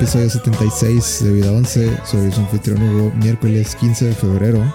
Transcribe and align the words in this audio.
episodio 0.00 0.30
76 0.30 1.24
de 1.24 1.32
Vida 1.34 1.52
11. 1.52 1.98
Soy 2.06 2.32
su 2.32 2.40
anfitrión 2.40 2.82
Hugo, 2.82 3.12
miércoles 3.16 3.76
15 3.76 4.06
de 4.06 4.14
febrero. 4.14 4.74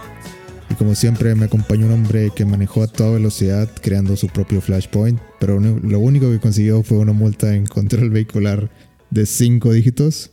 Y 0.69 0.75
como 0.75 0.93
siempre 0.93 1.33
me 1.33 1.45
acompaña 1.45 1.87
un 1.87 1.93
hombre 1.93 2.29
que 2.35 2.45
manejó 2.45 2.83
a 2.83 2.87
toda 2.87 3.13
velocidad 3.13 3.67
creando 3.81 4.15
su 4.17 4.27
propio 4.27 4.61
flashpoint, 4.61 5.19
pero 5.39 5.59
lo 5.59 5.99
único 5.99 6.29
que 6.29 6.39
consiguió 6.39 6.83
fue 6.83 6.99
una 6.99 7.11
multa 7.11 7.55
en 7.55 7.65
control 7.65 8.11
vehicular 8.11 8.69
de 9.09 9.25
5 9.25 9.73
dígitos. 9.73 10.29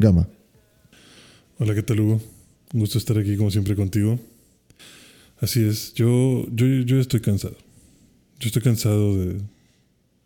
Gama. 0.00 0.28
Hola, 1.60 1.72
¿qué 1.76 1.84
tal 1.84 2.00
Hugo? 2.00 2.20
Un 2.72 2.80
gusto 2.80 2.98
estar 2.98 3.16
aquí 3.16 3.36
como 3.36 3.52
siempre 3.52 3.76
contigo. 3.76 4.18
Así 5.38 5.64
es, 5.64 5.94
yo, 5.94 6.44
yo, 6.50 6.66
yo 6.66 6.98
estoy 6.98 7.20
cansado. 7.20 7.56
Yo 8.40 8.48
estoy 8.48 8.62
cansado 8.62 9.16
de 9.16 9.40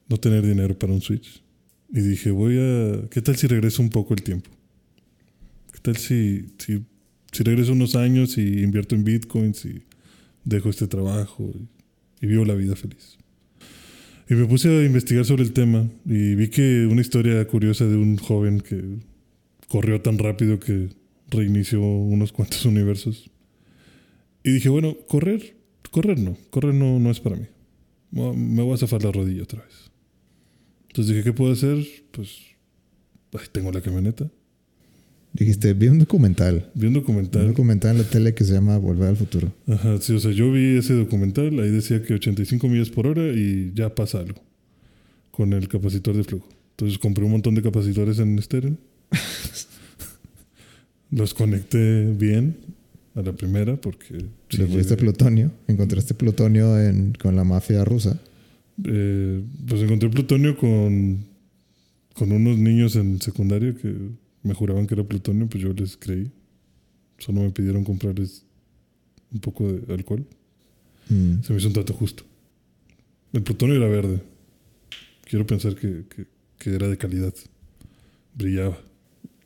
no 0.08 0.16
tener 0.16 0.46
dinero 0.46 0.78
para 0.78 0.94
un 0.94 1.02
Switch. 1.02 1.42
Y 1.90 2.00
dije, 2.00 2.30
voy 2.30 2.58
a... 2.58 3.08
¿Qué 3.10 3.22
tal 3.22 3.36
si 3.36 3.46
regreso 3.46 3.82
un 3.82 3.90
poco 3.90 4.14
el 4.14 4.22
tiempo? 4.22 4.50
¿Qué 5.72 5.78
tal 5.80 5.96
si, 5.96 6.46
si, 6.58 6.84
regreso 7.42 7.72
unos 7.72 7.96
años 7.96 8.36
y 8.36 8.62
invierto 8.62 8.94
en 8.94 9.04
bitcoins 9.04 9.64
y 9.64 9.82
dejo 10.44 10.68
este 10.68 10.86
trabajo 10.86 11.50
y, 12.20 12.26
vivo 12.26 12.44
la 12.44 12.54
vida 12.54 12.76
feliz? 12.76 13.16
Y 14.28 14.34
me 14.34 14.44
puse 14.44 14.68
a 14.68 14.84
investigar 14.84 15.24
sobre 15.24 15.42
el 15.44 15.52
tema 15.52 15.88
y 16.04 16.34
vi 16.34 16.48
que 16.48 16.86
una 16.86 17.00
historia 17.00 17.46
curiosa 17.46 17.86
de 17.86 17.96
un 17.96 18.18
joven 18.18 18.60
que 18.60 18.98
corrió 19.68 20.02
tan 20.02 20.18
rápido 20.18 20.60
que 20.60 20.90
reinició 21.30 21.80
unos 21.80 22.32
cuantos 22.32 22.64
universos. 22.66 23.30
Y 24.44 24.52
dije, 24.52 24.68
bueno, 24.68 24.96
correr, 25.06 25.56
correr 25.90 26.18
no, 26.18 26.36
correr 26.50 26.74
no, 26.74 26.98
no 26.98 27.10
es 27.10 27.20
para 27.20 27.36
mí. 27.36 27.46
Me 28.10 28.62
voy 28.62 28.74
a 28.74 28.78
zafar 28.78 29.02
la 29.04 29.12
rodilla 29.12 29.42
otra 29.42 29.62
vez. 29.62 29.87
Entonces 30.88 31.14
dije, 31.14 31.24
¿qué 31.24 31.32
puedo 31.32 31.52
hacer? 31.52 31.84
Pues 32.10 32.38
ahí 33.34 33.46
tengo 33.52 33.72
la 33.72 33.80
camioneta. 33.80 34.28
Dijiste, 35.32 35.74
vi 35.74 35.88
un 35.88 35.98
documental. 35.98 36.70
Vi 36.74 36.86
un 36.86 36.94
documental. 36.94 37.42
Un 37.42 37.48
documental 37.48 37.92
en 37.92 37.98
la 37.98 38.08
tele 38.08 38.34
que 38.34 38.44
se 38.44 38.54
llama 38.54 38.78
Volver 38.78 39.08
al 39.08 39.16
Futuro. 39.16 39.52
Ajá, 39.66 39.98
sí, 40.00 40.14
o 40.14 40.18
sea, 40.18 40.32
yo 40.32 40.50
vi 40.50 40.78
ese 40.78 40.94
documental, 40.94 41.58
ahí 41.60 41.70
decía 41.70 42.02
que 42.02 42.14
85 42.14 42.66
millas 42.68 42.90
por 42.90 43.06
hora 43.06 43.28
y 43.28 43.72
ya 43.74 43.94
pasa 43.94 44.18
algo 44.18 44.40
con 45.30 45.52
el 45.52 45.68
capacitor 45.68 46.16
de 46.16 46.24
flujo. 46.24 46.48
Entonces 46.70 46.98
compré 46.98 47.24
un 47.24 47.30
montón 47.30 47.54
de 47.54 47.62
capacitores 47.62 48.18
en 48.18 48.40
Steren. 48.42 48.78
Los 51.10 51.34
conecté 51.34 52.06
bien 52.06 52.56
a 53.14 53.22
la 53.22 53.32
primera 53.32 53.76
porque... 53.76 54.24
Le 54.50 54.66
fuiste 54.66 54.96
plutonio, 54.96 55.52
encontraste 55.68 56.14
plutonio 56.14 56.74
con 57.20 57.36
la 57.36 57.44
mafia 57.44 57.84
rusa. 57.84 58.18
Eh, 58.84 59.42
pues 59.66 59.82
encontré 59.82 60.08
plutonio 60.08 60.56
con, 60.56 61.24
con 62.14 62.32
unos 62.32 62.58
niños 62.58 62.96
en 62.96 63.20
secundaria 63.20 63.74
que 63.74 63.94
me 64.42 64.54
juraban 64.54 64.86
que 64.86 64.94
era 64.94 65.04
plutonio, 65.04 65.48
pues 65.48 65.62
yo 65.62 65.72
les 65.72 65.96
creí. 65.96 66.30
Solo 67.18 67.42
me 67.42 67.50
pidieron 67.50 67.84
comprarles 67.84 68.44
un 69.32 69.40
poco 69.40 69.70
de 69.70 69.92
alcohol. 69.92 70.24
Mm. 71.08 71.42
Se 71.42 71.52
me 71.52 71.58
hizo 71.58 71.68
un 71.68 71.74
trato 71.74 71.92
justo. 71.92 72.24
El 73.32 73.42
plutonio 73.42 73.76
era 73.76 73.88
verde. 73.88 74.22
Quiero 75.24 75.46
pensar 75.46 75.74
que, 75.74 76.04
que, 76.58 76.74
era 76.74 76.88
de 76.88 76.96
calidad. 76.96 77.34
Brillaba. 78.34 78.78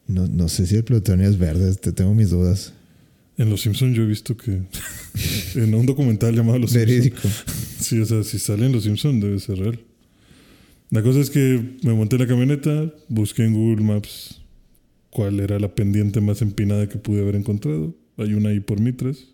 No, 0.07 0.29
no 0.29 0.49
sé 0.49 0.67
si 0.67 0.77
el 0.77 0.85
plutonio 0.85 1.29
es 1.29 1.39
verde, 1.39 1.75
te 1.75 1.93
tengo 1.93 2.15
mis 2.15 2.31
dudas. 2.31 2.75
En 3.39 3.51
Los 3.51 3.63
Simpsons 3.63 3.97
yo 3.97 4.03
he 4.03 4.07
visto 4.07 4.37
que 4.37 4.63
en 5.55 5.75
un 5.75 5.87
documental 5.87 6.35
llamado 6.35 6.59
Los 6.59 6.75
Verídico. 6.75 7.29
Sí, 7.81 7.99
o 7.99 8.05
sea, 8.05 8.23
si 8.23 8.39
sale 8.39 8.67
en 8.67 8.73
Los 8.73 8.85
Simpsons 8.85 9.23
debe 9.23 9.39
ser 9.41 9.59
real. 9.59 9.81
La 10.91 11.03
cosa 11.03 11.21
es 11.21 11.31
que 11.31 11.79
me 11.83 11.95
monté 11.95 12.17
en 12.17 12.23
la 12.23 12.29
camioneta, 12.29 12.93
busqué 13.09 13.45
en 13.45 13.55
Google 13.55 13.83
Maps 13.85 14.43
cuál 15.11 15.41
era 15.41 15.59
la 15.59 15.75
pendiente 15.75 16.21
más 16.21 16.43
empinada 16.43 16.89
que 16.89 16.99
pude 16.99 17.23
haber 17.23 17.37
encontrado. 17.37 17.95
Hay 18.19 18.35
una 18.35 18.51
ahí 18.51 18.61
por 18.61 18.81
Mitras. 18.81 19.29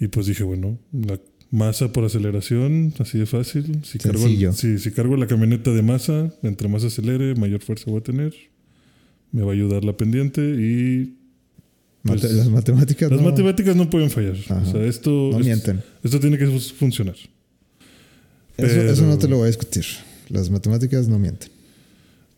Y 0.00 0.08
pues 0.08 0.26
dije, 0.26 0.44
bueno, 0.44 0.78
la 0.92 1.20
masa 1.50 1.92
por 1.92 2.04
aceleración, 2.04 2.94
así 2.98 3.18
de 3.18 3.26
fácil. 3.26 3.80
Si 3.84 3.98
cargo, 3.98 4.26
si 4.52 4.90
cargo 4.92 5.16
la 5.16 5.26
camioneta 5.26 5.72
de 5.72 5.82
masa, 5.82 6.32
entre 6.42 6.68
más 6.68 6.84
acelere, 6.84 7.34
mayor 7.34 7.60
fuerza 7.60 7.90
voy 7.90 8.00
a 8.00 8.02
tener. 8.02 8.34
Me 9.32 9.42
va 9.42 9.50
a 9.50 9.54
ayudar 9.54 9.84
la 9.84 9.96
pendiente 9.96 10.40
y 10.40 11.17
pues, 12.02 12.32
las 12.32 12.48
matemáticas 12.48 13.10
Las 13.10 13.20
no... 13.20 13.30
matemáticas 13.30 13.76
no 13.76 13.90
pueden 13.90 14.10
fallar. 14.10 14.36
O 14.36 14.64
sea, 14.64 14.84
esto, 14.84 15.30
no 15.32 15.38
mienten. 15.40 15.82
Esto 16.02 16.20
tiene 16.20 16.38
que 16.38 16.46
funcionar. 16.46 17.16
Eso, 18.56 19.06
no 19.06 19.18
te 19.18 19.28
lo 19.28 19.36
voy 19.36 19.44
a 19.44 19.48
discutir. 19.48 19.84
Las 20.28 20.50
matemáticas 20.50 21.08
no 21.08 21.18
mienten. 21.18 21.50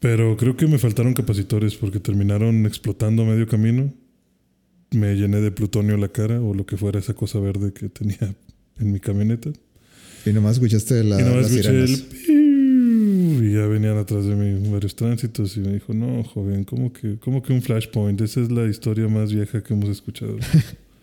Pero 0.00 0.36
creo 0.36 0.56
que 0.56 0.66
me 0.66 0.78
faltaron 0.78 1.14
capacitores 1.14 1.74
porque 1.74 2.00
terminaron 2.00 2.66
explotando 2.66 3.22
a 3.22 3.26
medio 3.26 3.46
camino. 3.46 3.92
Me 4.90 5.14
llené 5.14 5.40
de 5.40 5.50
plutonio 5.50 5.96
la 5.96 6.08
cara 6.08 6.40
o 6.40 6.54
lo 6.54 6.66
que 6.66 6.76
fuera 6.76 6.98
esa 6.98 7.14
cosa 7.14 7.38
verde 7.38 7.72
que 7.72 7.88
tenía 7.88 8.34
en 8.78 8.92
mi 8.92 9.00
camioneta. 9.00 9.50
Y 10.26 10.30
nomás 10.30 10.54
escuchaste 10.54 11.04
la, 11.04 11.20
y 11.20 11.24
nomás 11.24 11.50
escuché 11.50 11.70
el 11.70 12.06
y 12.28 12.29
ya 13.60 13.66
venían 13.66 13.98
atrás 13.98 14.24
de 14.24 14.34
mí 14.34 14.70
varios 14.70 14.96
tránsitos 14.96 15.56
y 15.56 15.60
me 15.60 15.74
dijo, 15.74 15.92
no, 15.92 16.24
joven, 16.24 16.64
¿cómo 16.64 16.92
que, 16.92 17.18
cómo 17.18 17.42
que 17.42 17.52
un 17.52 17.62
flashpoint? 17.62 18.20
Esa 18.20 18.40
es 18.40 18.50
la 18.50 18.66
historia 18.66 19.06
más 19.08 19.32
vieja 19.32 19.62
que 19.62 19.74
hemos 19.74 19.90
escuchado. 19.90 20.38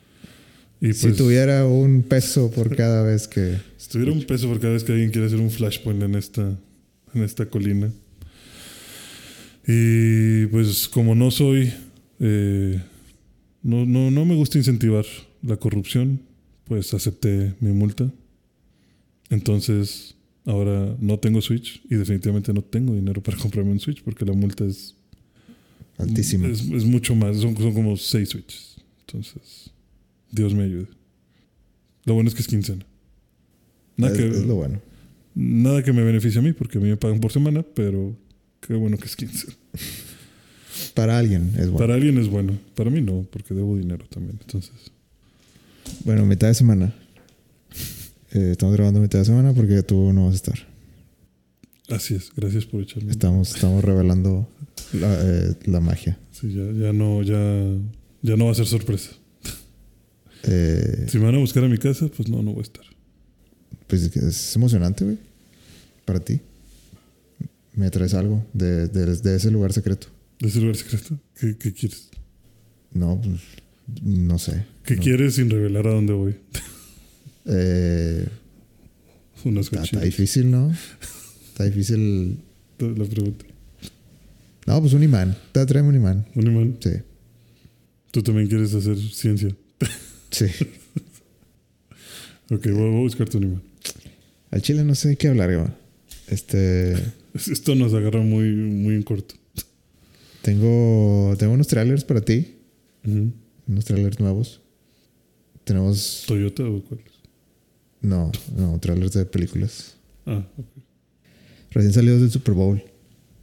y 0.82 0.94
si 0.94 1.08
pues 1.08 1.18
tuviera 1.18 1.66
un 1.66 2.04
peso 2.04 2.50
por 2.52 2.76
cada 2.76 3.04
vez 3.04 3.28
que... 3.28 3.58
Si 3.78 3.90
tuviera 3.90 4.12
un 4.12 4.24
peso 4.24 4.48
por 4.48 4.60
cada 4.60 4.74
vez 4.74 4.84
que 4.84 4.92
alguien 4.92 5.12
quiere 5.12 5.28
hacer 5.28 5.40
un 5.40 5.52
flashpoint 5.52 6.02
en 6.02 6.16
esta, 6.16 6.58
en 7.14 7.24
esta 7.24 7.46
colina. 7.46 7.92
Y 9.68 10.48
pues 10.48 10.88
como 10.88 11.16
no 11.16 11.32
soy... 11.32 11.72
Eh, 12.20 12.82
no, 13.62 13.86
no, 13.86 14.12
no 14.12 14.26
me 14.26 14.36
gusta 14.36 14.58
incentivar 14.58 15.06
la 15.44 15.58
corrupción, 15.58 16.22
pues 16.66 16.94
acepté 16.94 17.54
mi 17.60 17.72
multa. 17.72 18.12
Entonces 19.30 20.17
Ahora 20.48 20.96
no 21.02 21.20
tengo 21.20 21.42
Switch 21.42 21.82
y 21.90 21.96
definitivamente 21.96 22.54
no 22.54 22.62
tengo 22.62 22.96
dinero 22.96 23.22
para 23.22 23.38
comprarme 23.44 23.72
un 23.72 23.82
Switch 23.82 24.02
porque 24.02 24.26
la 24.26 24.32
multa 24.32 24.64
es 24.66 24.96
altísima. 25.98 26.48
Es, 26.48 26.64
mucho 26.64 27.16
más, 27.16 27.38
son, 27.38 27.54
como 27.54 27.98
seis 27.98 28.30
Switches. 28.30 28.78
Entonces, 29.02 29.72
Dios 30.32 30.54
me 30.54 30.64
ayude. 30.64 30.88
Lo 32.06 32.14
bueno 32.14 32.30
es 32.30 32.34
que 32.34 32.42
es 32.42 32.48
quincena. 32.48 32.86
Nada 33.98 34.14
es, 34.14 34.20
que, 34.20 34.28
es 34.30 34.46
lo 34.46 34.56
bueno. 34.56 34.80
Nada 35.36 35.84
que 35.84 35.92
me 35.92 36.02
beneficie 36.02 36.40
a 36.40 36.42
mí 36.42 36.54
porque 36.54 36.78
a 36.78 36.82
mí 36.82 36.88
me 36.88 36.98
pagan 36.98 37.20
por 37.20 37.34
semana, 37.34 37.66
pero 37.76 38.16
qué 38.62 38.74
bueno 38.74 38.98
que 38.98 39.06
es 39.06 39.18
quincena. 39.18 39.54
Para 40.94 41.18
alguien 41.18 41.52
es 41.58 41.70
bueno. 41.70 41.78
Para 41.78 41.94
alguien 41.96 42.18
es 42.20 42.30
bueno. 42.30 42.58
Para 42.74 42.90
mí 42.90 43.02
no, 43.02 43.28
porque 43.30 43.54
debo 43.54 43.76
dinero 43.76 44.06
también. 44.10 44.40
Entonces. 44.40 44.72
Bueno, 46.06 46.26
mitad 46.26 46.48
de 46.48 46.54
semana. 46.54 46.94
Eh, 48.34 48.50
estamos 48.52 48.76
grabando 48.76 49.00
mitad 49.00 49.20
de 49.20 49.26
semana 49.26 49.54
porque 49.54 49.82
tú 49.84 50.12
no 50.14 50.26
vas 50.26 50.34
a 50.34 50.36
estar. 50.36 50.60
Así 51.90 52.16
es, 52.16 52.32
gracias 52.36 52.66
por 52.66 52.82
echarme. 52.82 53.12
Estamos, 53.12 53.56
estamos 53.56 53.84
revelando 53.84 54.50
la, 54.94 55.20
eh, 55.22 55.56
la 55.66 55.80
magia. 55.80 56.20
Sí, 56.32 56.54
ya, 56.54 56.66
ya, 56.72 56.94
no, 56.94 57.24
ya, 57.24 57.38
ya 58.22 58.36
no 58.36 58.46
va 58.46 58.52
a 58.52 58.56
ser 58.56 58.66
sorpresa. 58.66 59.12
Eh, 60.44 61.06
si 61.10 61.18
me 61.18 61.26
van 61.26 61.36
a 61.36 61.40
buscar 61.40 61.64
a 61.64 61.68
mi 61.68 61.78
casa, 61.78 62.08
pues 62.10 62.28
no, 62.30 62.44
no 62.44 62.52
voy 62.52 62.60
a 62.60 62.64
estar. 62.64 62.84
Pues 63.88 64.04
es 64.16 64.56
emocionante, 64.56 65.06
güey. 65.06 65.18
Para 66.04 66.20
ti. 66.20 66.42
Me 67.74 67.90
traes 67.90 68.14
algo 68.14 68.46
de, 68.54 68.88
de, 68.88 69.16
de, 69.16 69.36
ese 69.36 69.52
lugar 69.52 69.72
secreto. 69.72 70.08
¿De 70.40 70.48
ese 70.48 70.60
lugar 70.60 70.76
secreto? 70.76 71.18
¿Qué, 71.40 71.58
qué 71.58 71.74
quieres? 71.74 72.10
No, 72.92 73.22
pues 73.22 73.40
no 74.04 74.38
sé. 74.40 74.66
¿Qué 74.84 74.98
quieres 74.98 75.36
sin 75.36 75.50
revelar 75.50 75.88
a 75.88 75.92
dónde 75.92 76.14
voy? 76.14 76.36
Eh, 77.48 78.28
está, 79.60 80.02
difícil, 80.02 80.52
¿no? 80.52 80.74
Está 81.48 81.66
difícil. 81.66 82.38
La 82.80 83.06
pregunta. 83.06 83.46
No, 84.66 84.82
pues 84.82 84.94
un 84.94 85.04
imán. 85.04 85.36
Te 85.54 85.66
trae 85.66 85.82
un 85.82 85.96
imán. 85.96 86.26
¿Un 86.36 86.48
imán? 86.48 86.78
Sí. 86.82 86.92
¿Tú 88.12 88.22
también 88.22 88.48
quieres 88.48 88.74
hacer 88.74 88.98
ciencia? 88.98 89.56
Sí. 90.30 90.46
ok, 92.52 92.68
voy, 92.72 92.96
a 92.96 93.00
buscarte 93.00 93.38
un 93.38 93.44
imán. 93.44 93.62
Al 94.52 94.62
chile 94.62 94.84
no 94.84 94.94
sé 94.94 95.08
de 95.08 95.16
qué 95.16 95.30
hablar, 95.30 95.74
Este. 96.28 96.96
Esto 97.34 97.76
nos 97.76 97.94
agarra 97.94 98.20
muy, 98.20 98.52
muy 98.52 98.96
en 98.96 99.04
corto. 99.04 99.36
Tengo, 100.42 101.34
tengo 101.40 101.54
unos 101.54 101.68
trailers 101.68 102.04
para 102.04 102.20
ti. 102.20 102.56
Unos 103.06 103.86
trailers 103.86 104.20
nuevos. 104.20 104.60
Tenemos. 105.64 106.26
¿Toyota 106.28 106.64
o 106.64 106.84
cuáles? 106.84 107.17
No, 108.08 108.32
no, 108.56 108.80
trailers 108.80 109.12
de 109.12 109.26
películas. 109.26 109.98
Ah, 110.26 110.48
ok. 110.58 110.66
Recién 111.72 111.94
salidos 111.94 112.22
del 112.22 112.32
Super 112.32 112.54
Bowl. 112.54 112.82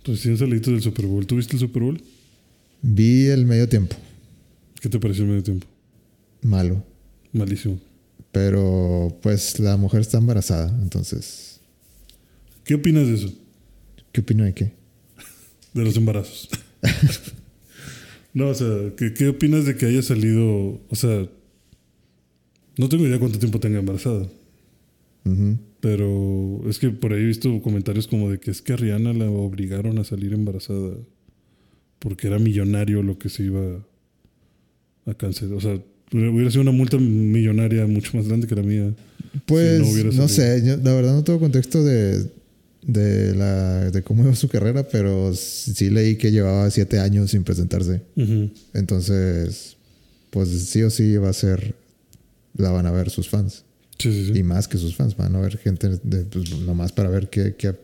Recién 0.05 0.39
salidos 0.39 0.67
del 0.67 0.81
Super 0.81 1.05
Bowl. 1.05 1.27
¿Tú 1.27 1.37
viste 1.37 1.55
el 1.55 1.61
Super 1.61 1.83
Bowl? 1.83 2.03
Vi 2.81 3.27
el 3.27 3.45
medio 3.45 3.69
tiempo. 3.69 3.95
¿Qué 4.81 4.89
te 4.89 4.99
pareció 4.99 5.25
el 5.25 5.31
medio 5.31 5.43
tiempo? 5.43 5.67
Malo. 6.41 6.83
Malísimo. 7.33 7.79
Pero 8.33 9.19
pues 9.21 9.61
la 9.61 9.77
mujer 9.77 10.01
está 10.01 10.17
embarazada, 10.17 10.75
entonces. 10.81 11.61
¿Qué 12.65 12.75
opinas 12.75 13.07
de 13.07 13.15
eso? 13.17 13.35
¿Qué 14.13 14.23
opino 14.23 14.45
de 14.45 14.55
qué? 14.55 14.73
De 15.75 15.85
los 15.85 15.95
embarazos. 15.99 16.49
no, 18.33 18.49
o 18.49 18.55
sea, 18.55 18.95
¿qué, 18.97 19.13
¿qué 19.13 19.29
opinas 19.29 19.67
de 19.67 19.77
que 19.77 19.85
haya 19.85 20.01
salido? 20.01 20.81
O 20.89 20.97
sea, 20.97 21.29
no 22.79 22.89
tengo 22.89 23.07
idea 23.07 23.19
cuánto 23.19 23.39
tiempo 23.39 23.61
tenga 23.61 23.79
embarazada. 23.79 24.27
Pero 25.81 26.63
es 26.69 26.79
que 26.79 26.91
por 26.91 27.13
ahí 27.13 27.23
he 27.23 27.27
visto 27.27 27.61
comentarios 27.63 28.07
como 28.07 28.31
de 28.31 28.39
que 28.39 28.51
es 28.51 28.63
que 28.63 28.75
a 28.75 28.77
Rihanna 28.77 29.13
la 29.13 29.31
obligaron 29.31 29.99
a 29.99 30.05
salir 30.05 30.33
embarazada 30.33 30.97
porque 31.99 32.27
era 32.27 32.39
millonario 32.39 33.03
lo 33.03 33.19
que 33.19 33.29
se 33.29 33.45
iba 33.45 33.85
a 35.07 35.15
cancelar. 35.15 35.55
O 35.55 35.61
sea, 35.61 35.81
hubiera 36.13 36.51
sido 36.51 36.63
una 36.63 36.73
multa 36.73 36.99
millonaria 36.99 37.87
mucho 37.87 38.17
más 38.17 38.29
grande 38.29 38.47
que 38.47 38.55
la 38.55 38.63
mía. 38.63 38.95
Pues 39.47 39.83
no 40.15 40.29
sé, 40.29 40.63
yo, 40.65 40.77
la 40.77 40.95
verdad 40.95 41.15
no 41.15 41.25
tengo 41.25 41.41
contexto 41.41 41.83
de, 41.83 42.31
de, 42.83 43.35
la, 43.35 43.91
de 43.91 44.03
cómo 44.03 44.23
iba 44.23 44.35
su 44.35 44.49
carrera, 44.49 44.87
pero 44.89 45.35
sí 45.35 45.91
leí 45.91 46.17
que 46.17 46.31
llevaba 46.31 46.71
siete 46.71 46.99
años 46.99 47.31
sin 47.31 47.43
presentarse. 47.43 48.03
Entonces, 48.75 49.77
pues 50.31 50.49
sí 50.49 50.83
o 50.83 50.91
sí 50.91 51.17
va 51.17 51.31
a 51.31 51.33
ser, 51.33 51.75
la 52.57 52.71
van 52.71 52.87
a 52.87 52.91
ver 52.91 53.11
sus 53.11 53.29
fans. 53.29 53.65
Sí, 53.99 54.13
sí, 54.13 54.33
sí. 54.33 54.39
Y 54.39 54.43
más 54.43 54.69
que 54.69 54.79
sus 54.79 54.97
fans, 54.97 55.17
van 55.17 55.35
a 55.37 55.41
ver 55.41 55.57
gente 55.59 55.89
de, 56.03 56.25
pues, 56.25 56.51
nomás 56.61 56.93
para 56.93 57.09
ver 57.09 57.31
qué, 57.31 57.55
qué, 57.57 57.75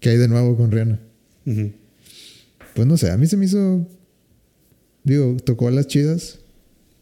qué 0.00 0.10
hay 0.10 0.16
de 0.16 0.28
nuevo 0.28 0.56
con 0.56 0.70
Rihanna. 0.70 1.00
Pues 2.74 2.88
no 2.88 2.96
sé, 2.96 3.10
a 3.10 3.16
mí 3.16 3.26
se 3.26 3.36
me 3.36 3.44
hizo, 3.46 3.86
digo, 5.04 5.36
tocó 5.44 5.68
a 5.68 5.70
las 5.70 5.86
chidas. 5.86 6.40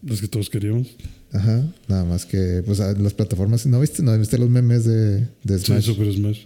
Los 0.02 0.20
que 0.20 0.28
todos 0.28 0.50
queríamos. 0.50 0.88
Ajá, 1.32 1.66
nada 1.88 2.04
más 2.04 2.26
que, 2.26 2.62
pues 2.66 2.78
las 2.78 3.14
plataformas, 3.14 3.64
¿no 3.64 3.80
viste? 3.80 4.02
¿No 4.02 4.16
viste 4.18 4.36
los 4.36 4.50
memes 4.50 4.84
de, 4.84 5.28
de 5.44 5.58
Sí, 5.58 5.66
Smash? 5.66 5.84
Super 5.84 6.12
Smash. 6.12 6.44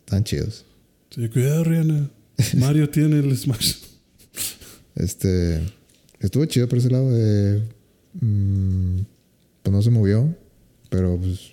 Están 0.00 0.24
chidos. 0.24 0.66
Sí, 1.10 1.28
cuidado, 1.28 1.64
Rihanna. 1.64 2.10
Mario 2.58 2.90
tiene 2.90 3.18
el 3.18 3.34
Smash. 3.36 3.76
Este, 4.96 5.60
estuvo 6.18 6.44
chido 6.44 6.68
por 6.68 6.78
ese 6.78 6.90
lado 6.90 7.10
de, 7.10 7.62
mm, 8.20 8.98
pues 9.62 9.72
no 9.72 9.80
se 9.80 9.90
movió, 9.90 10.36
pero 10.90 11.16
pues 11.16 11.52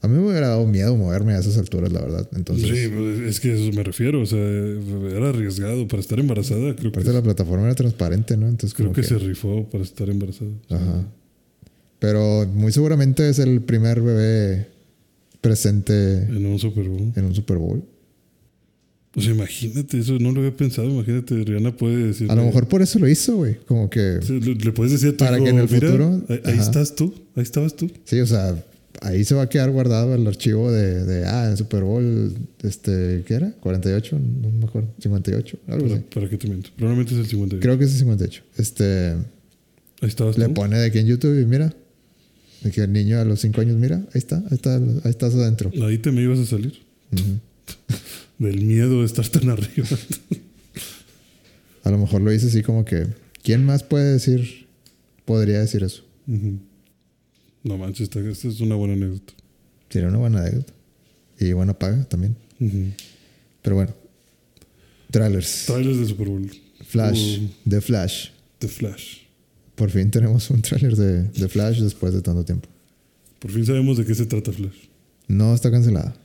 a 0.00 0.08
mí 0.08 0.16
me 0.16 0.28
hubiera 0.28 0.48
dado 0.48 0.66
miedo 0.66 0.96
moverme 0.96 1.34
a 1.34 1.38
esas 1.38 1.58
alturas, 1.58 1.92
la 1.92 2.00
verdad. 2.00 2.28
Entonces, 2.34 2.68
Sí, 2.68 2.88
pues, 2.88 3.18
es 3.20 3.40
que 3.40 3.50
a 3.50 3.54
eso 3.54 3.72
me 3.72 3.82
refiero. 3.82 4.20
O 4.20 4.26
sea, 4.26 4.38
era 4.38 5.30
arriesgado 5.30 5.88
para 5.88 6.00
estar 6.00 6.18
embarazada. 6.20 6.76
Creo 6.76 6.92
que, 6.92 7.02
la 7.04 7.22
plataforma 7.22 7.66
era 7.66 7.74
transparente, 7.74 8.36
¿no? 8.36 8.48
Entonces 8.48 8.74
creo 8.74 8.92
que 8.92 9.02
que, 9.02 9.06
se 9.06 9.18
rifó 9.18 9.68
para 9.70 9.82
estar 9.82 10.08
embarazada. 10.08 10.50
Ajá. 10.70 11.04
Pero 11.98 12.46
muy 12.46 12.70
seguramente 12.70 13.28
es 13.28 13.40
el 13.40 13.60
primer 13.60 14.00
bebé 14.00 14.68
presente 15.40 16.22
En 16.22 16.46
un 16.46 16.58
Super 16.58 16.88
Bowl. 16.88 17.12
en 17.14 17.24
un 17.24 17.34
Super 17.34 17.58
Bowl. 17.58 17.82
Sea, 19.20 19.32
imagínate, 19.34 19.98
eso 19.98 20.18
no 20.18 20.32
lo 20.32 20.40
había 20.40 20.56
pensado. 20.56 20.88
Imagínate, 20.88 21.44
Rihanna 21.44 21.76
puede 21.76 22.08
decir. 22.08 22.30
A 22.30 22.34
lo 22.34 22.44
mejor 22.44 22.68
por 22.68 22.82
eso 22.82 22.98
lo 22.98 23.08
hizo, 23.08 23.36
güey. 23.36 23.56
Como 23.66 23.88
que, 23.90 24.20
le, 24.28 24.72
puedes 24.72 24.92
decir 24.92 25.08
a 25.08 25.12
tu 25.12 25.18
Para 25.24 25.36
hijo, 25.36 25.44
que 25.44 25.50
en 25.50 25.58
el 25.58 25.68
"Mira, 25.70 25.88
futuro- 25.88 26.24
Ahí, 26.44 26.58
estás 26.58 26.94
tú. 26.94 27.14
Ahí 27.36 27.42
estabas 27.42 27.74
tú. 27.76 27.90
sí, 28.04 28.20
o 28.20 28.26
sea, 28.26 28.56
ahí 29.02 29.24
se 29.24 29.34
va 29.34 29.42
a 29.42 29.48
quedar 29.48 29.70
guardado 29.70 30.14
el 30.14 30.26
archivo 30.26 30.70
de, 30.72 31.04
de 31.04 31.24
ah, 31.26 31.48
en 31.50 31.56
Super 31.56 31.84
Bowl, 31.84 32.34
este, 32.62 33.22
¿qué 33.26 33.34
era? 33.34 33.52
48, 33.60 34.18
no 34.42 34.50
me 34.50 34.64
acuerdo, 34.66 34.88
58, 35.00 35.58
algo 35.68 35.84
Para, 35.86 35.94
así. 36.00 36.04
para 36.14 36.28
que 36.28 36.36
te 36.36 36.48
miento. 36.48 36.70
Probablemente 36.76 37.14
es 37.14 37.20
el 37.20 37.26
58. 37.26 37.62
Creo 37.62 37.78
que 37.78 37.84
es 37.84 37.92
el 37.92 37.98
58. 37.98 38.42
Este, 38.56 39.12
Ahí 40.00 40.08
estabas 40.08 40.36
le 40.38 40.46
tú. 40.46 40.54
pone 40.54 40.78
de 40.78 40.86
aquí 40.86 40.98
en 40.98 41.06
YouTube 41.06 41.40
y 41.40 41.44
mira, 41.46 41.74
de 42.62 42.70
que 42.72 42.82
el 42.82 42.92
niño 42.92 43.18
a 43.20 43.24
los 43.24 43.40
5 43.40 43.60
años, 43.60 43.76
mira, 43.76 43.96
ahí 43.98 44.18
está, 44.18 44.38
ahí 44.38 44.54
está, 44.54 44.76
ahí 44.76 44.82
estás 45.10 45.32
adentro. 45.34 45.70
Ahí 45.86 45.98
te 45.98 46.10
me 46.10 46.22
ibas 46.22 46.40
a 46.40 46.46
salir. 46.46 46.72
Ujú. 47.12 47.38
Del 48.38 48.60
miedo 48.60 49.00
de 49.00 49.06
estar 49.06 49.28
tan 49.28 49.50
arriba. 49.50 49.88
A 51.84 51.90
lo 51.90 51.98
mejor 51.98 52.20
lo 52.20 52.32
hice 52.32 52.46
así 52.46 52.62
como 52.62 52.84
que, 52.84 53.06
¿quién 53.42 53.64
más 53.64 53.82
puede 53.82 54.12
decir, 54.12 54.66
podría 55.24 55.60
decir 55.60 55.82
eso? 55.82 56.04
No 57.64 57.78
manches, 57.78 58.02
esta, 58.02 58.20
esta 58.20 58.48
es 58.48 58.60
una 58.60 58.76
buena 58.76 58.94
anécdota. 58.94 59.32
Sería 59.90 60.08
una 60.08 60.18
buena 60.18 60.40
anécdota. 60.40 60.72
Y 61.40 61.52
buena 61.52 61.78
paga 61.78 62.04
también. 62.04 62.36
Pero 63.62 63.76
bueno. 63.76 63.94
Trailers. 65.10 65.64
Trailers 65.66 65.98
de 65.98 66.06
Super 66.06 66.28
Bowl. 66.28 66.50
Flash. 66.84 67.38
Uh, 67.38 67.48
The 67.68 67.80
Flash. 67.80 68.28
The 68.58 68.68
Flash. 68.68 69.18
Por 69.74 69.90
fin 69.90 70.10
tenemos 70.10 70.50
un 70.50 70.60
tráiler 70.62 70.96
de, 70.96 71.22
de 71.24 71.48
Flash 71.48 71.80
después 71.80 72.12
de 72.12 72.20
tanto 72.20 72.44
tiempo. 72.44 72.68
Por 73.38 73.50
fin 73.50 73.64
sabemos 73.64 73.96
de 73.96 74.04
qué 74.04 74.14
se 74.14 74.26
trata 74.26 74.52
Flash. 74.52 74.88
No 75.28 75.54
está 75.54 75.70
cancelada. 75.70 76.16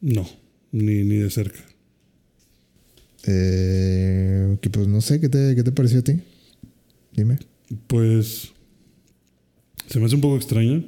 No, 0.00 0.28
ni, 0.72 1.04
ni 1.04 1.16
de 1.16 1.30
cerca. 1.30 1.60
Eh, 3.26 4.56
que 4.60 4.70
pues 4.70 4.88
no 4.88 5.00
sé, 5.00 5.20
¿qué 5.20 5.28
te, 5.28 5.54
¿qué 5.54 5.62
te 5.62 5.72
pareció 5.72 6.00
a 6.00 6.02
ti? 6.02 6.20
Dime. 7.14 7.38
Pues 7.86 8.52
se 9.88 10.00
me 10.00 10.06
hace 10.06 10.14
un 10.16 10.20
poco 10.20 10.36
extraño. 10.36 10.84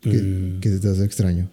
¿Qué, 0.00 0.10
Eh, 0.14 0.56
qué 0.60 0.70
te 0.70 0.88
hace 0.88 1.04
extraño? 1.04 1.50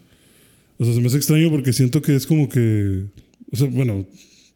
o 0.77 0.85
sea, 0.85 0.93
se 0.93 1.01
me 1.01 1.07
hace 1.07 1.17
extraño 1.17 1.49
porque 1.49 1.73
siento 1.73 2.01
que 2.01 2.15
es 2.15 2.25
como 2.27 2.47
que. 2.49 3.05
O 3.51 3.55
sea, 3.57 3.67
bueno, 3.67 4.05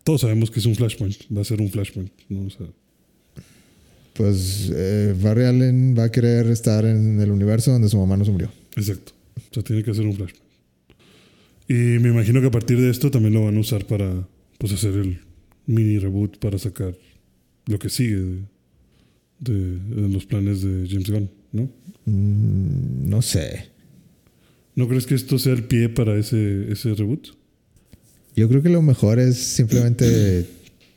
todos 0.03 0.21
sabemos 0.21 0.49
que 0.51 0.59
es 0.59 0.65
un 0.65 0.75
flashpoint. 0.75 1.15
Va 1.35 1.41
a 1.41 1.45
ser 1.45 1.61
un 1.61 1.69
flashpoint. 1.69 2.11
¿no? 2.29 2.45
O 2.45 2.49
sea, 2.49 2.67
Pues 4.13 4.71
eh, 4.73 5.13
Barry 5.21 5.43
Allen 5.43 5.95
va 5.97 6.05
a 6.05 6.11
querer 6.11 6.47
estar 6.47 6.85
en 6.85 7.19
el 7.19 7.29
universo 7.31 7.71
donde 7.71 7.89
su 7.89 7.97
mamá 7.97 8.17
no 8.17 8.25
se 8.25 8.31
murió. 8.31 8.51
exacto. 8.75 9.11
O 9.51 9.53
sea, 9.53 9.63
tiene 9.63 9.83
que 9.83 9.91
hacer 9.91 10.05
un 10.05 10.15
flashpoint. 10.15 10.46
Y 11.67 11.73
me 11.73 12.09
imagino 12.09 12.39
que 12.41 12.47
a 12.47 12.51
partir 12.51 12.79
de 12.79 12.89
esto 12.89 13.11
también 13.11 13.33
lo 13.33 13.43
van 13.45 13.57
a 13.57 13.59
usar 13.59 13.85
para 13.85 14.27
pues, 14.57 14.71
hacer 14.73 14.93
el 14.95 15.19
mini 15.65 15.99
reboot 15.99 16.37
para 16.39 16.57
sacar 16.57 16.95
lo 17.65 17.77
que 17.79 17.89
sigue 17.89 18.15
de, 18.17 18.39
de- 19.39 19.79
de 19.79 20.09
los 20.09 20.25
planes 20.25 20.61
de 20.61 20.87
James 20.89 21.09
Gunn, 21.09 21.29
¿no? 21.51 21.63
Mm, 22.05 23.09
no 23.09 23.21
sé. 23.21 23.65
¿No 24.75 24.87
crees 24.87 25.05
que 25.05 25.15
esto 25.15 25.37
sea 25.39 25.53
el 25.53 25.63
pie 25.63 25.89
para 25.89 26.17
ese, 26.17 26.71
ese 26.71 26.93
reboot? 26.93 27.29
Yo 28.35 28.47
creo 28.47 28.61
que 28.61 28.69
lo 28.69 28.81
mejor 28.81 29.19
es 29.19 29.35
simplemente. 29.37 30.45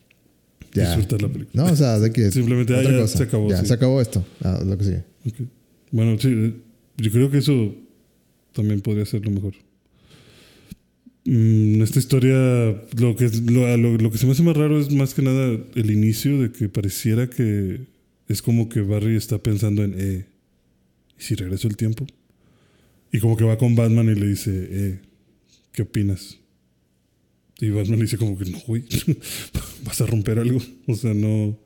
ya. 0.75 0.85
Disfrutar 0.95 1.23
la 1.23 1.29
película. 1.29 1.65
No, 1.65 1.73
o 1.73 1.77
sea, 1.77 1.99
de 1.99 2.13
que. 2.13 2.31
Simplemente, 2.31 2.75
ah, 2.77 2.81
otra 2.81 2.93
ya 2.93 2.99
cosa. 3.01 3.17
se 3.19 3.25
acabó, 3.25 3.49
Ya, 3.51 3.57
sí. 3.61 3.67
se 3.67 3.75
acabó 3.75 4.01
esto. 4.01 4.25
Ah, 4.43 4.63
lo 4.65 4.77
que 4.79 4.85
sigue. 4.85 5.05
Bueno, 5.91 6.17
sí, 6.21 6.29
eh, 6.31 6.55
yo 6.99 7.11
creo 7.11 7.31
que 7.31 7.39
eso 7.39 7.75
también 8.53 8.81
podría 8.83 9.05
ser 9.07 9.25
lo 9.25 9.31
mejor. 9.33 9.55
Mm, 11.33 11.81
esta 11.83 12.01
historia, 12.01 12.35
lo 12.99 13.15
que, 13.15 13.29
lo, 13.53 13.77
lo- 13.77 13.97
lo 13.99 14.11
que 14.11 14.19
se 14.19 14.27
me 14.27 14.33
hace 14.33 14.43
más 14.43 14.57
raro 14.57 14.81
es 14.81 14.91
más 14.91 15.15
que 15.15 15.23
nada 15.23 15.57
el 15.77 15.91
inicio 15.93 16.41
de 16.43 16.51
que 16.51 16.69
pareciera 16.69 17.31
que 17.31 17.83
es 18.27 18.43
como 18.43 18.69
que 18.69 18.81
Barry 18.81 19.15
está 19.17 19.39
pensando 19.39 19.85
en, 19.85 19.95
eh, 19.97 20.27
¿y 21.17 21.23
si 21.23 21.37
regreso 21.37 21.69
el 21.69 21.77
tiempo? 21.77 22.05
Y 23.13 23.21
como 23.21 23.37
que 23.37 23.45
va 23.45 23.59
con 23.59 23.77
Batman 23.77 24.09
y 24.11 24.19
le 24.19 24.27
dice, 24.27 24.51
eh, 24.71 25.01
¿qué 25.73 25.83
opinas? 25.83 26.39
Y 27.61 27.71
Batman 27.71 27.99
le 27.99 28.05
dice 28.07 28.17
como 28.19 28.37
que 28.37 28.47
no, 28.51 28.59
güey, 28.67 28.85
vas 29.85 30.01
a 30.01 30.07
romper 30.07 30.41
algo. 30.41 30.59
O 30.89 30.95
sea, 30.95 31.15
no... 31.15 31.45
O 31.49 31.59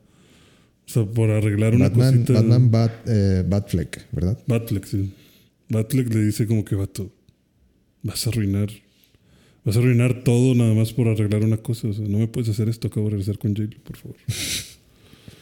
sea, 0.87 1.05
por 1.05 1.31
arreglar 1.31 1.73
una 1.73 1.89
Batman, 1.89 2.13
cosita... 2.13 2.33
Batman 2.33 2.69
Bat, 2.69 2.91
eh, 3.07 3.43
Batfleck, 3.47 4.05
¿verdad? 4.11 4.37
Batfleck, 4.45 4.85
sí. 4.85 5.11
Batfleck 5.69 6.13
le 6.13 6.23
dice 6.25 6.45
como 6.45 6.63
que 6.63 6.75
vato, 6.75 7.11
vas 8.03 8.27
a 8.27 8.29
arruinar, 8.29 8.69
vas 9.65 9.75
a 9.75 9.79
arruinar 9.79 10.23
todo 10.23 10.55
nada 10.55 10.73
más 10.73 10.93
por 10.93 11.07
arreglar 11.07 11.43
una 11.43 11.57
cosa. 11.57 11.87
O 11.89 11.93
sea, 11.93 12.07
no 12.07 12.19
me 12.19 12.27
puedes 12.27 12.49
hacer 12.49 12.69
esto, 12.69 12.87
acabo 12.87 13.07
de 13.07 13.11
regresar 13.11 13.37
con 13.37 13.55
J-Lo, 13.55 13.77
por 13.83 13.97
favor. 13.97 14.17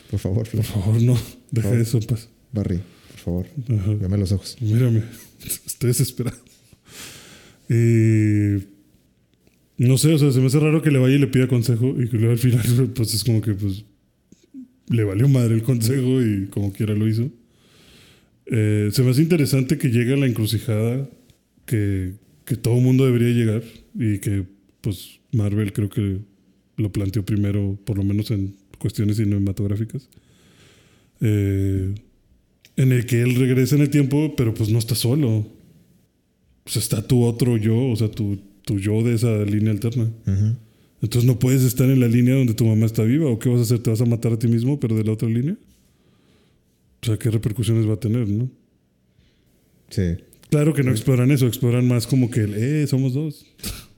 Por 0.09 0.19
favor, 0.19 0.49
Por 0.49 0.63
favor, 0.63 1.01
no, 1.01 1.17
deja 1.51 1.67
favor. 1.69 1.81
eso 1.81 1.97
en 1.97 2.03
paz. 2.05 2.29
Barry, 2.51 2.79
por 3.11 3.19
favor. 3.19 3.45
Ajá. 3.77 3.93
Véame 3.95 4.17
los 4.17 4.31
ojos. 4.31 4.57
Mírame, 4.61 5.03
estoy 5.65 5.87
desesperado. 5.89 6.37
Y 7.69 8.63
no 9.77 9.97
sé, 9.97 10.13
o 10.13 10.17
sea, 10.17 10.31
se 10.31 10.39
me 10.39 10.47
hace 10.47 10.59
raro 10.59 10.81
que 10.81 10.91
le 10.91 10.99
vaya 10.99 11.15
y 11.15 11.19
le 11.19 11.27
pida 11.27 11.47
consejo 11.47 11.95
y 11.99 12.07
que 12.09 12.17
luego 12.17 12.31
al 12.33 12.37
final, 12.39 12.91
pues 12.95 13.13
es 13.13 13.23
como 13.23 13.41
que 13.41 13.53
pues 13.53 13.85
le 14.89 15.03
valió 15.03 15.27
madre 15.27 15.55
el 15.55 15.63
consejo 15.63 16.21
y 16.21 16.47
como 16.47 16.71
quiera 16.73 16.93
lo 16.93 17.07
hizo. 17.07 17.29
Eh, 18.45 18.89
se 18.91 19.01
me 19.03 19.11
hace 19.11 19.21
interesante 19.21 19.77
que 19.77 19.89
llegue 19.89 20.13
a 20.13 20.17
la 20.17 20.27
encrucijada 20.27 21.09
que, 21.65 22.13
que 22.45 22.55
todo 22.55 22.77
el 22.77 22.83
mundo 22.83 23.05
debería 23.05 23.29
llegar 23.29 23.63
y 23.95 24.19
que 24.19 24.45
pues 24.81 25.19
Marvel 25.31 25.73
creo 25.73 25.89
que 25.89 26.19
lo 26.77 26.91
planteó 26.91 27.23
primero, 27.23 27.77
por 27.85 27.97
lo 27.97 28.03
menos 28.03 28.31
en 28.31 28.55
cuestiones 28.79 29.17
cinematográficas. 29.17 30.09
Eh, 31.21 31.95
en 32.75 32.91
el 32.91 33.05
que 33.05 33.21
él 33.21 33.35
regresa 33.35 33.75
en 33.75 33.81
el 33.81 33.89
tiempo, 33.89 34.35
pero 34.35 34.53
pues 34.53 34.69
no 34.69 34.79
está 34.79 34.95
solo. 34.95 35.47
Sea, 36.65 36.81
está 36.81 37.07
tu 37.07 37.23
otro 37.23 37.57
yo, 37.57 37.77
o 37.89 37.95
sea, 37.95 38.09
tu, 38.09 38.39
tu 38.63 38.79
yo 38.79 39.03
de 39.03 39.15
esa 39.15 39.43
línea 39.43 39.71
alterna. 39.71 40.03
Ujú. 40.03 40.55
Entonces 41.01 41.27
no 41.27 41.37
puedes 41.37 41.63
estar 41.63 41.89
en 41.89 41.99
la 41.99 42.07
línea 42.07 42.35
donde 42.35 42.53
tu 42.53 42.65
mamá 42.65 42.85
está 42.85 43.03
viva. 43.03 43.29
¿O 43.29 43.37
qué 43.37 43.49
vas 43.49 43.59
a 43.59 43.63
hacer? 43.63 43.79
¿Te 43.79 43.89
vas 43.89 44.01
a 44.01 44.05
matar 44.05 44.33
a 44.33 44.39
ti 44.39 44.47
mismo, 44.47 44.79
pero 44.79 44.95
de 44.95 45.03
la 45.03 45.11
otra 45.11 45.29
línea? 45.29 45.57
O 47.01 47.05
sea, 47.05 47.17
¿qué 47.17 47.29
repercusiones 47.29 47.87
va 47.87 47.93
a 47.93 47.99
tener, 47.99 48.27
no? 48.29 48.49
Sí. 49.89 50.15
Claro 50.53 50.73
que 50.73 50.83
no 50.83 50.91
exploran 50.91 51.31
eso, 51.31 51.47
exploran 51.47 51.87
más 51.87 52.05
como 52.07 52.29
que 52.29 52.41
el, 52.41 52.53
eh, 52.55 52.87
somos 52.87 53.13
dos. 53.13 53.45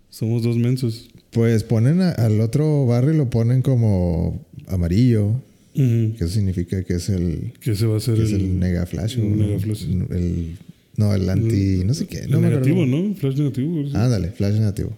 somos 0.09 0.41
dos 0.43 0.55
mensos. 0.57 1.09
Pues 1.31 1.63
ponen 1.63 1.99
a- 2.01 2.11
al 2.11 2.39
otro 2.39 2.85
Barry, 2.85 3.15
lo 3.15 3.29
ponen 3.29 3.61
como 3.61 4.41
amarillo, 4.67 5.41
que 5.73 6.27
significa 6.29 6.81
que 6.83 6.93
es 6.95 7.09
el, 7.09 7.51
Que 7.59 7.71
ese 7.71 7.85
va 7.85 7.97
a 7.97 7.99
ser 7.99 8.15
que 8.15 8.23
es 8.23 8.31
el, 8.31 8.41
el 8.41 8.59
Nega 8.59 8.85
Flash. 8.85 9.17
o 9.19 9.21
el 9.23 9.37
no, 9.37 9.45
Nega 9.45 9.59
Flash. 9.59 9.83
el- 9.83 10.57
no, 10.95 11.13
el 11.13 11.29
anti. 11.29 11.83
No 11.85 11.93
sé 11.93 12.07
qué. 12.07 12.19
el 12.19 12.31
No 12.31 12.39
me 12.39 12.47
negativo, 12.49 12.83
acuerdo. 12.83 13.03
¿no? 13.09 13.15
Flash 13.15 13.35
negativo. 13.37 13.83
sí. 13.89 13.91
Ándale, 13.93 14.29
Flash 14.31 14.53
negativo. 14.55 14.95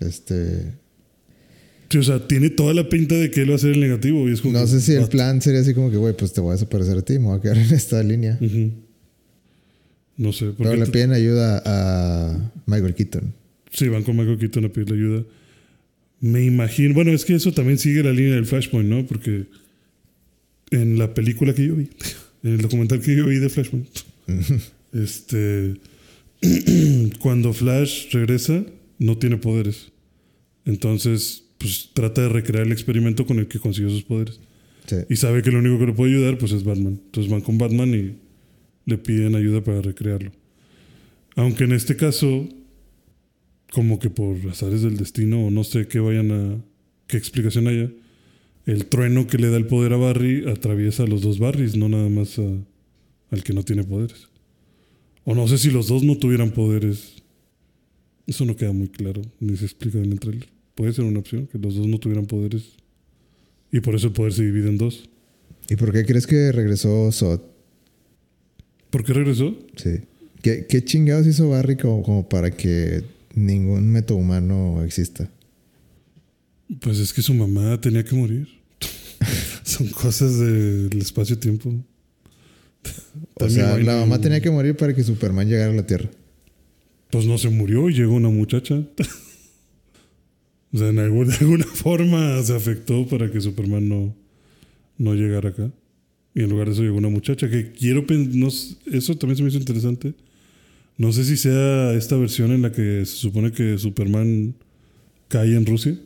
Este. 0.00 0.72
Sí, 1.88 1.98
o 1.98 2.02
sea, 2.02 2.26
tiene 2.26 2.50
toda 2.50 2.74
la 2.74 2.88
pinta 2.88 3.14
de 3.14 3.30
que 3.30 3.42
él 3.42 3.50
va 3.52 3.54
a 3.54 3.58
ser 3.58 3.70
el 3.70 3.80
negativo. 3.80 4.28
Y 4.28 4.32
es 4.32 4.40
como 4.40 4.54
No 4.54 4.64
que, 4.64 4.66
sé 4.72 4.80
si 4.80 4.92
el 4.94 5.06
plan 5.06 5.40
sería 5.40 5.60
así 5.60 5.72
como 5.72 5.88
que, 5.92 5.96
güey, 5.96 6.16
pues 6.16 6.32
te 6.32 6.40
voy 6.40 6.50
a 6.50 6.52
desaparecer 6.54 6.98
a 6.98 7.02
ti, 7.02 7.12
me 7.20 7.26
voy 7.26 7.38
a 7.38 7.40
quedar 7.40 7.58
en 7.58 7.72
esta 7.72 8.02
línea. 8.02 8.36
Ujú. 8.40 8.72
No 10.16 10.32
sé. 10.32 10.52
Pero 10.56 10.76
le 10.76 10.86
piden 10.86 11.12
ayuda 11.12 11.62
a 11.64 12.52
Michael 12.66 12.94
Keaton. 12.94 13.34
Sí, 13.70 13.88
van 13.88 14.02
con 14.02 14.16
Michael 14.16 14.38
Keaton 14.38 14.64
a 14.64 14.68
pedirle 14.70 14.96
ayuda. 14.96 15.24
Me 16.20 16.44
imagino. 16.44 16.94
Bueno, 16.94 17.12
es 17.12 17.24
que 17.24 17.34
eso 17.34 17.52
también 17.52 17.78
sigue 17.78 18.02
la 18.02 18.12
línea 18.12 18.34
del 18.34 18.46
Flashpoint, 18.46 18.88
¿no? 18.88 19.06
Porque 19.06 19.46
en 20.70 20.98
la 20.98 21.12
película 21.12 21.54
que 21.54 21.66
yo 21.66 21.76
vi, 21.76 21.88
en 22.42 22.54
el 22.54 22.60
documental 22.62 23.00
que 23.00 23.14
yo 23.14 23.26
vi 23.26 23.36
de 23.36 23.48
Flashpoint, 23.48 23.88
este. 24.92 25.74
cuando 27.18 27.52
Flash 27.52 28.12
regresa, 28.12 28.64
no 28.98 29.18
tiene 29.18 29.36
poderes. 29.36 29.92
Entonces, 30.64 31.44
pues 31.58 31.90
trata 31.92 32.22
de 32.22 32.28
recrear 32.28 32.66
el 32.66 32.72
experimento 32.72 33.26
con 33.26 33.38
el 33.38 33.46
que 33.46 33.58
consiguió 33.58 33.90
sus 33.90 34.02
poderes. 34.02 34.40
Sí. 34.86 34.96
Y 35.08 35.16
sabe 35.16 35.42
que 35.42 35.50
lo 35.50 35.58
único 35.58 35.78
que 35.78 35.86
le 35.86 35.92
puede 35.92 36.14
ayudar, 36.14 36.38
pues 36.38 36.52
es 36.52 36.64
Batman. 36.64 37.00
Entonces 37.04 37.30
van 37.30 37.40
con 37.40 37.58
Batman 37.58 37.94
y 37.94 38.25
le 38.86 38.98
piden 38.98 39.34
ayuda 39.34 39.62
para 39.62 39.82
recrearlo. 39.82 40.32
Aunque 41.34 41.64
en 41.64 41.72
este 41.72 41.96
caso, 41.96 42.48
como 43.72 43.98
que 43.98 44.08
por 44.08 44.36
azares 44.48 44.82
del 44.82 44.96
destino, 44.96 45.46
o 45.46 45.50
no 45.50 45.64
sé 45.64 45.86
qué 45.86 46.00
vayan 46.00 46.30
a. 46.30 46.64
qué 47.06 47.18
explicación 47.18 47.68
haya, 47.68 47.90
el 48.64 48.86
trueno 48.86 49.26
que 49.26 49.38
le 49.38 49.50
da 49.50 49.58
el 49.58 49.66
poder 49.66 49.92
a 49.92 49.96
Barry 49.96 50.48
atraviesa 50.48 51.02
a 51.02 51.06
los 51.06 51.20
dos 51.20 51.38
Barrys, 51.38 51.76
no 51.76 51.88
nada 51.88 52.08
más 52.08 52.38
al 52.38 53.42
que 53.44 53.52
no 53.52 53.62
tiene 53.62 53.84
poderes. 53.84 54.28
O 55.24 55.34
no 55.34 55.46
sé 55.46 55.58
si 55.58 55.70
los 55.70 55.88
dos 55.88 56.02
no 56.02 56.16
tuvieran 56.16 56.52
poderes. 56.52 57.16
Eso 58.26 58.44
no 58.44 58.56
queda 58.56 58.72
muy 58.72 58.88
claro, 58.88 59.22
ni 59.40 59.56
se 59.56 59.66
explica 59.66 59.98
en 59.98 60.12
el 60.12 60.20
trailer. 60.20 60.48
Puede 60.74 60.92
ser 60.92 61.04
una 61.04 61.20
opción, 61.20 61.46
que 61.46 61.58
los 61.58 61.74
dos 61.74 61.86
no 61.86 61.98
tuvieran 61.98 62.26
poderes. 62.26 62.76
Y 63.70 63.80
por 63.80 63.94
eso 63.94 64.08
el 64.08 64.12
poder 64.12 64.32
se 64.32 64.44
divide 64.44 64.68
en 64.68 64.78
dos. 64.78 65.08
¿Y 65.68 65.76
por 65.76 65.92
qué 65.92 66.04
crees 66.04 66.26
que 66.26 66.52
regresó 66.52 67.10
Zod? 67.12 67.55
¿Por 68.90 69.04
qué 69.04 69.12
regresó? 69.12 69.56
Sí. 69.76 70.00
¿Qué, 70.42 70.66
qué 70.68 70.84
chingados 70.84 71.26
hizo 71.26 71.48
Barry 71.50 71.76
como, 71.76 72.02
como 72.02 72.28
para 72.28 72.50
que 72.50 73.02
ningún 73.34 73.90
metahumano 73.90 74.82
exista? 74.84 75.28
Pues 76.80 76.98
es 76.98 77.12
que 77.12 77.22
su 77.22 77.34
mamá 77.34 77.80
tenía 77.80 78.04
que 78.04 78.14
morir. 78.14 78.48
Son 79.64 79.88
cosas 79.88 80.38
del 80.38 80.90
espacio-tiempo. 80.98 81.74
O 83.34 83.48
sea, 83.50 83.76
la 83.78 83.96
mamá 83.96 84.20
tenía 84.20 84.40
que 84.40 84.50
morir 84.50 84.76
para 84.76 84.94
que 84.94 85.02
Superman 85.02 85.48
llegara 85.48 85.72
a 85.72 85.76
la 85.76 85.86
Tierra. 85.86 86.08
Pues 87.10 87.26
no 87.26 87.38
se 87.38 87.48
murió 87.50 87.88
y 87.90 87.94
llegó 87.94 88.14
una 88.14 88.28
muchacha. 88.30 88.74
o 90.72 90.78
sea, 90.78 90.88
en 90.88 90.98
algún- 90.98 91.28
de 91.28 91.34
alguna 91.36 91.64
forma 91.64 92.42
se 92.42 92.54
afectó 92.54 93.06
para 93.08 93.30
que 93.30 93.40
Superman 93.40 93.88
no, 93.88 94.14
no 94.98 95.14
llegara 95.14 95.48
acá. 95.50 95.70
Y 96.36 96.42
en 96.42 96.50
lugar 96.50 96.66
de 96.66 96.74
eso 96.74 96.82
llegó 96.82 96.98
una 96.98 97.08
muchacha 97.08 97.48
que 97.48 97.72
quiero 97.72 98.06
pensar. 98.06 98.52
eso 98.92 99.16
también 99.16 99.38
se 99.38 99.42
me 99.42 99.48
hizo 99.48 99.56
interesante. 99.56 100.12
No 100.98 101.10
sé 101.10 101.24
si 101.24 101.38
sea 101.38 101.94
esta 101.94 102.14
versión 102.16 102.52
en 102.52 102.60
la 102.60 102.72
que 102.72 103.06
se 103.06 103.16
supone 103.16 103.52
que 103.52 103.78
Superman 103.78 104.54
cae 105.28 105.56
en 105.56 105.64
Rusia. 105.64 105.98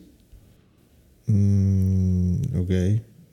Mm, 1.27 2.35
ok. 2.55 2.71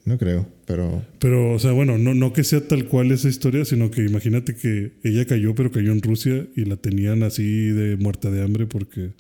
No 0.07 0.19
creo, 0.19 0.49
pero... 0.67 1.05
Pero, 1.21 1.53
o 1.53 1.59
sea, 1.61 1.71
bueno, 1.71 1.99
no, 1.99 2.15
no 2.15 2.33
que 2.33 2.43
sea 2.43 2.67
tal 2.67 2.87
cual 2.87 3.13
esa 3.13 3.29
historia, 3.29 3.65
sino 3.65 3.93
que 3.93 4.05
imagínate 4.05 4.57
que 4.57 4.91
ella 5.05 5.25
cayó, 5.25 5.55
pero 5.55 5.71
cayó 5.71 5.93
en 5.93 6.03
Rusia 6.03 6.49
y 6.57 6.65
la 6.65 6.79
tenían 6.79 7.23
así 7.23 7.69
de 7.69 7.97
muerta 7.97 8.29
de 8.29 8.43
hambre 8.43 8.67
porque 8.67 9.13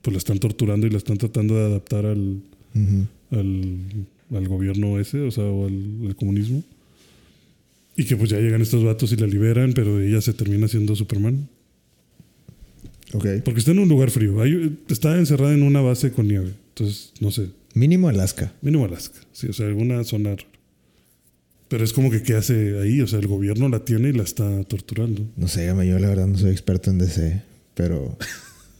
pues 0.00 0.12
la 0.12 0.18
están 0.18 0.38
torturando 0.38 0.86
y 0.86 0.90
la 0.90 0.96
están 0.96 1.18
tratando 1.18 1.54
de 1.54 1.66
adaptar 1.66 2.06
al, 2.06 2.40
al, 3.30 3.78
al 4.32 4.48
gobierno 4.48 4.98
ese, 4.98 5.20
o 5.20 5.30
sea, 5.30 5.44
o 5.44 5.66
al, 5.66 6.06
al 6.06 6.16
comunismo. 6.16 6.62
Y 7.96 8.04
que 8.04 8.16
pues 8.16 8.30
ya 8.30 8.38
llegan 8.38 8.60
estos 8.62 8.84
vatos 8.84 9.12
y 9.12 9.16
la 9.16 9.26
liberan, 9.26 9.72
pero 9.72 10.00
ella 10.00 10.20
se 10.20 10.32
termina 10.34 10.68
siendo 10.68 10.94
Superman. 10.94 11.48
Ok. 13.14 13.26
Porque 13.44 13.60
está 13.60 13.70
en 13.72 13.78
un 13.78 13.88
lugar 13.88 14.10
frío. 14.10 14.40
Hay- 14.42 14.78
está 14.88 15.16
encerrada 15.18 15.54
en 15.54 15.62
una 15.62 15.80
base 15.80 16.12
con 16.12 16.28
nieve. 16.28 16.52
Entonces, 16.74 17.12
no 17.20 17.30
sé, 17.30 17.48
Mínimo 17.74 18.08
Alaska. 18.08 18.52
Mínimo 18.62 18.86
Alaska, 18.86 19.20
sí, 19.32 19.48
o 19.48 19.52
sea, 19.52 19.66
alguna 19.66 20.02
zona 20.04 20.30
rara. 20.30 20.48
Pero 21.68 21.84
es 21.84 21.92
como 21.92 22.10
que 22.10 22.22
¿qué 22.22 22.34
hace 22.34 22.78
ahí? 22.80 23.02
O 23.02 23.06
sea, 23.06 23.18
el 23.18 23.26
gobierno 23.26 23.68
la 23.68 23.84
tiene 23.84 24.08
y 24.08 24.12
la 24.12 24.22
está 24.22 24.64
torturando. 24.64 25.22
No 25.36 25.46
sé, 25.46 25.66
yo 25.66 25.98
la 25.98 26.08
verdad 26.08 26.26
no 26.26 26.38
soy 26.38 26.52
experto 26.52 26.90
en 26.90 26.96
DC, 26.98 27.42
pero, 27.74 28.16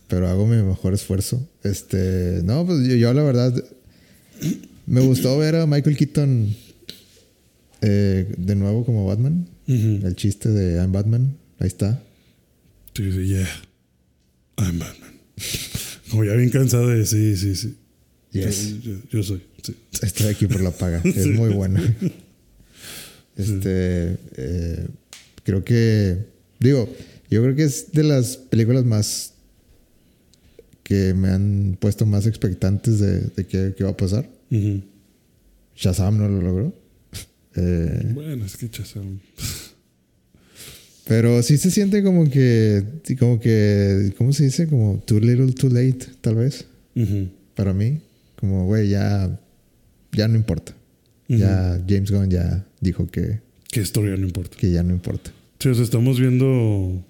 pero 0.09 0.29
hago 0.29 0.47
mi 0.47 0.63
mejor 0.63 0.95
esfuerzo. 0.95 1.47
Este, 1.63 2.41
no, 2.45 2.65
pues 2.65 2.87
yo, 2.87 2.95
yo 2.97 3.13
la 3.13 3.23
verdad 3.23 3.53
me 4.87 5.01
gustó 5.01 5.37
ver 5.37 5.57
a 5.57 5.67
Michael 5.67 5.97
Keaton 5.97 6.57
eh, 7.83 8.35
de 8.37 8.55
nuevo 8.57 8.85
como 8.85 9.07
Batman. 9.07 9.49
El 9.69 10.15
chiste 10.15 10.49
de 10.49 10.77
I'm 10.81 10.93
Batman, 10.93 11.37
ahí 11.59 11.67
está. 11.69 12.03
Sí, 12.95 13.11
sí, 13.13 13.27
yeah. 13.27 13.49
I'm 14.59 14.79
Batman. 14.79 15.11
Como 16.11 16.25
ya 16.25 16.35
bien 16.35 16.51
cansado 16.51 16.89
de 16.89 17.05
sí, 17.05 17.37
sí, 17.37 17.55
sí. 17.57 17.77
Yes. 18.31 18.81
Yo, 18.83 18.93
yo- 18.93 18.99
yo 19.11 19.23
soy, 19.23 19.43
sí. 19.63 19.75
Estoy 20.03 20.27
aquí 20.29 20.47
por 20.47 20.61
la 20.61 20.71
paga. 20.71 21.01
Es 21.05 21.27
muy 21.27 21.53
buena. 21.53 21.83
Este, 23.37 24.17
eh, 24.37 24.87
creo 25.43 25.65
que, 25.65 26.27
digo, 26.61 26.89
yo 27.31 27.43
creo 27.43 27.55
que 27.57 27.65
es 27.65 27.93
de 27.93 28.05
las 28.05 28.37
películas 28.37 28.85
más 28.85 29.35
que 30.83 31.13
me 31.15 31.29
han 31.31 31.77
puesto 31.81 32.07
más 32.07 32.27
expectantes 32.27 33.01
de, 33.01 33.21
de 33.23 33.47
qué, 33.47 33.75
qué 33.77 33.85
va 33.85 33.91
a 33.91 33.97
pasar. 33.97 34.29
Shazam 35.75 36.17
no 36.19 36.29
lo 36.29 36.41
logró. 36.41 36.86
Eh, 37.57 38.11
Bueno, 38.15 38.45
es 38.45 38.57
que 38.57 38.69
Shazam. 38.69 39.19
pero 41.07 41.43
sí 41.43 41.57
se 41.57 41.71
siente 41.71 42.03
como 42.03 42.29
que, 42.29 42.83
como 43.19 43.39
que, 43.39 44.13
¿cómo 44.19 44.33
se 44.33 44.45
dice? 44.45 44.67
Como 44.67 44.99
too 45.07 45.21
little, 45.21 45.53
too 45.53 45.69
late, 45.71 46.07
tal 46.21 46.35
vez, 46.37 46.67
Ujú. 46.97 47.29
para 47.55 47.73
mí. 47.73 48.01
Como, 48.41 48.67
güey, 48.67 48.89
ya, 48.91 49.41
ya 50.13 50.29
no 50.29 50.37
importa. 50.37 50.75
Ya 51.29 51.83
James 51.89 52.11
Gunn 52.11 52.31
ya 52.31 52.65
dijo 52.81 53.07
que, 53.09 53.41
Que 53.71 53.81
historia 53.81 54.17
no 54.17 54.27
importa. 54.27 54.57
que 54.57 54.71
ya 54.71 54.83
no 54.83 54.93
importa. 54.93 55.33
Sí, 55.59 55.69
o 55.71 55.75
sea, 55.75 55.83
estamos 55.85 56.21
viendo, 56.21 57.03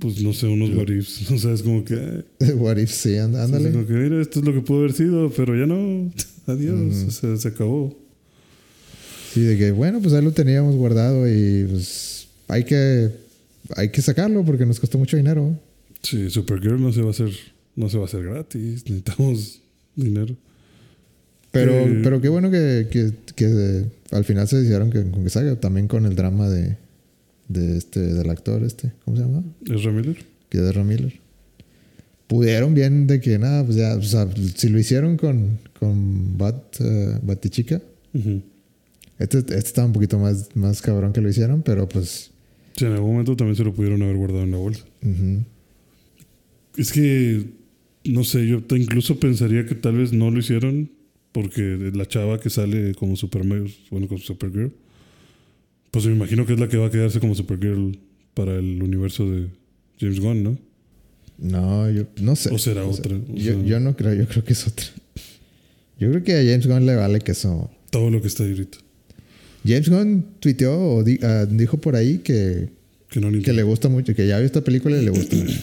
pues 0.00 0.20
no 0.22 0.32
sé, 0.32 0.46
unos 0.46 0.70
what 0.70 0.88
ifs. 0.88 1.30
O 1.32 1.38
sea, 1.38 1.52
es 1.52 1.62
como 1.62 1.84
que. 1.84 2.24
What 2.56 2.78
if 2.78 2.90
sí, 2.90 3.16
and- 3.16 3.34
es 3.34 3.40
ándale. 3.42 3.70
como 3.72 3.86
que, 3.86 3.92
mira, 3.92 4.20
esto 4.22 4.40
es 4.40 4.44
lo 4.46 4.54
que 4.54 4.60
pudo 4.62 4.78
haber 4.80 4.92
sido, 4.92 5.30
pero 5.30 5.54
ya 5.56 5.66
no. 5.66 6.10
Adiós. 6.46 7.04
O 7.06 7.10
sea, 7.10 7.36
se 7.36 7.48
acabó. 7.48 7.96
Sí, 9.32 9.40
de 9.42 9.56
que, 9.58 9.70
bueno, 9.72 10.00
pues 10.00 10.12
ahí 10.14 10.22
lo 10.24 10.32
teníamos 10.32 10.74
guardado 10.76 11.28
y 11.28 11.64
pues 11.68 12.28
hay 12.48 12.64
que, 12.64 13.10
hay 13.76 13.90
que 13.90 14.02
sacarlo 14.02 14.44
porque 14.44 14.66
nos 14.66 14.80
costó 14.80 14.98
mucho 14.98 15.16
dinero. 15.16 15.58
Sí, 16.02 16.30
Supergirl 16.30 16.80
no 16.80 16.92
se 16.92 17.00
va 17.02 17.08
a 17.08 17.10
hacer, 17.10 17.30
no 17.76 17.88
se 17.88 17.96
va 17.98 18.04
a 18.04 18.06
hacer 18.06 18.22
gratis. 18.24 18.84
Necesitamos 18.88 19.60
dinero. 19.94 20.36
Pero, 21.52 21.72
Eh. 21.72 22.00
pero 22.02 22.20
qué 22.20 22.28
bueno 22.28 22.50
que, 22.50 22.88
que, 22.90 23.12
que 23.34 23.84
al 24.12 24.24
final 24.24 24.46
se 24.48 24.56
decidieron 24.56 24.90
que, 24.90 25.02
con 25.10 25.22
que 25.24 25.30
salga. 25.30 25.56
También 25.56 25.88
con 25.88 26.06
el 26.06 26.14
drama 26.16 26.48
de, 26.48 26.76
de 27.48 27.76
este, 27.76 28.00
del 28.00 28.30
actor 28.30 28.62
este, 28.62 28.92
¿cómo 29.04 29.16
se 29.16 29.22
llama? 29.24 29.42
¿Es 29.66 29.84
Miller? 29.86 30.16
Que 30.48 30.58
es 30.58 30.74
de 30.74 30.84
Miller. 30.84 31.14
Pudieron 32.28 32.74
bien 32.74 33.06
de 33.08 33.20
que 33.20 33.38
nada, 33.40 33.64
pues 33.64 33.76
ya, 33.76 33.96
o 33.96 34.02
sea, 34.02 34.28
si 34.54 34.68
lo 34.68 34.78
hicieron 34.78 35.16
con, 35.16 35.58
con 35.78 36.38
Bat, 36.38 36.76
eh, 36.80 37.18
Batichica, 37.22 37.82
Ujú. 38.14 38.42
Este, 39.20 39.38
este 39.38 39.56
estaba 39.58 39.86
un 39.86 39.92
poquito 39.92 40.18
más, 40.18 40.48
más 40.56 40.82
cabrón 40.82 41.12
que 41.12 41.20
lo 41.20 41.28
hicieron, 41.28 41.62
pero 41.62 41.88
pues... 41.88 42.30
Sí, 42.76 42.84
en 42.86 42.92
algún 42.92 43.10
momento 43.12 43.36
también 43.36 43.56
se 43.56 43.64
lo 43.64 43.72
pudieron 43.74 44.02
haber 44.02 44.16
guardado 44.16 44.42
en 44.44 44.50
la 44.50 44.56
bolsa. 44.56 44.84
ujú. 45.02 45.44
Es 46.76 46.92
que, 46.92 47.44
no 48.04 48.24
sé, 48.24 48.46
yo 48.46 48.62
te- 48.62 48.78
incluso 48.78 49.18
pensaría 49.18 49.66
que 49.66 49.74
tal 49.74 49.96
vez 49.98 50.12
no 50.12 50.30
lo 50.30 50.38
hicieron 50.38 50.90
porque 51.32 51.90
la 51.94 52.06
chava 52.06 52.40
que 52.40 52.48
sale 52.50 52.94
como 52.94 53.16
Superman, 53.16 53.66
bueno, 53.90 54.08
como 54.08 54.18
Supergirl, 54.20 54.72
pues 55.90 56.06
me 56.06 56.12
imagino 56.12 56.46
que 56.46 56.54
es 56.54 56.60
la 56.60 56.68
que 56.68 56.76
va 56.76 56.86
a 56.86 56.90
quedarse 56.90 57.20
como 57.20 57.34
Supergirl 57.34 57.98
para 58.34 58.56
el 58.56 58.82
universo 58.82 59.28
de 59.28 59.48
James 60.00 60.20
Gunn, 60.20 60.42
¿no? 60.44 60.58
No, 61.38 61.90
yo 61.90 62.04
no 62.20 62.36
sé. 62.36 62.50
¿O 62.54 62.58
será 62.58 62.82
sea, 62.82 62.90
otra? 62.90 63.16
O 63.16 63.34
yo, 63.34 63.54
sea- 63.54 63.62
yo 63.64 63.80
no 63.80 63.96
creo, 63.96 64.14
yo 64.14 64.26
creo 64.28 64.44
que 64.44 64.52
es 64.52 64.66
otra. 64.66 64.86
Yo 65.98 66.10
creo 66.10 66.22
que 66.22 66.32
a 66.34 66.36
James 66.44 66.66
Gunn 66.66 66.86
le 66.86 66.94
vale 66.96 67.18
que 67.20 67.32
eso. 67.32 67.70
Todo 67.90 68.10
lo 68.10 68.20
que 68.22 68.28
está 68.28 68.44
ahí 68.44 68.50
ahorita. 68.50 68.78
James 69.66 69.88
Gunn 69.88 70.24
tuiteó 70.40 70.78
o 70.96 71.04
di- 71.04 71.18
ah, 71.22 71.46
dijo 71.48 71.78
por 71.78 71.96
ahí 71.96 72.18
que, 72.18 72.68
Que 73.10 73.20
no 73.20 73.30
le 73.30 73.42
que 73.42 73.52
le 73.52 73.62
gusta 73.62 73.88
mucho, 73.88 74.14
que 74.14 74.26
ya 74.26 74.38
vio 74.38 74.46
esta 74.46 74.62
película 74.62 74.96
y 75.00 75.04
le 75.04 75.10
gusta 75.10 75.36
mucho. 75.36 75.58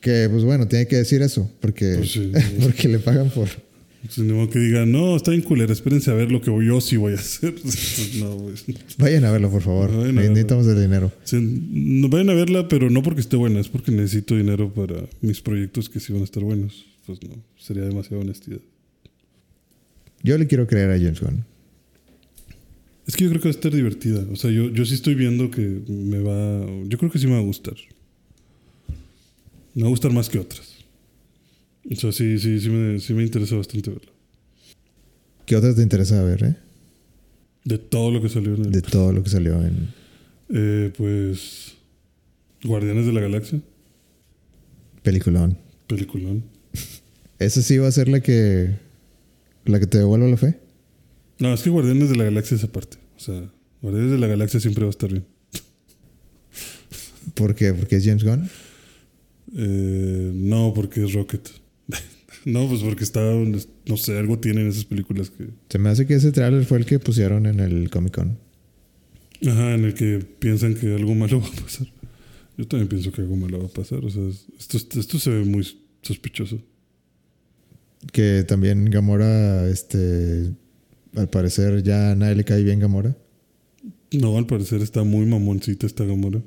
Que, 0.00 0.28
pues 0.30 0.42
bueno, 0.44 0.66
tiene 0.66 0.86
que 0.88 0.96
decir 0.96 1.22
eso, 1.22 1.48
porque, 1.60 1.94
Pues 1.98 2.12
sí. 2.12 2.32
porque 2.62 2.88
le 2.88 2.98
pagan 2.98 3.30
por... 3.30 3.48
Modo 4.16 4.50
que 4.50 4.58
no, 4.84 5.14
está 5.14 5.30
bien 5.30 5.42
culera, 5.44 5.72
espérense 5.72 6.10
a 6.10 6.14
ver 6.14 6.32
lo 6.32 6.40
que 6.40 6.50
yo 6.66 6.80
sí 6.80 6.96
voy 6.96 7.12
a 7.12 7.16
hacer. 7.20 7.54
no, 8.18 8.34
güey. 8.34 8.54
Vayan 8.98 9.24
a 9.24 9.30
verlo, 9.30 9.48
por 9.48 9.62
favor. 9.62 9.96
Vayan. 9.96 10.16
Necesitamos 10.16 10.66
el 10.66 10.80
dinero. 10.82 11.12
Sí, 11.22 11.36
no 11.40 12.08
vayan 12.08 12.30
a 12.30 12.34
verla, 12.34 12.66
pero 12.66 12.90
no 12.90 13.00
porque 13.04 13.20
esté 13.20 13.36
buena, 13.36 13.60
es 13.60 13.68
porque 13.68 13.92
necesito 13.92 14.34
dinero 14.36 14.74
para 14.74 15.04
mis 15.20 15.40
proyectos 15.40 15.88
que 15.88 16.00
sí 16.00 16.12
van 16.12 16.22
a 16.22 16.24
estar 16.24 16.42
buenos. 16.42 16.84
Pues 17.06 17.20
no, 17.22 17.36
sería 17.56 17.84
demasiada 17.84 18.20
honestidad. 18.22 18.58
Yo 20.24 20.36
le 20.36 20.48
quiero 20.48 20.66
creer 20.66 20.90
a 20.90 20.98
James 20.98 21.20
Gunn. 21.20 21.44
Es 23.12 23.16
que 23.16 23.24
yo 23.24 23.30
creo 23.30 23.42
que 23.42 23.48
va 23.48 23.52
a 23.52 23.56
estar 23.56 23.74
divertida. 23.74 24.24
O 24.32 24.36
sea, 24.36 24.50
yo, 24.50 24.70
yo 24.70 24.86
sí 24.86 24.94
estoy 24.94 25.14
viendo 25.14 25.50
que 25.50 25.60
me 25.60 26.20
va. 26.20 26.66
Yo 26.88 26.96
creo 26.96 27.10
que 27.10 27.18
sí 27.18 27.26
me 27.26 27.34
va 27.34 27.40
a 27.40 27.42
gustar. 27.42 27.74
Me 29.74 29.82
va 29.82 29.88
a 29.88 29.90
gustar 29.90 30.14
más 30.14 30.30
que 30.30 30.38
otras. 30.38 30.76
O 31.90 31.94
sea, 31.94 32.10
sí, 32.10 32.38
sí, 32.38 32.58
sí 32.58 32.70
me, 32.70 32.98
sí 33.00 33.12
me 33.12 33.22
interesa 33.22 33.54
bastante 33.54 33.90
verla. 33.90 34.10
¿Qué 35.44 35.56
otras 35.56 35.76
te 35.76 35.82
interesa 35.82 36.22
ver, 36.22 36.42
eh? 36.42 36.56
De 37.66 37.76
todo 37.76 38.10
lo 38.10 38.22
que 38.22 38.30
salió 38.30 38.54
en 38.54 38.64
el. 38.64 38.72
De 38.72 38.80
todo 38.80 39.12
lo 39.12 39.22
que 39.22 39.28
salió 39.28 39.62
en... 39.62 39.88
Eh, 40.48 40.90
pues. 40.96 41.74
Guardianes 42.64 43.04
de 43.04 43.12
la 43.12 43.20
Galaxia. 43.20 43.60
Peliculón. 45.02 45.58
Peliculón. 45.86 46.44
¿Esa 47.38 47.60
sí 47.60 47.76
va 47.76 47.88
a 47.88 47.92
ser 47.92 48.08
la 48.08 48.20
que... 48.20 48.70
La 49.66 49.78
que 49.80 49.86
te 49.86 49.98
devuelva 49.98 50.26
la 50.28 50.38
fe? 50.38 50.58
No, 51.40 51.52
es 51.52 51.60
que 51.60 51.68
Guardianes 51.68 52.08
de 52.08 52.16
la 52.16 52.24
Galaxia 52.24 52.56
es 52.56 52.64
aparte. 52.64 53.01
O 53.22 53.24
sea, 53.24 53.52
Guardianes 53.80 54.10
de 54.10 54.18
la 54.18 54.26
Galaxia 54.26 54.58
siempre 54.58 54.82
va 54.82 54.88
a 54.88 54.90
estar 54.90 55.08
bien. 55.08 55.24
¿Por 57.34 57.54
qué? 57.54 57.72
¿Porque 57.72 57.94
es 57.94 58.04
James 58.04 58.24
Gunn? 58.24 58.48
Eh, 59.56 60.32
no, 60.34 60.72
porque 60.74 61.04
es 61.04 61.12
Rocket. 61.12 61.48
no, 62.44 62.68
pues 62.68 62.80
porque 62.82 63.04
está. 63.04 63.20
No 63.86 63.96
sé, 63.96 64.18
algo 64.18 64.40
tienen 64.40 64.66
esas 64.68 64.84
películas 64.86 65.30
que. 65.30 65.50
Se 65.68 65.78
me 65.78 65.88
hace 65.90 66.04
que 66.04 66.14
ese 66.14 66.32
trailer 66.32 66.64
fue 66.64 66.78
el 66.78 66.84
que 66.84 66.98
pusieron 66.98 67.46
en 67.46 67.60
el 67.60 67.90
Comic 67.90 68.14
Con. 68.16 68.38
Ajá, 69.46 69.74
en 69.74 69.84
el 69.84 69.94
que 69.94 70.18
piensan 70.40 70.74
que 70.74 70.92
algo 70.92 71.14
malo 71.14 71.40
va 71.42 71.46
a 71.46 71.62
pasar. 71.62 71.86
Yo 72.58 72.66
también 72.66 72.88
pienso 72.88 73.12
que 73.12 73.20
algo 73.20 73.36
malo 73.36 73.60
va 73.60 73.66
a 73.66 73.72
pasar. 73.72 74.04
O 74.04 74.10
sea, 74.10 74.26
es- 74.28 74.46
esto, 74.58 74.98
esto 74.98 75.18
se 75.20 75.30
ve 75.30 75.44
muy 75.44 75.64
sospechoso. 76.02 76.60
Que 78.12 78.42
también 78.42 78.86
Gamora, 78.86 79.68
este... 79.68 80.50
Al 81.16 81.28
parecer 81.28 81.82
ya 81.82 82.12
a 82.12 82.14
nadie 82.14 82.36
le 82.36 82.44
cae 82.44 82.62
bien 82.62 82.80
Gamora. 82.80 83.16
No, 84.12 84.36
al 84.38 84.46
parecer 84.46 84.82
está 84.82 85.04
muy 85.04 85.26
mamoncita 85.26 85.86
esta 85.86 86.04
Gamora. 86.04 86.40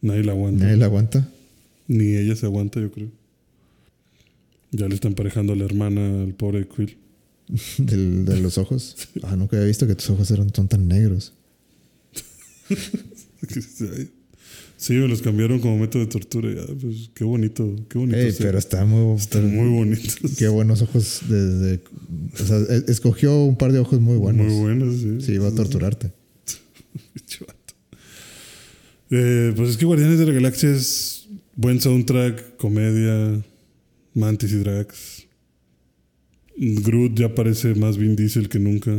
Nadie 0.00 0.24
la 0.24 0.32
aguanta. 0.32 0.64
Nadie 0.64 0.76
la 0.76 0.86
aguanta. 0.86 1.28
Ni 1.88 2.16
ella 2.16 2.36
se 2.36 2.46
aguanta, 2.46 2.80
yo 2.80 2.90
creo. 2.90 3.08
Ya 4.72 4.88
le 4.88 4.94
están 4.94 5.14
parejando 5.14 5.52
a 5.52 5.56
la 5.56 5.64
hermana 5.64 6.22
al 6.22 6.34
pobre 6.34 6.66
Quill. 6.68 6.96
De 7.78 8.40
los 8.40 8.58
ojos. 8.58 8.96
Ah, 9.22 9.36
nunca 9.36 9.56
había 9.56 9.68
visto 9.68 9.86
que 9.86 9.94
tus 9.94 10.10
ojos 10.10 10.30
eran 10.30 10.54
son 10.54 10.68
tan 10.68 10.86
negros. 10.88 11.32
Sí, 14.78 14.92
me 14.92 15.08
los 15.08 15.22
cambiaron 15.22 15.58
como 15.60 15.78
método 15.78 16.04
de 16.04 16.08
tortura. 16.10 16.52
Ya, 16.52 16.66
pues, 16.80 17.10
qué 17.14 17.24
bonito, 17.24 17.74
qué 17.88 17.98
bonito. 17.98 18.18
Ey, 18.18 18.34
pero 18.38 18.58
está 18.58 18.84
muy... 18.84 19.16
Están 19.16 19.54
muy 19.54 19.68
bonitos. 19.70 20.16
Qué 20.38 20.48
buenos 20.48 20.82
ojos. 20.82 21.20
De, 21.28 21.46
de- 21.58 21.80
o 22.34 22.46
sea, 22.46 22.58
e- 22.58 22.84
escogió 22.88 23.42
un 23.44 23.56
par 23.56 23.72
de 23.72 23.78
ojos 23.78 24.00
muy 24.00 24.16
buenos. 24.18 24.46
Muy 24.52 24.60
buenos, 24.60 24.96
sí. 24.96 25.20
Sí, 25.20 25.38
va 25.38 25.48
a 25.48 25.54
torturarte. 25.54 26.12
Eh, 29.10 29.52
pues 29.54 29.70
es 29.70 29.76
que 29.76 29.84
Guardianes 29.84 30.18
de 30.18 30.26
la 30.26 30.32
Galaxia 30.32 30.70
es 30.70 31.28
buen 31.54 31.80
soundtrack, 31.80 32.56
comedia, 32.56 33.40
Mantis 34.14 34.52
y 34.52 34.56
Drax. 34.56 35.26
Groot 36.56 37.16
ya 37.18 37.34
parece 37.34 37.74
más 37.74 37.98
Vin 37.98 38.16
Diesel 38.16 38.48
que 38.48 38.58
nunca. 38.58 38.92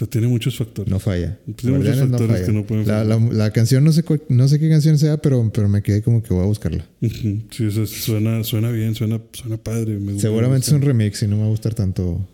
O 0.00 0.04
sea, 0.04 0.08
tiene 0.08 0.28
muchos 0.28 0.56
factores. 0.56 0.90
No 0.90 0.98
falla. 0.98 1.38
Tiene 1.56 1.76
muchos 1.76 1.96
no 1.98 2.08
factores 2.08 2.32
falla. 2.32 2.46
que 2.46 2.52
no 2.52 2.64
pueden 2.66 2.86
la, 2.86 3.02
fallar. 3.04 3.20
la- 3.20 3.32
la 3.34 3.50
canción, 3.50 3.84
no 3.84 3.92
sé, 3.92 4.02
no 4.30 4.48
sé 4.48 4.58
qué 4.58 4.68
canción 4.70 4.96
sea, 4.98 5.18
pero, 5.20 5.50
pero 5.52 5.68
me 5.68 5.82
quedé 5.82 6.00
como 6.00 6.22
que 6.22 6.32
voy 6.32 6.42
a 6.42 6.46
buscarla. 6.46 6.86
Sí, 7.02 7.64
o 7.66 7.70
sea, 7.70 7.84
suena, 7.86 8.42
suena 8.44 8.70
bien, 8.70 8.94
suena, 8.94 9.20
suena 9.32 9.58
padre. 9.58 9.98
me 9.98 10.18
Seguramente 10.18 10.66
es 10.68 10.72
un 10.72 10.80
remix 10.80 11.22
y 11.22 11.26
no 11.26 11.36
me 11.36 11.42
va 11.42 11.48
a 11.48 11.50
gustar 11.50 11.74
tanto 11.74 12.26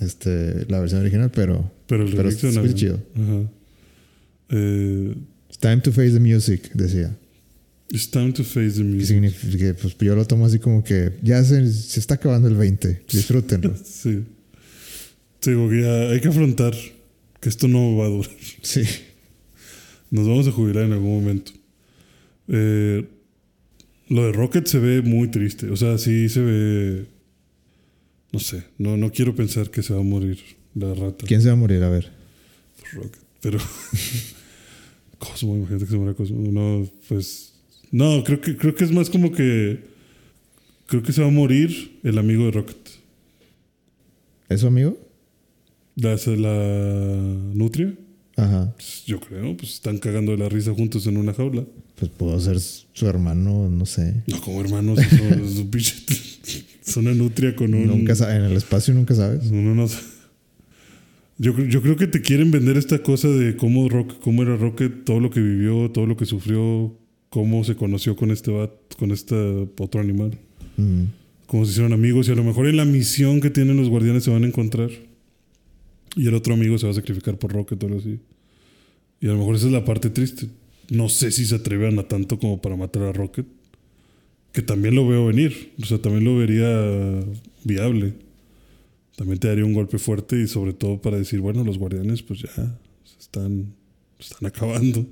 este, 0.00 0.66
la 0.68 0.80
versión 0.80 1.00
original, 1.00 1.30
pero 1.34 1.70
Pero 1.86 2.04
el 2.06 2.14
pero 2.14 2.28
es 2.28 2.74
chido. 2.74 3.00
Ajá. 3.14 3.50
Eh, 4.50 5.14
It's 5.48 5.58
time 5.58 5.78
to 5.78 5.92
face 5.92 6.12
the 6.12 6.20
music, 6.20 6.70
decía. 6.74 7.16
it's 7.90 8.10
time 8.10 8.32
to 8.32 8.44
face 8.44 8.72
the 8.72 8.82
Que 8.82 8.84
music. 8.84 9.06
significa 9.08 9.56
que 9.58 9.74
pues, 9.74 9.96
yo 9.98 10.14
lo 10.14 10.26
tomo 10.26 10.44
así 10.46 10.58
como 10.58 10.84
que 10.84 11.12
ya 11.22 11.42
se, 11.42 11.72
se 11.72 12.00
está 12.00 12.14
acabando 12.14 12.48
el 12.48 12.54
20. 12.54 13.02
Disfrútenlo. 13.10 13.74
Sí. 13.84 14.24
Sí, 15.40 15.52
porque 15.54 15.82
ya 15.82 16.10
hay 16.10 16.20
que 16.20 16.28
afrontar 16.28 16.74
que 17.40 17.48
esto 17.48 17.68
no 17.68 17.96
va 17.96 18.06
a 18.06 18.08
durar. 18.08 18.30
sí. 18.62 18.82
Nos 20.10 20.26
vamos 20.26 20.48
a 20.48 20.52
jubilar 20.52 20.84
en 20.84 20.92
algún 20.92 21.20
momento. 21.20 21.52
Eh, 22.48 23.06
lo 24.08 24.24
de 24.24 24.32
Rocket 24.32 24.66
se 24.66 24.78
ve 24.78 25.02
muy 25.02 25.28
triste. 25.28 25.70
O 25.70 25.76
sea, 25.76 25.98
sí 25.98 26.28
se 26.28 26.40
ve. 26.40 27.06
No 28.32 28.38
sé. 28.38 28.64
No, 28.78 28.96
no 28.96 29.10
quiero 29.10 29.34
pensar 29.34 29.70
que 29.70 29.82
se 29.82 29.92
va 29.92 30.00
a 30.00 30.04
morir 30.04 30.38
la 30.74 30.94
rata. 30.94 31.26
¿Quién 31.26 31.42
se 31.42 31.48
va 31.48 31.54
a 31.54 31.56
morir? 31.56 31.82
A 31.82 31.90
ver. 31.90 32.10
Rocket. 32.92 33.20
Pero. 33.42 33.58
Cosmo, 35.18 35.56
imagínate 35.56 35.84
que 35.84 35.90
se 35.90 35.96
muera 35.96 36.14
Cosmo. 36.14 36.50
No, 36.50 36.88
pues. 37.08 37.54
No, 37.90 38.22
creo 38.24 38.40
que, 38.40 38.56
creo 38.56 38.74
que 38.74 38.84
es 38.84 38.92
más 38.92 39.10
como 39.10 39.32
que. 39.32 39.80
Creo 40.86 41.02
que 41.02 41.12
se 41.12 41.20
va 41.20 41.28
a 41.28 41.30
morir 41.30 42.00
el 42.02 42.16
amigo 42.16 42.46
de 42.46 42.52
Rocket. 42.52 42.88
¿Es 44.48 44.60
su 44.60 44.66
amigo? 44.66 44.98
La, 46.00 46.16
la 46.36 47.14
Nutria. 47.54 47.94
Ajá. 48.36 48.72
Pues, 48.76 49.02
yo 49.06 49.18
creo, 49.20 49.56
pues 49.56 49.74
están 49.74 49.98
cagando 49.98 50.32
de 50.32 50.38
la 50.38 50.48
risa 50.48 50.72
juntos 50.72 51.06
en 51.06 51.16
una 51.16 51.34
jaula. 51.34 51.64
Pues 51.96 52.10
puedo 52.16 52.38
ser 52.40 52.60
su 52.60 53.06
hermano, 53.06 53.68
no 53.68 53.84
sé. 53.84 54.22
No, 54.28 54.40
como 54.40 54.60
hermanos, 54.60 55.00
son, 55.00 55.68
es 56.86 56.96
una 56.96 57.12
nutria 57.14 57.56
con 57.56 57.74
un. 57.74 57.88
Nunca 57.88 58.14
en 58.34 58.42
el 58.44 58.52
espacio 58.56 58.94
nunca 58.94 59.14
sabes. 59.14 59.50
Uno 59.50 59.74
no 59.74 59.88
sabe. 59.88 60.04
Yo, 61.38 61.54
creo- 61.54 61.66
yo 61.66 61.82
creo 61.82 61.96
que 61.96 62.06
te 62.06 62.20
quieren 62.20 62.50
vender 62.50 62.76
esta 62.76 63.00
cosa 63.02 63.28
de 63.28 63.56
cómo, 63.56 63.88
Rock, 63.88 64.18
cómo 64.20 64.42
era 64.42 64.56
Rocket, 64.56 65.04
todo 65.04 65.20
lo 65.20 65.30
que 65.30 65.40
vivió, 65.40 65.90
todo 65.90 66.06
lo 66.06 66.16
que 66.16 66.24
sufrió, 66.26 66.96
cómo 67.30 67.64
se 67.64 67.76
conoció 67.76 68.16
con 68.16 68.30
este 68.30 68.50
bat, 68.50 68.70
con 68.98 69.10
este 69.10 69.34
otro 69.78 70.00
animal. 70.00 70.38
Mm. 70.76 71.02
Cómo 71.46 71.64
se 71.64 71.70
hicieron 71.72 71.92
amigos 71.92 72.28
y 72.28 72.32
a 72.32 72.34
lo 72.34 72.44
mejor 72.44 72.66
en 72.68 72.76
la 72.76 72.84
misión 72.84 73.40
que 73.40 73.50
tienen 73.50 73.76
los 73.76 73.88
guardianes 73.88 74.22
se 74.24 74.30
van 74.30 74.44
a 74.44 74.46
encontrar. 74.46 74.90
Y 76.18 76.26
el 76.26 76.34
otro 76.34 76.54
amigo 76.54 76.76
se 76.78 76.86
va 76.86 76.90
a 76.90 76.96
sacrificar 76.96 77.38
por 77.38 77.52
Rocket 77.52 77.80
o 77.80 77.86
algo 77.86 78.00
así. 78.00 78.18
Y 79.20 79.26
a 79.26 79.30
lo 79.30 79.38
mejor 79.38 79.54
esa 79.54 79.66
es 79.66 79.72
la 79.72 79.84
parte 79.84 80.10
triste. 80.10 80.48
No 80.90 81.08
sé 81.08 81.30
si 81.30 81.46
se 81.46 81.54
atrevan 81.54 81.96
a 82.00 82.08
tanto 82.08 82.40
como 82.40 82.60
para 82.60 82.74
matar 82.74 83.04
a 83.04 83.12
Rocket. 83.12 83.46
Que 84.50 84.60
también 84.60 84.96
lo 84.96 85.06
veo 85.06 85.26
venir. 85.26 85.72
O 85.80 85.86
sea, 85.86 85.98
también 86.02 86.24
lo 86.24 86.36
vería 86.36 87.24
viable. 87.62 88.14
También 89.14 89.38
te 89.38 89.46
daría 89.46 89.64
un 89.64 89.74
golpe 89.74 89.98
fuerte 89.98 90.40
y 90.40 90.48
sobre 90.48 90.72
todo 90.72 91.00
para 91.00 91.18
decir, 91.18 91.40
bueno, 91.40 91.62
los 91.62 91.78
guardianes 91.78 92.22
pues 92.22 92.40
ya 92.40 92.78
se 93.04 93.18
están, 93.20 93.74
se 94.18 94.32
están 94.34 94.48
acabando. 94.48 95.06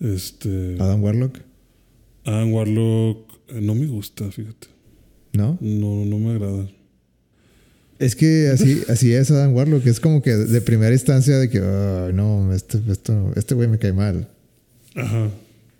Este... 0.00 0.76
Adam 0.78 1.02
Warlock, 1.02 1.38
Adam 2.24 2.52
Warlock 2.52 3.32
eh, 3.48 3.60
no 3.62 3.74
me 3.74 3.86
gusta, 3.86 4.30
fíjate. 4.30 4.68
¿no? 5.34 5.58
No, 5.60 6.04
no 6.04 6.18
me 6.18 6.30
agrada. 6.32 6.68
Es 8.04 8.14
que 8.16 8.48
así, 8.48 8.82
así 8.88 9.14
es 9.14 9.30
Adam 9.30 9.54
Warlock. 9.54 9.86
Es 9.86 9.98
como 9.98 10.20
que 10.20 10.32
de 10.32 10.60
primera 10.60 10.92
instancia 10.92 11.38
de 11.38 11.48
que, 11.48 11.58
"Ay, 11.58 12.12
no, 12.12 12.52
este 12.52 12.78
esto, 12.90 13.32
este 13.34 13.54
güey 13.54 13.66
me 13.66 13.78
cae 13.78 13.94
mal. 13.94 14.28
Ajá. 14.94 15.30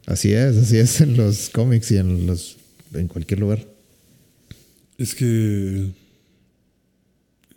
Así 0.06 0.32
es, 0.32 0.56
así 0.56 0.78
es 0.78 1.02
en 1.02 1.18
los 1.18 1.50
cómics 1.50 1.90
y 1.90 1.98
en 1.98 2.26
los 2.26 2.56
en 2.94 3.08
cualquier 3.08 3.40
lugar. 3.40 3.66
Es 4.96 5.14
que. 5.14 5.90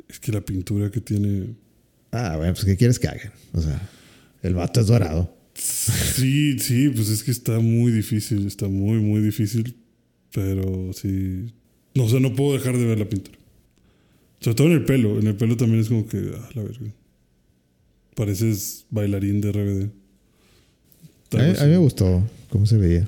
Es 0.10 0.20
que 0.20 0.34
la 0.34 0.42
pintura 0.42 0.92
que 0.92 1.00
tiene. 1.00 1.56
Ah, 2.12 2.36
bueno, 2.36 2.54
pues 2.54 2.66
¿qué 2.66 2.76
quieres 2.76 3.00
que 3.00 3.08
hagan? 3.08 3.32
O 3.54 3.62
sea, 3.62 3.90
el 4.44 4.54
vato 4.54 4.82
es 4.82 4.88
dorado. 4.88 5.34
Sí, 5.54 6.60
sí, 6.60 6.90
pues 6.90 7.08
es 7.08 7.24
que 7.24 7.32
está 7.32 7.60
muy 7.60 7.94
difícil. 7.94 8.46
Está 8.46 8.68
muy, 8.68 9.00
muy 9.00 9.22
difícil. 9.22 9.78
Pero 10.34 10.92
sí. 10.94 11.54
No, 11.96 12.04
o 12.04 12.10
sea, 12.10 12.20
no 12.20 12.36
puedo 12.36 12.58
dejar 12.58 12.78
de 12.78 12.84
ver 12.84 13.00
la 13.00 13.08
pintura. 13.08 13.38
Sobre 14.40 14.56
todo 14.56 14.68
en 14.68 14.74
el 14.74 14.86
pelo. 14.86 15.20
En 15.20 15.28
el 15.28 15.36
pelo 15.36 15.58
también 15.58 15.82
es 15.82 15.90
como 15.90 16.08
que. 16.08 16.32
Ah, 16.36 16.50
la 16.54 16.64
verga. 16.64 16.94
Pareces 18.16 18.86
bailarín 18.90 19.42
de 19.42 19.52
RBD. 19.52 19.90
A 21.38 21.64
a 21.64 21.66
mí 21.66 21.72
me 21.72 21.78
gustó 21.78 22.24
cómo 22.50 22.66
se 22.66 22.78
veía. 22.78 23.08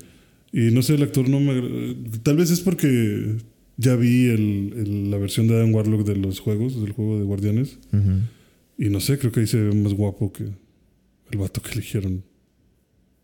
Y 0.52 0.72
no 0.72 0.82
sé, 0.82 0.96
el 0.96 1.04
actor 1.04 1.30
no 1.30 1.40
me 1.40 1.96
Tal 2.24 2.38
vez 2.38 2.52
es 2.52 2.60
porque 2.60 3.38
ya 3.78 3.96
vi 3.96 4.26
el- 4.28 4.74
el- 4.76 5.12
la 5.12 5.18
versión 5.18 5.48
de 5.48 5.56
Adam 5.56 5.74
Warlock 5.74 6.06
de 6.06 6.16
los 6.18 6.40
juegos, 6.40 6.82
del 6.82 6.92
juego 6.92 7.18
de 7.20 7.26
Guardianes. 7.26 7.78
Ujú. 7.94 8.20
Y 8.78 8.90
no 8.90 9.00
sé, 9.00 9.18
creo 9.20 9.32
que 9.32 9.42
ahí 9.42 9.48
se 9.48 9.60
ve 9.62 9.74
más 9.76 9.94
guapo 9.94 10.32
que 10.34 10.44
el 11.32 11.38
vato 11.38 11.62
que 11.62 11.72
eligieron. 11.74 12.24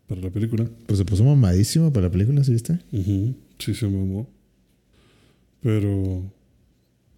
para 0.08 0.20
la 0.20 0.30
película. 0.30 0.70
Pues 0.86 0.98
se 1.00 1.04
puso 1.04 1.24
mamadísimo 1.24 1.92
para 1.92 2.06
la 2.06 2.12
película, 2.12 2.44
¿sí 2.44 2.52
viste? 2.52 2.78
Ujú, 2.92 3.34
Sí, 3.58 3.74
se 3.74 3.88
mamó. 3.88 4.30
Pero. 5.60 6.22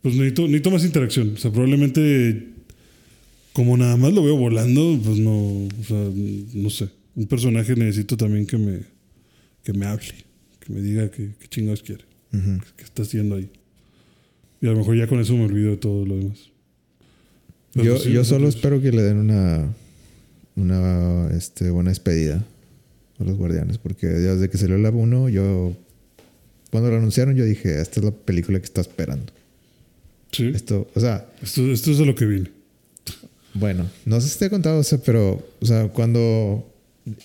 Pues 0.03 0.15
necesito, 0.15 0.43
necesito 0.43 0.71
más 0.71 0.85
interacción. 0.85 1.35
O 1.35 1.37
sea, 1.37 1.51
probablemente. 1.51 2.49
Como 3.53 3.77
nada 3.77 3.97
más 3.97 4.13
lo 4.13 4.23
veo 4.23 4.37
volando, 4.37 5.01
pues 5.03 5.19
no. 5.19 5.33
O 5.35 5.85
sea, 5.87 6.11
no 6.55 6.71
sé. 6.71 6.89
Un 7.17 7.27
personaje 7.27 7.75
necesito 7.75 8.17
también 8.17 8.47
que 8.47 8.57
me. 8.57 8.81
Que 9.65 9.73
me 9.73 9.87
hable. 9.87 10.15
Que 10.61 10.73
me 10.73 10.81
diga 10.81 11.11
qué 11.11 11.31
qué 11.39 11.49
chingados 11.49 11.83
quiere. 11.83 12.05
¿Qué 12.31 12.85
está 12.85 13.03
haciendo 13.03 13.37
ahí? 13.37 13.51
Y 14.61 14.67
a 14.67 14.73
lo 14.73 14.79
mejor 14.79 14.97
ya 14.97 15.07
con 15.07 15.21
eso 15.21 15.35
me 15.37 15.45
olvido 15.45 15.71
de 15.71 15.77
todo 15.77 16.05
lo 16.05 16.17
demás. 16.17 16.51
Pero 17.73 17.85
Yo, 17.85 17.99
sí, 17.99 18.13
yo 18.13 18.25
solo 18.25 18.49
espero 18.49 18.81
que 18.81 18.93
le 18.93 19.03
den 19.03 19.19
una, 19.19 19.73
una 20.57 21.31
este, 21.37 21.71
buena 21.71 21.91
despedida 21.91 22.45
a 23.19 23.25
los 23.25 23.37
guardianes, 23.37 23.79
porque 23.79 24.07
desde 24.07 24.49
que 24.49 24.59
salió 24.59 24.79
la 24.79 24.91
1, 24.91 25.29
yo, 25.29 25.77
cuando 26.71 26.91
lo 26.91 26.97
anunciaron, 26.97 27.37
yo 27.37 27.45
dije, 27.45 27.81
esta 27.81 28.01
es 28.01 28.05
la 28.05 28.11
película 28.13 28.59
que 28.59 28.65
está 28.65 28.81
esperando. 28.81 29.33
Sí. 30.33 30.53
Esto, 30.55 30.89
o 30.95 31.01
sea, 31.01 31.27
Esto, 31.43 31.63
esto 31.73 31.91
es 31.91 32.01
a 32.01 32.05
lo 32.05 32.15
que 32.15 32.27
vine. 32.27 32.51
bueno, 33.55 33.89
no 34.05 34.21
sé 34.21 34.29
si 34.29 34.39
te 34.39 34.47
he 34.47 34.51
contado, 34.51 34.79
o 34.81 34.85
sea, 34.85 34.99
pero, 34.99 35.47
o 35.61 35.67
sea, 35.67 35.89
cuando 35.89 36.71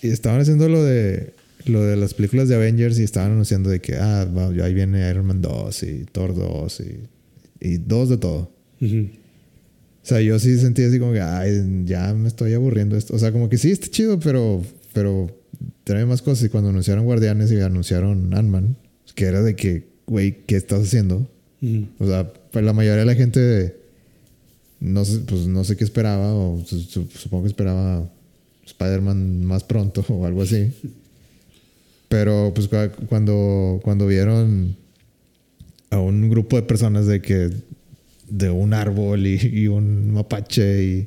estaban 0.02 0.40
haciendo 0.40 0.68
lo 0.68 0.82
de, 0.82 1.34
lo 1.66 1.82
de 1.82 1.96
las 1.96 2.14
películas 2.14 2.48
de 2.48 2.54
Avengers 2.56 2.98
y 2.98 3.02
estaban 3.02 3.32
anunciando 3.32 3.68
de 3.70 3.80
que, 3.80 3.96
ah, 3.96 4.26
ahí 4.62 4.74
viene 4.74 5.08
Iron 5.10 5.26
Man 5.26 5.42
2 5.42 5.82
y 5.82 6.04
Thor 6.10 6.34
2 6.34 6.80
y, 6.80 7.68
y 7.68 7.76
dos 7.78 8.08
de 8.08 8.16
todo. 8.18 8.50
Ujú. 8.80 9.08
O 10.02 10.06
sea, 10.06 10.20
yo 10.20 10.38
sí 10.38 10.58
sentí 10.58 10.82
así 10.82 10.98
como 10.98 11.12
que, 11.12 11.20
ay, 11.20 11.82
ya 11.86 12.12
me 12.14 12.28
estoy 12.28 12.52
aburriendo 12.52 12.96
esto. 12.96 13.14
O 13.14 13.18
sea, 13.18 13.32
como 13.32 13.48
que 13.48 13.56
sí, 13.56 13.70
está 13.70 13.88
chido, 13.88 14.18
pero, 14.20 14.62
pero 14.92 15.34
trae 15.84 16.04
más 16.04 16.20
cosas. 16.20 16.44
Y 16.44 16.48
cuando 16.50 16.68
anunciaron 16.70 17.04
Guardianes 17.06 17.50
y 17.52 17.60
anunciaron 17.60 18.34
Ant-Man, 18.34 18.76
que 19.14 19.24
era 19.24 19.42
de 19.42 19.56
que, 19.56 19.86
güey, 20.06 20.44
¿qué 20.46 20.56
estás 20.56 20.82
haciendo? 20.82 21.26
Ujú. 21.62 21.86
O 22.00 22.06
sea, 22.06 22.30
pues 22.54 22.64
la 22.64 22.72
mayoría 22.72 23.00
de 23.00 23.04
la 23.06 23.14
gente, 23.14 23.76
no 24.80 25.04
sé, 25.04 25.18
pues 25.26 25.46
no 25.46 25.64
sé 25.64 25.76
qué 25.76 25.84
esperaba, 25.84 26.32
o 26.34 26.62
su- 26.64 26.80
su- 26.80 27.08
supongo 27.10 27.42
que 27.44 27.48
esperaba 27.48 28.08
Spider-Man 28.64 29.44
más 29.44 29.64
pronto 29.64 30.04
o 30.08 30.24
algo 30.24 30.42
así. 30.42 30.72
Pero 32.08 32.52
pues 32.54 32.70
cua- 32.70 32.92
cuando, 33.08 33.80
cuando 33.82 34.06
vieron 34.06 34.76
a 35.90 35.98
un 35.98 36.28
grupo 36.30 36.56
de 36.56 36.62
personas 36.62 37.06
de 37.06 37.20
que 37.20 37.50
de 38.28 38.50
un 38.50 38.72
árbol 38.72 39.26
y, 39.26 39.38
y 39.42 39.66
un 39.68 40.12
mapache 40.12 40.82
y, 40.84 41.06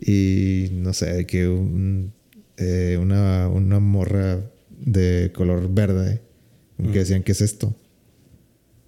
y 0.00 0.70
no 0.72 0.92
sé, 0.92 1.26
que 1.26 1.48
un, 1.48 2.12
eh, 2.56 2.98
una, 3.00 3.48
una 3.48 3.80
morra 3.80 4.40
de 4.80 5.32
color 5.34 5.72
verde, 5.72 6.20
que 6.92 6.98
decían, 7.00 7.22
¿qué 7.22 7.32
es 7.32 7.40
esto? 7.40 7.74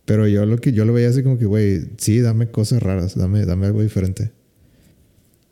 Pero 0.09 0.27
yo 0.27 0.47
lo 0.47 0.57
que 0.57 0.73
yo 0.73 0.87
lo 0.87 0.95
veía 0.95 1.11
así 1.11 1.23
como 1.23 1.37
que, 1.37 1.45
güey, 1.45 1.83
sí, 1.99 2.21
dame 2.21 2.51
cosas 2.51 2.83
raras, 2.83 3.15
dame, 3.15 3.45
dame 3.45 3.67
algo 3.67 3.83
diferente. 3.83 4.33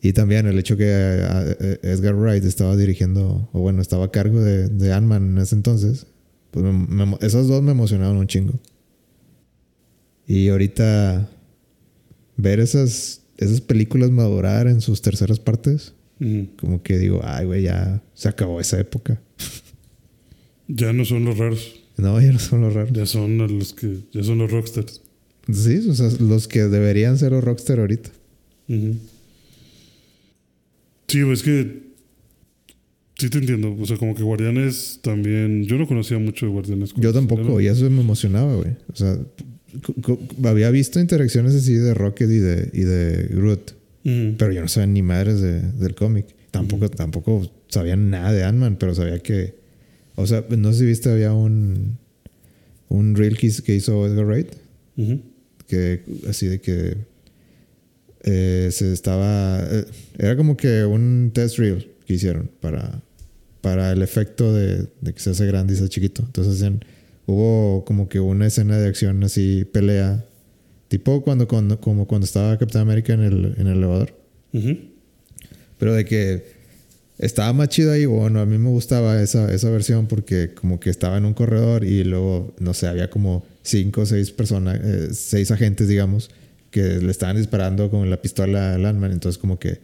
Y 0.00 0.14
también 0.14 0.46
el 0.46 0.58
hecho 0.58 0.78
que 0.78 0.86
eh, 0.88 1.56
eh, 1.60 1.78
Edgar 1.82 2.14
Wright 2.14 2.42
estaba 2.42 2.74
dirigiendo, 2.74 3.50
o 3.52 3.60
bueno, 3.60 3.82
estaba 3.82 4.06
a 4.06 4.10
cargo 4.10 4.40
de, 4.40 4.68
de 4.70 4.94
Ant-Man 4.94 5.32
en 5.32 5.38
ese 5.38 5.56
entonces, 5.56 6.06
pues 6.52 6.64
me- 6.64 7.18
esos 7.20 7.48
dos 7.48 7.62
me 7.62 7.72
emocionaron 7.72 8.16
un 8.16 8.26
chingo. 8.28 8.58
Y 10.26 10.48
ahorita 10.48 11.28
ver 12.38 12.58
esas, 12.60 13.20
esas 13.36 13.60
películas 13.60 14.10
madurar 14.10 14.68
en 14.68 14.80
sus 14.80 15.02
terceras 15.02 15.38
partes, 15.38 15.92
como 16.58 16.82
que 16.82 16.96
digo, 16.96 17.20
ay, 17.24 17.44
güey, 17.44 17.62
ya 17.64 18.02
se 18.14 18.30
acabó 18.30 18.58
esa 18.58 18.80
época. 18.80 19.20
Ya 20.66 20.94
no 20.94 21.04
son 21.04 21.26
los 21.26 21.36
raros. 21.36 21.82
No, 21.98 22.20
ya 22.20 22.32
no 22.32 22.38
son 22.38 22.60
los 22.60 22.74
raros. 22.74 22.92
Ya 22.92 23.06
son 23.06 23.38
los 23.38 23.72
que. 23.72 23.98
Ya 24.12 24.22
son 24.22 24.38
los 24.38 24.50
rockstars. 24.50 25.00
Sí, 25.52 25.78
o 25.88 25.94
sea, 25.94 26.10
los 26.20 26.48
que 26.48 26.64
deberían 26.64 27.16
ser 27.18 27.32
los 27.32 27.42
rockstar 27.44 27.78
ahorita. 27.80 28.10
Ujú. 28.68 28.96
Sí, 31.08 31.20
es 31.30 31.42
que. 31.42 31.86
Sí 33.18 33.30
te 33.30 33.38
entiendo. 33.38 33.74
O 33.80 33.86
sea, 33.86 33.96
como 33.96 34.14
que 34.14 34.22
Guardianes 34.22 35.00
también. 35.02 35.64
Yo 35.64 35.76
no 35.76 35.86
conocía 35.86 36.18
mucho 36.18 36.46
de 36.46 36.52
Guardianes. 36.52 36.92
Yo 36.96 37.12
tampoco, 37.12 37.60
y 37.60 37.66
eso 37.68 37.88
me 37.88 38.00
emocionaba, 38.02 38.54
güey. 38.56 38.72
O 38.92 38.96
sea, 38.96 39.16
había 40.44 40.70
visto 40.70 41.00
interacciones 41.00 41.54
así 41.54 41.74
de 41.74 41.94
Rocket 41.94 42.28
y 42.30 42.38
de, 42.38 42.70
y 42.74 42.80
de 42.80 43.28
Groot, 43.30 43.72
pero 44.36 44.52
yo 44.52 44.60
no 44.60 44.68
sabía 44.68 44.86
ni 44.88 45.02
madres 45.02 45.40
de- 45.40 45.60
del 45.72 45.94
cómic. 45.94 46.26
Tampoco, 46.50 46.88
tampoco 46.90 47.50
sabía 47.68 47.96
nada 47.96 48.32
de 48.32 48.44
Ant-Man, 48.44 48.76
pero 48.78 48.94
sabía 48.94 49.18
que. 49.20 49.54
O 50.16 50.26
sea, 50.26 50.44
no 50.56 50.72
sé 50.72 50.80
si 50.80 50.84
viste, 50.86 51.10
había 51.10 51.32
un. 51.32 51.98
Un 52.88 53.16
reel 53.16 53.36
que 53.36 53.48
hizo, 53.48 53.62
que 53.64 53.74
hizo 53.74 54.06
Edgar 54.06 54.24
Wright, 54.26 54.48
que 55.66 56.02
así 56.28 56.46
de 56.46 56.60
que. 56.60 56.96
eh, 58.22 58.68
se 58.72 58.92
estaba. 58.92 59.60
eh, 59.62 59.84
era 60.18 60.36
como 60.36 60.56
que 60.56 60.84
un 60.84 61.30
test 61.34 61.58
reel 61.58 61.88
que 62.06 62.14
hicieron 62.14 62.50
para. 62.60 63.02
Para 63.60 63.90
el 63.90 64.02
efecto 64.02 64.54
de, 64.54 64.86
de 65.00 65.12
que 65.12 65.18
se 65.18 65.30
hace 65.30 65.44
grande 65.46 65.72
y 65.74 65.76
se 65.76 65.82
hace 65.82 65.90
chiquito. 65.90 66.22
Entonces 66.24 66.70
hubo 67.26 67.84
como 67.84 68.08
que 68.08 68.20
una 68.20 68.46
escena 68.46 68.78
de 68.78 68.86
acción 68.86 69.24
así, 69.24 69.64
pelea. 69.64 70.24
Tipo 70.86 71.22
cuando, 71.22 71.48
cuando, 71.48 71.80
como 71.80 72.06
cuando 72.06 72.26
estaba 72.26 72.56
Capitán 72.58 72.82
América 72.82 73.12
en 73.14 73.22
el, 73.22 73.54
en 73.58 73.66
el 73.66 73.78
elevador. 73.78 74.14
Pero 75.78 75.94
de 75.94 76.04
que 76.04 76.44
estaba 77.18 77.52
más 77.52 77.68
chido 77.68 77.92
ahí, 77.92 78.04
bueno, 78.04 78.40
a 78.40 78.46
mí 78.46 78.58
me 78.58 78.68
gustaba 78.68 79.22
esa, 79.22 79.52
esa 79.52 79.70
versión 79.70 80.06
porque 80.06 80.52
como 80.54 80.78
que 80.78 80.90
estaba 80.90 81.16
en 81.16 81.24
un 81.24 81.34
corredor 81.34 81.84
y 81.84 82.04
luego, 82.04 82.54
no 82.58 82.74
sé, 82.74 82.88
había 82.88 83.08
como 83.08 83.44
cinco 83.62 84.02
o 84.02 84.06
seis 84.06 84.30
personas, 84.30 84.78
eh, 84.82 85.08
seis 85.12 85.50
agentes, 85.50 85.88
digamos, 85.88 86.30
que 86.70 86.82
le 86.82 87.10
estaban 87.10 87.36
disparando 87.36 87.90
con 87.90 88.08
la 88.10 88.20
pistola 88.20 88.74
al 88.74 88.84
Ant-Man. 88.84 89.12
Entonces 89.12 89.38
como 89.38 89.58
que 89.58 89.78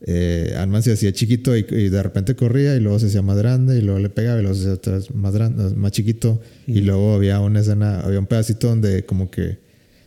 eh, 0.00 0.54
Ant-Man 0.56 0.82
se 0.82 0.92
hacía 0.92 1.12
chiquito 1.12 1.56
y, 1.56 1.66
y 1.68 1.88
de 1.90 2.02
repente 2.02 2.34
corría 2.34 2.74
y 2.74 2.80
luego 2.80 2.98
se 2.98 3.06
hacía 3.06 3.22
más 3.22 3.36
grande 3.36 3.76
y 3.78 3.82
luego 3.82 4.00
le 4.00 4.08
pegaba 4.08 4.38
y 4.38 4.42
luego 4.42 4.56
se 4.56 4.62
hacía 4.62 4.74
otra 4.74 4.94
vez 4.94 5.14
más, 5.14 5.34
grande, 5.34 5.74
más 5.76 5.92
chiquito. 5.92 6.40
Y 6.66 6.80
luego 6.80 7.14
había 7.14 7.38
una 7.40 7.60
escena, 7.60 8.00
había 8.00 8.18
un 8.18 8.26
pedacito 8.26 8.68
donde 8.68 9.04
como 9.04 9.30
que 9.30 9.58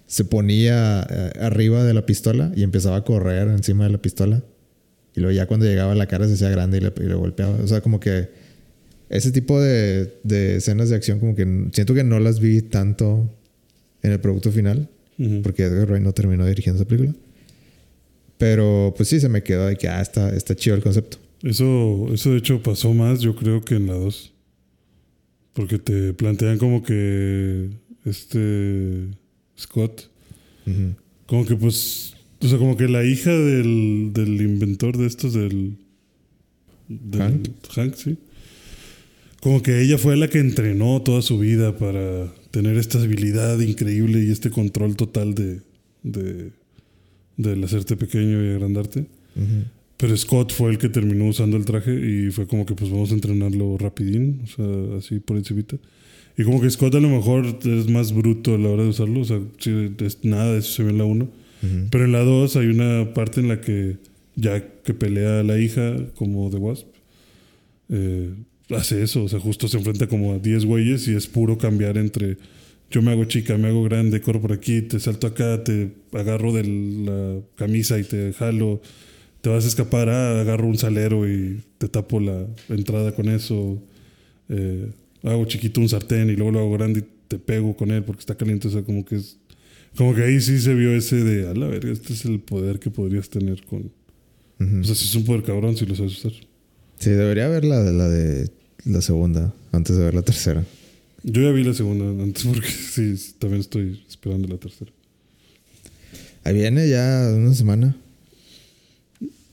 se 0.08 0.26
ponía 0.26 1.06
eh, 1.10 1.32
arriba 1.42 1.84
de 1.84 1.94
la 1.94 2.06
pistola 2.06 2.52
y 2.56 2.64
empezaba 2.64 2.98
a 2.98 3.04
correr 3.04 3.48
encima 3.50 3.86
de 3.86 3.92
la 3.92 4.02
pistola. 4.02 4.44
Y 5.16 5.22
luego 5.22 5.36
ya 5.36 5.46
cuando 5.46 5.66
llegaba 5.66 5.96
la 5.96 6.08
cara 6.08 6.28
se 6.28 6.34
hacía 6.34 6.50
grande 6.50 6.78
y 6.78 6.82
le, 6.82 6.94
y 6.98 7.04
le 7.04 7.16
golpeaba. 7.16 7.56
O 7.64 7.68
sea, 7.68 7.82
como 7.82 8.00
que 8.00 8.30
ese 9.10 9.32
tipo 9.32 9.62
de, 9.62 10.14
de 10.24 10.58
escenas 10.58 10.90
de 10.90 10.96
acción 10.96 11.20
como 11.20 11.36
que 11.36 11.70
siento 11.72 11.94
que 11.94 12.04
no 12.04 12.20
las 12.20 12.40
vi 12.40 12.62
tanto 12.62 13.30
en 14.02 14.12
el 14.12 14.20
producto 14.20 14.52
final. 14.52 14.90
Ujú. 15.18 15.42
Porque 15.42 15.64
Edgar 15.64 15.90
Wright 15.90 16.04
no 16.04 16.14
terminó 16.14 16.46
dirigiendo 16.46 16.82
esa 16.82 16.88
película. 16.88 17.14
Pero 18.38 18.94
pues 18.98 19.10
sí, 19.10 19.20
se 19.20 19.30
me 19.30 19.44
quedó 19.44 19.68
de 19.68 19.78
que 19.78 19.88
ah, 19.88 20.02
está, 20.02 20.36
está 20.36 20.56
chido 20.56 20.76
el 20.76 20.84
concepto. 20.84 21.18
Eso, 21.42 22.10
eso 22.14 22.32
de 22.32 22.38
hecho 22.38 22.62
pasó 22.62 22.94
más, 22.94 23.22
yo 23.22 23.36
creo, 23.36 23.62
que 23.62 23.76
en 23.76 23.88
la 23.88 23.94
2. 23.94 24.34
Porque 25.54 25.80
te 25.80 26.14
plantean 26.14 26.58
como 26.58 26.84
que 26.84 27.70
este 28.04 29.08
Scott, 29.58 30.10
como 31.28 31.46
que 31.46 31.56
pues, 31.56 32.15
o 32.46 32.50
sea, 32.50 32.58
como 32.58 32.78
que 32.78 32.88
la 32.88 33.04
hija 33.04 33.32
del, 33.32 34.12
del 34.14 34.42
inventor 34.42 34.98
de 34.98 35.08
estos, 35.08 35.34
del, 35.34 35.76
del 36.88 37.22
Hank. 37.22 37.48
Hank, 37.76 37.96
sí. 37.96 38.18
Como 39.42 39.62
que 39.62 39.82
ella 39.82 39.98
fue 39.98 40.16
la 40.18 40.28
que 40.28 40.40
entrenó 40.40 41.02
toda 41.02 41.22
su 41.22 41.38
vida 41.38 41.78
para 41.78 42.34
tener 42.52 42.78
esta 42.78 43.00
habilidad 43.02 43.60
increíble 43.60 44.24
y 44.24 44.32
este 44.32 44.50
control 44.50 44.96
total 44.96 45.36
de, 45.36 45.62
de 46.04 46.52
del 47.38 47.64
hacerte 47.64 47.96
pequeño 47.98 48.44
y 48.44 48.50
agrandarte. 48.52 49.02
Ujú. 49.36 49.66
Pero 49.98 50.18
Scott 50.18 50.52
fue 50.54 50.72
el 50.72 50.78
que 50.78 50.90
terminó 50.90 51.26
usando 51.28 51.58
el 51.58 51.66
traje 51.66 51.94
y 51.94 52.32
fue 52.32 52.48
como 52.48 52.66
que 52.66 52.76
pues 52.76 52.90
vamos 52.90 53.12
a 53.12 53.14
entrenarlo 53.16 53.78
rapidín, 53.78 54.42
o 54.44 54.48
sea, 54.48 54.98
así 54.98 55.20
por 55.20 55.38
encimita. 55.38 55.78
Y 56.38 56.44
como 56.44 56.60
que 56.60 56.70
Scott 56.70 56.96
a 56.96 57.00
lo 57.00 57.10
mejor 57.10 57.46
es 57.64 57.90
más 57.90 58.14
bruto 58.14 58.56
a 58.56 58.58
la 58.58 58.70
hora 58.70 58.84
de 58.84 58.90
usarlo, 58.90 59.22
o 59.22 59.26
sea, 59.26 59.40
sí, 59.60 59.72
es- 60.00 60.20
nada 60.24 60.52
de 60.54 60.60
eso 60.60 60.72
se 60.72 60.84
ve 60.84 60.90
en 60.92 60.98
la 60.98 61.06
1. 61.06 61.30
Pero 61.90 62.06
en 62.06 62.12
la 62.12 62.20
2 62.20 62.58
hay 62.58 62.68
una 62.68 63.14
parte 63.14 63.40
en 63.40 63.48
la 63.48 63.60
que 63.60 63.98
ya 64.36 64.64
que 64.84 64.94
pelea 64.94 65.40
a 65.40 65.44
la 65.44 65.58
hija 65.58 65.96
como 66.16 66.50
de 66.50 66.58
Wasp, 66.58 66.88
eh, 67.90 68.34
hace 68.70 69.02
eso, 69.02 69.24
o 69.24 69.28
sea, 69.28 69.40
justo 69.40 69.68
se 69.68 69.78
enfrenta 69.78 70.08
como 70.08 70.34
a 70.34 70.40
10 70.40 70.66
güeyes 70.66 71.08
y 71.08 71.16
es 71.16 71.28
puro 71.28 71.58
cambiar 71.58 71.98
entre 71.98 72.38
yo 72.92 73.02
me 73.02 73.12
hago 73.12 73.26
chica, 73.26 73.58
me 73.58 73.68
hago 73.68 73.84
grande, 73.84 74.22
corro 74.22 74.42
por 74.42 74.54
aquí, 74.54 74.82
te 74.82 75.00
salto 75.00 75.28
acá, 75.28 75.64
te 75.64 75.92
agarro 76.14 76.54
de 76.54 76.64
la 76.64 77.42
camisa 77.56 78.00
y 78.00 78.04
te 78.04 78.32
jalo, 78.34 78.82
te 79.42 79.50
vas 79.50 79.66
a 79.66 79.68
escapar, 79.68 80.10
ah, 80.10 80.42
agarro 80.42 80.68
un 80.68 80.78
salero 80.78 81.28
y 81.28 81.62
te 81.78 81.90
tapo 81.90 82.20
la 82.20 82.46
entrada 82.70 83.14
con 83.14 83.28
eso, 83.28 83.82
eh, 84.50 84.92
hago 85.24 85.46
chiquito 85.46 85.82
un 85.82 85.90
sartén 85.90 86.30
y 86.30 86.36
luego 86.36 86.52
lo 86.52 86.60
hago 86.60 86.72
grande 86.74 87.00
y 87.00 87.06
te 87.28 87.40
pego 87.40 87.76
con 87.76 87.92
él 87.92 88.04
porque 88.04 88.20
está 88.20 88.36
caliente, 88.36 88.68
o 88.68 88.72
sea, 88.72 88.84
como 88.84 89.04
que 89.04 89.16
es... 89.16 89.40
Como 89.96 90.14
que 90.14 90.24
ahí 90.24 90.42
sí 90.42 90.60
se 90.60 90.74
vio 90.74 90.94
ese 90.94 91.24
de, 91.24 91.50
a 91.50 91.54
la 91.54 91.68
verga, 91.68 91.92
este 91.92 92.14
es 92.14 92.26
el 92.26 92.40
poder 92.40 92.80
que 92.80 92.90
podrías 92.90 93.30
tener 93.30 93.64
con... 93.66 93.92
O 94.60 94.84
sea, 94.84 94.96
si 94.96 95.06
es 95.06 95.16
un 95.16 95.26
poder 95.26 95.44
cabrón 95.44 95.76
si 95.76 95.86
lo 95.86 95.96
sabes 95.96 96.18
usar. 96.18 96.32
Sí, 97.00 97.10
debería 97.10 97.48
ver 97.48 97.66
la 97.66 97.84
de 97.84 97.92
la, 97.92 98.08
de 98.08 98.50
la 98.86 99.02
segunda 99.02 99.54
antes 99.72 99.98
de 99.98 100.04
ver 100.04 100.14
la 100.14 100.22
tercera. 100.22 100.66
Yo 101.24 101.42
ya 101.42 101.52
vi 101.52 101.64
la 101.64 101.74
segunda 101.74 102.24
antes 102.24 102.44
porque 102.46 102.68
sí, 102.92 103.16
también 103.40 103.62
estoy 103.62 104.02
esperando 104.08 104.48
la 104.48 104.58
tercera. 104.58 104.92
Ahí 106.44 106.54
viene 106.54 106.88
ya 106.88 107.34
una 107.36 107.54
semana. 107.54 107.96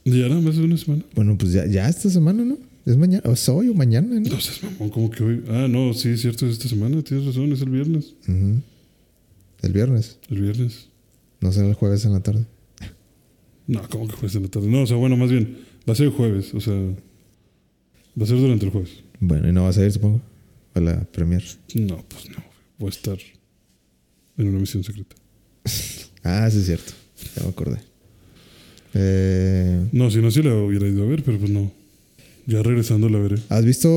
¿Ya 0.05 0.28
nada 0.28 0.40
más 0.40 0.57
de 0.57 0.64
una 0.64 0.76
semana? 0.76 1.05
Bueno, 1.14 1.38
pues 1.38 1.52
ya, 1.52 1.66
ya 1.66 1.88
esta 1.88 2.11
semana, 2.11 2.44
¿no? 2.44 2.59
Es 2.85 2.96
mañana, 2.96 3.22
o 3.26 3.33
es 3.33 3.48
hoy 3.48 3.68
o 3.68 3.74
mañana, 3.74 4.18
¿no? 4.18 4.28
No 4.28 4.40
sé, 4.40 4.52
mamón, 4.62 4.90
como 4.90 5.11
que 5.11 5.22
hoy. 5.22 5.44
Ah, 5.48 5.68
no, 5.68 5.94
sí, 5.94 6.11
es 6.11 6.20
cierto, 6.20 6.46
es 6.46 6.55
esta 6.55 6.68
semana, 6.68 7.00
tienes 7.02 7.26
razón, 7.26 7.52
es 7.52 7.61
el 7.61 7.70
viernes. 7.70 8.14
Ujú. 8.28 8.61
El 9.62 9.72
viernes. 9.72 10.18
El 10.29 10.42
viernes. 10.42 10.88
No 11.40 11.53
será 11.53 11.68
el 11.68 11.75
jueves 11.75 12.05
en 12.05 12.12
la 12.12 12.20
tarde. 12.20 12.46
No, 13.66 13.88
como 13.88 14.07
que 14.09 14.14
jueves 14.14 14.35
en 14.37 14.42
la 14.42 14.48
tarde. 14.48 14.68
No, 14.68 14.83
o 14.83 14.87
sea, 14.87 14.96
bueno, 14.96 15.16
más 15.16 15.31
bien, 15.31 15.59
va 15.88 15.92
a 15.92 15.96
ser 15.96 16.07
el 16.07 16.12
jueves, 16.12 16.53
o 16.55 16.61
sea, 16.61 16.75
va 16.75 18.25
a 18.25 18.27
ser 18.27 18.38
durante 18.38 18.66
el 18.66 18.72
jueves. 18.72 18.90
Bueno, 19.20 19.48
y 19.48 19.53
no 19.53 19.64
vas 19.64 19.79
a 19.79 19.85
ir, 19.85 19.92
supongo, 19.92 20.20
a 20.75 20.81
la 20.81 21.05
premier. 21.05 21.44
No, 21.75 22.05
pues 22.09 22.29
no, 22.31 22.42
voy 22.79 22.88
a 22.88 22.90
estar 22.90 23.18
en 24.38 24.48
una 24.48 24.59
misión 24.59 24.85
secreta. 24.85 25.16
Ah, 26.25 26.48
sí 26.48 26.59
es 26.59 26.66
cierto. 26.66 26.92
Ya 27.35 27.42
me 27.42 27.48
acordé. 27.48 27.79
Eh, 28.94 29.88
No, 29.90 30.09
si 30.09 30.18
no, 30.18 30.31
sí 30.31 30.40
la 30.40 30.55
hubiera 30.55 30.87
ido 30.87 31.03
a 31.03 31.07
ver, 31.07 31.25
pero 31.25 31.37
pues 31.37 31.51
no. 31.51 31.72
Ya 32.46 32.62
regresando 32.62 33.09
la 33.09 33.18
veré. 33.18 33.37
¿Has 33.48 33.64
visto 33.64 33.88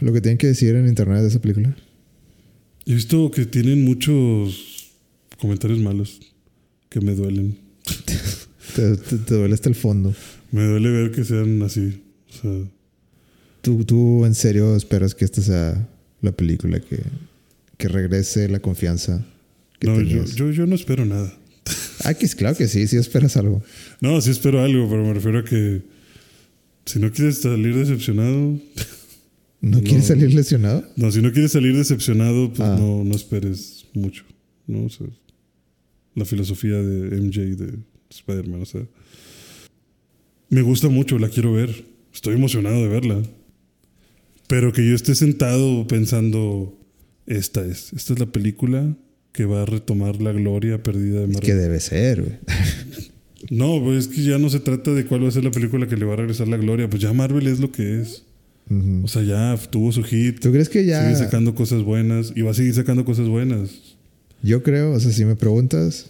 lo 0.00 0.12
que 0.14 0.22
tienen 0.22 0.38
que 0.38 0.46
decir 0.46 0.74
en 0.76 0.86
internet 0.88 1.20
de 1.20 1.28
esa 1.28 1.42
película? 1.42 1.76
He 2.86 2.94
visto 2.94 3.30
que 3.30 3.44
tienen 3.44 3.84
muchos 3.84 4.71
comentarios 5.42 5.80
malos 5.80 6.20
que 6.88 7.00
me 7.00 7.14
duelen. 7.14 7.58
Te, 8.76 8.96
te- 8.96 9.18
te 9.18 9.34
duele 9.34 9.52
hasta 9.54 9.68
el 9.68 9.74
fondo. 9.74 10.14
Me 10.50 10.62
duele 10.64 10.88
ver 10.90 11.10
que 11.10 11.24
sean 11.24 11.60
así. 11.62 12.02
O 12.30 12.32
sea, 12.40 12.70
¿Tú, 13.60 13.84
tú 13.84 14.24
en 14.24 14.34
serio 14.34 14.74
esperas 14.76 15.14
que 15.14 15.26
esta 15.26 15.42
sea 15.42 15.88
la 16.22 16.32
película 16.32 16.80
que, 16.80 17.00
que 17.76 17.88
regrese 17.88 18.48
la 18.48 18.60
confianza 18.60 19.26
que 19.78 19.88
no, 19.88 20.00
yo, 20.00 20.24
yo, 20.24 20.50
yo 20.52 20.66
no 20.66 20.74
espero 20.74 21.04
nada. 21.04 21.36
Ah, 22.04 22.14
que 22.14 22.24
es 22.26 22.34
claro 22.34 22.56
que 22.56 22.66
sí, 22.66 22.86
sí 22.88 22.96
esperas 22.96 23.36
algo. 23.36 23.62
No, 24.00 24.20
sí 24.20 24.30
espero 24.30 24.60
algo, 24.62 24.88
pero 24.90 25.04
me 25.04 25.12
refiero 25.14 25.38
a 25.40 25.44
que 25.44 25.82
si 26.86 26.98
no 26.98 27.12
quieres 27.12 27.38
salir 27.42 27.76
decepcionado, 27.76 28.58
¿No, 28.60 28.60
No. 29.78 29.82
quieres 29.82 30.06
salir 30.06 30.34
lesionado? 30.34 30.84
no, 30.96 31.12
si 31.12 31.20
no 31.22 31.30
quieres 31.30 31.52
salir 31.52 31.76
decepcionado, 31.76 32.48
pues 32.52 32.60
Ah. 32.68 32.76
no, 32.78 33.04
no 33.04 33.14
esperes 33.14 33.84
mucho. 33.92 34.24
¿no? 34.66 34.84
O 34.86 34.88
sea, 34.90 35.06
la 36.14 36.24
filosofía 36.24 36.76
de 36.76 37.20
MJ 37.20 37.56
de 37.56 37.78
Spider-Man, 38.10 38.62
o 38.62 38.66
sea, 38.66 38.82
me 40.50 40.62
gusta 40.62 40.88
mucho, 40.88 41.18
la 41.18 41.28
quiero 41.28 41.52
ver. 41.52 41.84
Estoy 42.12 42.34
emocionado 42.34 42.82
de 42.82 42.88
verla. 42.88 43.22
Pero 44.48 44.72
que 44.72 44.86
yo 44.86 44.94
esté 44.94 45.14
sentado 45.14 45.86
pensando, 45.86 46.78
esta 47.26 47.64
es, 47.64 47.92
esta 47.94 48.12
es 48.12 48.18
la 48.18 48.26
película 48.26 48.94
que 49.32 49.46
va 49.46 49.62
a 49.62 49.66
retomar 49.66 50.20
la 50.20 50.32
gloria 50.32 50.82
perdida 50.82 51.20
de 51.20 51.24
Es 51.24 51.30
Marvel. 51.32 51.46
que 51.46 51.54
debe 51.54 51.80
ser, 51.80 52.22
güey. 52.22 52.38
No, 53.50 53.82
pues 53.82 54.06
es 54.06 54.08
que 54.14 54.22
ya 54.22 54.38
no 54.38 54.48
se 54.50 54.60
trata 54.60 54.92
de 54.92 55.04
cuál 55.04 55.24
va 55.24 55.28
a 55.28 55.32
ser 55.32 55.42
la 55.42 55.50
película 55.50 55.88
que 55.88 55.96
le 55.96 56.04
va 56.04 56.12
a 56.12 56.16
regresar 56.16 56.46
la 56.46 56.56
gloria. 56.56 56.88
Pues 56.88 57.02
ya 57.02 57.12
Marvel 57.12 57.48
es 57.48 57.58
lo 57.58 57.72
que 57.72 58.00
es. 58.00 58.24
O 59.02 59.08
sea, 59.08 59.22
ya 59.24 59.58
tuvo 59.68 59.90
su 59.90 60.04
hit. 60.04 60.38
¿Tú 60.38 60.52
crees 60.52 60.68
que 60.68 60.84
ya.? 60.86 61.02
Sigue 61.02 61.16
sacando 61.16 61.54
cosas 61.54 61.82
buenas 61.82 62.32
y 62.36 62.42
va 62.42 62.52
a 62.52 62.54
seguir 62.54 62.72
sacando 62.72 63.04
cosas 63.04 63.26
buenas. 63.26 63.91
Yo 64.42 64.62
creo, 64.62 64.92
o 64.92 65.00
sea, 65.00 65.12
si 65.12 65.24
me 65.24 65.36
preguntas, 65.36 66.06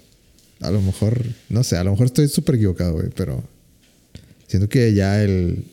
a 0.61 0.71
lo 0.71 0.81
mejor, 0.81 1.23
no 1.51 1.63
sé, 1.65 1.77
a 1.77 1.85
lo 1.85 1.91
mejor 1.91 2.07
estoy 2.07 2.29
súper 2.29 2.55
equivocado, 2.57 2.95
güey, 2.95 3.09
pero 3.15 3.43
siento 4.47 4.69
que 4.69 4.95
ya 4.95 5.23
el, 5.23 5.65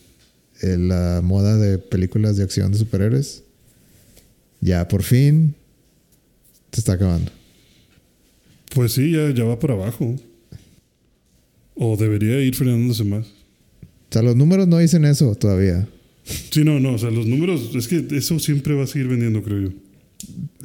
el- 0.61 0.89
la 0.89 1.21
moda 1.23 1.57
de 1.57 1.77
películas 1.77 2.35
de 2.37 2.43
acción 2.43 2.71
de 2.71 2.77
superhéroes, 2.77 3.43
ya 4.61 4.87
por 4.87 5.03
fin 5.03 5.55
se 6.71 6.81
está 6.81 6.93
acabando. 6.93 7.31
Pues 8.75 8.91
sí, 8.93 9.11
ya, 9.11 9.29
ya 9.33 9.45
va 9.45 9.57
para 9.59 9.73
abajo. 9.73 10.15
O 11.75 11.95
debería 11.95 12.41
ir 12.41 12.53
frenándose 12.55 13.03
más. 13.05 13.25
O 13.25 14.11
sea, 14.13 14.21
los 14.21 14.35
números 14.35 14.67
no 14.67 14.77
dicen 14.79 15.05
eso 15.05 15.33
todavía. 15.35 15.87
Sí, 16.51 16.63
no, 16.63 16.79
no. 16.79 16.93
O 16.93 16.97
sea, 16.97 17.09
los 17.09 17.25
números, 17.25 17.73
es 17.73 17.87
que 17.87 18.05
eso 18.11 18.37
siempre 18.37 18.73
va 18.75 18.83
a 18.83 18.87
seguir 18.87 19.07
vendiendo, 19.07 19.41
creo 19.41 19.61
yo. 19.61 19.69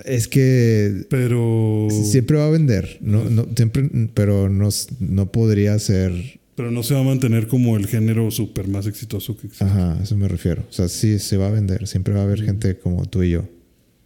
Es 0.05 0.29
que 0.29 1.07
Pero. 1.09 1.89
siempre 1.91 2.37
va 2.37 2.49
a 2.49 2.51
vender, 2.51 2.99
no, 3.01 3.25
no, 3.31 3.47
siempre, 3.55 3.89
pero 4.13 4.49
no, 4.49 4.69
no 5.01 5.33
podría 5.33 5.79
ser. 5.79 6.41
Pero 6.57 6.71
no 6.71 6.83
se 6.83 6.95
va 6.95 7.01
a 7.01 7.05
mantener 7.05 7.49
como 7.49 7.77
el 7.77 7.87
género 7.87 8.31
súper 8.31 8.69
más 8.69 8.87
exitoso 8.87 9.37
que 9.37 9.47
existe. 9.49 9.65
Ajá, 9.65 9.99
a 9.99 10.03
eso 10.03 10.17
me 10.17 10.29
refiero. 10.29 10.65
O 10.69 10.73
sea, 10.73 10.89
sí 10.89 11.19
se 11.19 11.37
va 11.37 11.49
a 11.49 11.51
vender, 11.51 11.87
siempre 11.87 12.15
va 12.15 12.21
a 12.21 12.25
haber 12.25 12.43
gente 12.43 12.79
como 12.79 13.07
tú 13.07 13.23
y 13.23 13.31
yo, 13.31 13.49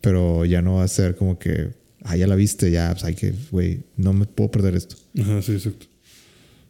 pero 0.00 0.44
ya 0.44 0.62
no 0.62 0.76
va 0.76 0.84
a 0.84 0.88
ser 0.88 1.16
como 1.16 1.38
que, 1.38 1.68
ah, 2.02 2.16
ya 2.16 2.26
la 2.26 2.36
viste, 2.36 2.70
ya, 2.70 2.90
pues 2.92 3.04
hay 3.04 3.14
que, 3.14 3.34
güey, 3.50 3.80
no 3.96 4.12
me 4.12 4.26
puedo 4.26 4.50
perder 4.50 4.74
esto. 4.74 4.96
Ajá, 5.18 5.42
sí, 5.42 5.52
exacto. 5.52 5.86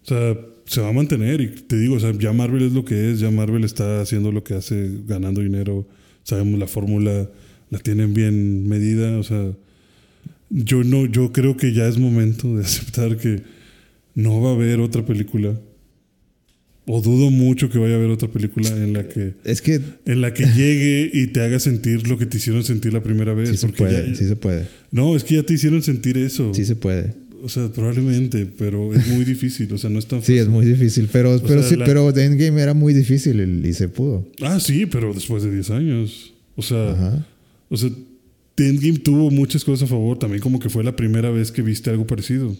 O 0.03 0.07
sea, 0.09 0.37
se 0.65 0.81
va 0.81 0.89
a 0.89 0.93
mantener 0.93 1.41
y 1.41 1.49
te 1.49 1.77
digo, 1.77 1.97
o 1.97 2.01
sea, 2.01 2.13
ya 2.13 2.33
Marvel 2.33 2.63
es 2.63 2.73
lo 2.73 2.85
que 2.85 3.11
es, 3.11 3.21
ya 3.21 3.31
Marvel 3.31 3.65
está 3.65 4.01
haciendo 4.01 4.33
lo 4.33 4.45
que 4.45 4.55
hace, 4.55 4.91
ganando 5.07 5.41
dinero, 5.41 5.87
sabemos 6.25 6.59
la 6.59 6.67
fórmula, 6.67 7.29
la 7.71 7.79
tienen 7.79 8.15
bien 8.15 8.69
medida, 8.69 9.19
o 9.19 9.23
sea, 9.23 9.53
yo 10.51 10.83
no, 10.85 11.07
yo 11.07 11.33
creo 11.33 11.57
que 11.57 11.73
ya 11.73 11.87
es 11.89 11.99
momento 11.99 12.57
de 12.57 12.65
aceptar 12.65 13.17
que 13.17 13.43
no 14.15 14.41
va 14.41 14.51
a 14.51 14.55
haber 14.55 14.81
otra 14.81 15.05
película, 15.05 15.59
o 16.91 17.03
dudo 17.03 17.31
mucho 17.31 17.69
que 17.69 17.79
vaya 17.79 17.95
a 17.95 17.97
haber 17.99 18.09
otra 18.11 18.29
película 18.29 18.69
en 18.71 18.95
la 18.95 19.07
que, 19.07 19.35
Es 19.45 19.61
que 19.61 19.79
en 20.07 20.21
la 20.23 20.33
que 20.33 20.45
llegue 20.47 21.11
y 21.13 21.27
te 21.27 21.43
haga 21.43 21.61
sentir 21.61 22.09
lo 22.09 22.17
que 22.17 22.25
te 22.25 22.39
hicieron 22.39 22.65
sentir 22.65 22.95
la 22.95 23.03
primera 23.03 23.35
vez. 23.35 23.51
sí 23.51 23.57
se 23.59 23.69
puede, 23.69 24.09
ya- 24.09 24.15
sí 24.17 24.27
se 24.27 24.37
puede, 24.37 24.67
No, 24.91 25.15
es 25.15 25.23
que 25.25 25.35
ya 25.35 25.43
te 25.43 25.53
hicieron 25.55 25.83
sentir 25.83 26.17
eso. 26.17 26.55
sí 26.55 26.65
se 26.65 26.77
puede. 26.77 27.15
O 27.41 27.49
sea, 27.49 27.69
probablemente, 27.71 28.47
pero 28.47 28.93
es 28.95 29.07
muy 29.07 29.25
difícil, 29.25 29.73
o 29.73 29.79
sea, 29.79 29.91
no 29.91 29.99
es 30.01 30.07
tan 30.07 30.21
fácil. 30.21 30.35
Sí, 30.37 30.41
es 30.41 30.49
muy 30.49 30.67
difícil, 30.67 31.09
pero, 31.13 31.39
pero 31.47 31.61
sea, 31.61 31.69
sí, 31.71 31.77
la- 31.77 31.85
pero 31.85 32.09
Endgame 32.17 32.61
era 32.61 32.75
muy 32.75 32.95
difícil 32.95 33.65
y 33.65 33.73
se 33.75 33.89
pudo. 33.89 34.27
Ah, 34.41 34.59
sí, 34.59 34.87
pero 34.87 35.13
después 35.15 35.43
de 35.45 35.53
10 35.53 35.71
años. 35.71 36.33
O 36.57 36.63
sea, 36.63 36.91
Ajá. 36.93 37.27
O 37.71 37.77
sea, 37.77 37.91
Endgame 38.57 38.99
tuvo 38.99 39.31
muchas 39.31 39.65
cosas 39.65 39.85
a 39.85 39.91
favor, 39.91 40.19
también 40.19 40.43
como 40.43 40.59
que 40.59 40.69
fue 40.69 40.83
la 40.83 40.97
primera 40.97 41.31
vez 41.31 41.53
que 41.53 41.63
viste 41.63 41.91
algo 41.91 42.07
parecido. 42.07 42.57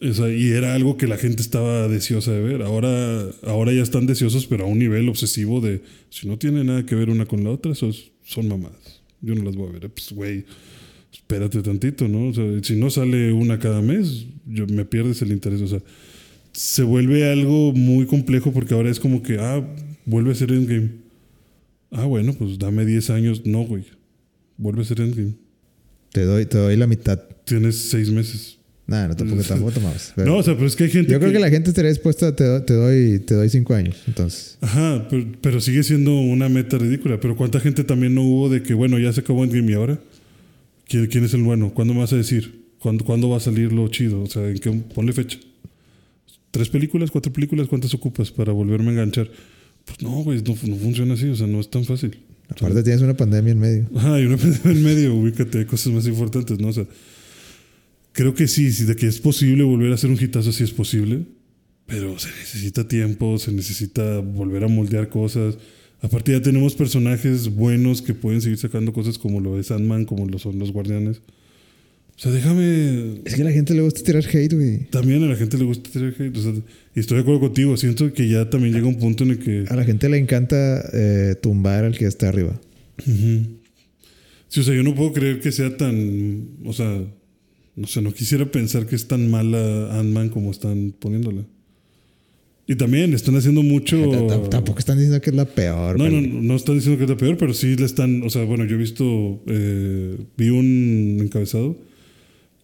O 0.00 0.12
sea, 0.14 0.30
y 0.32 0.48
era 0.48 0.74
algo 0.74 0.96
que 0.96 1.08
la 1.08 1.16
gente 1.16 1.42
estaba 1.42 1.88
deseosa 1.88 2.30
de 2.32 2.40
ver. 2.40 2.62
Ahora, 2.62 3.24
ahora 3.42 3.72
ya 3.72 3.82
están 3.82 4.06
deseosos, 4.06 4.46
pero 4.46 4.64
a 4.64 4.68
un 4.68 4.78
nivel 4.78 5.08
obsesivo 5.08 5.60
de 5.60 5.80
si 6.10 6.28
no 6.28 6.38
tiene 6.38 6.62
nada 6.62 6.86
que 6.86 6.94
ver 6.94 7.10
una 7.10 7.26
con 7.26 7.42
la 7.42 7.50
otra, 7.50 7.72
eso 7.72 7.88
es- 7.88 8.10
son 8.24 8.46
mamadas. 8.46 9.00
Yo 9.20 9.34
no 9.34 9.42
las 9.42 9.56
voy 9.56 9.70
a 9.70 9.72
ver. 9.72 9.90
Pues, 9.90 10.12
güey, 10.12 10.44
espérate 11.12 11.62
tantito, 11.62 12.06
¿no? 12.06 12.28
O 12.28 12.34
sea, 12.34 12.44
si 12.62 12.76
no 12.76 12.90
sale 12.90 13.32
una 13.32 13.58
cada 13.58 13.80
mes, 13.82 14.26
yo, 14.46 14.66
me 14.68 14.84
pierdes 14.84 15.20
el 15.22 15.32
interés. 15.32 15.62
O 15.62 15.66
sea, 15.66 15.82
se 16.52 16.82
vuelve 16.84 17.28
algo 17.28 17.72
muy 17.72 18.06
complejo 18.06 18.52
porque 18.52 18.74
ahora 18.74 18.90
es 18.90 19.00
como 19.00 19.22
que, 19.22 19.38
ah, 19.40 19.66
vuelve 20.04 20.30
a 20.30 20.34
ser 20.36 20.52
Endgame. 20.52 20.90
Ah, 21.90 22.04
bueno, 22.04 22.34
pues 22.34 22.58
dame 22.58 22.84
10 22.84 23.10
años. 23.10 23.42
No, 23.46 23.62
güey. 23.62 23.84
Vuelve 24.56 24.82
a 24.82 24.84
ser 24.84 25.00
Endgame. 25.00 25.34
Te 26.12 26.24
doy, 26.24 26.46
te 26.46 26.58
doy 26.58 26.76
la 26.76 26.86
mitad. 26.86 27.18
Tienes 27.44 27.76
6 27.90 28.10
meses. 28.10 28.58
Nah, 28.86 29.06
no, 29.06 29.14
tampoco, 29.14 29.42
tampoco 29.42 29.72
tomabas. 29.72 30.14
No, 30.16 30.38
o 30.38 30.42
sea, 30.42 30.54
pero 30.54 30.66
es 30.66 30.74
que 30.74 30.84
hay 30.84 30.90
gente 30.90 31.12
Yo 31.12 31.20
creo 31.20 31.30
que 31.30 31.38
la 31.38 31.50
gente 31.50 31.68
estaría 31.68 31.90
dispuesta, 31.90 32.34
te, 32.34 32.44
do- 32.44 32.62
te 32.62 32.72
doy, 32.72 33.18
te 33.18 33.34
doy 33.34 33.50
cinco 33.50 33.74
años, 33.74 34.02
entonces. 34.06 34.56
Ajá, 34.62 35.06
pero, 35.10 35.26
pero 35.42 35.60
sigue 35.60 35.82
siendo 35.82 36.18
una 36.18 36.48
meta 36.48 36.78
ridícula. 36.78 37.20
Pero 37.20 37.36
¿cuánta 37.36 37.60
gente 37.60 37.84
también 37.84 38.14
no 38.14 38.22
hubo 38.22 38.48
de 38.48 38.62
que, 38.62 38.72
bueno, 38.72 38.98
ya 38.98 39.12
se 39.12 39.20
acabó 39.20 39.44
Endgame 39.44 39.72
y 39.72 39.74
ahora? 39.74 40.00
¿Quién, 40.86 41.06
quién 41.08 41.22
es 41.24 41.34
el 41.34 41.42
bueno? 41.42 41.74
¿Cuándo 41.74 41.92
me 41.92 42.00
vas 42.00 42.14
a 42.14 42.16
decir? 42.16 42.64
¿Cuándo, 42.78 43.04
¿Cuándo 43.04 43.28
va 43.28 43.36
a 43.36 43.40
salir 43.40 43.72
lo 43.74 43.86
chido? 43.88 44.22
O 44.22 44.26
sea, 44.26 44.48
¿en 44.48 44.56
qué, 44.58 44.70
ponle 44.94 45.12
fecha. 45.12 45.38
¿Tres 46.50 46.70
películas? 46.70 47.10
¿Cuatro 47.10 47.30
películas? 47.30 47.68
¿Cuántas 47.68 47.92
ocupas 47.92 48.30
para 48.30 48.52
volverme 48.52 48.88
a 48.88 48.92
enganchar? 48.92 49.28
Pues 49.88 50.02
no, 50.02 50.22
güey, 50.22 50.42
no, 50.42 50.54
no 50.66 50.76
funciona 50.76 51.14
así. 51.14 51.26
O 51.28 51.34
sea, 51.34 51.46
no 51.46 51.60
es 51.60 51.70
tan 51.70 51.84
fácil. 51.84 52.18
Aparte 52.50 52.82
tienes 52.82 53.02
una 53.02 53.16
pandemia 53.16 53.52
en 53.52 53.58
medio. 53.58 53.90
Ajá, 53.94 54.14
hay 54.14 54.26
una 54.26 54.36
pandemia 54.38 54.70
en 54.70 54.82
medio, 54.84 55.14
ubícate, 55.14 55.58
hay 55.58 55.64
cosas 55.64 55.92
más 55.92 56.06
importantes, 56.06 56.58
¿no? 56.58 56.68
O 56.68 56.72
sea, 56.72 56.86
creo 58.12 58.34
que 58.34 58.48
sí, 58.48 58.72
sí, 58.72 58.84
de 58.84 58.96
que 58.96 59.06
es 59.06 59.18
posible 59.18 59.64
volver 59.64 59.90
a 59.92 59.94
hacer 59.94 60.10
un 60.10 60.22
hitazo, 60.22 60.52
sí 60.52 60.64
es 60.64 60.70
posible, 60.70 61.26
pero 61.86 62.18
se 62.18 62.28
necesita 62.28 62.86
tiempo, 62.86 63.38
se 63.38 63.52
necesita 63.52 64.18
volver 64.20 64.64
a 64.64 64.68
moldear 64.68 65.08
cosas. 65.08 65.58
Aparte 66.00 66.32
ya 66.32 66.42
tenemos 66.42 66.74
personajes 66.74 67.54
buenos 67.54 68.02
que 68.02 68.14
pueden 68.14 68.40
seguir 68.40 68.58
sacando 68.58 68.92
cosas 68.92 69.18
como 69.18 69.40
lo 69.40 69.58
es 69.58 69.70
Ant-Man, 69.70 70.04
como 70.04 70.26
lo 70.26 70.38
son 70.38 70.58
los 70.58 70.72
Guardianes. 70.72 71.20
O 72.18 72.20
sea, 72.20 72.32
déjame... 72.32 73.20
Es 73.24 73.36
que 73.36 73.42
a 73.42 73.44
la 73.44 73.52
gente 73.52 73.74
le 73.74 73.82
gusta 73.82 74.02
tirar 74.02 74.24
hate, 74.26 74.52
güey. 74.52 74.86
También 74.90 75.22
a 75.22 75.26
la 75.26 75.36
gente 75.36 75.56
le 75.56 75.62
gusta 75.62 75.88
tener 75.88 76.16
hate, 76.18 76.36
o 76.36 76.42
sea, 76.42 76.52
y 76.96 76.98
estoy 76.98 77.18
de 77.18 77.22
acuerdo 77.22 77.38
contigo, 77.38 77.76
siento 77.76 78.12
que 78.12 78.28
ya 78.28 78.50
también 78.50 78.74
llega 78.74 78.88
un 78.88 78.98
punto 78.98 79.22
en 79.22 79.30
el 79.30 79.38
que... 79.38 79.64
A 79.68 79.76
la 79.76 79.84
gente 79.84 80.08
le 80.08 80.18
encanta 80.18 80.84
eh, 80.92 81.36
tumbar 81.40 81.84
al 81.84 81.96
que 81.96 82.06
está 82.06 82.28
arriba. 82.28 82.60
Sí, 84.48 84.58
o 84.58 84.62
sea, 84.64 84.74
yo 84.74 84.82
no 84.82 84.96
puedo 84.96 85.12
creer 85.12 85.40
que 85.40 85.52
sea 85.52 85.76
tan. 85.76 86.58
O 86.64 86.72
sea, 86.72 87.04
no 87.76 87.86
sé, 87.86 88.02
no 88.02 88.12
quisiera 88.12 88.50
pensar 88.50 88.86
que 88.86 88.96
es 88.96 89.06
tan 89.06 89.30
mala 89.30 89.98
Ant-Man 89.98 90.30
como 90.30 90.50
están 90.50 90.94
poniéndola. 90.98 91.44
Y 92.66 92.74
también 92.74 93.14
están 93.14 93.36
haciendo 93.36 93.62
mucho. 93.62 93.96
Tampoco 94.50 94.78
están 94.78 94.96
diciendo 94.96 95.20
que 95.20 95.30
es 95.30 95.36
la 95.36 95.44
peor. 95.44 95.98
No, 95.98 96.08
no, 96.08 96.20
no 96.20 96.56
están 96.56 96.76
diciendo 96.76 96.98
que 96.98 97.04
es 97.04 97.10
la 97.10 97.16
peor, 97.16 97.36
pero 97.36 97.54
sí 97.54 97.76
le 97.76 97.84
están. 97.84 98.22
O 98.22 98.30
sea, 98.30 98.44
bueno, 98.44 98.64
yo 98.64 98.74
he 98.74 98.78
visto. 98.78 99.42
Eh, 99.46 100.16
vi 100.36 100.48
un 100.48 101.18
encabezado 101.20 101.87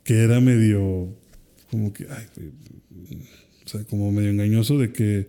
que 0.05 0.15
era 0.15 0.41
medio. 0.41 1.09
Como 1.71 1.93
que. 1.93 2.07
Ay, 2.09 2.25
o 3.65 3.69
sea, 3.69 3.83
como 3.85 4.13
medio 4.13 4.31
engañoso 4.31 4.79
de 4.79 4.93
que. 4.93 5.27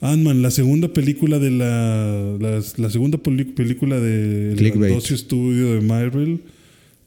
Ant-Man, 0.00 0.42
la 0.42 0.50
segunda 0.50 0.92
película 0.92 1.38
de 1.38 1.50
la. 1.50 2.36
La, 2.76 2.90
segunda 2.90 3.18
película 3.18 4.00
del 4.00 4.56
negocio 4.56 5.14
estudio 5.14 5.74
de 5.74 5.80
Marvel 5.80 6.40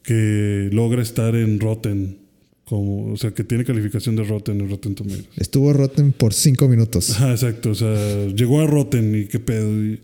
que 0.03 0.69
logra 0.71 1.01
estar 1.01 1.35
en 1.35 1.59
Rotten 1.59 2.17
como, 2.69 3.11
o 3.11 3.17
sea, 3.17 3.31
que 3.31 3.43
tiene 3.43 3.65
calificación 3.65 4.15
de 4.15 4.23
Rotten 4.23 4.61
en 4.61 4.69
Rotten 4.69 4.93
Tomatoes. 4.93 5.27
Estuvo 5.37 5.73
Rotten 5.73 6.11
por 6.11 6.35
cinco 6.35 6.67
minutos. 6.67 7.09
Ajá, 7.09 7.31
exacto. 7.31 7.71
O 7.71 7.75
sea, 7.75 8.27
llegó 8.27 8.61
a 8.61 8.67
Rotten 8.67 9.19
y 9.19 9.25
qué 9.25 9.39
pedo. 9.39 9.71
Y, 9.83 9.99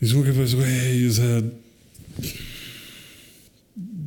es 0.00 0.12
como 0.12 0.24
que, 0.24 0.32
pues, 0.32 0.54
güey, 0.54 1.06
o 1.06 1.12
sea. 1.12 1.42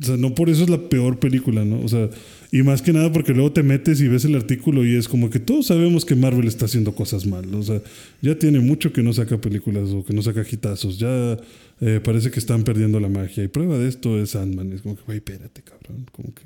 O 0.02 0.04
sea, 0.04 0.16
no 0.16 0.34
por 0.34 0.50
eso 0.50 0.64
es 0.64 0.70
la 0.70 0.88
peor 0.88 1.18
película, 1.18 1.64
¿no? 1.64 1.80
O 1.80 1.88
sea, 1.88 2.10
y 2.50 2.62
más 2.62 2.82
que 2.82 2.92
nada 2.92 3.10
porque 3.12 3.32
luego 3.32 3.52
te 3.52 3.62
metes 3.62 4.00
y 4.00 4.08
ves 4.08 4.24
el 4.24 4.34
artículo 4.34 4.84
y 4.84 4.96
es 4.96 5.08
como 5.08 5.30
que 5.30 5.38
todos 5.38 5.66
sabemos 5.66 6.04
que 6.04 6.14
Marvel 6.14 6.46
está 6.46 6.66
haciendo 6.66 6.94
cosas 6.94 7.24
mal. 7.24 7.54
O 7.54 7.62
sea, 7.62 7.80
ya 8.20 8.38
tiene 8.38 8.60
mucho 8.60 8.92
que 8.92 9.02
no 9.02 9.12
saca 9.12 9.40
películas 9.40 9.88
o 9.90 10.04
que 10.04 10.12
no 10.12 10.20
saca 10.22 10.44
hitazos. 10.50 10.98
Ya 10.98 11.38
eh, 11.80 12.00
parece 12.04 12.30
que 12.30 12.38
están 12.38 12.64
perdiendo 12.64 13.00
la 13.00 13.08
magia. 13.08 13.42
Y 13.42 13.48
prueba 13.48 13.78
de 13.78 13.88
esto 13.88 14.20
es 14.20 14.36
Ant-Man. 14.36 14.72
Es 14.72 14.82
como 14.82 14.96
que, 14.96 15.02
güey, 15.04 15.18
espérate, 15.18 15.62
cabrón. 15.62 16.06
Como 16.12 16.34
que. 16.34 16.42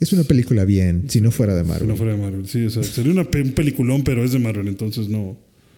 Es 0.00 0.12
una 0.12 0.24
película 0.24 0.64
bien, 0.64 1.04
si 1.08 1.20
no 1.20 1.30
fuera 1.30 1.54
de 1.54 1.62
Marvel. 1.62 1.82
Si 1.82 1.88
no 1.88 1.96
fuera 1.96 2.12
de 2.12 2.18
Marvel, 2.18 2.48
sí. 2.48 2.64
O 2.64 2.70
sea, 2.70 2.82
sería 2.82 3.12
una, 3.12 3.22
un 3.22 3.52
peliculón, 3.52 4.04
pero 4.04 4.24
es 4.24 4.32
de 4.32 4.38
Marvel, 4.38 4.68
entonces 4.68 5.08
no. 5.08 5.36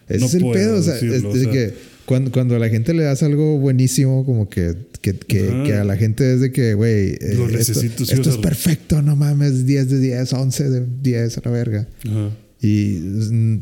Ese 0.08 0.26
es 0.26 0.34
el 0.34 0.42
pedo. 0.50 0.76
O 0.78 0.82
sea, 0.82 0.96
es, 0.96 1.46
que 1.48 1.74
cuando, 2.06 2.30
cuando, 2.30 2.56
a 2.56 2.58
la 2.58 2.68
gente 2.68 2.94
le 2.94 3.04
das 3.04 3.22
algo 3.22 3.58
buenísimo, 3.58 4.24
como 4.24 4.48
que, 4.48 4.74
que, 5.00 5.14
que, 5.14 5.72
a 5.74 5.84
la 5.84 5.96
gente 5.96 6.34
es 6.34 6.40
de 6.40 6.52
que, 6.52 6.74
güey, 6.74 7.12
eh, 7.12 7.46
esto, 7.58 7.80
esto 7.80 8.30
es 8.30 8.38
perfecto, 8.38 9.02
no 9.02 9.16
mames, 9.16 9.66
10 9.66 9.90
de 9.90 10.00
10, 10.00 10.32
11 10.32 10.70
de 10.70 10.86
10 11.02 11.38
a 11.38 11.40
la 11.44 11.50
verga. 11.50 11.88
Ajá. 12.06 12.30
Y 12.64 12.98
mm, 12.98 13.58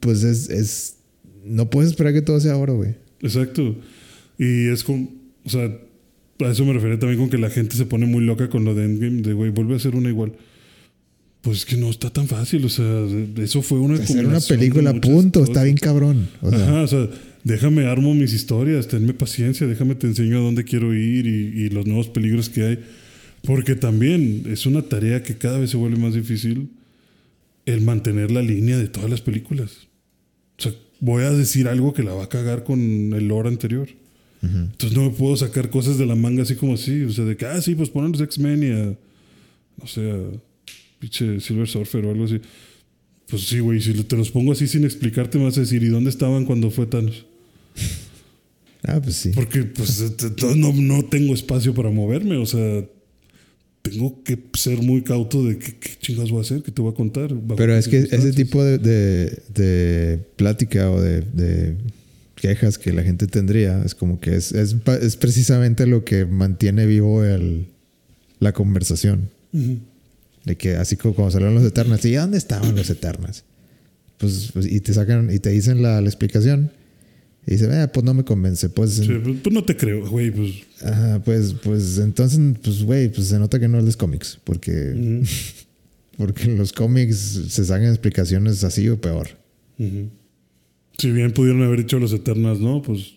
pues 0.00 0.22
es, 0.22 0.48
es. 0.48 0.96
No 1.44 1.68
puedes 1.68 1.90
esperar 1.90 2.14
que 2.14 2.22
todo 2.22 2.40
sea 2.40 2.56
oro, 2.56 2.76
güey. 2.76 2.94
Exacto. 3.20 3.76
Y 4.38 4.68
es 4.68 4.82
como. 4.82 5.10
O 5.44 5.50
sea, 5.50 5.64
a 5.64 6.50
eso 6.50 6.64
me 6.64 6.72
refiero 6.72 6.98
también 6.98 7.20
con 7.20 7.28
que 7.28 7.38
la 7.38 7.50
gente 7.50 7.76
se 7.76 7.84
pone 7.84 8.06
muy 8.06 8.24
loca 8.24 8.48
con 8.48 8.64
lo 8.64 8.74
de 8.74 8.84
Endgame, 8.84 9.22
de 9.22 9.34
güey, 9.34 9.50
vuelve 9.50 9.76
a 9.76 9.78
ser 9.78 9.94
una 9.94 10.08
igual. 10.08 10.32
Pues 11.42 11.58
es 11.58 11.64
que 11.66 11.76
no 11.76 11.90
está 11.90 12.10
tan 12.10 12.26
fácil, 12.26 12.64
o 12.64 12.68
sea, 12.68 13.06
eso 13.36 13.62
fue 13.62 13.78
una 13.78 13.94
Hacer 13.94 14.26
una 14.26 14.40
película, 14.40 14.92
punto, 15.00 15.44
está 15.44 15.62
bien 15.62 15.76
cabrón. 15.76 16.28
Ajá, 16.42 16.82
o 16.82 16.88
sea, 16.88 17.08
déjame 17.46 17.86
armo 17.86 18.12
mis 18.12 18.32
historias, 18.32 18.88
tenme 18.88 19.14
paciencia, 19.14 19.68
déjame 19.68 19.94
te 19.94 20.08
enseño 20.08 20.38
a 20.38 20.40
dónde 20.40 20.64
quiero 20.64 20.92
ir 20.92 21.26
y, 21.26 21.62
y 21.62 21.68
los 21.68 21.86
nuevos 21.86 22.08
peligros 22.08 22.48
que 22.48 22.64
hay. 22.64 22.78
Porque 23.44 23.76
también 23.76 24.42
es 24.46 24.66
una 24.66 24.82
tarea 24.82 25.22
que 25.22 25.38
cada 25.38 25.58
vez 25.60 25.70
se 25.70 25.76
vuelve 25.76 25.96
más 25.96 26.14
difícil 26.14 26.70
el 27.64 27.82
mantener 27.82 28.32
la 28.32 28.42
línea 28.42 28.76
de 28.76 28.88
todas 28.88 29.08
las 29.08 29.20
películas. 29.20 29.86
O 30.58 30.62
sea, 30.62 30.72
voy 30.98 31.22
a 31.22 31.30
decir 31.30 31.68
algo 31.68 31.94
que 31.94 32.02
la 32.02 32.14
va 32.14 32.24
a 32.24 32.28
cagar 32.28 32.64
con 32.64 32.80
el 32.80 33.28
lore 33.28 33.48
anterior. 33.48 33.88
Entonces 34.42 34.96
no 34.96 35.04
me 35.04 35.10
puedo 35.10 35.36
sacar 35.36 35.70
cosas 35.70 35.98
de 35.98 36.06
la 36.06 36.14
manga 36.14 36.42
así 36.42 36.56
como 36.56 36.74
así. 36.74 37.02
O 37.02 37.10
sea, 37.10 37.24
de 37.24 37.36
que, 37.36 37.46
ah, 37.46 37.60
sí, 37.62 37.76
pues 37.76 37.90
ponen 37.90 38.10
los 38.12 38.20
X-Men 38.20 38.62
y 38.62 38.70
a, 38.72 38.98
no 39.80 39.86
sé, 39.86 40.10
a 40.10 40.18
pinche 40.98 41.38
Silver 41.40 41.68
Surfer 41.68 42.04
o 42.06 42.10
algo 42.10 42.24
así. 42.24 42.40
Pues 43.28 43.42
sí, 43.42 43.60
güey, 43.60 43.80
si 43.80 43.92
te 44.04 44.16
los 44.16 44.32
pongo 44.32 44.50
así 44.50 44.66
sin 44.66 44.84
explicarte, 44.84 45.38
me 45.38 45.44
vas 45.44 45.58
a 45.58 45.60
decir, 45.60 45.82
¿y 45.82 45.88
dónde 45.88 46.10
estaban 46.10 46.44
cuando 46.44 46.70
fue 46.70 46.86
Thanos? 46.86 47.26
Ah, 48.82 49.00
pues 49.02 49.16
sí. 49.16 49.30
Porque 49.34 49.64
pues 49.64 50.02
no, 50.56 50.72
no 50.72 51.04
tengo 51.04 51.34
espacio 51.34 51.74
para 51.74 51.90
moverme, 51.90 52.36
o 52.36 52.46
sea, 52.46 52.84
tengo 53.82 54.22
que 54.22 54.38
ser 54.54 54.78
muy 54.82 55.02
cauto 55.02 55.44
de 55.44 55.58
qué, 55.58 55.74
chingas 55.98 56.30
voy 56.30 56.38
a 56.38 56.42
hacer, 56.42 56.62
qué 56.62 56.72
te 56.72 56.82
voy 56.82 56.92
a 56.92 56.94
contar. 56.94 57.34
Pero 57.56 57.76
es 57.76 57.88
que 57.88 57.98
ese 57.98 58.32
tipo 58.32 58.62
de, 58.64 58.78
de, 58.78 59.42
de 59.54 60.18
plática 60.36 60.90
o 60.90 61.00
de, 61.00 61.20
de, 61.20 61.76
quejas 62.36 62.78
que 62.78 62.92
la 62.92 63.02
gente 63.02 63.26
tendría. 63.26 63.82
Es 63.84 63.94
como 63.94 64.20
que 64.20 64.36
es, 64.36 64.52
es, 64.52 64.76
es 65.00 65.16
precisamente 65.16 65.86
lo 65.86 66.04
que 66.04 66.26
mantiene 66.26 66.86
vivo 66.86 67.24
el, 67.24 67.66
la 68.38 68.52
conversación. 68.52 69.30
De 70.44 70.56
que 70.56 70.76
así 70.76 70.96
como 70.96 71.14
cuando 71.14 71.32
salieron 71.32 71.54
los 71.54 71.64
Eternas, 71.64 72.04
¿y 72.04 72.12
dónde 72.12 72.38
estaban 72.38 72.76
los 72.76 72.90
Eternas? 72.90 73.44
Pues, 74.18 74.50
pues, 74.52 74.66
y 74.66 74.80
te 74.80 74.92
sacan 74.92 75.30
y 75.32 75.38
te 75.38 75.50
dicen 75.50 75.82
la, 75.82 76.00
la 76.00 76.08
explicación. 76.08 76.70
Y 77.46 77.52
dice, 77.52 77.68
eh, 77.70 77.88
pues 77.88 78.04
no 78.04 78.12
me 78.12 78.24
convence. 78.24 78.68
Pues, 78.68 79.02
pues, 79.06 79.38
pues, 79.42 79.54
no 79.54 79.64
te 79.64 79.76
creo, 79.76 80.08
güey. 80.08 80.32
Pues. 80.32 80.50
Ajá, 80.82 81.22
pues, 81.24 81.54
pues 81.54 81.98
entonces, 81.98 82.40
pues, 82.62 82.82
güey, 82.82 83.08
pues 83.08 83.28
se 83.28 83.38
nota 83.38 83.60
que 83.60 83.68
no 83.68 83.80
lees 83.80 83.96
cómics. 83.96 84.38
Porque, 84.42 85.22
porque 86.18 86.44
en 86.44 86.58
los 86.58 86.72
cómics 86.72 87.16
se 87.48 87.64
sacan 87.64 87.88
explicaciones 87.88 88.64
así 88.64 88.88
o 88.88 89.00
peor. 89.00 89.28
Si 90.98 91.10
bien 91.12 91.32
pudieron 91.32 91.62
haber 91.62 91.80
dicho 91.80 92.00
los 92.00 92.12
Eternas, 92.12 92.58
¿no? 92.58 92.82
Pues 92.82 93.14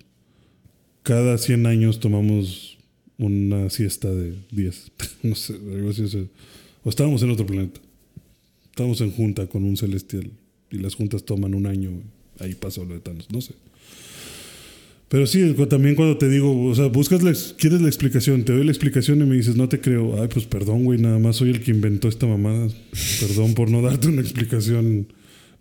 cada 1.01 1.37
100 1.39 1.65
años 1.65 1.99
tomamos 1.99 2.77
una 3.17 3.69
siesta 3.71 4.13
de 4.13 4.35
10. 4.51 4.91
no 5.23 5.33
sé, 5.33 5.53
algo 5.53 5.89
así. 5.89 6.29
O, 6.83 6.89
estábamos 6.89 7.23
en 7.23 7.31
otro 7.31 7.47
planeta. 7.47 7.81
Estábamos 8.69 9.01
en 9.01 9.11
junta 9.11 9.47
con 9.47 9.63
un 9.63 9.75
celestial. 9.75 10.29
Y 10.69 10.77
las 10.77 10.93
juntas 10.93 11.23
toman 11.23 11.55
un 11.55 11.65
año. 11.65 11.89
Ahí 12.37 12.53
pasó 12.53 12.85
lo 12.85 12.93
de 12.93 12.99
Thanos. 12.99 13.27
No 13.31 13.41
sé. 13.41 13.55
Pero 15.09 15.25
sí, 15.25 15.55
también 15.67 15.95
cuando 15.95 16.17
te 16.17 16.29
digo, 16.29 16.65
o 16.65 16.75
sea, 16.75 16.85
buscas, 16.85 17.23
la, 17.23 17.33
quieres 17.57 17.81
la 17.81 17.87
explicación, 17.87 18.43
te 18.43 18.53
doy 18.53 18.63
la 18.63 18.71
explicación 18.71 19.19
y 19.21 19.25
me 19.25 19.35
dices, 19.35 19.55
no 19.55 19.67
te 19.67 19.81
creo. 19.81 20.21
Ay, 20.21 20.29
pues 20.31 20.45
perdón, 20.45 20.83
güey, 20.83 20.99
nada 20.99 21.17
más 21.17 21.37
soy 21.37 21.49
el 21.49 21.61
que 21.61 21.71
inventó 21.71 22.07
esta 22.07 22.27
mamada. 22.27 22.67
Perdón 23.19 23.55
por 23.55 23.71
no 23.71 23.81
darte 23.81 24.07
una 24.07 24.21
explicación 24.21 25.07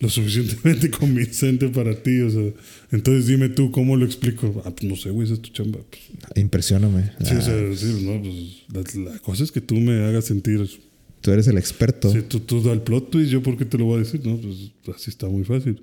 lo 0.01 0.11
suficientemente 0.11 0.91
convincente 0.99 1.69
para 1.69 1.95
ti. 1.95 2.21
O 2.21 2.31
sea, 2.31 2.43
entonces 2.93 3.27
dime 3.27 3.49
tú 3.49 3.71
cómo 3.71 3.97
lo 3.97 4.05
explico. 4.05 4.63
Ah, 4.67 4.71
pues 4.71 4.85
no 4.85 4.97
sé, 4.97 5.09
güey, 5.11 5.25
esa 5.25 5.35
es 5.35 5.41
tu 5.41 5.49
chamba. 5.49 5.79
Impresióname. 6.37 7.13
Sí, 7.25 7.35
o 7.35 7.41
sea, 7.41 7.55
ah. 7.55 7.75
sí, 7.75 8.05
no, 8.05 8.23
pues 8.75 8.95
la, 8.97 9.19
cosa 9.21 9.45
es 9.45 9.51
que 9.51 9.63
tú 9.63 9.77
me 9.77 10.05
hagas 10.05 10.27
sentir. 10.27 10.69
Tú 11.23 11.31
eres 11.33 11.49
el 11.49 11.57
experto. 11.57 12.13
Sí, 12.13 12.21
tú, 12.21 12.41
tú 12.41 12.63
da 12.63 12.73
el 12.73 12.83
plot 12.83 13.11
twist, 13.11 13.31
yo 13.31 13.43
por 13.43 13.57
qué 13.57 13.65
te 13.65 13.79
lo 13.79 13.87
voy 13.87 13.97
a 13.97 13.99
decir, 14.01 14.21
¿no? 14.27 14.39
Pues 14.39 14.97
así 14.97 15.11
está 15.11 15.27
muy 15.27 15.45
fácil. 15.45 15.81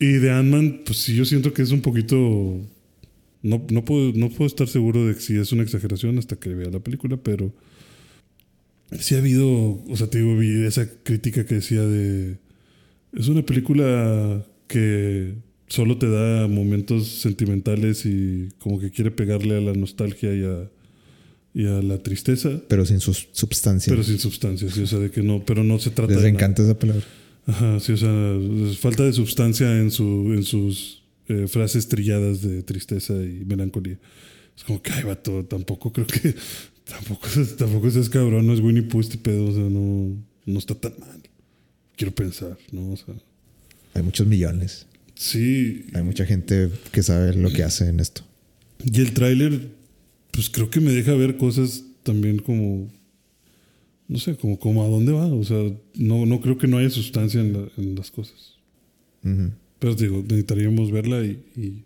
Y 0.00 0.12
de 0.14 0.30
Ant-Man, 0.30 0.82
pues 0.84 0.98
sí, 0.98 1.14
yo 1.14 1.24
siento 1.24 1.52
que 1.52 1.62
es 1.62 1.70
un 1.70 1.80
poquito. 1.80 2.16
No, 3.42 3.64
no, 3.70 3.84
puedo, 3.84 4.12
no 4.14 4.30
puedo 4.30 4.46
estar 4.46 4.68
seguro 4.68 5.06
de 5.06 5.14
si 5.20 5.36
es 5.36 5.52
una 5.52 5.62
exageración 5.62 6.18
hasta 6.18 6.36
que 6.36 6.54
vea 6.54 6.70
la 6.70 6.80
película, 6.80 7.18
pero 7.18 7.52
sí 8.98 9.14
ha 9.14 9.18
habido, 9.18 9.82
o 9.86 9.96
sea, 9.96 10.08
te 10.08 10.18
digo, 10.18 10.36
vi 10.36 10.64
esa 10.64 10.88
crítica 11.02 11.44
que 11.44 11.56
decía 11.56 11.82
de 11.82 12.38
es 13.16 13.28
una 13.28 13.42
película 13.42 14.44
que 14.66 15.34
solo 15.68 15.98
te 15.98 16.08
da 16.08 16.48
momentos 16.48 17.08
sentimentales 17.08 18.06
y 18.06 18.48
como 18.58 18.80
que 18.80 18.90
quiere 18.90 19.10
pegarle 19.10 19.56
a 19.56 19.60
la 19.60 19.72
nostalgia 19.72 20.34
y 20.34 20.44
a, 20.44 20.70
y 21.54 21.66
a 21.66 21.82
la 21.82 22.02
tristeza. 22.02 22.60
Pero 22.68 22.84
sin 22.84 23.00
su 23.00 23.14
substancia. 23.14 23.92
Pero 23.92 24.02
sin 24.02 24.18
substancia, 24.18 24.68
sí, 24.70 24.82
o 24.82 24.86
sea, 24.86 24.98
de 24.98 25.10
que 25.10 25.22
no, 25.22 25.44
pero 25.44 25.62
no 25.62 25.78
se 25.78 25.90
trata 25.90 26.12
Les 26.12 26.22
de. 26.22 26.28
encanta 26.28 26.62
esa 26.62 26.78
palabra. 26.78 27.04
Ajá, 27.46 27.78
sí, 27.80 27.92
o 27.92 27.96
sea, 27.96 28.38
falta 28.78 29.04
de 29.04 29.12
substancia 29.12 29.78
en, 29.78 29.90
su, 29.90 30.32
en 30.34 30.42
sus 30.44 31.02
eh, 31.28 31.46
frases 31.46 31.88
trilladas 31.88 32.40
de 32.42 32.62
tristeza 32.62 33.14
y 33.14 33.44
melancolía. 33.44 33.98
Es 34.56 34.64
como 34.64 34.80
que, 34.80 34.92
ay, 34.92 35.02
vato, 35.04 35.44
tampoco 35.44 35.92
creo 35.92 36.06
que. 36.06 36.34
Tampoco, 36.84 37.28
tampoco 37.58 37.88
es 37.88 38.08
cabrón, 38.10 38.46
no 38.46 38.52
es 38.52 38.60
Winnie 38.60 38.82
Pooh 38.82 39.00
este 39.00 39.16
pedo, 39.18 39.46
o 39.46 39.52
sea, 39.52 39.62
no, 39.62 40.16
no 40.44 40.58
está 40.58 40.74
tan 40.74 40.92
mal 41.00 41.20
quiero 41.96 42.14
pensar, 42.14 42.56
¿no? 42.72 42.92
O 42.92 42.96
sea, 42.96 43.14
hay 43.94 44.02
muchos 44.02 44.26
millones. 44.26 44.86
Sí. 45.14 45.86
Hay 45.94 46.02
mucha 46.02 46.26
gente 46.26 46.70
que 46.92 47.02
sabe 47.02 47.34
lo 47.34 47.50
que 47.52 47.62
hace 47.62 47.88
en 47.88 48.00
esto. 48.00 48.22
Y 48.84 49.00
el 49.00 49.12
tráiler, 49.12 49.70
pues 50.32 50.50
creo 50.50 50.70
que 50.70 50.80
me 50.80 50.92
deja 50.92 51.14
ver 51.14 51.36
cosas 51.36 51.84
también 52.02 52.38
como, 52.38 52.90
no 54.08 54.18
sé, 54.18 54.36
como, 54.36 54.58
como 54.58 54.84
a 54.84 54.88
dónde 54.88 55.12
va. 55.12 55.26
O 55.26 55.44
sea, 55.44 55.58
no, 55.94 56.26
no 56.26 56.40
creo 56.40 56.58
que 56.58 56.66
no 56.66 56.78
haya 56.78 56.90
sustancia 56.90 57.40
en, 57.40 57.94
las 57.94 58.10
cosas. 58.10 58.54
Pero 59.78 59.94
digo, 59.94 60.22
necesitaríamos 60.22 60.90
verla 60.90 61.24
y, 61.24 61.42
y, 61.56 61.84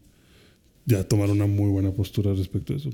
ya 0.86 1.04
tomar 1.04 1.30
una 1.30 1.46
muy 1.46 1.70
buena 1.70 1.92
postura 1.92 2.34
respecto 2.34 2.72
a 2.72 2.76
eso. 2.76 2.90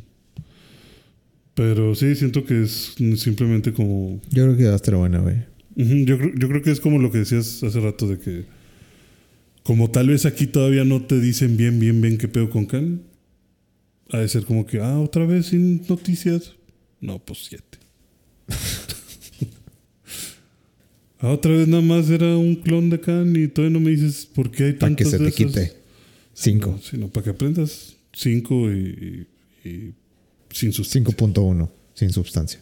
Pero 1.55 1.95
sí, 1.95 2.15
siento 2.17 2.45
que 2.45 2.63
es 2.65 2.95
simplemente 3.17 3.73
como... 3.73 4.21
Yo 4.31 4.45
creo 4.45 4.57
que 4.57 4.65
va 4.65 4.73
a 4.73 4.77
estar 4.77 4.97
buena, 4.97 5.21
güey 5.21 5.55
yo, 5.77 6.19
yo 6.19 6.49
creo 6.49 6.63
que 6.63 6.71
es 6.71 6.81
como 6.81 6.99
lo 6.99 7.11
que 7.11 7.19
decías 7.19 7.63
hace 7.63 7.81
rato 7.81 8.07
de 8.07 8.19
que 8.19 8.45
como 9.63 9.91
tal 9.91 10.09
vez 10.09 10.27
aquí 10.27 10.47
todavía 10.47 10.85
no 10.85 11.03
te 11.03 11.21
dicen 11.21 11.57
bien, 11.57 11.81
bien, 11.81 12.01
bien 12.01 12.19
qué 12.19 12.29
pedo 12.29 12.51
con 12.51 12.67
Khan, 12.67 13.03
ha 14.11 14.19
de 14.19 14.29
ser 14.29 14.45
como 14.45 14.67
que, 14.67 14.81
ah, 14.81 15.01
otra 15.01 15.25
vez 15.25 15.47
sin 15.47 15.83
noticias. 15.89 16.53
No, 17.01 17.19
pues 17.19 17.47
siete. 17.47 17.79
Ah, 21.21 21.31
otra 21.31 21.53
vez 21.53 21.67
nada 21.69 21.83
más 21.83 22.11
era 22.11 22.37
un 22.37 22.57
clon 22.57 22.91
de 22.91 23.01
Khan 23.01 23.35
y 23.37 23.49
todavía 23.49 23.73
no 23.79 23.81
me 23.85 23.91
dices 23.91 24.27
por 24.27 24.51
qué 24.51 24.65
hay 24.65 24.73
Para 24.75 24.95
que 24.95 25.05
tantos 25.05 25.11
se 25.11 25.19
de 25.25 25.31
te 25.31 25.37
quite. 25.37 25.73
Cinco. 26.35 26.73
No, 26.73 26.79
sí, 26.83 26.97
no, 26.99 27.09
para 27.09 27.25
que 27.25 27.31
aprendas 27.31 27.97
5 28.13 28.73
y, 28.73 29.27
y- 29.65 29.69
y 29.69 29.95
sin 30.51 30.73
sustancia. 30.73 31.15
5.1, 31.17 31.71
sin 31.95 32.11
sustancia. 32.11 32.61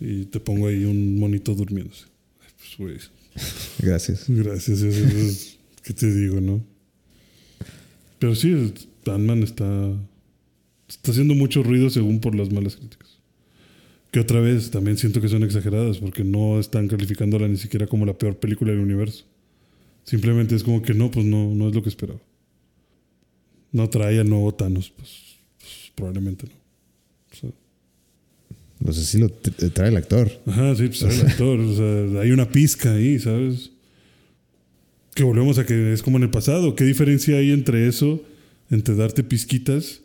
Y 0.00 0.24
te 0.26 0.40
pongo 0.40 0.66
ahí 0.68 0.84
un 0.84 1.18
monito 1.18 1.54
durmiéndose. 1.54 2.04
Pues, 2.58 2.76
güey, 2.78 2.96
Gracias. 3.80 4.24
gracias. 4.28 4.80
eso 4.82 5.18
es- 5.18 5.58
¿Qué 5.82 5.92
te 5.94 6.12
digo, 6.14 6.40
no? 6.40 6.62
Pero 8.18 8.34
sí, 8.34 8.72
Ant-Man 9.06 9.42
está, 9.42 9.94
está 10.88 11.10
haciendo 11.10 11.34
mucho 11.34 11.62
ruido 11.62 11.88
según 11.90 12.20
por 12.20 12.34
las 12.34 12.50
malas 12.52 12.76
críticas. 12.76 13.09
Que 14.10 14.18
otra 14.20 14.40
vez 14.40 14.70
también 14.70 14.96
siento 14.96 15.20
que 15.20 15.28
son 15.28 15.44
exageradas 15.44 15.98
porque 15.98 16.24
no 16.24 16.58
están 16.58 16.88
calificándola 16.88 17.46
ni 17.46 17.56
siquiera 17.56 17.86
como 17.86 18.04
la 18.06 18.18
peor 18.18 18.36
película 18.38 18.72
del 18.72 18.80
universo. 18.80 19.24
Simplemente 20.04 20.56
es 20.56 20.64
como 20.64 20.82
que 20.82 20.94
no, 20.94 21.10
pues 21.10 21.24
no, 21.26 21.54
no 21.54 21.68
es 21.68 21.74
lo 21.74 21.82
que 21.82 21.88
esperaba. 21.90 22.18
No 23.70 23.88
trae 23.88 24.18
al 24.18 24.28
nuevo 24.28 24.52
Thanos, 24.52 24.90
pues, 24.96 25.36
pues, 25.58 25.92
probablemente 25.94 26.46
no. 26.46 26.52
O 28.82 28.92
sea, 28.92 28.92
sé 28.94 29.04
si 29.04 29.18
lo 29.18 29.28
tra- 29.28 29.72
trae 29.72 29.90
el 29.90 29.96
actor. 29.96 30.28
Ajá, 30.46 30.74
sí, 30.74 30.88
pues 30.88 31.02
el 31.02 31.26
actor. 31.26 31.60
O 31.60 31.76
sea, 31.76 32.22
hay 32.22 32.32
una 32.32 32.50
pizca 32.50 32.94
ahí, 32.94 33.18
¿sabes? 33.20 33.70
Que 35.14 35.22
volvemos 35.22 35.58
a 35.58 35.66
que 35.66 35.92
es 35.92 36.02
como 36.02 36.16
en 36.16 36.24
el 36.24 36.30
pasado. 36.30 36.74
¿Qué 36.74 36.82
diferencia 36.84 37.36
hay 37.36 37.52
entre 37.52 37.86
eso, 37.86 38.24
entre 38.70 38.96
darte 38.96 39.22
pizquitas 39.22 40.00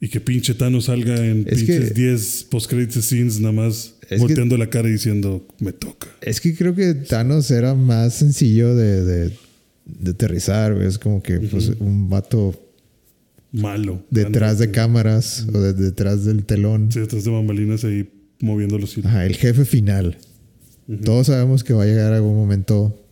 y 0.00 0.08
que 0.08 0.20
pinche 0.20 0.54
Thanos 0.54 0.84
salga 0.86 1.16
en 1.24 1.44
Es 1.48 1.58
pinches 1.62 1.88
que- 1.92 1.94
10 1.94 2.46
post-credit 2.50 2.90
scenes 2.92 3.40
nada 3.40 3.52
más 3.52 3.94
volteando 4.18 4.56
la 4.56 4.68
cara 4.68 4.88
y 4.88 4.92
diciendo, 4.92 5.46
me 5.58 5.72
toca? 5.72 6.08
Es 6.20 6.40
que 6.40 6.54
creo 6.54 6.74
que 6.74 6.94
Thanos 6.94 7.50
era 7.50 7.74
más 7.74 8.14
sencillo 8.14 8.74
de, 8.76 9.04
de, 9.04 9.32
de 9.86 10.10
aterrizar. 10.10 10.74
güey. 10.74 10.86
Es 10.86 10.98
como 10.98 11.22
que 11.22 11.40
pues, 11.40 11.72
un 11.80 12.08
vato 12.10 12.62
Malo. 13.52 14.02
detrás 14.10 14.58
de 14.58 14.70
cámaras 14.70 15.46
o 15.52 15.58
de- 15.60 15.72
detrás 15.72 16.24
del 16.24 16.44
telón. 16.44 16.92
Sí, 16.92 17.00
detrás 17.00 17.24
de 17.24 17.30
bambalinas 17.30 17.84
ahí 17.84 18.08
moviendo 18.40 18.78
los 18.78 18.96
hilos. 18.98 19.06
Ajá, 19.10 19.24
el 19.24 19.36
jefe 19.36 19.64
final. 19.64 20.18
Todos 21.04 21.28
sabemos 21.28 21.64
que 21.64 21.72
va 21.72 21.82
a 21.82 21.86
llegar 21.86 22.12
algún 22.12 22.36
momento, 22.36 23.02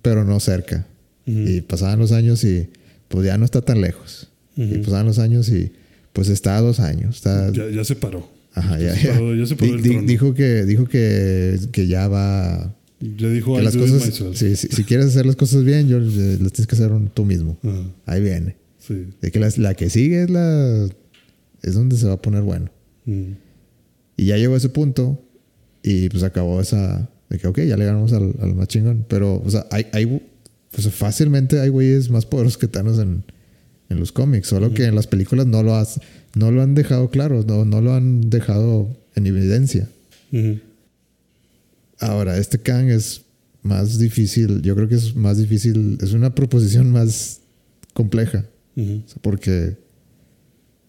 pero 0.00 0.24
no 0.24 0.40
cerca. 0.40 0.86
Y 1.26 1.60
pasaban 1.60 1.98
los 2.00 2.10
años 2.10 2.42
y 2.42 2.68
pues 3.08 3.24
ya 3.26 3.38
no 3.38 3.44
está 3.44 3.60
tan 3.60 3.80
lejos. 3.80 4.28
Y 4.56 4.78
pasaban 4.78 5.06
los 5.06 5.18
años 5.20 5.48
y 5.50 5.70
pues 6.12 6.28
está 6.28 6.56
a 6.56 6.60
dos 6.60 6.80
años. 6.80 7.16
Está, 7.16 7.50
Ya, 7.52 7.68
ya 7.70 7.84
se 7.84 7.96
paró. 7.96 8.28
ajá, 8.54 8.78
ya, 8.78 8.94
se 8.94 9.06
ya. 9.08 9.14
paró- 9.14 9.34
ya 9.34 9.46
se 9.46 9.56
paró 9.56 9.76
Di- 9.76 9.94
el 9.94 10.06
dijo 10.06 10.34
que, 10.34 10.64
dijo 10.64 10.86
que, 10.86 11.58
que 11.72 11.86
ya 11.86 12.08
va. 12.08 12.74
Ya 13.00 13.28
dijo, 13.28 13.56
Que 13.56 13.62
"I 13.62 13.64
las 13.64 13.76
cosas, 13.76 14.06
myself". 14.06 14.36
sí, 14.36 14.54
sí, 14.56 14.68
si 14.70 14.84
quieres 14.84 15.06
hacer 15.06 15.26
las 15.26 15.34
cosas 15.36 15.64
bien, 15.64 15.88
yo, 15.88 15.98
las 15.98 16.52
tienes 16.52 16.66
que 16.68 16.74
hacer 16.76 16.90
tú 17.14 17.24
mismo. 17.24 17.58
Ajá, 17.64 17.82
Ahí 18.06 18.22
viene. 18.22 18.56
sí. 18.78 19.08
De 19.20 19.30
que 19.32 19.40
la, 19.40 19.50
la 19.56 19.74
que 19.74 19.90
sigue 19.90 20.22
es 20.24 20.30
la 20.30 20.88
es 21.62 21.74
donde 21.74 21.96
se 21.96 22.06
va 22.06 22.14
a 22.14 22.22
poner 22.22 22.42
bueno. 22.42 22.70
Mm. 23.06 23.32
Y 24.16 24.26
ya 24.26 24.36
llegó 24.36 24.54
a 24.54 24.58
ese 24.58 24.68
punto 24.68 25.20
y 25.82 26.08
pues 26.10 26.22
acabó 26.22 26.60
esa 26.60 27.08
de 27.30 27.38
que 27.38 27.46
ok, 27.48 27.60
ya 27.62 27.76
le 27.76 27.84
ganamos 27.86 28.12
al, 28.12 28.34
al 28.40 28.54
más 28.54 28.68
chingón. 28.68 29.04
Pero, 29.08 29.42
o 29.44 29.50
sea, 29.50 29.66
hay, 29.70 29.86
hay 29.92 30.20
pues 30.70 30.88
fácilmente 30.94 31.58
hay 31.60 31.70
güeyes 31.70 32.08
más 32.10 32.24
poderosos 32.26 32.58
que 32.58 32.68
Thanos 32.68 32.98
en, 32.98 33.24
en 33.92 34.00
los 34.00 34.10
cómics, 34.12 34.48
solo 34.48 34.74
que 34.74 34.84
en 34.86 34.94
las 34.94 35.06
películas 35.06 35.46
no 35.46 35.62
lo 35.62 35.76
has, 35.76 36.00
no 36.34 36.50
lo 36.50 36.62
han 36.62 36.74
dejado 36.74 37.10
claro, 37.10 37.44
no, 37.46 37.64
no 37.64 37.80
lo 37.80 37.94
han 37.94 38.28
dejado 38.30 38.96
en 39.14 39.26
evidencia. 39.26 39.88
Ahora, 42.00 42.36
este 42.38 42.58
Kang 42.58 42.88
es 42.90 43.22
más 43.62 43.98
difícil, 43.98 44.60
yo 44.62 44.74
creo 44.74 44.88
que 44.88 44.96
es 44.96 45.14
más 45.14 45.38
difícil, 45.38 45.98
es 46.02 46.12
una 46.12 46.34
proposición 46.34 46.90
más 46.90 47.40
compleja. 47.94 48.44
Porque 49.20 49.76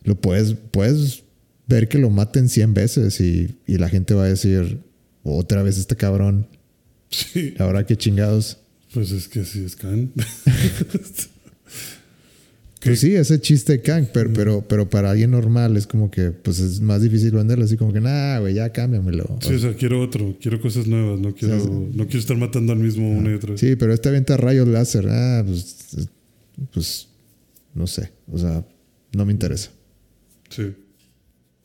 lo 0.04 0.16
puedes, 0.20 0.56
puedes 0.72 1.24
ver 1.68 1.88
que 1.90 1.98
lo 1.98 2.10
maten 2.10 2.48
100 2.50 2.74
veces 2.74 3.20
y, 3.22 3.58
y 3.68 3.78
la 3.78 3.90
gente 3.90 4.14
va 4.14 4.24
a 4.24 4.30
decir, 4.30 4.80
otra 5.24 5.62
vez 5.64 5.78
este 5.78 5.96
cabrón, 5.96 6.48
Sí. 7.10 7.54
ahora 7.60 7.86
qué 7.86 7.96
chingados. 7.96 8.58
Pues 8.94 9.12
es 9.12 9.28
que 9.28 9.42
así 9.42 9.64
es 9.64 9.76
Khan. 9.76 10.12
Pues 12.84 13.00
sí, 13.00 13.16
ese 13.16 13.40
chiste 13.40 13.74
de 13.74 13.82
Kang, 13.82 14.08
pero, 14.14 14.34
pero, 14.34 14.68
pero 14.68 14.90
para 14.90 15.12
alguien 15.12 15.32
normal 15.32 15.78
es 15.78 15.88
como 15.88 16.12
que 16.12 16.32
pues 16.32 16.60
es 16.60 16.82
más 16.82 17.02
difícil 17.02 17.32
venderlo, 17.32 17.64
así 17.64 17.78
como 17.78 17.94
que, 17.94 18.02
nah, 18.02 18.40
güey, 18.40 18.56
ya 18.56 18.72
cámbiamelo. 18.72 19.38
Sí, 19.42 19.54
o 19.54 19.60
sea, 19.60 19.74
quiero 19.74 20.02
otro, 20.02 20.36
quiero 20.42 20.60
cosas 20.60 20.86
nuevas, 20.88 21.20
no 21.20 21.34
quiero, 21.34 21.62
Sí, 21.62 21.70
no 21.70 22.06
quiero 22.06 22.20
estar 22.20 22.36
matando 22.36 22.74
al 22.74 22.80
mismo 22.80 23.10
una 23.10 23.32
y 23.32 23.36
otra 23.36 23.52
vez. 23.52 23.62
Sí, 23.62 23.76
pero 23.78 23.94
este 23.94 24.10
avienta 24.10 24.36
rayos 24.36 24.68
láser, 24.68 25.08
ah, 25.10 25.44
pues, 25.46 26.10
pues, 26.74 27.08
no 27.74 27.88
sé, 27.88 28.12
o 28.30 28.38
sea, 28.38 28.66
no 29.14 29.26
me 29.26 29.32
interesa. 29.32 29.72
Sí. 30.50 30.74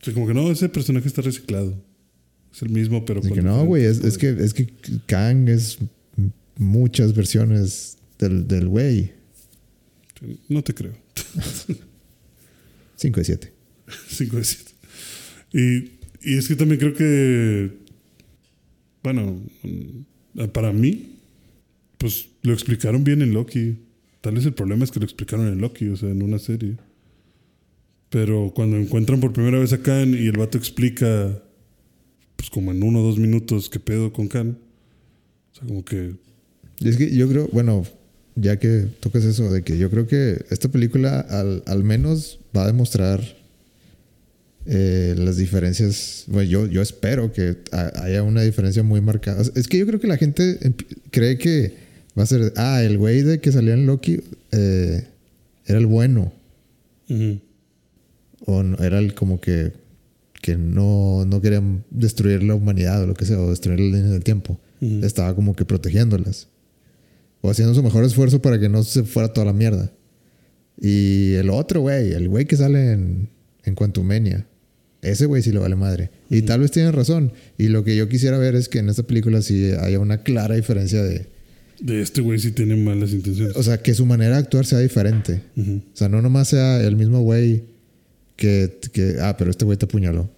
Sí, 0.00 0.12
como 0.12 0.28
que 0.28 0.34
no, 0.34 0.50
ese 0.52 0.68
personaje 0.68 1.08
está 1.08 1.22
reciclado. 1.22 1.74
Es 2.54 2.62
el 2.62 2.70
mismo, 2.70 3.04
pero 3.04 3.20
con 3.20 3.32
que 3.32 3.42
no, 3.42 3.64
güey, 3.64 3.84
es, 3.84 4.04
es 4.04 4.18
que, 4.18 4.30
es 4.30 4.54
que 4.54 4.68
Kang 5.06 5.48
es 5.48 5.78
muchas 6.56 7.14
versiones 7.14 7.98
del 8.18 8.68
güey. 8.68 9.17
No 10.48 10.62
te 10.62 10.74
creo. 10.74 10.94
5 12.96 13.20
de 13.20 13.24
7. 13.24 13.52
5 14.08 14.36
de 14.36 14.44
7. 14.44 14.72
Y, 15.52 16.30
y 16.30 16.38
es 16.38 16.48
que 16.48 16.56
también 16.56 16.80
creo 16.80 16.94
que, 16.94 17.70
bueno, 19.02 19.40
para 20.52 20.72
mí, 20.72 21.16
pues 21.98 22.28
lo 22.42 22.52
explicaron 22.52 23.04
bien 23.04 23.22
en 23.22 23.32
Loki. 23.32 23.76
Tal 24.20 24.34
vez 24.34 24.46
el 24.46 24.54
problema 24.54 24.84
es 24.84 24.90
que 24.90 25.00
lo 25.00 25.04
explicaron 25.04 25.46
en 25.48 25.60
Loki, 25.60 25.88
o 25.88 25.96
sea, 25.96 26.10
en 26.10 26.22
una 26.22 26.38
serie. 26.38 26.76
Pero 28.10 28.52
cuando 28.54 28.76
encuentran 28.76 29.20
por 29.20 29.32
primera 29.32 29.58
vez 29.58 29.72
a 29.72 29.82
Khan 29.82 30.14
y 30.14 30.26
el 30.26 30.38
vato 30.38 30.58
explica, 30.58 31.42
pues 32.36 32.50
como 32.50 32.72
en 32.72 32.82
uno 32.82 33.00
o 33.00 33.02
dos 33.02 33.18
minutos, 33.18 33.68
qué 33.68 33.80
pedo 33.80 34.12
con 34.12 34.28
Khan. 34.28 34.58
O 35.52 35.54
sea, 35.54 35.68
como 35.68 35.84
que 35.84 36.14
Y 36.80 36.88
es 36.88 36.96
que 36.96 37.14
yo 37.14 37.28
creo, 37.28 37.48
bueno, 37.52 37.84
ya 38.40 38.58
que 38.58 38.86
tocas 39.00 39.24
eso, 39.24 39.50
de 39.52 39.62
que 39.62 39.78
yo 39.78 39.90
creo 39.90 40.06
que 40.06 40.44
esta 40.50 40.68
película 40.68 41.20
al, 41.20 41.62
al 41.66 41.84
menos 41.84 42.38
va 42.56 42.64
a 42.64 42.66
demostrar 42.66 43.20
eh, 44.66 45.14
las 45.16 45.36
diferencias. 45.36 46.24
Bueno, 46.26 46.48
yo, 46.50 46.66
yo 46.66 46.82
espero 46.82 47.32
que 47.32 47.56
ha- 47.72 47.92
haya 48.04 48.22
una 48.22 48.42
diferencia 48.42 48.82
muy 48.82 49.00
marcada. 49.00 49.42
Es 49.54 49.66
que 49.68 49.78
yo 49.78 49.86
creo 49.86 50.00
que 50.00 50.06
la 50.08 50.16
gente 50.18 50.58
cree 51.10 51.38
que 51.38 51.74
va 52.18 52.24
a 52.24 52.26
ser, 52.26 52.52
ah, 52.56 52.82
el 52.82 52.98
güey 52.98 53.22
de 53.22 53.40
que 53.40 53.50
salía 53.52 53.74
en 53.74 53.86
Loki 53.86 54.20
eh, 54.52 55.06
era 55.66 55.78
el 55.78 55.86
bueno. 55.86 56.32
o 58.46 58.62
no- 58.62 58.76
era 58.78 58.98
el 58.98 59.14
como 59.14 59.40
que, 59.40 59.72
que 60.42 60.56
no, 60.56 61.24
no 61.26 61.40
querían 61.40 61.84
destruir 61.90 62.42
la 62.42 62.54
humanidad 62.54 63.02
o 63.02 63.06
lo 63.06 63.14
que 63.14 63.24
sea, 63.24 63.40
o 63.40 63.50
destruir 63.50 63.80
las 63.80 63.92
líneas 63.92 64.10
del 64.12 64.24
tiempo. 64.24 64.58
Estaba 65.02 65.34
como 65.34 65.56
que 65.56 65.64
protegiéndolas. 65.64 66.46
O 67.40 67.50
haciendo 67.50 67.74
su 67.74 67.82
mejor 67.82 68.04
esfuerzo 68.04 68.42
para 68.42 68.58
que 68.58 68.68
no 68.68 68.82
se 68.82 69.04
fuera 69.04 69.32
toda 69.32 69.46
la 69.46 69.52
mierda. 69.52 69.92
Y 70.80 71.34
el 71.34 71.50
otro 71.50 71.80
güey, 71.80 72.12
el 72.12 72.28
güey 72.28 72.46
que 72.46 72.56
sale 72.56 72.92
en, 72.92 73.28
en 73.64 73.74
Quantumania, 73.74 74.46
ese 75.02 75.26
güey 75.26 75.42
sí 75.42 75.52
le 75.52 75.58
vale 75.58 75.76
madre. 75.76 76.10
Y 76.30 76.42
tal 76.42 76.60
vez 76.60 76.70
tienen 76.70 76.92
razón. 76.92 77.32
Y 77.56 77.68
lo 77.68 77.84
que 77.84 77.96
yo 77.96 78.08
quisiera 78.08 78.38
ver 78.38 78.54
es 78.54 78.68
que 78.68 78.78
en 78.78 78.88
esta 78.88 79.02
película 79.04 79.42
sí 79.42 79.70
haya 79.80 79.98
una 80.00 80.22
clara 80.22 80.54
diferencia 80.56 81.02
de... 81.02 81.26
de 81.80 82.02
este 82.02 82.20
güey 82.20 82.38
sí 82.38 82.52
tiene 82.52 82.76
malas 82.76 83.12
intenciones. 83.12 83.56
O 83.56 83.62
sea, 83.62 83.78
que 83.78 83.94
su 83.94 84.06
manera 84.06 84.34
de 84.36 84.42
actuar 84.42 84.66
sea 84.66 84.78
diferente. 84.80 85.42
Ujú, 85.56 85.82
O 85.92 85.96
sea, 85.96 86.08
no 86.08 86.20
nomás 86.22 86.48
sea 86.48 86.80
el 86.82 86.96
mismo 86.96 87.20
güey 87.20 87.64
que, 88.36 88.78
que 88.92 89.16
ah, 89.20 89.36
pero 89.36 89.50
este 89.50 89.64
güey 89.64 89.76
te 89.78 89.84
apuñaló. 89.86 90.30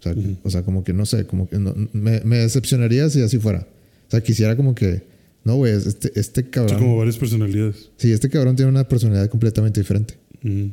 O 0.00 0.02
sea, 0.02 0.14
o 0.42 0.50
sea, 0.50 0.62
como 0.62 0.84
que 0.84 0.92
no 0.92 1.04
sé, 1.06 1.24
como 1.26 1.48
que 1.48 1.58
no- 1.58 1.74
me, 1.92 2.20
me 2.20 2.38
decepcionaría 2.38 3.08
si 3.10 3.22
así 3.22 3.38
fuera. 3.38 3.66
O 4.08 4.10
sea, 4.10 4.20
quisiera 4.22 4.56
como 4.56 4.74
que, 4.74 5.02
no, 5.46 5.54
güey, 5.56 5.72
este, 5.72 6.12
este 6.18 6.40
O 6.40 6.44
sea, 6.44 6.50
cabrón. 6.50 6.78
como 6.78 6.96
varias 6.98 7.16
personalidades. 7.16 7.90
Sí, 7.96 8.12
este 8.12 8.28
cabrón 8.28 8.56
tiene 8.56 8.70
una 8.70 8.86
personalidad 8.86 9.30
completamente 9.30 9.80
diferente. 9.80 10.14
Ujú. 10.44 10.70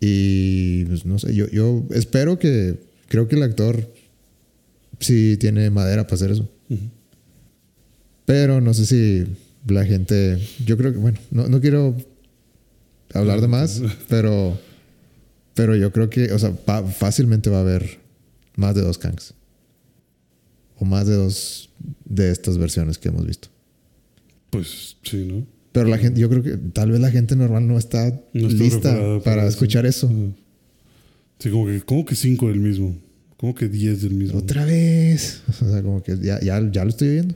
Y 0.00 0.84
pues 0.86 1.04
no 1.06 1.18
sé, 1.18 1.34
yo, 1.34 1.46
yo 1.48 1.84
espero 1.90 2.38
que, 2.38 2.78
creo 3.08 3.28
que 3.28 3.36
el 3.36 3.42
actor 3.42 3.92
sí 4.98 5.36
tiene 5.38 5.70
madera 5.70 6.04
para 6.04 6.14
hacer 6.16 6.30
eso. 6.32 6.48
Pero 8.24 8.60
no 8.60 8.74
sé 8.74 8.86
si 8.86 9.26
la 9.68 9.84
gente, 9.84 10.38
yo 10.64 10.76
creo 10.76 10.92
que, 10.92 10.98
bueno, 10.98 11.18
no, 11.30 11.48
no 11.48 11.60
quiero 11.60 11.96
hablar 13.14 13.40
de 13.40 13.48
más, 13.48 13.80
pero, 14.08 14.58
pero 15.54 15.76
yo 15.76 15.92
creo 15.92 16.10
que, 16.10 16.32
o 16.32 16.38
sea, 16.38 16.52
va- 16.68 16.82
fácilmente 16.82 17.50
va 17.50 17.58
a 17.58 17.60
haber 17.60 17.98
más 18.56 18.74
de 18.74 18.82
dos 18.82 18.98
Kangs. 18.98 19.34
O 20.78 20.84
más 20.84 21.06
de 21.06 21.14
dos 21.14 21.70
de 22.04 22.30
estas 22.30 22.58
versiones 22.58 22.98
que 22.98 23.08
hemos 23.08 23.26
visto. 23.26 23.48
Pues 24.50 24.96
sí, 25.02 25.24
¿no? 25.24 25.46
Pero 25.72 25.88
la 25.88 25.98
gente, 25.98 26.18
yo 26.18 26.30
creo 26.30 26.42
que 26.42 26.56
tal 26.72 26.90
vez 26.90 27.00
la 27.00 27.10
gente 27.10 27.36
normal 27.36 27.68
no 27.68 27.76
está 27.76 28.08
No 28.32 28.48
está 28.48 28.62
lista 28.62 29.20
para, 29.22 29.46
escuchar 29.46 29.84
eso. 29.84 30.10
Sí, 31.38 31.50
como 31.50 31.66
que, 31.66 31.82
como 31.82 32.04
que 32.06 32.14
cinco 32.14 32.48
del 32.48 32.60
mismo. 32.60 32.96
Como 33.36 33.54
que 33.54 33.68
diez 33.68 34.00
del 34.00 34.14
mismo. 34.14 34.38
Otra 34.38 34.64
vez. 34.64 35.42
O 35.60 35.70
sea, 35.70 35.82
como 35.82 36.02
que 36.02 36.16
ya, 36.18 36.40
ya, 36.40 36.66
ya 36.70 36.82
lo 36.82 36.90
estoy 36.90 37.08
oyendo. 37.08 37.34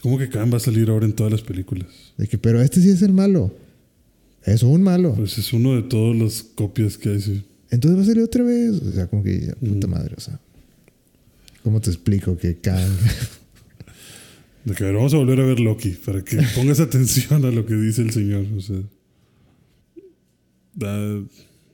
¿Cómo 0.00 0.18
que 0.18 0.28
Khan 0.28 0.52
va 0.52 0.58
a 0.58 0.60
salir 0.60 0.88
ahora 0.90 1.06
en 1.06 1.12
todas 1.12 1.32
las 1.32 1.42
películas? 1.42 1.88
De 2.16 2.28
que, 2.28 2.38
pero 2.38 2.60
este 2.62 2.80
sí 2.80 2.90
es 2.90 3.02
el 3.02 3.12
malo. 3.12 3.52
Es 4.44 4.62
un 4.62 4.82
malo. 4.82 5.14
Pues 5.14 5.38
es 5.38 5.52
uno 5.52 5.74
de 5.74 5.82
todas 5.82 6.16
las 6.16 6.42
copias 6.42 6.98
que 6.98 7.08
hay. 7.10 7.20
sí. 7.20 7.44
Entonces 7.70 7.98
va 7.98 8.02
a 8.02 8.06
salir 8.06 8.22
otra 8.22 8.44
vez. 8.44 8.70
O 8.80 8.92
sea, 8.92 9.06
como 9.08 9.24
que, 9.24 9.40
ya, 9.46 9.54
puta 9.54 9.86
madre, 9.86 10.14
o 10.16 10.20
sea. 10.20 10.38
¿Cómo 11.64 11.80
te 11.80 11.90
explico 11.90 12.36
que 12.36 12.56
Kang... 12.58 12.78
De 14.64 14.74
que 14.74 14.82
a 14.84 14.86
ver, 14.86 14.96
vamos 14.96 15.12
a 15.14 15.18
volver 15.18 15.40
a 15.40 15.44
ver 15.44 15.60
Loki 15.60 15.90
para 15.90 16.22
que 16.22 16.38
pongas 16.56 16.80
atención 16.80 17.44
a 17.44 17.50
lo 17.50 17.66
que 17.66 17.74
dice 17.74 18.02
el 18.02 18.10
señor. 18.12 18.46
O 18.56 18.60
sea, 18.60 18.80
da- 20.74 21.22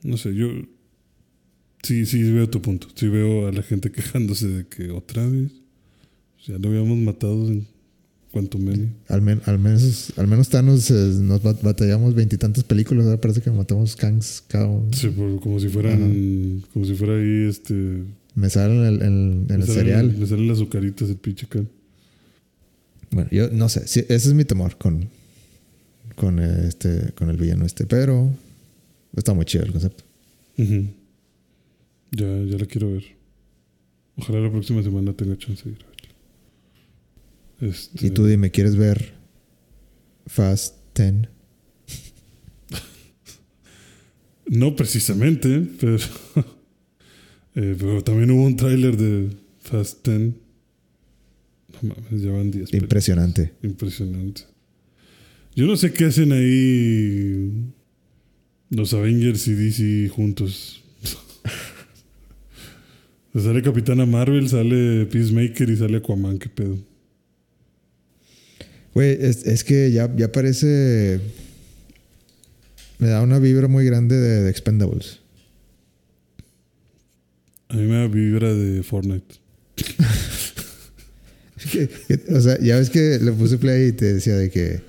no 0.02 0.16
sé, 0.16 0.34
yo 0.34 0.48
sí, 1.82 2.06
sí 2.06 2.22
veo 2.32 2.48
tu 2.48 2.60
punto. 2.62 2.88
Sí 2.94 3.08
veo 3.08 3.48
a 3.48 3.52
la 3.52 3.62
gente 3.62 3.90
quejándose 3.92 4.48
de 4.48 4.66
que 4.66 4.90
otra 4.90 5.26
vez 5.26 5.52
ya 6.46 6.58
lo 6.58 6.68
habíamos 6.68 6.98
matado 6.98 7.48
en 7.48 7.66
Quantum 8.32 8.64
Mania. 8.64 8.88
al, 9.08 9.22
men- 9.22 9.42
al 9.46 9.58
menos, 9.58 10.12
al 10.16 10.26
menos 10.26 10.48
Thanos 10.48 10.90
eh, 10.90 10.94
nos 11.20 11.42
bat- 11.42 11.62
batallamos 11.62 12.14
veintitantas 12.14 12.64
películas. 12.64 13.04
Ahora 13.06 13.20
parece 13.20 13.40
que 13.42 13.50
matamos 13.50 13.94
Kangs 13.96 14.42
cada 14.48 14.66
uno. 14.66 14.92
Sí, 14.92 15.08
por- 15.08 15.40
como 15.40 15.60
si 15.60 15.68
fueran, 15.68 16.62
como 16.72 16.84
si 16.84 16.94
fuera 16.94 17.14
ahí 17.16 17.48
este. 17.48 18.02
Me 18.34 18.48
sale 18.48 18.74
en 18.74 19.02
el, 19.02 19.44
me 19.48 19.54
el 19.56 19.62
salen- 19.62 19.66
cereal. 19.66 20.16
Me 20.18 20.26
salen 20.26 20.48
las 20.48 20.56
azucaritas 20.58 21.08
del 21.08 21.16
pinche 21.18 21.46
can. 21.48 21.68
Bueno, 23.10 23.28
yo 23.30 23.50
no 23.50 23.68
sé. 23.68 23.86
sí, 23.86 24.00
ese 24.00 24.28
es 24.28 24.34
mi 24.34 24.44
temor 24.44 24.76
con, 24.78 25.08
con, 26.14 26.38
este, 26.38 27.12
con 27.14 27.28
el 27.30 27.36
villano 27.36 27.64
este. 27.66 27.86
Pero 27.86 28.30
está 29.16 29.34
muy 29.34 29.44
chido 29.44 29.64
el 29.64 29.72
concepto. 29.72 30.04
Ya, 30.56 32.26
ya 32.44 32.58
la 32.58 32.66
quiero 32.66 32.92
ver. 32.92 33.04
Ojalá 34.16 34.40
la 34.40 34.50
próxima 34.50 34.82
semana 34.82 35.12
tenga 35.14 35.36
chance 35.38 35.64
de 35.64 35.70
ir 35.70 35.82
a 35.82 35.88
verla. 35.88 37.74
Este, 37.74 38.06
Y 38.06 38.10
tú 38.10 38.26
dime, 38.26 38.50
¿quieres 38.50 38.76
ver 38.76 39.12
Fast 40.26 40.76
10? 40.96 41.28
No 44.46 44.74
precisamente, 44.74 45.64
pero, 45.80 45.96
eh, 47.54 47.76
pero 47.78 48.02
también 48.02 48.32
hubo 48.32 48.44
un 48.44 48.56
tráiler 48.56 48.96
de 48.96 49.30
Fast 49.60 50.06
10. 50.06 50.34
No 51.82 51.94
mames, 51.94 52.22
ya 52.22 52.30
van 52.30 52.50
10. 52.50 52.70
películas. 52.70 52.82
Impresionante. 52.82 53.52
Impresionante. 53.62 54.42
Yo 55.54 55.66
no 55.66 55.76
sé 55.76 55.92
qué 55.92 56.06
hacen 56.06 56.32
ahí 56.32 57.72
los 58.70 58.94
Avengers 58.94 59.46
y 59.48 59.54
DC 59.54 60.08
juntos. 60.08 60.82
sale 63.34 63.62
Capitana 63.62 64.06
Marvel, 64.06 64.48
sale 64.48 65.06
Peacemaker 65.06 65.70
y 65.70 65.76
sale 65.76 65.96
Aquaman, 65.98 66.38
qué 66.38 66.48
pedo. 66.48 66.78
Güey, 68.94 69.18
es, 69.20 69.46
es 69.46 69.64
que 69.64 69.90
ya, 69.92 70.14
ya 70.16 70.30
parece. 70.32 71.20
Me 72.98 73.08
da 73.08 73.22
una 73.22 73.38
vibra 73.38 73.66
muy 73.68 73.84
grande 73.84 74.16
de, 74.16 74.42
de 74.42 74.50
Expendables. 74.50 75.20
A 77.68 77.76
mí 77.76 77.84
me 77.84 77.96
da 77.96 78.08
vibra 78.08 78.52
de 78.52 78.82
Fortnite. 78.82 79.36
Que- 81.72 81.88
que- 82.08 82.32
o 82.34 82.40
sea, 82.40 82.58
ya 82.60 82.76
ves 82.78 82.90
que 82.90 83.18
le 83.20 83.32
puse 83.32 83.58
play 83.58 83.88
y 83.88 83.92
te 83.92 84.14
decía 84.14 84.36
de 84.36 84.50
que. 84.50 84.88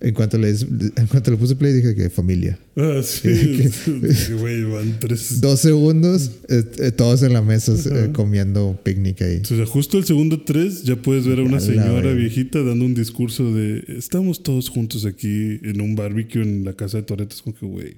En 0.00 0.14
cuanto 0.14 0.38
le, 0.38 0.50
en 0.50 1.06
cuanto 1.10 1.32
le 1.32 1.36
puse 1.36 1.56
play, 1.56 1.72
dije 1.72 1.92
que 1.96 2.08
familia. 2.08 2.56
Ah, 2.76 3.00
sí. 3.02 3.28
Güey, 4.38 4.62
van 4.62 5.00
tres. 5.00 5.40
Dos 5.40 5.58
segundos, 5.58 6.30
eh, 6.48 6.62
eh, 6.78 6.92
todos 6.92 7.24
en 7.24 7.32
la 7.32 7.42
mesa 7.42 7.74
eh, 7.74 8.10
comiendo 8.12 8.78
picnic 8.84 9.20
ahí. 9.22 9.40
O 9.42 9.44
sea, 9.44 9.66
justo 9.66 9.98
el 9.98 10.04
segundo 10.04 10.40
tres 10.42 10.84
ya 10.84 10.94
puedes 10.94 11.26
ver 11.26 11.40
a 11.40 11.42
una 11.42 11.58
señora 11.58 12.12
viejita 12.12 12.62
dando 12.62 12.84
un 12.84 12.94
discurso 12.94 13.52
de 13.52 13.82
estamos 13.98 14.44
todos 14.44 14.68
juntos 14.68 15.04
aquí 15.04 15.58
en 15.64 15.80
un 15.80 15.96
barbecue 15.96 16.42
en 16.42 16.64
la 16.64 16.74
casa 16.74 16.98
de 16.98 17.02
Toretos 17.02 17.42
con 17.42 17.52
que 17.54 17.66
güey. 17.66 17.96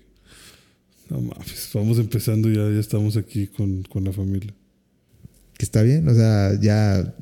No 1.11 1.21
mames, 1.21 1.69
vamos 1.75 1.99
empezando 1.99 2.49
ya, 2.49 2.63
ya 2.73 2.81
estamos 2.81 3.19
aquí 3.19 3.47
con, 3.49 3.83
con 3.83 4.05
la 4.05 4.13
familia. 4.15 4.55
Que 5.59 5.65
está 5.67 5.83
bien, 5.83 6.09
o 6.09 6.15
sea, 6.15 6.59
ya. 6.63 7.15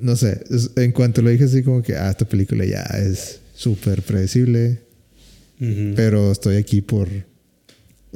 No 0.00 0.16
sé, 0.16 0.42
en 0.76 0.92
cuanto 0.92 1.22
lo 1.22 1.30
dije 1.30 1.44
así, 1.44 1.62
como 1.62 1.82
que, 1.82 1.94
ah, 1.94 2.10
esta 2.10 2.28
película 2.28 2.64
ya 2.64 2.82
es 2.82 3.40
súper 3.54 4.02
predecible. 4.02 4.80
Pero 5.60 6.32
estoy 6.32 6.56
aquí 6.56 6.80
por. 6.80 7.08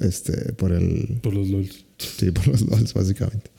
Este, 0.00 0.52
por 0.54 0.72
el. 0.72 1.18
Por 1.22 1.34
los 1.34 1.48
LOLs. 1.48 1.84
Sí, 1.98 2.30
por 2.30 2.48
los 2.48 2.62
LOLs, 2.62 2.94
básicamente. 2.94 3.50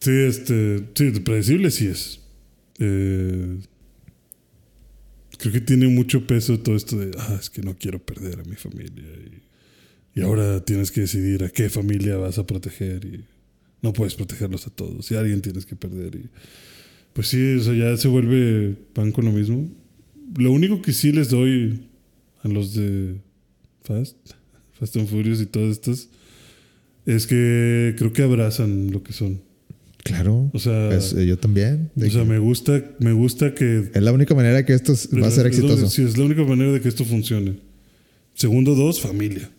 Sí, 0.00 0.12
este. 0.12 0.84
Sí, 0.94 1.10
predecible 1.20 1.70
sí 1.72 1.88
es. 1.88 2.20
Eh, 2.78 3.58
creo 5.36 5.52
que 5.52 5.60
tiene 5.60 5.88
mucho 5.88 6.28
peso 6.28 6.60
todo 6.60 6.76
esto 6.76 6.96
de. 6.96 7.10
Ah, 7.18 7.38
es 7.40 7.50
que 7.50 7.60
no 7.62 7.76
quiero 7.76 7.98
perder 7.98 8.38
a 8.38 8.44
mi 8.44 8.54
familia. 8.54 9.04
Y, 10.14 10.20
y 10.20 10.22
ahora 10.22 10.64
tienes 10.64 10.92
que 10.92 11.02
decidir 11.02 11.42
a 11.42 11.48
qué 11.48 11.68
familia 11.70 12.18
vas 12.18 12.38
a 12.38 12.46
proteger. 12.46 13.04
Y 13.04 13.24
no 13.82 13.92
puedes 13.92 14.14
protegerlos 14.14 14.68
a 14.68 14.70
todos. 14.70 15.10
Y 15.10 15.16
a 15.16 15.20
alguien 15.20 15.42
tienes 15.42 15.66
que 15.66 15.74
perder. 15.74 16.14
Y, 16.14 16.30
pues 17.20 17.28
sí, 17.28 17.54
o 17.56 17.60
sea, 17.62 17.74
ya 17.74 17.94
se 17.98 18.08
vuelve 18.08 18.74
pan 18.94 19.12
con 19.12 19.26
lo 19.26 19.30
mismo. 19.30 19.68
Lo 20.38 20.52
único 20.52 20.80
que 20.80 20.94
sí 20.94 21.12
les 21.12 21.28
doy 21.28 21.82
a 22.42 22.48
los 22.48 22.72
de 22.72 23.16
Fast, 23.82 24.16
Fast 24.72 24.96
and 24.96 25.06
Furious 25.06 25.38
y 25.42 25.44
todas 25.44 25.72
estas. 25.72 26.08
Es 27.04 27.26
que 27.26 27.94
creo 27.98 28.14
que 28.14 28.22
abrazan 28.22 28.90
lo 28.90 29.02
que 29.02 29.12
son. 29.12 29.42
Claro. 30.02 30.50
O 30.54 30.58
sea, 30.58 30.96
Es- 30.96 31.12
eh, 31.12 31.26
yo 31.26 31.36
también. 31.38 31.90
o 31.94 32.08
sea 32.08 32.24
me 32.24 32.38
gusta, 32.38 32.82
me 33.00 33.12
gusta 33.12 33.52
que 33.54 33.90
es 33.92 34.02
la 34.02 34.12
única 34.12 34.34
manera 34.34 34.64
que 34.64 34.72
esto 34.72 34.94
va 35.22 35.26
a 35.26 35.30
ser 35.30 35.44
exitoso. 35.46 35.90
sí, 35.90 36.00
es 36.00 36.16
la 36.16 36.24
única 36.24 36.42
manera 36.44 36.72
de 36.72 36.80
que 36.80 36.88
esto 36.88 37.04
funcione. 37.04 37.56
Segundo, 38.32 38.74
dos, 38.74 38.98
familia. 38.98 39.50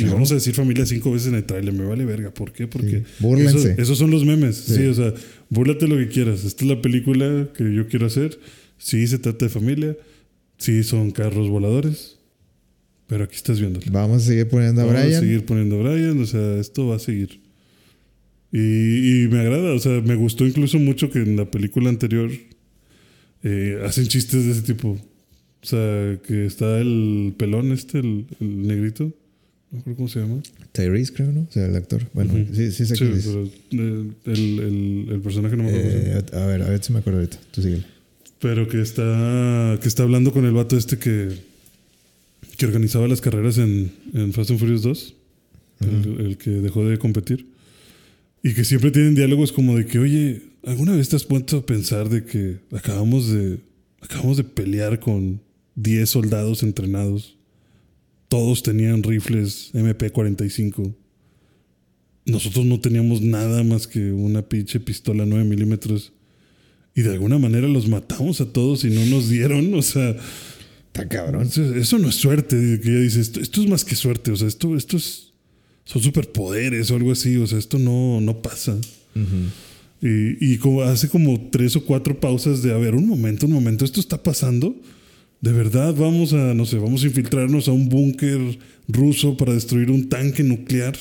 Y 0.00 0.04
vamos 0.08 0.30
a 0.30 0.34
decir 0.34 0.54
familia 0.54 0.86
cinco 0.86 1.12
veces 1.12 1.28
en 1.28 1.34
el 1.36 1.44
trailer. 1.44 1.72
Me 1.74 1.84
vale 1.84 2.04
verga. 2.04 2.32
¿Por 2.32 2.52
qué? 2.52 2.66
Porque 2.66 3.02
Sí. 3.20 3.68
Esos 3.78 3.98
son 3.98 4.10
los 4.10 4.24
memes. 4.24 4.56
Sí. 4.56 4.74
Sí. 4.76 4.82
o 4.84 4.94
sea, 4.94 5.12
búrlate 5.48 5.86
lo 5.88 5.96
que 5.96 6.08
quieras. 6.08 6.44
Esta 6.44 6.64
es 6.64 6.70
la 6.70 6.80
película 6.82 7.48
que 7.56 7.74
yo 7.74 7.86
quiero 7.88 8.06
hacer. 8.06 8.38
Sí, 8.78 9.06
se 9.06 9.18
trata 9.18 9.46
de 9.46 9.50
familia. 9.50 9.96
Sí, 10.58 10.82
son 10.82 11.10
carros 11.10 11.48
voladores. 11.48 12.16
Pero 13.06 13.24
aquí 13.24 13.34
estás 13.36 13.58
viéndolo. 13.58 13.84
Vamos 13.90 14.22
a 14.22 14.26
seguir 14.26 14.48
poniendo 14.48 14.82
a 14.82 14.84
Vamos 14.84 15.02
Brian. 15.02 15.16
a 15.16 15.20
seguir 15.20 15.44
poniendo 15.44 15.76
a 15.80 15.82
Brian, 15.82 16.20
o 16.20 16.26
sea, 16.26 16.56
esto 16.60 16.86
va 16.86 16.96
a 16.96 16.98
seguir. 17.00 17.40
Y, 18.52 19.24
y 19.24 19.28
me 19.28 19.40
agrada, 19.40 19.72
o 19.72 19.78
sea, 19.78 20.00
me 20.00 20.14
gustó 20.14 20.46
incluso 20.46 20.78
mucho 20.78 21.10
que 21.10 21.18
en 21.20 21.36
la 21.36 21.50
película 21.50 21.88
anterior 21.88 22.30
eh, 23.42 23.80
hacen 23.84 24.06
chistes 24.06 24.44
de 24.44 24.52
ese 24.52 24.62
tipo. 24.62 24.90
O 25.62 25.66
sea, 25.66 26.18
que 26.26 26.46
está 26.46 26.78
el 26.78 27.34
pelón 27.36 27.72
este, 27.72 27.98
el, 27.98 28.26
el 28.40 28.66
negrito. 28.66 29.12
No 29.70 29.76
me 29.76 29.80
acuerdo 29.80 29.96
cómo 29.96 30.08
se 30.08 30.20
llama. 30.20 30.42
Tyrese, 30.72 31.12
creo, 31.12 31.30
¿no? 31.32 31.40
O 31.48 31.52
sea, 31.52 31.66
el 31.66 31.76
actor. 31.76 32.02
Bueno, 32.12 32.32
sí, 32.52 32.72
sí 32.72 32.86
sé 32.86 32.96
Sí, 32.96 33.04
quién 33.04 33.12
es. 33.16 33.24
pero 33.26 33.44
eh, 33.44 34.10
el, 34.26 34.58
el- 34.60 35.06
el 35.12 35.20
personaje 35.20 35.56
no 35.56 35.62
me 35.64 35.68
acuerdo. 35.70 35.88
Eh, 35.90 36.24
a 36.32 36.46
ver, 36.46 36.62
a 36.62 36.68
ver 36.70 36.82
si 36.82 36.92
me 36.92 36.98
acuerdo 36.98 37.20
ahorita. 37.20 37.38
Tú 37.52 37.62
sigue. 37.62 37.84
Pero 38.40 38.66
que 38.68 38.80
está, 38.80 39.78
que 39.80 39.86
está 39.86 40.02
hablando 40.02 40.32
con 40.32 40.44
el 40.44 40.52
vato 40.52 40.76
este 40.76 40.98
que, 40.98 41.28
que 42.56 42.66
organizaba 42.66 43.06
las 43.06 43.20
carreras 43.20 43.58
en, 43.58 43.92
en 44.14 44.32
Fast 44.32 44.50
and 44.50 44.58
Furious 44.58 44.82
2, 44.82 45.14
el, 45.80 46.26
el 46.26 46.36
que 46.38 46.50
dejó 46.50 46.84
de 46.88 46.98
competir. 46.98 47.46
Y 48.42 48.54
que 48.54 48.64
siempre 48.64 48.90
tienen 48.90 49.14
diálogos 49.14 49.52
como 49.52 49.76
de 49.76 49.84
que, 49.86 49.98
oye, 49.98 50.42
¿alguna 50.64 50.96
vez 50.96 51.10
te 51.10 51.16
has 51.16 51.24
puesto 51.24 51.58
a 51.58 51.66
pensar 51.66 52.08
de 52.08 52.24
que 52.24 52.56
acabamos 52.72 53.28
de, 53.30 53.58
acabamos 54.00 54.38
de 54.38 54.44
pelear 54.44 54.98
con 54.98 55.40
10 55.76 56.08
soldados 56.08 56.62
entrenados? 56.62 57.36
Todos 58.30 58.62
tenían 58.62 59.02
rifles 59.02 59.72
MP45. 59.74 60.94
Nosotros 62.26 62.64
no 62.64 62.80
teníamos 62.80 63.22
nada 63.22 63.64
más 63.64 63.88
que 63.88 64.12
una 64.12 64.48
pinche 64.48 64.78
pistola 64.78 65.26
9 65.26 65.44
milímetros. 65.44 66.12
Y 66.94 67.02
de 67.02 67.10
alguna 67.10 67.38
manera 67.38 67.66
los 67.66 67.88
matamos 67.88 68.40
a 68.40 68.52
todos 68.52 68.84
y 68.84 68.90
no 68.90 69.04
nos 69.06 69.28
dieron. 69.28 69.74
O 69.74 69.82
sea, 69.82 70.16
Está 70.86 71.08
cabrón. 71.08 71.48
eso, 71.76 71.98
no 71.98 72.08
es 72.08 72.14
suerte. 72.14 72.56
Que 72.80 72.88
ella 72.88 73.00
dice, 73.00 73.20
esto, 73.20 73.40
esto 73.40 73.62
es 73.62 73.68
más 73.68 73.84
que 73.84 73.96
suerte. 73.96 74.30
O 74.30 74.36
sea, 74.36 74.46
esto, 74.46 74.76
esto 74.76 74.96
es, 74.96 75.32
son 75.84 76.00
superpoderes 76.00 76.88
o 76.92 76.94
algo 76.94 77.10
así. 77.10 77.36
O 77.36 77.48
sea, 77.48 77.58
esto 77.58 77.80
no, 77.80 78.20
no 78.20 78.42
pasa. 78.42 78.78
Y, 80.00 80.52
y 80.52 80.58
como 80.58 80.82
hace 80.82 81.08
como 81.08 81.50
tres 81.50 81.74
o 81.74 81.84
cuatro 81.84 82.20
pausas 82.20 82.62
de, 82.62 82.72
a 82.72 82.78
ver, 82.78 82.94
un 82.94 83.08
momento, 83.08 83.46
un 83.46 83.52
momento, 83.52 83.84
esto 83.84 83.98
está 83.98 84.22
pasando. 84.22 84.80
De 85.40 85.52
verdad, 85.52 85.94
vamos 85.94 86.32
a, 86.34 86.52
no 86.54 86.66
sé, 86.66 86.76
vamos 86.78 87.02
a 87.02 87.06
infiltrarnos 87.06 87.68
a 87.68 87.72
un 87.72 87.88
búnker 87.88 88.58
ruso 88.88 89.36
para 89.36 89.54
destruir 89.54 89.90
un 89.90 90.08
tanque 90.08 90.42
nuclear. 90.42 90.96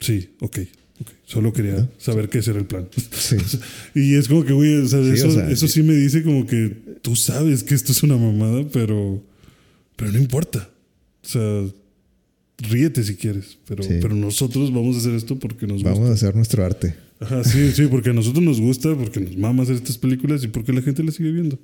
Sí, 0.00 0.30
ok, 0.40 0.58
ok. 1.00 1.08
Solo 1.24 1.52
quería 1.52 1.88
saber 1.98 2.28
qué 2.28 2.38
era 2.38 2.58
el 2.58 2.66
plan. 2.66 2.88
Sí. 3.12 3.36
Y 3.94 4.14
es 4.14 4.26
como 4.28 4.44
que, 4.44 4.52
güey, 4.52 4.74
o 4.76 4.88
sea, 4.88 5.02
Sí, 5.02 5.10
eso, 5.10 5.28
o 5.28 5.30
sea, 5.30 5.50
eso 5.50 5.68
sí 5.68 5.82
me 5.82 5.94
dice 5.94 6.22
como 6.24 6.46
que 6.46 6.76
tú 7.02 7.14
sabes 7.14 7.62
que 7.62 7.74
esto 7.74 7.92
es 7.92 8.02
una 8.02 8.16
mamada, 8.16 8.66
pero, 8.72 9.22
pero 9.96 10.10
no 10.10 10.18
importa. 10.18 10.68
O 11.24 11.28
sea, 11.28 11.64
ríete 12.58 13.04
si 13.04 13.14
quieres, 13.14 13.58
pero, 13.68 13.84
Sí. 13.84 13.94
pero 14.00 14.14
nosotros 14.16 14.72
vamos 14.72 14.96
a 14.96 14.98
hacer 14.98 15.14
esto 15.14 15.38
porque 15.38 15.66
nos 15.68 15.82
Vamos 15.84 16.00
gusta. 16.00 16.10
a 16.10 16.14
hacer 16.14 16.34
nuestro 16.34 16.64
arte. 16.64 16.94
Ajá, 17.20 17.44
sí, 17.44 17.70
sí, 17.72 17.86
porque 17.86 18.10
a 18.10 18.12
nosotros 18.12 18.42
nos 18.42 18.60
gusta, 18.60 18.92
porque 18.96 19.20
nos 19.20 19.36
mama 19.36 19.62
hacer 19.62 19.76
estas 19.76 19.96
películas 19.98 20.42
y 20.42 20.48
porque 20.48 20.72
la 20.72 20.82
gente 20.82 21.04
las 21.04 21.14
sigue 21.14 21.30
viendo. 21.30 21.56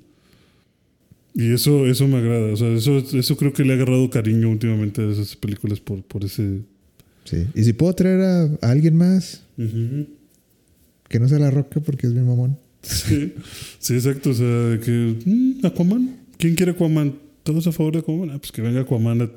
Y 1.35 1.53
eso, 1.53 1.85
eso 1.85 2.07
me 2.07 2.17
agrada. 2.17 2.51
O 2.53 2.57
sea, 2.57 2.69
eso, 2.73 2.97
eso 2.97 3.37
creo 3.37 3.53
que 3.53 3.63
le 3.63 3.73
ha 3.73 3.75
agarrado 3.75 4.09
cariño 4.09 4.49
últimamente 4.49 5.01
a 5.01 5.11
esas 5.11 5.35
películas 5.35 5.79
por, 5.79 6.03
por 6.03 6.23
ese. 6.23 6.61
Sí. 7.25 7.45
Y 7.55 7.63
si 7.63 7.73
puedo 7.73 7.93
traer 7.93 8.21
a, 8.21 8.43
a 8.67 8.71
alguien 8.71 8.95
más 8.95 9.43
que 11.07 11.19
no 11.19 11.27
sea 11.27 11.39
la 11.39 11.51
roca 11.51 11.79
porque 11.79 12.07
es 12.07 12.13
mi 12.13 12.21
mamón. 12.21 12.57
Sí, 12.81 13.33
sí, 13.79 13.93
exacto. 13.95 14.31
O 14.31 14.33
sea, 14.33 14.47
de 14.47 14.79
que. 14.79 15.15
mm, 15.25 15.65
Aquaman. 15.65 16.17
¿Quién 16.37 16.55
quiere 16.55 16.71
Aquaman? 16.71 17.15
¿Todos 17.43 17.67
a 17.67 17.71
favor 17.71 17.93
de 17.93 17.99
Aquaman? 17.99 18.29
Ah, 18.31 18.37
pues 18.39 18.51
que 18.51 18.61
venga 18.61 18.81
Aquaman 18.81 19.21
a 19.21 19.29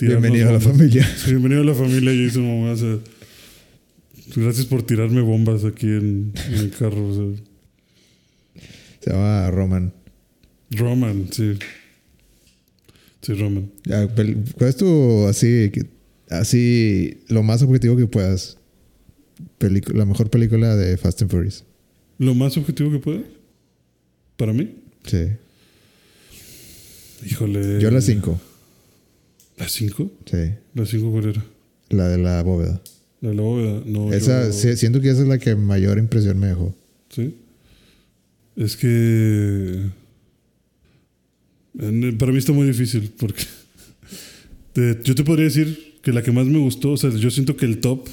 Bienvenido 0.00 0.48
a 0.48 0.52
la 0.52 0.60
familia. 0.60 1.04
Sí, 1.16 1.30
bienvenido 1.30 1.62
a 1.62 1.64
la 1.64 1.74
familia 1.74 2.12
Jason 2.14 2.44
Momoa. 2.44 2.72
O 2.72 2.76
sea, 2.76 2.98
gracias 4.36 4.66
por 4.66 4.82
tirarme 4.84 5.20
bombas 5.22 5.64
aquí 5.64 5.86
en, 5.86 6.32
en 6.48 6.54
el 6.54 6.70
carro. 6.70 7.08
O 7.08 7.14
sea, 7.14 7.44
Se 9.00 9.10
llama 9.10 9.50
Roman. 9.50 9.92
Roman, 10.78 11.28
sí. 11.32 11.54
Sí, 13.22 13.34
Roman. 13.34 13.70
Ya, 13.84 14.06
¿Cuál 14.08 14.46
es 14.70 14.76
tu 14.76 15.26
así, 15.26 15.70
así 16.30 17.18
lo 17.28 17.42
más 17.42 17.62
objetivo 17.62 17.96
que 17.96 18.06
puedas? 18.06 18.56
La 19.92 20.04
mejor 20.04 20.30
película 20.30 20.76
de 20.76 20.96
Fast 20.96 21.22
and 21.22 21.30
Furious. 21.30 21.64
Lo 22.18 22.34
más 22.34 22.56
objetivo 22.56 22.90
que 22.90 22.98
puede. 22.98 23.24
Para 24.36 24.52
mí. 24.52 24.74
Sí. 25.04 25.26
Híjole. 27.26 27.80
Yo 27.80 27.90
la 27.90 28.00
5. 28.00 28.40
¿La 29.58 29.68
5? 29.68 30.10
Sí. 30.30 30.36
¿La 30.74 30.86
5 30.86 31.10
cuál 31.10 31.28
era? 31.30 31.44
La 31.90 32.08
de 32.08 32.18
la 32.18 32.42
bóveda. 32.42 32.80
La 33.20 33.30
de 33.30 33.34
la 33.34 33.42
bóveda. 33.42 33.82
No, 33.86 34.12
Esa, 34.12 34.46
yo- 34.50 34.76
siento 34.76 35.00
que 35.00 35.10
esa 35.10 35.22
es 35.22 35.28
la 35.28 35.38
que 35.38 35.54
mayor 35.56 35.98
impresión 35.98 36.38
me 36.38 36.46
dejó. 36.48 36.74
Sí. 37.10 37.34
Es 38.56 38.76
que. 38.76 39.86
Para 42.18 42.32
mí 42.32 42.38
está 42.38 42.52
muy 42.52 42.66
difícil 42.66 43.10
porque. 43.18 43.44
te- 44.72 44.98
yo 45.04 45.14
te 45.14 45.24
podría 45.24 45.44
decir 45.44 45.94
que 46.02 46.12
la 46.12 46.22
que 46.22 46.32
más 46.32 46.46
me 46.46 46.58
gustó, 46.58 46.92
o 46.92 46.96
sea, 46.96 47.10
yo 47.10 47.30
siento 47.30 47.56
que 47.56 47.66
el 47.66 47.78
top 47.78 48.08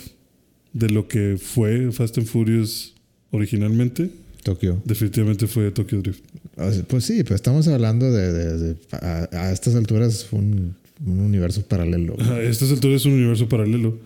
de 0.74 0.90
lo 0.90 1.08
que 1.08 1.38
fue 1.42 1.92
Fast 1.92 2.18
and 2.18 2.28
Furious 2.28 2.94
originalmente, 3.32 4.10
Tokio. 4.44 4.82
definitivamente 4.86 5.48
fue 5.48 5.72
Tokyo 5.72 6.02
Drift. 6.02 6.24
O 6.58 6.72
sea, 6.72 6.84
pues 6.84 7.06
sí, 7.06 7.24
pero 7.24 7.36
estamos 7.36 7.68
hablando 7.68 8.12
de... 8.12 8.32
de- 8.34 8.58
de- 8.58 8.76
a, 8.92 9.28
a 9.32 9.52
estas 9.52 9.76
alturas 9.76 10.28
un, 10.32 10.76
un 11.06 11.20
universo 11.20 11.66
paralelo. 11.66 12.16
A 12.20 12.42
estas 12.42 12.72
alturas 12.72 13.02
es 13.02 13.06
un 13.06 13.14
universo 13.14 13.48
paralelo. 13.50 13.98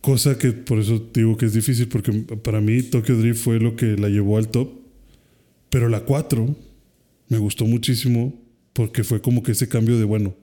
Cosa 0.00 0.38
que 0.38 0.52
por 0.52 0.78
eso 0.78 1.10
digo 1.12 1.36
que 1.36 1.46
es 1.46 1.52
difícil, 1.52 1.88
porque 1.88 2.12
para 2.42 2.60
mí 2.60 2.82
Tokyo 2.82 3.16
Drift 3.18 3.42
fue 3.44 3.60
lo 3.60 3.76
que 3.76 3.96
la 3.96 4.08
llevó 4.08 4.38
al 4.38 4.48
top. 4.48 4.70
Pero 5.68 5.88
la 5.88 6.00
4 6.00 6.56
me 7.28 7.38
gustó 7.38 7.64
muchísimo 7.66 8.34
porque 8.80 9.04
fue 9.04 9.20
como 9.20 9.42
que 9.42 9.52
ese 9.52 9.68
cambio 9.68 9.98
de, 9.98 10.04
bueno, 10.04 10.34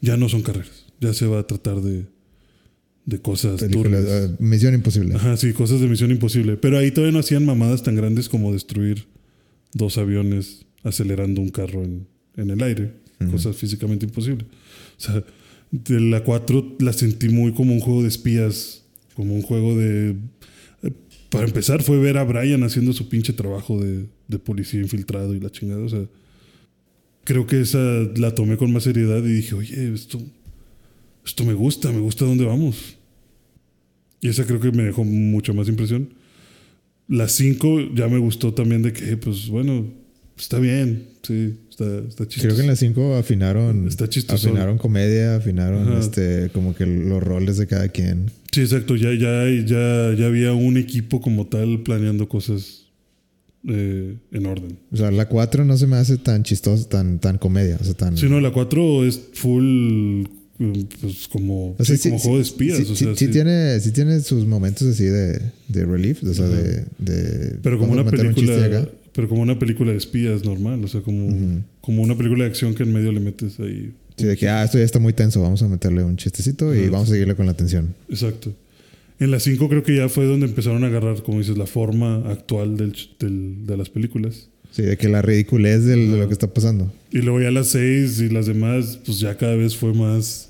ya 0.00 0.16
no 0.16 0.28
son 0.28 0.42
carreras, 0.42 0.86
ya 1.00 1.12
se 1.14 1.24
va 1.26 1.38
a 1.38 1.46
tratar 1.46 1.80
de, 1.80 2.06
de 3.06 3.20
cosas 3.20 3.60
turbias. 3.70 4.04
eh, 4.08 4.34
Misión 4.40 4.74
Imposible. 4.74 5.14
Ajá, 5.14 5.36
sí, 5.36 5.52
cosas 5.52 5.80
de 5.80 5.86
misión 5.86 6.10
imposible. 6.10 6.56
Pero 6.56 6.78
ahí 6.78 6.90
todavía 6.90 7.12
no 7.12 7.20
hacían 7.20 7.44
mamadas 7.46 7.84
tan 7.84 7.94
grandes 7.94 8.28
como 8.28 8.52
destruir 8.52 9.06
dos 9.72 9.98
aviones 9.98 10.66
acelerando 10.82 11.40
un 11.40 11.50
carro 11.50 11.84
en, 11.84 12.08
en 12.36 12.50
el 12.50 12.60
aire. 12.60 12.90
Ujú. 13.20 13.30
Cosas 13.30 13.54
físicamente 13.56 14.04
imposibles. 14.04 14.46
O 14.98 15.00
sea, 15.00 15.24
de 15.70 16.00
la 16.00 16.24
4 16.24 16.76
la 16.80 16.92
sentí 16.92 17.28
muy 17.28 17.52
como 17.52 17.72
un 17.72 17.78
juego 17.80 18.02
de 18.02 18.08
espías, 18.08 18.82
como 19.14 19.32
un 19.34 19.42
juego 19.42 19.78
de... 19.78 20.16
eh, 20.82 20.92
Para 21.30 21.44
empezar 21.46 21.84
fue 21.84 21.98
ver 22.00 22.18
a 22.18 22.24
Brian 22.24 22.64
haciendo 22.64 22.92
su 22.92 23.08
pinche 23.08 23.32
trabajo 23.32 23.78
de, 23.80 24.06
de 24.26 24.38
policía 24.40 24.80
infiltrado 24.80 25.36
y 25.36 25.40
la 25.40 25.50
chingada. 25.50 25.82
O 25.84 25.88
sea, 25.88 26.04
creo 27.30 27.46
que 27.46 27.60
esa 27.60 27.78
la 28.16 28.34
tomé 28.34 28.56
con 28.56 28.72
más 28.72 28.82
seriedad 28.82 29.22
y 29.22 29.32
dije, 29.32 29.54
oye, 29.54 29.94
esto, 29.94 30.20
esto 31.24 31.44
me 31.44 31.54
gusta, 31.54 31.92
me 31.92 32.00
gusta 32.00 32.24
dónde 32.24 32.44
vamos. 32.44 32.96
Y 34.20 34.30
esa 34.30 34.44
creo 34.44 34.58
que 34.58 34.72
me 34.72 34.82
dejó 34.82 35.04
mucha 35.04 35.52
más 35.52 35.68
impresión. 35.68 36.12
La 37.06 37.28
5 37.28 37.94
ya 37.94 38.08
me 38.08 38.18
gustó 38.18 38.52
también 38.52 38.82
de 38.82 38.92
que, 38.92 39.16
pues 39.16 39.46
bueno, 39.46 39.86
está 40.36 40.58
bien, 40.58 41.06
sí, 41.22 41.54
está, 41.70 41.98
está 41.98 42.26
chistoso. 42.26 42.48
Creo 42.48 42.56
que 42.56 42.62
en 42.62 42.66
las 42.66 42.80
5 42.80 43.14
afinaron... 43.14 43.86
Está 43.86 44.08
chistoso. 44.08 44.48
Afinaron 44.48 44.76
comedia, 44.76 45.36
afinaron 45.36 45.86
Ajá. 45.86 46.00
este 46.00 46.50
como 46.52 46.74
que 46.74 46.84
los 46.84 47.22
roles 47.22 47.58
de 47.58 47.68
cada 47.68 47.90
quien. 47.90 48.32
Sí, 48.50 48.62
exacto, 48.62 48.96
ya, 48.96 49.12
ya, 49.14 49.48
ya, 49.64 50.14
ya 50.18 50.26
había 50.26 50.52
un 50.52 50.76
equipo 50.76 51.20
como 51.20 51.46
tal 51.46 51.84
planeando 51.84 52.28
cosas 52.28 52.89
eh, 53.68 54.16
en 54.32 54.46
orden. 54.46 54.78
O 54.92 54.96
sea, 54.96 55.10
la 55.10 55.28
4 55.28 55.64
no 55.64 55.76
se 55.76 55.86
me 55.86 55.96
hace 55.96 56.16
tan 56.18 56.42
chistosa, 56.42 56.88
tan, 56.88 57.18
tan 57.18 57.38
comedia. 57.38 57.76
O 57.80 57.84
sea, 57.84 57.94
tan... 57.94 58.16
Si 58.16 58.26
no, 58.28 58.40
la 58.40 58.52
4 58.52 59.04
es 59.04 59.20
full, 59.34 60.24
eh, 60.58 60.84
pues 61.00 61.28
como, 61.28 61.76
O 61.78 61.84
sea, 61.84 61.96
sí, 61.96 62.08
como 62.08 62.18
juego 62.20 62.36
de 62.38 62.42
espías. 62.42 62.76
sí, 62.78 62.82
o 62.84 62.86
sí- 62.96 63.04
sea, 63.04 63.14
sí 63.16 63.26
sí. 63.26 63.30
tiene, 63.32 63.80
sí 63.80 63.92
tiene 63.92 64.20
sus 64.20 64.46
momentos 64.46 64.88
así 64.88 65.04
de, 65.04 65.40
de 65.68 65.84
relief, 65.84 66.22
o 66.24 66.32
sea, 66.34 66.46
de, 66.48 66.84
de... 66.98 67.58
Pero 67.62 67.78
como 67.78 67.92
una 67.92 68.02
un 68.02 68.10
película, 68.10 68.88
pero 69.12 69.28
como 69.28 69.42
una 69.42 69.58
película 69.58 69.90
de 69.92 69.98
espías 69.98 70.44
normal, 70.44 70.82
o 70.84 70.88
sea, 70.88 71.00
como, 71.02 71.62
como 71.80 72.02
una 72.02 72.16
película 72.16 72.44
de 72.44 72.50
acción 72.50 72.74
que 72.74 72.84
en 72.84 72.92
medio 72.92 73.12
le 73.12 73.20
metes 73.20 73.58
ahí. 73.60 73.92
Sí, 74.16 74.26
de 74.26 74.36
que, 74.36 74.48
ah, 74.48 74.64
esto 74.64 74.76
ya 74.78 74.84
está 74.84 74.98
muy 74.98 75.12
tenso, 75.14 75.40
vamos 75.40 75.62
a 75.62 75.68
meterle 75.68 76.04
un 76.04 76.16
chistecito 76.16 76.74
y 76.74 76.88
vamos 76.88 77.08
a 77.08 77.12
seguirle 77.12 77.34
con 77.34 77.46
la 77.46 77.52
atención. 77.52 77.94
Exacto. 78.08 78.52
En 79.20 79.30
la 79.30 79.38
5 79.38 79.68
creo 79.68 79.82
que 79.82 79.94
ya 79.96 80.08
fue 80.08 80.24
donde 80.24 80.46
empezaron 80.46 80.82
a 80.82 80.88
agarrar, 80.88 81.22
como 81.22 81.38
dices, 81.38 81.56
la 81.58 81.66
forma 81.66 82.28
actual 82.30 82.76
del, 82.76 82.94
del- 83.18 83.66
de 83.66 83.76
las 83.76 83.90
películas. 83.90 84.48
Sí, 84.72 84.82
de 84.82 84.96
que 84.96 85.08
la 85.08 85.20
ridiculez 85.20 85.84
de 85.84 85.96
lo 85.96 86.26
que 86.26 86.32
está 86.32 86.52
pasando. 86.54 86.92
Y 87.12 87.18
luego 87.18 87.40
ya 87.40 87.50
las 87.50 87.68
6 87.68 88.20
y 88.20 88.28
las 88.30 88.46
demás, 88.46 88.98
pues 89.04 89.18
ya 89.20 89.36
cada 89.36 89.54
vez 89.56 89.76
fue 89.76 89.92
más... 89.94 90.48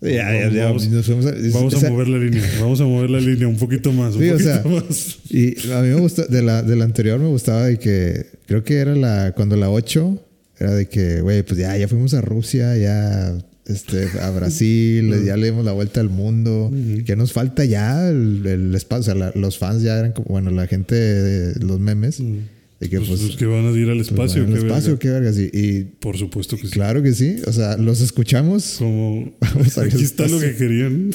Ya, 0.00 0.10
ya, 0.34 0.50
ya, 0.50 0.64
Vamos- 0.66 0.86
nos 0.88 1.06
fuimos 1.06 1.24
a- 1.24 1.34
Vamos 1.54 1.72
esa- 1.72 1.86
a 1.86 1.90
mover 1.90 2.08
la 2.08 2.18
línea, 2.18 2.42
vamos 2.60 2.78
a 2.80 2.84
mover 2.84 3.08
la 3.08 3.20
línea 3.20 3.48
un 3.48 3.56
poquito 3.56 3.90
más, 3.92 4.14
un 4.16 4.22
Sí, 4.22 4.28
o 4.28 4.32
poquito 4.32 4.50
sea, 4.50 4.64
más. 4.70 5.18
Y 5.30 5.70
a 5.72 5.80
mí 5.80 5.88
me 5.88 6.00
gusta, 6.00 6.26
de 6.26 6.42
la, 6.42 6.62
de 6.62 6.76
la 6.76 6.84
anterior 6.84 7.18
me 7.18 7.28
gustaba 7.28 7.64
de 7.64 7.78
que, 7.78 8.26
creo 8.46 8.62
que 8.64 8.74
era 8.74 8.94
la, 8.94 9.32
cuando 9.34 9.56
la 9.56 9.70
8, 9.70 10.18
era 10.58 10.74
de 10.74 10.88
que, 10.88 11.22
güey, 11.22 11.42
pues 11.42 11.58
ya, 11.58 11.74
ya 11.78 11.88
fuimos 11.88 12.12
a 12.12 12.20
Rusia, 12.20 12.76
ya, 12.76 13.34
este, 13.66 14.08
a 14.20 14.30
Brasil, 14.30 15.24
ya 15.24 15.36
le 15.36 15.46
dimos 15.46 15.64
la 15.64 15.72
vuelta 15.72 16.00
al 16.00 16.10
mundo, 16.10 16.66
Ujú. 16.72 17.04
que 17.04 17.16
nos 17.16 17.32
falta 17.32 17.64
ya 17.64 18.08
el, 18.10 18.44
el 18.46 18.74
espacio, 18.74 19.00
o 19.00 19.04
sea, 19.04 19.14
la- 19.14 19.32
los 19.40 19.58
fans 19.58 19.82
ya 19.82 19.98
eran 19.98 20.12
como, 20.12 20.28
bueno, 20.28 20.50
la 20.50 20.66
gente 20.66 20.94
de 20.94 21.64
los 21.64 21.80
memes, 21.80 22.18
de 22.18 22.88
que 22.90 22.98
Pues, 22.98 23.08
pues, 23.08 23.20
pues, 23.22 23.36
que 23.36 23.46
van 23.46 23.66
a 23.66 23.70
ir 23.70 23.88
al 23.88 23.96
pues, 23.96 24.08
espacio. 24.08 24.42
al 24.44 24.48
qué 24.52 24.58
espacio, 24.58 24.88
verga. 24.90 24.98
qué 24.98 25.10
vergas, 25.10 25.38
y, 25.38 25.50
y 25.52 25.84
Por 26.00 26.18
supuesto 26.18 26.56
que 26.56 26.66
sí. 26.66 26.72
claro 26.72 27.02
que 27.02 27.14
sí, 27.14 27.36
o 27.46 27.52
sea, 27.52 27.76
los 27.78 28.00
escuchamos, 28.00 28.76
Como 28.78 29.32
Vamos 29.40 29.78
aquí 29.78 30.02
está 30.02 30.28
lo 30.28 30.38
que 30.40 30.54
querían. 30.56 31.10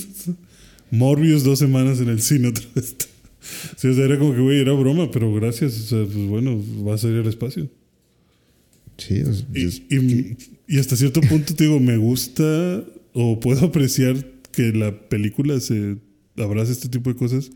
Morbius 0.92 1.44
dos 1.44 1.60
semanas 1.60 2.00
en 2.00 2.10
el 2.10 2.20
cine 2.22 2.48
otra 2.48 2.66
vez. 2.76 2.96
Sí, 3.78 3.88
o 3.90 3.94
sea, 3.94 4.06
era 4.06 4.18
como 4.18 4.34
que, 4.34 4.42
güey, 4.42 4.60
era 4.60 4.74
broma, 4.74 5.12
pero 5.12 5.32
gracias. 5.34 5.74
O 5.80 5.84
sea, 5.88 6.04
pues 6.04 6.28
bueno, 6.28 6.60
vas 6.84 7.04
a 7.06 7.10
ir 7.10 7.18
al 7.18 7.28
espacio. 7.28 7.70
sí, 8.98 9.22
o 9.22 9.34
sea, 9.34 9.46
Y, 9.54 9.66
es- 9.66 9.82
y- 9.90 10.36
y 10.70 10.78
hasta 10.78 10.96
cierto 10.96 11.20
punto 11.22 11.56
te 11.56 11.64
digo, 11.64 11.80
me 11.80 11.98
gusta 11.98 12.84
o 13.14 13.40
puedo 13.40 13.66
apreciar 13.66 14.24
que 14.52 14.72
la 14.72 15.10
película 15.10 15.60
se 15.60 15.98
abraza 16.38 16.72
este 16.72 16.90
tipo 16.90 17.10
de 17.10 17.16
cosas. 17.16 17.50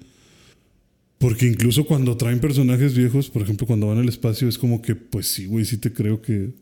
Porque 1.20 1.46
incluso 1.46 1.86
cuando 1.86 2.18
traen 2.18 2.40
personajes 2.40 2.98
viejos, 2.98 3.30
por 3.30 3.44
ejemplo, 3.44 3.68
cuando 3.68 3.86
van 3.86 4.00
al 4.00 4.10
espacio, 4.10 4.50
es 4.50 4.58
como 4.58 4.82
que, 4.82 4.96
pues 4.96 5.28
sí, 5.28 5.46
güey, 5.46 5.64
sí 5.64 5.78
te 5.78 5.94
creo 5.94 6.24
que. 6.24 6.56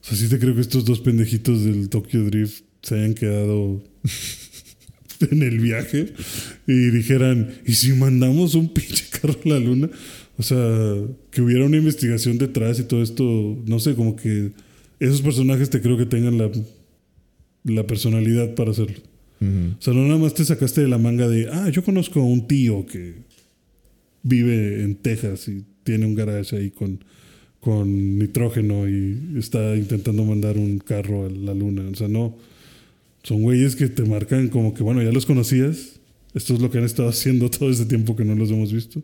O 0.00 0.06
sea, 0.06 0.16
sí 0.16 0.26
te 0.28 0.38
creo 0.38 0.54
que 0.54 0.62
estos 0.62 0.86
dos 0.86 1.00
pendejitos 1.00 1.64
del 1.64 1.90
Tokyo 1.90 2.24
Drift 2.24 2.64
se 2.80 2.94
hayan 2.94 3.12
quedado 3.12 3.84
en 5.30 5.42
el 5.42 5.60
viaje 5.60 6.14
y 6.66 6.90
dijeran, 6.90 7.56
¿y 7.66 7.74
si 7.74 7.92
mandamos 7.92 8.54
un 8.54 8.72
pinche 8.72 9.04
carro 9.10 9.38
a 9.44 9.48
la 9.50 9.58
luna? 9.58 9.90
O 10.38 10.42
sea, 10.42 10.56
que 11.30 11.42
hubiera 11.42 11.66
una 11.66 11.76
investigación 11.76 12.38
detrás 12.38 12.80
y 12.80 12.84
todo 12.84 13.02
esto, 13.02 13.62
no 13.66 13.78
sé, 13.80 13.94
como 13.94 14.16
que 14.16 14.52
esos 15.00 15.22
personajes 15.22 15.70
te 15.70 15.80
creo 15.80 15.96
que 15.96 16.06
tengan 16.06 16.38
la, 16.38 16.50
la 17.64 17.86
personalidad 17.86 18.54
para 18.54 18.70
hacerlo. 18.70 18.98
ujú. 19.40 19.74
O 19.78 19.82
sea, 19.82 19.94
no 19.94 20.06
nada 20.06 20.18
más 20.18 20.34
te 20.34 20.44
sacaste 20.44 20.80
de 20.82 20.88
la 20.88 20.98
manga 20.98 21.28
de, 21.28 21.48
ah, 21.50 21.68
yo 21.70 21.82
conozco 21.84 22.20
a 22.20 22.24
un 22.24 22.46
tío 22.46 22.86
que 22.86 23.14
vive 24.22 24.82
en 24.82 24.96
Texas 24.96 25.48
y 25.48 25.64
tiene 25.84 26.06
un 26.06 26.14
garage 26.14 26.56
ahí 26.56 26.70
con, 26.70 27.04
con 27.60 28.18
nitrógeno 28.18 28.88
y 28.88 29.36
está 29.38 29.76
intentando 29.76 30.24
mandar 30.24 30.58
un 30.58 30.78
carro 30.78 31.26
a 31.26 31.30
la 31.30 31.54
luna. 31.54 31.82
O 31.90 31.94
sea, 31.94 32.08
no. 32.08 32.36
Son 33.22 33.42
güeyes 33.42 33.76
que 33.76 33.88
te 33.88 34.04
marcan 34.04 34.48
como 34.48 34.74
que, 34.74 34.82
bueno, 34.82 35.02
ya 35.02 35.12
los 35.12 35.26
conocías. 35.26 36.00
Esto 36.34 36.54
es 36.54 36.60
lo 36.60 36.70
que 36.70 36.78
han 36.78 36.84
estado 36.84 37.08
haciendo 37.10 37.48
todo 37.48 37.70
este 37.70 37.84
tiempo 37.84 38.16
que 38.16 38.24
no 38.24 38.34
los 38.34 38.50
hemos 38.50 38.72
visto. 38.72 39.02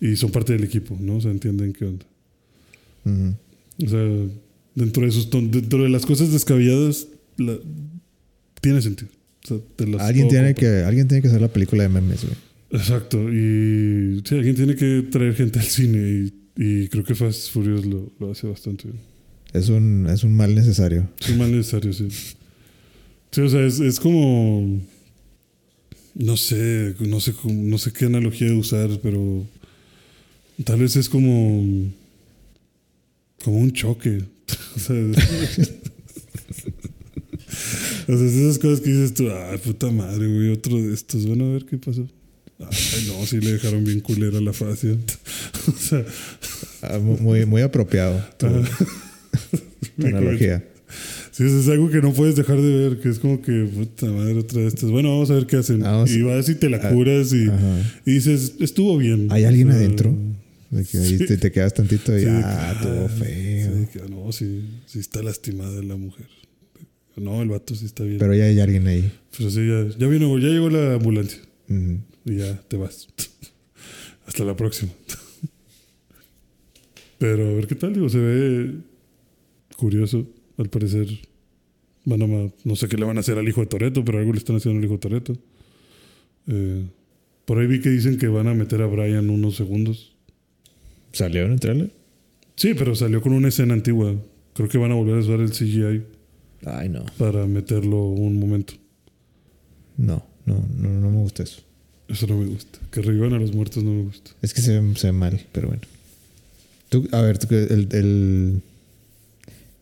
Y 0.00 0.16
son 0.16 0.30
parte 0.30 0.54
del 0.54 0.64
equipo, 0.64 0.96
¿no? 0.98 1.16
O 1.16 1.20
sea, 1.20 1.30
entienden 1.30 1.72
qué 1.72 1.84
onda. 1.84 2.06
O 3.04 3.88
sea, 3.88 4.26
dentro 4.74 5.04
de, 5.04 5.12
sus 5.12 5.28
dentro 5.30 5.82
de 5.82 5.88
las 5.88 6.06
cosas 6.06 6.32
descabelladas, 6.32 7.06
la- 7.36 7.58
tiene 8.60 8.82
sentido. 8.82 9.10
O 9.44 9.48
sea, 9.48 9.56
te 9.76 9.86
las 9.86 10.02
Alguien 10.02 10.28
tiene, 10.28 10.54
comprar. 10.54 10.80
que, 10.82 10.84
alguien 10.86 11.08
tiene 11.08 11.22
que 11.22 11.28
hacer 11.28 11.40
la 11.40 11.48
película 11.52 11.82
de 11.82 11.88
memes, 11.88 12.22
güey. 12.24 12.34
Exacto. 12.72 13.18
Y 13.32 14.22
sí, 14.24 14.34
alguien 14.36 14.54
tiene 14.54 14.74
que 14.76 15.02
traer 15.10 15.34
gente 15.34 15.58
al 15.58 15.64
cine 15.64 15.98
y, 16.56 16.62
y 16.84 16.88
creo 16.88 17.02
que 17.04 17.14
Fast 17.14 17.50
Furious 17.50 17.84
lo, 17.86 18.12
lo 18.20 18.30
hace 18.30 18.46
bastante 18.46 18.84
bien. 18.84 18.98
Es 19.52 19.68
un, 19.70 20.06
es 20.08 20.22
un 20.24 20.36
mal 20.36 20.54
necesario. 20.54 21.08
Es 21.18 21.30
un 21.30 21.38
mal 21.38 21.50
necesario, 21.50 21.92
sí. 21.92 22.06
Sí, 23.32 23.40
o 23.40 23.48
sea, 23.48 23.64
es, 23.66 23.80
es 23.80 23.98
como. 23.98 24.80
No 26.14 26.36
sé, 26.36 26.94
no 27.00 27.20
sé, 27.20 27.32
no 27.44 27.78
sé 27.78 27.92
qué 27.92 28.04
analogía 28.06 28.52
usar, 28.54 28.90
pero 29.02 29.46
tal 30.64 30.80
vez 30.80 30.94
es 30.96 31.08
como. 31.08 31.90
como 33.44 33.58
un 33.58 33.72
choque. 33.72 34.22
O 34.76 34.78
sea, 34.78 34.96
o 38.08 38.16
sea, 38.16 38.26
es 38.26 38.32
esas 38.34 38.58
cosas 38.58 38.80
que 38.80 38.90
dices 38.90 39.14
tú, 39.14 39.28
ay, 39.30 39.58
puta 39.58 39.90
madre, 39.90 40.26
güey, 40.26 40.48
otro 40.50 40.76
de 40.76 40.92
estos. 40.94 41.26
Bueno, 41.26 41.46
a 41.46 41.52
ver 41.52 41.64
qué 41.64 41.78
pasó. 41.78 42.06
Ay, 42.58 43.06
no, 43.08 43.24
sí 43.26 43.40
le 43.40 43.52
dejaron 43.52 43.84
bien 43.84 44.00
culera 44.00 44.40
la 44.40 44.52
fase. 44.52 44.96
o 45.68 45.72
sea, 45.78 46.04
Ah, 46.82 46.98
mu- 46.98 47.18
Muy, 47.18 47.44
muy 47.46 47.62
apropiado 47.62 48.22
tu, 48.38 48.46
tu 49.98 50.06
analogía. 50.06 50.64
Sí, 51.30 51.44
eso 51.44 51.60
es 51.60 51.68
algo 51.68 51.88
que 51.90 52.00
no 52.02 52.12
puedes 52.12 52.36
dejar 52.36 52.60
de 52.60 52.88
ver, 52.88 53.00
que 53.00 53.08
es 53.10 53.18
como 53.18 53.40
que, 53.40 53.64
puta 53.72 54.06
madre, 54.06 54.34
otra 54.38 54.60
de 54.62 54.66
estas. 54.68 54.90
Bueno, 54.90 55.10
vamos 55.10 55.30
a 55.30 55.34
ver 55.34 55.46
qué 55.46 55.56
hacen. 55.56 55.80
Vamos. 55.80 56.10
y 56.10 56.22
vas 56.22 56.48
y 56.48 56.54
te 56.56 56.68
la 56.68 56.90
curas 56.90 57.32
y, 57.32 57.48
dices, 58.04 58.54
estuvo 58.60 58.96
bien. 58.98 59.28
¿Hay 59.30 59.44
alguien 59.44 59.68
O 59.68 59.72
sea, 59.72 59.80
adentro? 59.80 60.16
De 60.70 60.84
que 60.84 60.98
ahí 60.98 61.18
sí. 61.18 61.26
te, 61.26 61.36
te 61.36 61.50
quedas 61.50 61.74
tantito 61.74 62.16
y 62.16 62.22
sí, 62.22 62.26
ah, 62.28 62.78
todo 62.80 63.06
ah, 63.06 63.08
feo. 63.08 63.76
sí, 63.76 63.86
que, 63.92 64.08
no, 64.08 64.30
sí, 64.30 64.64
sí 64.86 65.00
está 65.00 65.22
lastimada 65.22 65.82
la 65.82 65.96
mujer. 65.96 66.26
No, 67.16 67.42
el 67.42 67.48
vato 67.48 67.74
sí 67.74 67.86
está 67.86 68.04
bien. 68.04 68.18
Pero 68.18 68.34
ya 68.34 68.44
hay 68.44 68.60
alguien 68.60 68.86
ahí. 68.86 69.12
Pero 69.36 69.50
sí, 69.50 69.66
ya, 69.66 69.88
ya 69.98 70.06
vino, 70.06 70.38
ya 70.38 70.48
llegó 70.48 70.70
la 70.70 70.94
ambulancia. 70.94 71.40
Y 72.24 72.36
ya 72.36 72.60
te 72.68 72.76
vas. 72.76 73.08
Hasta 74.26 74.44
la 74.44 74.56
próxima. 74.56 74.92
Pero 77.18 77.48
a 77.48 77.52
ver 77.52 77.66
qué 77.66 77.74
tal, 77.74 77.92
digo, 77.92 78.08
se 78.08 78.18
ve 78.18 78.74
curioso. 79.76 80.26
Al 80.56 80.70
parecer, 80.70 81.08
van 82.04 82.22
a, 82.22 82.50
no 82.64 82.76
sé 82.76 82.88
qué 82.88 82.96
le 82.96 83.04
van 83.04 83.16
a 83.16 83.20
hacer 83.20 83.38
al 83.38 83.48
hijo 83.48 83.60
de 83.60 83.66
Toreto, 83.66 84.04
pero 84.04 84.18
algo 84.18 84.32
le 84.32 84.38
están 84.38 84.56
haciendo 84.56 84.78
al 84.78 84.84
hijo 84.84 84.94
de 84.94 85.00
Toreto. 85.00 85.36
por 87.44 87.58
ahí 87.58 87.66
vi 87.66 87.80
que 87.80 87.90
dicen 87.90 88.18
que 88.18 88.28
van 88.28 88.46
a 88.46 88.54
meter 88.54 88.80
a 88.82 88.86
Brian 88.86 89.30
unos 89.30 89.56
segundos. 89.56 90.09
¿Salió 91.12 91.42
en 91.44 91.52
el 91.52 91.60
trailer? 91.60 91.90
Sí, 92.56 92.74
pero 92.74 92.94
salió 92.94 93.20
con 93.20 93.32
una 93.32 93.48
escena 93.48 93.74
antigua. 93.74 94.14
Creo 94.54 94.68
que 94.68 94.78
van 94.78 94.92
a 94.92 94.94
volver 94.94 95.16
a 95.16 95.18
usar 95.20 95.40
el 95.40 95.50
CGI 95.50 96.02
Ay, 96.66 96.88
no. 96.88 97.04
para 97.18 97.46
meterlo 97.46 98.04
un 98.08 98.38
momento. 98.38 98.74
No, 99.96 100.24
no, 100.46 100.64
no, 100.76 100.88
no 101.00 101.10
me 101.10 101.16
gusta 101.18 101.42
eso. 101.42 101.62
Eso 102.08 102.26
no 102.26 102.36
me 102.38 102.46
gusta. 102.46 102.78
Que 102.90 103.02
revivan 103.02 103.32
a 103.32 103.38
los 103.38 103.54
muertos 103.54 103.82
no 103.84 103.92
me 103.92 104.02
gusta. 104.02 104.32
Es 104.42 104.52
que 104.52 104.60
se 104.62 104.78
ve, 104.80 104.94
se 104.96 105.06
ve 105.08 105.12
mal, 105.12 105.46
pero 105.52 105.68
bueno. 105.68 105.82
Tú, 106.88 107.08
a 107.12 107.20
ver, 107.22 107.38
tú, 107.38 107.46
el- 107.54 108.62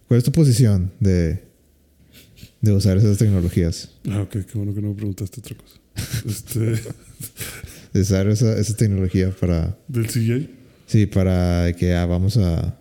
¿cuál 0.06 0.18
es 0.18 0.24
tu 0.24 0.30
posición 0.32 0.92
de, 1.00 1.42
de 2.60 2.72
usar 2.72 2.98
esas 2.98 3.16
tecnologías? 3.18 3.92
Ah, 4.10 4.22
ok, 4.22 4.30
qué 4.30 4.52
bueno 4.58 4.74
que 4.74 4.82
no 4.82 4.88
me 4.90 4.94
preguntaste 4.94 5.40
otra 5.40 5.56
cosa. 5.56 5.78
Este, 6.26 6.60
De 7.92 8.00
usar 8.02 8.28
esa, 8.28 8.56
esa 8.58 8.76
tecnología 8.76 9.30
para, 9.40 9.76
del 9.88 10.06
CGI. 10.06 10.50
Sí, 10.88 11.06
para 11.06 11.72
que 11.74 11.94
ah, 11.94 12.04
vamos 12.06 12.36
a, 12.38 12.78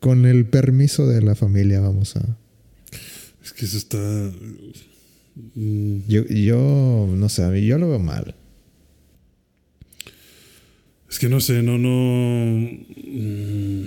con 0.00 0.24
el 0.24 0.46
permiso 0.46 1.06
de 1.06 1.20
la 1.20 1.34
familia, 1.34 1.80
vamos 1.80 2.16
a... 2.16 2.22
Es 3.44 3.52
que 3.52 3.64
eso 3.66 3.76
está. 3.78 3.98
mm, 5.54 5.98
Yo, 6.08 6.24
yo 6.26 7.06
no 7.14 7.28
sé, 7.28 7.44
a 7.44 7.48
mí 7.50 7.64
yo 7.66 7.78
lo 7.78 7.88
veo 7.90 7.98
mal. 7.98 8.34
Es 11.10 11.18
que 11.18 11.28
no 11.28 11.40
sé, 11.40 11.62
no, 11.62 11.78
no. 11.78 12.68
mm, 13.06 13.84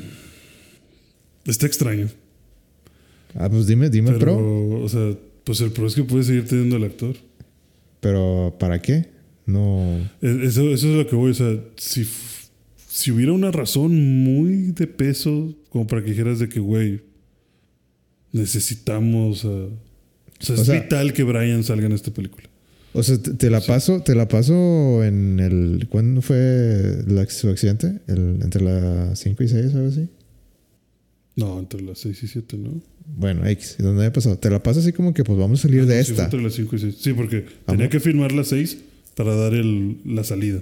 Está 1.45 1.65
extraño. 1.67 2.09
Ah, 3.35 3.49
pues 3.49 3.67
dime, 3.67 3.89
dime 3.89 4.11
Pero, 4.13 4.19
pro, 4.37 4.81
o 4.83 4.89
sea, 4.89 5.15
pues 5.43 5.61
el 5.61 5.71
pro 5.71 5.87
es 5.87 5.95
que 5.95 6.03
puede 6.03 6.23
seguir 6.23 6.45
teniendo 6.47 6.75
al 6.75 6.83
actor. 6.83 7.15
pero 7.99 8.55
¿para 8.59 8.81
qué? 8.81 9.09
No... 9.45 9.97
E- 10.21 10.45
Eso, 10.45 10.69
eso 10.71 10.87
es 10.89 10.95
lo 10.97 11.07
que 11.07 11.15
voy. 11.15 11.31
O 11.31 11.33
sea, 11.35 11.57
si, 11.77 12.03
si 12.93 13.09
hubiera 13.11 13.31
una 13.31 13.51
razón 13.51 14.23
muy 14.23 14.71
de 14.73 14.85
peso, 14.87 15.55
como 15.69 15.87
para 15.87 16.03
que 16.03 16.09
dijeras 16.09 16.39
de 16.39 16.49
que, 16.49 16.59
güey, 16.59 17.01
necesitamos. 18.31 19.45
o 19.45 19.69
sea, 20.39 20.55
O 20.55 20.59
es 20.59 20.65
sea- 20.65 20.81
vital 20.81 21.13
que 21.13 21.23
Brian 21.23 21.63
salga 21.63 21.85
en 21.85 21.93
esta 21.93 22.11
película. 22.11 22.47
O 22.93 23.03
sea, 23.03 23.17
te, 23.21 23.33
te 23.35 23.49
la 23.49 23.61
paso, 23.61 24.01
te 24.01 24.15
la 24.15 24.27
paso 24.27 25.03
en 25.03 25.39
el. 25.39 25.87
¿Cuándo 25.89 26.21
fue 26.21 27.03
la- 27.07 27.25
su 27.29 27.49
accidente? 27.49 27.99
El, 28.07 28.39
entre 28.41 28.61
las 28.63 29.17
5 29.19 29.43
y 29.43 29.47
6, 29.47 29.73
algo 29.75 29.87
así. 29.87 30.09
No, 31.37 31.59
entre 31.59 31.81
las 31.81 31.99
6 31.99 32.21
y 32.23 32.27
7, 32.27 32.57
¿no? 32.57 32.81
Bueno, 33.15 33.47
X, 33.47 33.77
¿dónde 33.79 34.01
había 34.01 34.13
pasado? 34.13 34.37
Te 34.37 34.49
la 34.49 34.61
paso 34.61 34.81
así 34.81 34.91
como 34.91 35.13
que 35.13 35.23
pues 35.23 35.37
vamos 35.39 35.59
a 35.59 35.63
salir 35.63 35.85
de 35.85 35.99
Ah, 35.99 36.03
Sí, 36.03 36.11
fue 36.13 36.23
esta. 36.23 36.23
entre 36.25 36.41
las 36.43 36.53
5 36.53 36.75
y 36.75 36.79
6. 36.79 36.95
Sí, 36.99 37.13
porque 37.13 37.45
tenía 37.65 37.89
que 37.89 37.99
firmar 38.01 38.33
las 38.33 38.47
6 38.49 38.77
para 39.15 39.35
dar 39.35 39.53
el, 39.53 39.97
la 40.05 40.23
salida. 40.25 40.61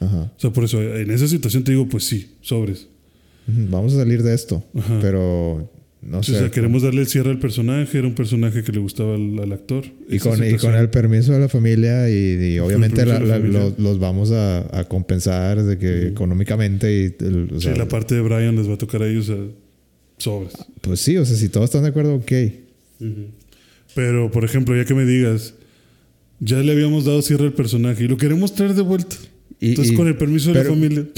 Ajá. 0.00 0.32
O 0.36 0.40
sea, 0.40 0.50
por 0.52 0.64
eso, 0.64 0.82
en 0.82 1.10
esa 1.10 1.26
situación 1.28 1.64
te 1.64 1.72
digo, 1.72 1.88
pues 1.88 2.04
sí, 2.04 2.32
sobres. 2.40 2.88
Vamos 3.46 3.94
a 3.94 3.98
salir 3.98 4.22
de 4.22 4.34
esto. 4.34 4.64
Ajá. 4.76 4.98
Pero 5.00 5.70
no 6.02 6.18
o 6.18 6.22
sé. 6.22 6.38
sea, 6.38 6.50
queremos 6.50 6.82
darle 6.82 7.00
el 7.00 7.06
cierre 7.06 7.30
al 7.30 7.38
personaje, 7.38 7.96
era 7.98 8.06
un 8.06 8.14
personaje 8.14 8.62
que 8.62 8.72
le 8.72 8.78
gustaba 8.80 9.14
al, 9.14 9.38
al 9.38 9.52
actor. 9.52 9.84
y, 10.08 10.18
con, 10.18 10.44
y 10.46 10.54
con 10.56 10.74
el 10.74 10.90
permiso 10.90 11.32
de 11.32 11.40
la 11.40 11.48
familia 11.48 12.10
y, 12.10 12.14
y 12.54 12.58
obviamente 12.58 13.04
la- 13.06 13.18
la 13.20 13.38
la- 13.38 13.38
los, 13.38 13.78
los 13.78 13.98
vamos 13.98 14.30
a, 14.32 14.78
a 14.78 14.84
compensar 14.84 15.62
de 15.62 15.78
que 15.78 16.08
económicamente 16.08 16.92
y 16.92 17.24
el- 17.24 17.50
o 17.54 17.60
Sí, 17.60 17.70
la 17.76 17.88
parte 17.88 18.14
de 18.16 18.20
Brian 18.20 18.54
les 18.56 18.68
va 18.68 18.74
a 18.74 18.78
tocar 18.78 19.02
a 19.02 19.08
ellos, 19.08 19.28
o 19.30 19.52
sobres. 20.18 20.52
pues 20.82 21.00
sí, 21.00 21.16
o 21.16 21.24
sea, 21.24 21.36
si 21.36 21.48
todos 21.48 21.64
están 21.64 21.82
de 21.82 21.88
acuerdo, 21.88 22.14
ok. 22.16 22.32
Pero, 23.94 24.30
por 24.30 24.44
ejemplo, 24.44 24.76
ya 24.76 24.84
que 24.84 24.94
me 24.94 25.04
digas, 25.06 25.54
ya 26.40 26.58
le 26.58 26.72
habíamos 26.72 27.04
dado 27.04 27.22
cierre 27.22 27.44
al 27.46 27.52
personaje 27.54 28.04
y 28.04 28.08
lo 28.08 28.16
queremos 28.16 28.54
traer 28.54 28.74
de 28.74 28.82
vuelta. 28.82 29.16
Y- 29.60 29.70
Entonces, 29.70 29.92
y- 29.94 29.96
con 29.96 30.06
el 30.08 30.16
permiso 30.16 30.52
de 30.52 30.62
la 30.62 30.68
familia. 30.70 31.06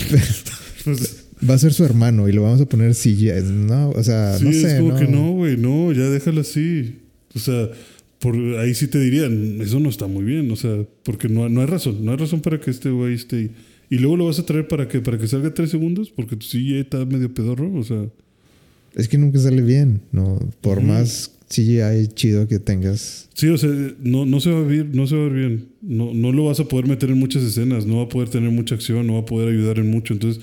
Pues, 0.85 1.25
Va 1.49 1.55
a 1.55 1.59
ser 1.59 1.73
su 1.73 1.85
hermano 1.85 2.29
y 2.29 2.33
lo 2.33 2.43
vamos 2.43 2.61
a 2.61 2.67
poner 2.67 2.95
CGI. 2.95 3.31
No, 3.53 3.91
o 3.91 4.03
sea, 4.03 4.39
sí, 4.39 4.45
no 4.45 4.53
sé. 4.53 4.75
es 4.75 4.81
como 4.81 4.97
que 4.97 5.07
no, 5.07 5.33
güey, 5.33 5.57
no, 5.57 5.93
ya 5.93 6.09
déjala 6.09 6.41
así. 6.41 6.97
O 7.35 7.39
sea, 7.39 7.69
por 8.19 8.35
ahí 8.59 8.75
sí 8.75 8.89
te 8.89 8.99
dirían, 8.99 9.61
eso 9.61 9.79
no 9.79 9.89
está 9.91 10.07
muy 10.09 10.25
bien, 10.25 10.51
o 10.51 10.57
sea, 10.57 10.85
porque 11.05 11.29
no, 11.29 11.49
no 11.49 11.61
hay 11.61 11.67
razón, 11.67 12.05
no 12.05 12.11
hay 12.13 12.17
razón 12.17 12.41
para 12.41 12.59
que 12.61 12.71
este 12.71 12.91
güey 12.91 13.15
esté 13.15 13.37
ahí. 13.37 13.51
Y 13.91 13.99
luego 13.99 14.17
lo 14.17 14.27
vas 14.27 14.39
a 14.39 14.47
traer 14.47 14.67
para 14.67 14.89
que, 14.89 15.01
para 15.01 15.17
que 15.19 15.29
salga 15.29 15.53
tres 15.55 15.71
segundos, 15.71 16.11
porque 16.11 16.35
tu 16.37 16.45
CGI 16.47 16.79
está 16.81 17.05
medio 17.05 17.33
pedorro, 17.33 17.73
o 17.75 17.85
sea. 17.85 18.07
Es 18.97 19.07
que 19.09 19.19
nunca 19.19 19.39
sale 19.39 19.63
bien, 19.63 20.01
¿no? 20.11 20.39
Por 20.61 20.81
más 20.81 21.31
CGI 21.49 22.09
chido 22.15 22.47
que 22.47 22.59
tengas. 22.59 23.29
Sí, 23.35 23.49
o 23.49 23.57
sea, 23.57 23.71
no, 24.01 24.27
no 24.27 24.41
se 24.41 24.51
va 24.51 24.59
a 24.59 24.63
ver, 24.63 24.87
no 24.95 25.07
se 25.07 25.17
va 25.17 25.23
a 25.23 25.29
ver 25.29 25.39
bien. 25.39 25.69
No, 25.81 26.13
no 26.13 26.33
lo 26.33 26.45
vas 26.45 26.61
a 26.61 26.65
poder 26.65 26.87
meter 26.87 27.11
en 27.11 27.19
muchas 27.19 27.43
escenas, 27.43 27.87
no 27.87 27.99
va 27.99 28.03
a 28.05 28.09
poder 28.09 28.29
tener 28.29 28.51
mucha 28.51 28.75
acción, 28.75 29.07
no 29.07 29.15
va 29.15 29.21
a 29.21 29.25
poder 29.25 29.49
ayudar 29.49 29.79
en 29.79 29.91
mucho. 29.91 30.13
Entonces, 30.13 30.43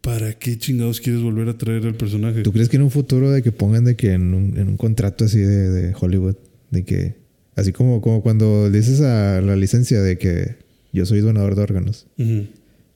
¿para 0.00 0.32
qué 0.38 0.56
chingados 0.56 1.00
quieres 1.00 1.20
volver 1.22 1.48
a 1.48 1.58
traer 1.58 1.84
al 1.84 1.94
personaje? 1.96 2.42
¿Tú 2.42 2.52
crees 2.52 2.68
que 2.68 2.76
en 2.76 2.82
un 2.82 2.90
futuro 2.90 3.30
de 3.30 3.42
que 3.42 3.52
pongan 3.52 3.84
de 3.84 3.96
que 3.96 4.12
en 4.12 4.32
un, 4.32 4.56
en 4.56 4.68
un 4.68 4.76
contrato 4.76 5.24
así 5.24 5.38
de, 5.38 5.68
de 5.68 5.94
Hollywood, 5.98 6.36
de 6.70 6.84
que, 6.84 7.16
así 7.56 7.72
como, 7.72 8.00
como 8.00 8.22
cuando 8.22 8.70
dices 8.70 9.00
a 9.00 9.40
la 9.42 9.56
licencia 9.56 10.00
de 10.00 10.16
que 10.16 10.56
yo 10.92 11.04
soy 11.04 11.20
donador 11.20 11.56
de 11.56 11.62
órganos, 11.62 12.06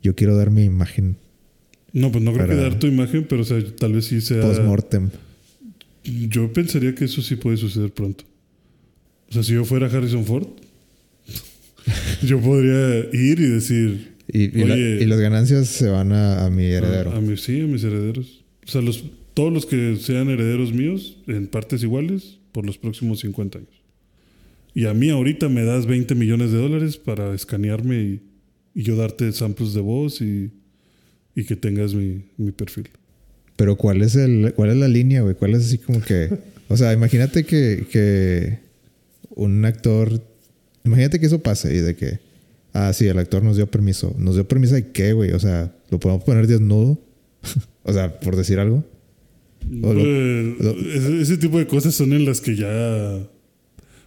yo 0.03 0.15
quiero 0.15 0.37
dar 0.37 0.51
mi 0.51 0.65
imagen 0.65 1.17
No, 1.93 2.11
pues 2.11 2.25
no 2.25 2.33
creo 2.33 2.47
que 2.47 2.55
dar 2.55 2.79
tu 2.79 2.87
imagen, 2.87 3.27
pero 3.29 3.43
o 3.43 3.45
sea, 3.45 3.63
tal 3.77 3.93
vez 3.93 4.07
sí 4.07 4.21
sea. 4.21 4.41
post-mortem. 4.41 5.11
Yo 6.05 6.53
pensaría 6.53 6.95
que 6.95 7.05
eso 7.05 7.23
sí 7.23 7.37
puede 7.37 7.57
suceder 7.57 7.93
pronto. 7.93 8.25
O 9.29 9.33
sea, 9.33 9.43
si 9.43 9.53
yo 9.55 9.65
fuera 9.65 9.87
Harrison 9.87 10.25
Ford, 10.25 10.47
yo 12.23 12.41
podría 12.41 12.99
ir 13.13 13.41
y 13.41 13.47
decir. 13.49 14.13
Y, 14.33 14.43
y, 14.61 14.65
la- 14.65 14.75
Oye. 14.75 14.99
y 15.03 15.07
las 15.07 15.21
ganancias 15.21 15.69
se 15.69 15.89
van 15.89 16.13
a, 16.13 16.45
a 16.47 16.51
mi 16.51 16.65
heredero. 16.65 17.11
A, 17.13 17.17
a 17.17 17.21
mi- 17.21 17.37
sí, 17.37 17.61
a 17.61 17.67
mis 17.67 17.85
herederos. 17.85 18.45
O 18.67 18.71
sea, 18.71 18.81
los, 18.81 19.05
todos 19.35 19.53
los 19.53 19.67
que 19.67 19.97
sean 19.97 20.29
herederos 20.31 20.73
míos, 20.73 21.19
en 21.27 21.47
partes 21.49 21.83
iguales, 21.83 22.39
por 22.53 22.65
los 22.67 22.79
próximos 22.79 23.21
50 23.21 23.59
años. 23.59 23.83
Y 24.75 24.87
a 24.87 24.95
mí 24.95 25.11
ahorita 25.11 25.49
me 25.49 25.65
das 25.65 25.87
20 25.87 26.15
millones 26.15 26.51
de 26.53 26.59
dólares 26.59 26.97
para 26.97 27.35
escanearme 27.35 28.03
y, 28.03 28.21
y 28.75 28.83
yo 28.85 28.97
darte 28.97 29.31
samples 29.33 29.75
de 29.75 29.81
voz 29.81 30.21
y, 30.23 30.51
y 31.35 31.45
que 31.45 31.57
tengas 31.57 31.95
mi, 31.95 32.23
mi 32.39 32.53
perfil. 32.53 32.89
Pero 33.57 33.77
¿cuál 33.77 34.03
es 34.03 34.17
el, 34.17 34.53
cuál 34.55 34.71
es 34.71 34.77
la 34.77 34.89
línea, 34.89 35.23
güey? 35.23 35.35
¿Cuál 35.35 35.53
es 35.55 35.65
así 35.67 35.79
como 35.79 36.01
que, 36.01 36.31
o 36.69 36.77
sea, 36.77 36.93
imagínate 36.93 37.45
que, 37.45 37.87
que 37.91 38.59
un 39.35 39.65
actor, 39.65 40.23
imagínate 40.85 41.21
que 41.21 41.27
eso 41.27 41.41
pase 41.43 41.75
y 41.75 41.81
de 41.81 41.95
que, 41.95 42.19
ah, 42.73 42.93
sí, 42.93 43.07
el 43.07 43.19
actor 43.19 43.43
nos 43.43 43.57
dio 43.57 43.71
permiso, 43.71 44.15
nos 44.19 44.35
dio 44.35 44.49
permiso 44.49 44.75
de 44.75 44.89
qué, 44.91 45.13
güey, 45.13 45.31
o 45.33 45.39
sea, 45.39 45.73
lo 45.91 46.01
podemos 46.01 46.25
poner 46.25 46.47
desnudo, 46.47 46.99
o 47.85 47.93
sea, 47.93 48.19
por 48.21 48.37
decir 48.37 48.59
algo. 48.59 48.85
Lo- 49.71 49.93
Eh, 49.97 50.57
lo- 50.59 50.71
ese, 50.73 51.21
ese 51.23 51.37
tipo 51.37 51.59
de 51.59 51.67
cosas 51.67 51.95
son 51.95 52.13
en 52.13 52.25
las 52.25 52.41
que 52.41 52.57
ya... 52.57 53.29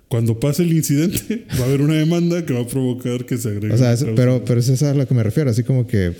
Cuando 0.08 0.40
pase 0.40 0.62
el 0.64 0.72
incidente, 0.74 1.46
va 1.60 1.64
a 1.64 1.68
haber 1.68 1.82
una 1.82 1.96
demanda 1.96 2.46
que 2.46 2.54
va 2.54 2.62
a 2.62 2.68
provocar 2.68 3.26
que 3.26 3.38
se 3.38 3.50
agregue. 3.50 3.74
O 3.74 3.78
sea, 3.78 3.94
es- 3.94 4.06
pero, 4.16 4.44
pero 4.46 4.60
es 4.60 4.70
esa 4.70 4.92
a 4.92 4.94
lo 4.94 5.08
que 5.08 5.14
me 5.16 5.24
refiero, 5.24 5.50
así 5.50 5.64
como 5.64 5.88
que 5.88 6.14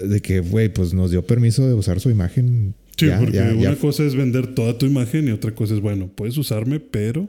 de 0.00 0.20
que, 0.20 0.40
güey, 0.40 0.72
pues 0.72 0.92
nos 0.94 1.10
dio 1.10 1.24
permiso 1.26 1.66
de 1.66 1.74
usar 1.74 2.00
su 2.00 2.10
imagen. 2.10 2.74
Sí, 2.96 3.06
ya, 3.06 3.18
porque 3.18 3.36
ya, 3.36 3.52
una 3.52 3.62
ya. 3.62 3.76
cosa 3.76 4.04
es 4.04 4.14
vender 4.14 4.54
toda 4.54 4.76
tu 4.76 4.86
imagen 4.86 5.28
y 5.28 5.30
otra 5.30 5.54
cosa 5.54 5.74
es, 5.74 5.80
bueno, 5.80 6.08
puedes 6.14 6.36
usarme, 6.36 6.80
pero 6.80 7.28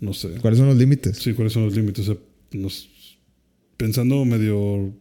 no 0.00 0.12
sé. 0.12 0.28
¿Cuáles 0.40 0.58
son 0.58 0.68
los 0.68 0.76
límites? 0.76 1.16
Sí, 1.16 1.32
¿cuáles 1.32 1.52
son 1.52 1.64
los 1.64 1.74
límites? 1.76 2.08
O 2.08 2.12
sea, 2.14 2.22
nos- 2.60 2.88
pensando 3.76 4.24
medio 4.24 4.92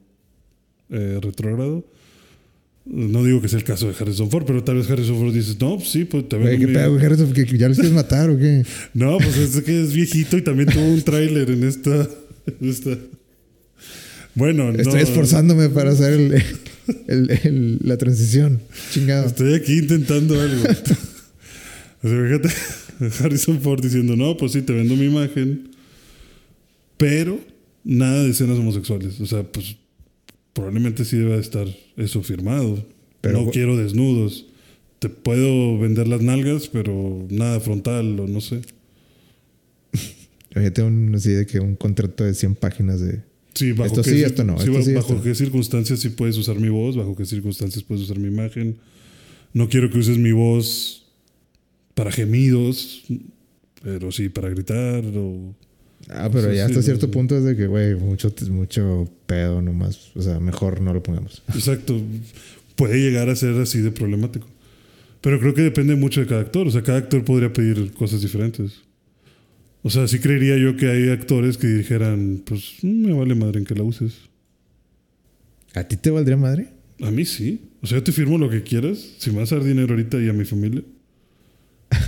eh, 0.89 1.19
retrógrado, 1.21 1.85
no 2.85 3.23
digo 3.25 3.41
que 3.41 3.49
sea 3.49 3.59
el 3.59 3.65
caso 3.65 3.87
de 3.89 3.95
Harrison 3.99 4.29
Ford, 4.31 4.45
pero 4.47 4.63
tal 4.63 4.75
vez 4.77 4.89
Harrison 4.89 5.17
Ford 5.17 5.33
dices, 5.33 5.59
no, 5.59 5.75
pues 5.77 5.89
sí, 5.89 6.05
pues 6.05 6.29
te 6.29 6.37
vendo 6.37 6.65
¿qué 6.67 6.73
pedo, 6.73 6.95
Harrison? 6.97 7.33
¿Que 7.33 7.45
que 7.45 7.57
ya 7.57 7.67
lo 7.67 7.73
quieres 7.75 7.91
matar 7.91 8.29
o 8.29 8.37
qué? 8.37 8.63
No, 8.93 9.17
pues 9.17 9.35
es 9.37 9.61
que 9.63 9.81
es 9.83 9.93
viejito 9.93 10.37
y 10.37 10.41
también 10.41 10.69
tuvo 10.69 10.85
un 10.85 11.01
tráiler 11.01 11.49
en 11.49 11.63
esta, 11.65 12.07
en 12.61 12.69
esta- 12.69 12.97
Bueno, 14.37 14.71
no, 14.71 14.79
Estoy 14.79 15.01
esforzándome 15.01 15.69
para 15.69 15.91
hacer 15.91 16.13
el, 16.13 16.33
el- 17.07 17.29
el- 17.43 17.79
la 17.81 17.97
transición. 17.97 18.61
Chingado. 18.91 19.25
Estoy 19.27 19.53
aquí 19.55 19.79
intentando 19.79 20.39
algo. 20.39 20.63
o 22.03 22.07
sea, 22.07 22.23
fíjate, 22.25 22.49
Harrison 23.23 23.59
Ford 23.61 23.81
diciendo, 23.81 24.15
no, 24.15 24.37
pues 24.37 24.51
sí, 24.53 24.61
te 24.61 24.73
vendo 24.73 24.95
mi 24.95 25.05
imagen, 25.05 25.69
pero 26.97 27.39
nada 27.83 28.23
de 28.23 28.29
escenas 28.29 28.57
homosexuales. 28.59 29.19
O 29.21 29.25
sea, 29.25 29.43
pues 29.43 29.75
probablemente 30.53 31.03
sí 31.05 31.17
deba 31.17 31.35
de 31.35 31.41
estar 31.41 31.67
eso 31.97 32.21
firmado. 32.23 32.85
Pero- 33.21 33.41
no 33.45 33.51
quiero 33.51 33.75
desnudos. 33.77 34.45
Te 34.99 35.09
puedo 35.09 35.77
vender 35.77 36.07
las 36.07 36.21
nalgas, 36.21 36.67
pero 36.69 37.27
nada 37.29 37.59
frontal 37.59 38.19
o 38.19 38.27
no 38.27 38.41
sé. 38.41 38.61
Fíjate 40.53 40.81
un, 40.81 41.13
así 41.15 41.29
de 41.31 41.45
que 41.45 41.59
un 41.59 41.75
contrato 41.75 42.23
de 42.23 42.33
100 42.33 42.55
páginas 42.55 42.99
de... 42.99 43.21
Sí, 43.57 43.71
bajo 43.73 43.87
Esto 43.87 44.01
qué 44.03 44.11
sí, 44.11 44.23
esto 44.23 44.43
no, 44.43 44.57
sí, 44.59 44.69
esto 44.69 44.81
sí, 44.83 44.93
bajo 44.93 45.13
esto. 45.13 45.23
qué 45.23 45.35
circunstancias 45.35 45.99
sí 45.99 46.09
puedes 46.09 46.37
usar 46.37 46.59
mi 46.59 46.69
voz, 46.69 46.95
bajo 46.95 47.15
qué 47.15 47.25
circunstancias 47.25 47.83
puedes 47.83 48.03
usar 48.03 48.19
mi 48.19 48.27
imagen. 48.27 48.77
No 49.53 49.67
quiero 49.69 49.89
que 49.89 49.97
uses 49.99 50.17
mi 50.17 50.31
voz 50.31 51.05
para 51.95 52.11
gemidos, 52.11 53.03
pero 53.81 54.11
sí 54.11 54.29
para 54.29 54.49
gritar 54.49 55.03
o 55.15 55.55
Ah, 56.09 56.29
pero 56.31 56.49
Sí, 56.51 56.55
ya 56.55 56.65
sí, 56.67 56.71
hasta 56.71 56.81
sí, 56.81 56.85
cierto 56.85 57.07
sí. 57.07 57.11
punto 57.11 57.37
es 57.37 57.43
de 57.43 57.55
que, 57.57 57.67
güey, 57.67 57.95
mucho, 57.95 58.33
mucho 58.51 59.09
pedo 59.25 59.61
nomás. 59.61 60.11
O 60.15 60.21
sea, 60.21 60.39
mejor 60.39 60.79
no 60.79 60.93
lo 60.93 61.03
pongamos. 61.03 61.41
Exacto. 61.53 61.99
Puede 62.75 62.99
llegar 62.99 63.29
a 63.29 63.35
ser 63.35 63.55
así 63.55 63.81
de 63.81 63.91
problemático. 63.91 64.47
Pero 65.21 65.39
creo 65.39 65.53
que 65.53 65.63
depende 65.63 65.95
mucho 65.95 66.21
de 66.21 66.27
cada 66.27 66.41
actor. 66.41 66.67
O 66.67 66.71
sea, 66.71 66.83
cada 66.83 66.99
actor 66.99 67.25
podría 67.25 67.51
pedir 67.51 67.91
cosas 67.93 68.21
diferentes. 68.21 68.83
O 69.87 69.89
sea, 69.89 70.05
sí 70.05 70.19
creería 70.19 70.57
yo 70.57 70.75
que 70.75 70.89
hay 70.89 71.07
actores 71.11 71.57
que 71.57 71.65
dijeran, 71.67 72.41
pues 72.45 72.73
mm, 72.81 73.05
me 73.05 73.13
vale 73.13 73.35
madre 73.35 73.59
en 73.59 73.65
que 73.65 73.73
la 73.73 73.83
uses. 73.83 74.15
¿A 75.73 75.85
ti 75.85 75.95
te 75.95 76.09
valdría 76.09 76.35
madre? 76.35 76.67
A 77.01 77.09
mí 77.09 77.23
sí. 77.23 77.61
O 77.81 77.87
sea, 77.87 77.99
yo 77.99 78.03
te 78.03 78.11
firmo 78.11 78.37
lo 78.37 78.49
que 78.49 78.63
quieras. 78.63 78.97
Si 79.17 79.31
me 79.31 79.37
vas 79.39 79.51
a 79.53 79.55
dar 79.55 79.63
dinero 79.63 79.93
ahorita 79.93 80.21
y 80.21 80.27
a 80.27 80.33
mi 80.33 80.43
familia. 80.43 80.81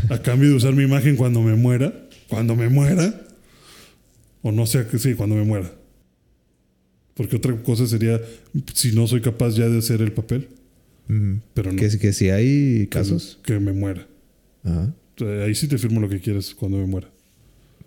A 0.10 0.22
cambio 0.22 0.50
de 0.50 0.56
usar 0.56 0.74
mi 0.76 0.84
imagen 0.84 1.16
cuando 1.16 1.42
me 1.42 1.56
muera. 1.56 1.94
Cuando 2.28 2.54
me 2.54 2.68
muera. 2.68 3.26
O 4.42 4.52
no 4.52 4.66
sé, 4.66 4.86
que 4.88 5.00
sí, 5.00 5.14
cuando 5.14 5.38
me 5.38 5.46
muera. 5.46 5.74
Porque 7.14 7.38
otra 7.38 7.56
cosa 7.64 7.88
sería 7.88 8.20
si 8.74 8.92
no 8.92 9.08
soy 9.08 9.22
capaz 9.22 9.56
ya 9.56 9.70
de 9.70 9.78
hacer 9.78 10.02
el 10.02 10.12
papel. 10.12 10.50
Mm. 11.08 11.36
Pero 11.54 11.72
no. 11.72 11.80
Que, 11.80 11.98
que 11.98 12.12
si 12.12 12.30
hay 12.30 12.80
que- 12.82 12.90
casos. 12.90 13.40
Que, 13.42 13.58
me 13.58 13.72
muera. 13.72 14.06
Ajá. 14.66 14.94
O 15.16 15.20
sea, 15.20 15.46
ahí 15.46 15.56
sí 15.56 15.70
te 15.70 15.78
firmo 15.78 16.02
lo 16.02 16.10
que 16.10 16.20
quieras 16.20 16.54
cuando 16.54 16.78
me 16.78 16.86
muera. 16.86 17.10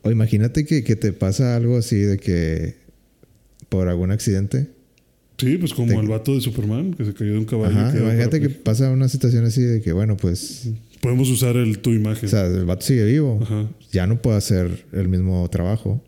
O 0.03 0.11
imagínate 0.11 0.65
que, 0.65 0.83
que 0.85 0.97
te 0.97 1.13
pasa 1.13 1.57
algo 1.57 1.77
así 1.77 1.97
de 1.97 2.19
que 2.19 2.75
por 3.69 3.89
algún 3.89 4.11
accidente. 4.11 4.69
Sí, 5.39 5.57
pues 5.59 5.73
como 5.75 5.89
Te- 5.93 5.99
el 5.99 6.09
vato 6.09 6.35
de 6.35 6.41
Superman 6.41 6.95
que 6.95 7.05
se 7.05 7.15
cayó 7.15 7.33
de 7.33 7.39
un 7.39 7.45
caballo. 7.45 7.77
Ajá. 7.79 7.97
Imagínate 7.99 8.41
que 8.41 8.49
pasa 8.51 8.91
una 8.91 9.09
situación 9.09 9.45
así 9.45 9.63
de 9.63 9.81
que, 9.81 9.93
bueno, 9.93 10.17
pues. 10.17 10.69
Podemos 11.01 11.29
usar 11.31 11.57
el, 11.57 11.79
tu 11.79 11.91
imagen. 11.91 12.27
O 12.27 12.31
sea, 12.31 12.47
el 12.47 12.65
vato 12.65 12.85
sigue 12.87 13.05
vivo. 13.05 13.41
Ajá. 13.43 13.69
Ya 13.93 14.07
no 14.07 14.21
puede 14.23 14.37
hacer 14.37 14.85
el 14.93 15.09
mismo 15.09 15.49
trabajo. 15.51 16.03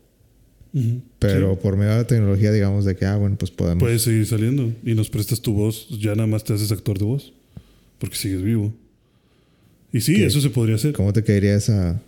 Pero 1.19 1.53
Sí. 1.53 1.59
por 1.63 1.77
medio 1.77 1.91
de 1.91 1.97
la 1.99 2.07
tecnología, 2.07 2.51
digamos, 2.51 2.83
de 2.85 2.95
que, 2.97 3.05
ah, 3.05 3.15
bueno, 3.17 3.37
pues 3.37 3.49
podemos. 3.51 3.81
Puedes 3.81 4.01
seguir 4.01 4.25
saliendo 4.25 4.73
y 4.83 4.93
nos 4.93 5.09
prestas 5.09 5.41
tu 5.41 5.53
voz. 5.53 5.87
Ya 6.01 6.15
nada 6.15 6.27
más 6.27 6.43
te 6.43 6.53
haces 6.53 6.71
actor 6.71 6.97
de 6.99 7.05
voz. 7.05 7.33
Porque 7.97 8.15
sigues 8.17 8.41
vivo. 8.43 8.73
Y 9.93 10.01
sí, 10.01 10.15
¿Qué? 10.15 10.25
eso 10.25 10.41
se 10.41 10.49
podría 10.49 10.75
hacer. 10.75 10.91
¿Cómo 10.93 11.13
te 11.13 11.23
caería 11.23 11.55
esa, 11.55 12.01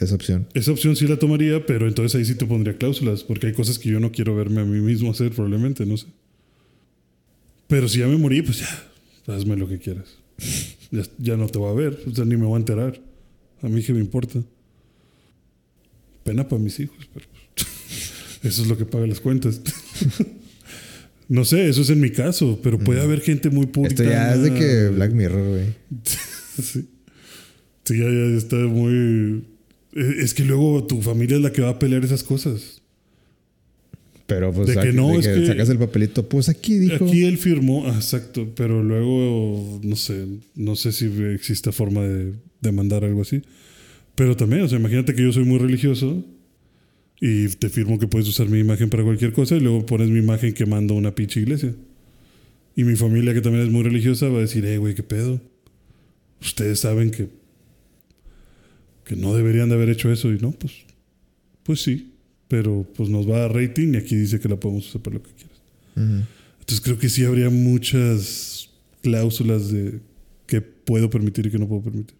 esa 0.00 0.14
opción? 0.14 0.48
Esa 0.54 0.72
opción 0.72 0.96
sí 0.96 1.06
la 1.06 1.18
tomaría, 1.18 1.64
pero 1.66 1.86
entonces 1.86 2.14
ahí 2.18 2.24
sí 2.24 2.34
te 2.34 2.46
pondría 2.46 2.76
cláusulas. 2.76 3.22
Porque 3.22 3.46
hay 3.48 3.52
cosas 3.52 3.78
que 3.78 3.88
yo 3.88 4.00
no 4.00 4.12
quiero 4.12 4.34
verme 4.34 4.60
a 4.60 4.64
mí 4.64 4.80
mismo 4.80 5.10
hacer, 5.10 5.30
probablemente, 5.32 5.86
no 5.86 5.96
sé. 5.96 6.06
Pero 7.68 7.88
si 7.88 8.00
ya 8.00 8.06
me 8.06 8.16
morí, 8.16 8.42
pues 8.42 8.60
ya, 8.60 9.34
hazme 9.34 9.56
lo 9.56 9.68
que 9.68 9.78
quieras. 9.78 10.16
Ya, 10.90 11.02
ya 11.18 11.36
no 11.36 11.48
te 11.48 11.58
va 11.58 11.70
a 11.70 11.74
ver, 11.74 11.98
o 12.06 12.14
sea, 12.14 12.24
ni 12.24 12.36
me 12.36 12.44
voy 12.44 12.56
a 12.56 12.58
enterar. 12.58 13.00
A 13.62 13.68
mí 13.68 13.82
que 13.82 13.92
me 13.92 14.00
importa. 14.00 14.40
Pena 16.24 16.48
para 16.48 16.60
mis 16.60 16.78
hijos, 16.80 16.96
pero 17.12 17.26
pues, 17.54 17.66
eso 18.42 18.62
es 18.62 18.68
lo 18.68 18.76
que 18.76 18.84
paga 18.84 19.06
las 19.06 19.20
cuentas. 19.20 19.60
no 21.28 21.44
sé, 21.44 21.68
eso 21.68 21.82
es 21.82 21.90
en 21.90 22.00
mi 22.00 22.10
caso, 22.10 22.60
pero 22.62 22.78
puede 22.78 23.00
haber 23.00 23.20
gente 23.20 23.50
muy 23.50 23.66
pública. 23.66 24.02
Esto 24.02 24.12
ya 24.12 24.34
es 24.34 24.42
de 24.42 24.54
que 24.54 24.88
Black 24.88 25.12
Mirror, 25.12 25.48
güey. 25.48 25.66
Sí. 26.04 26.88
Sí, 27.84 27.98
ya, 27.98 28.06
ya 28.06 28.38
está 28.38 28.56
muy. 28.56 29.44
Eh, 29.94 30.14
Es 30.20 30.34
que 30.34 30.44
luego 30.44 30.84
tu 30.86 31.00
familia 31.02 31.36
es 31.36 31.42
la 31.42 31.52
que 31.52 31.62
va 31.62 31.70
a 31.70 31.78
pelear 31.78 32.04
esas 32.04 32.22
cosas. 32.22 32.82
Pero 34.26 34.52
pues 34.52 34.68
De 34.68 34.76
que 34.80 34.92
no, 34.92 35.10
de 35.10 35.18
es 35.18 35.28
que 35.28 35.34
que- 35.40 35.46
sacas 35.46 35.68
el 35.68 35.78
papelito, 35.78 36.26
pues 36.28 36.48
aquí 36.48 36.78
dijo. 36.78 37.04
Aquí 37.06 37.24
él 37.24 37.36
firmó, 37.36 37.84
ah, 37.86 37.94
exacto, 37.94 38.48
pero 38.56 38.82
luego 38.82 39.80
no 39.82 39.96
sé, 39.96 40.26
no 40.54 40.76
sé 40.76 40.92
si 40.92 41.06
existe 41.34 41.72
forma 41.72 42.00
de, 42.02 42.32
de 42.62 42.72
mandar 42.72 43.04
algo 43.04 43.20
así. 43.22 43.42
Pero 44.14 44.34
también, 44.36 44.62
o 44.62 44.68
sea, 44.68 44.78
imagínate 44.78 45.14
que 45.14 45.22
yo 45.22 45.32
soy 45.32 45.44
muy 45.44 45.58
religioso 45.58 46.24
y 47.20 47.48
te 47.48 47.68
firmo 47.68 47.98
que 47.98 48.06
puedes 48.06 48.26
usar 48.28 48.48
mi 48.48 48.58
imagen 48.60 48.88
para 48.88 49.02
cualquier 49.04 49.32
cosa 49.32 49.56
y 49.56 49.60
luego 49.60 49.84
pones 49.84 50.08
mi 50.08 50.20
imagen 50.20 50.54
quemando 50.54 50.94
una 50.94 51.14
pinche 51.14 51.40
iglesia. 51.40 51.74
Y 52.76 52.84
mi 52.84 52.96
familia, 52.96 53.34
que 53.34 53.40
también 53.42 53.64
es 53.66 53.70
muy 53.70 53.82
religiosa, 53.82 54.28
va 54.28 54.38
a 54.38 54.42
decir, 54.42 54.64
eh, 54.64 54.78
güey, 54.78 54.94
qué 54.94 55.02
pedo. 55.02 55.40
Ustedes 56.40 56.80
saben 56.80 57.10
que, 57.10 57.28
que 59.04 59.16
no 59.16 59.34
deberían 59.34 59.68
de 59.68 59.74
haber 59.74 59.90
hecho 59.90 60.12
eso 60.12 60.32
y 60.32 60.38
no, 60.38 60.52
pues, 60.52 60.72
pues 61.62 61.82
sí. 61.82 62.10
Pero 62.48 62.86
pues 62.94 63.08
nos 63.08 63.28
va 63.28 63.44
a 63.44 63.48
rating 63.48 63.94
y 63.94 63.96
aquí 63.96 64.16
dice 64.16 64.38
que 64.38 64.48
la 64.48 64.56
podemos 64.56 64.88
usar 64.88 65.02
para 65.02 65.16
lo 65.16 65.22
que 65.22 65.30
quieras. 65.32 65.58
Ujú. 65.96 66.26
Entonces 66.60 66.80
creo 66.80 66.98
que 66.98 67.08
sí 67.08 67.24
habría 67.24 67.50
muchas 67.50 68.70
cláusulas 69.02 69.70
de 69.70 70.00
qué 70.46 70.60
puedo 70.60 71.10
permitir 71.10 71.46
y 71.46 71.50
qué 71.50 71.58
no 71.58 71.68
puedo 71.68 71.82
permitir. 71.82 72.16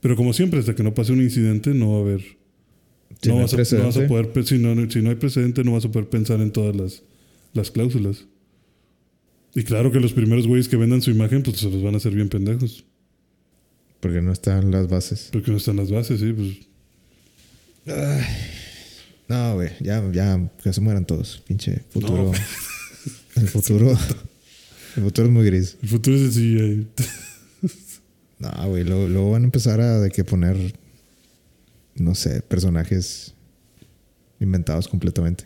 Pero 0.00 0.16
como 0.16 0.32
siempre, 0.32 0.60
hasta 0.60 0.74
que 0.74 0.82
no 0.82 0.94
pase 0.94 1.12
un 1.12 1.22
incidente, 1.22 1.74
no 1.74 1.92
va 1.92 1.98
a 1.98 2.00
haber. 2.00 2.20
Si 3.20 3.28
no, 3.28 3.36
no 3.36 3.42
vas 3.42 3.52
a, 3.52 3.76
no 3.76 3.84
vas 3.84 3.96
a 3.96 4.06
poder. 4.06 4.46
Si 4.46 4.58
no, 4.58 4.90
si 4.90 5.02
no 5.02 5.10
hay 5.10 5.16
precedente, 5.16 5.62
no 5.64 5.72
vas 5.72 5.84
a 5.84 5.92
poder 5.92 6.08
pensar 6.08 6.40
en 6.40 6.52
todas 6.52 6.74
las, 6.74 7.02
las 7.52 7.70
cláusulas. 7.70 8.26
Y 9.54 9.62
claro 9.64 9.90
que 9.90 10.00
los 10.00 10.12
primeros 10.12 10.46
güeyes 10.46 10.68
que 10.68 10.76
vendan 10.76 11.02
su 11.02 11.10
imagen, 11.10 11.42
pues 11.42 11.58
se 11.58 11.70
los 11.70 11.82
van 11.82 11.94
a 11.94 11.96
hacer 11.98 12.14
bien 12.14 12.28
pendejos. 12.28 12.84
Porque 14.00 14.22
no 14.22 14.32
están 14.32 14.70
las 14.70 14.88
bases. 14.88 15.28
Porque 15.32 15.50
no 15.50 15.58
están 15.58 15.76
las 15.76 15.90
bases, 15.90 16.20
sí. 16.20 16.32
Pues 16.32 16.56
No, 19.28 19.54
güey, 19.54 19.70
ya, 19.80 20.02
ya, 20.12 20.50
que 20.62 20.72
se 20.72 20.80
mueran 20.80 21.04
todos. 21.04 21.42
Pinche 21.46 21.82
futuro. 21.90 22.32
No. 22.32 23.40
El 23.42 23.48
futuro. 23.48 23.96
El 24.96 25.02
futuro 25.04 25.28
es 25.28 25.32
muy 25.32 25.44
gris. 25.46 25.76
el 25.82 25.88
futuro 25.88 26.16
es 26.16 26.34
CGI. 26.34 26.86
No, 28.40 28.50
güey, 28.68 28.84
luego, 28.84 29.06
luego 29.08 29.30
van 29.30 29.42
a 29.42 29.44
empezar 29.44 29.80
a 29.80 30.00
de 30.00 30.10
que 30.10 30.24
poner, 30.24 30.74
no 31.94 32.14
sé, 32.14 32.42
personajes 32.42 33.34
inventados 34.40 34.88
completamente. 34.88 35.44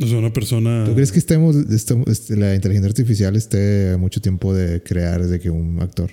O 0.00 0.06
sea, 0.06 0.18
una 0.18 0.32
persona. 0.32 0.84
¿Tú 0.86 0.94
crees 0.94 1.12
que 1.12 1.18
estemos, 1.18 1.56
estemos- 1.56 2.06
este, 2.08 2.36
la 2.36 2.54
inteligencia 2.54 2.88
artificial 2.88 3.34
esté 3.36 3.96
mucho 3.98 4.20
tiempo 4.20 4.54
de 4.54 4.82
crear 4.82 5.26
de 5.26 5.38
que 5.40 5.50
un 5.50 5.80
actor? 5.82 6.12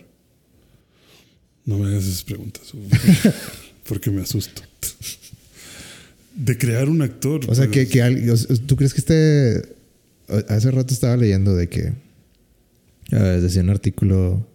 No 1.65 1.77
me 1.77 1.87
hagas 1.87 2.05
esas 2.05 2.23
preguntas. 2.23 2.73
Porque 3.87 4.11
me 4.11 4.21
asusto. 4.21 4.61
De 6.35 6.57
crear 6.57 6.89
un 6.89 7.01
actor. 7.01 7.41
O 7.47 7.55
sea, 7.55 7.67
que, 7.67 7.87
que 7.87 8.01
¿tú 8.65 8.75
crees 8.75 8.93
que 8.93 8.99
esté... 8.99 9.75
Hace 10.49 10.71
rato 10.71 10.93
estaba 10.93 11.15
leyendo 11.17 11.55
de 11.55 11.69
que... 11.69 11.93
decía 13.09 13.61
un 13.61 13.69
artículo 13.69 14.47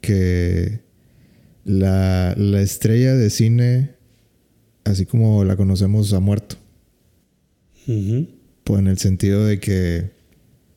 que 0.00 0.80
la, 1.64 2.34
la 2.36 2.60
estrella 2.60 3.14
de 3.14 3.30
cine, 3.30 3.94
así 4.84 5.06
como 5.06 5.44
la 5.44 5.56
conocemos, 5.56 6.12
ha 6.12 6.20
muerto. 6.20 6.56
Pues 7.86 8.80
en 8.80 8.86
el 8.86 8.98
sentido 8.98 9.44
de 9.44 9.60
que 9.60 10.10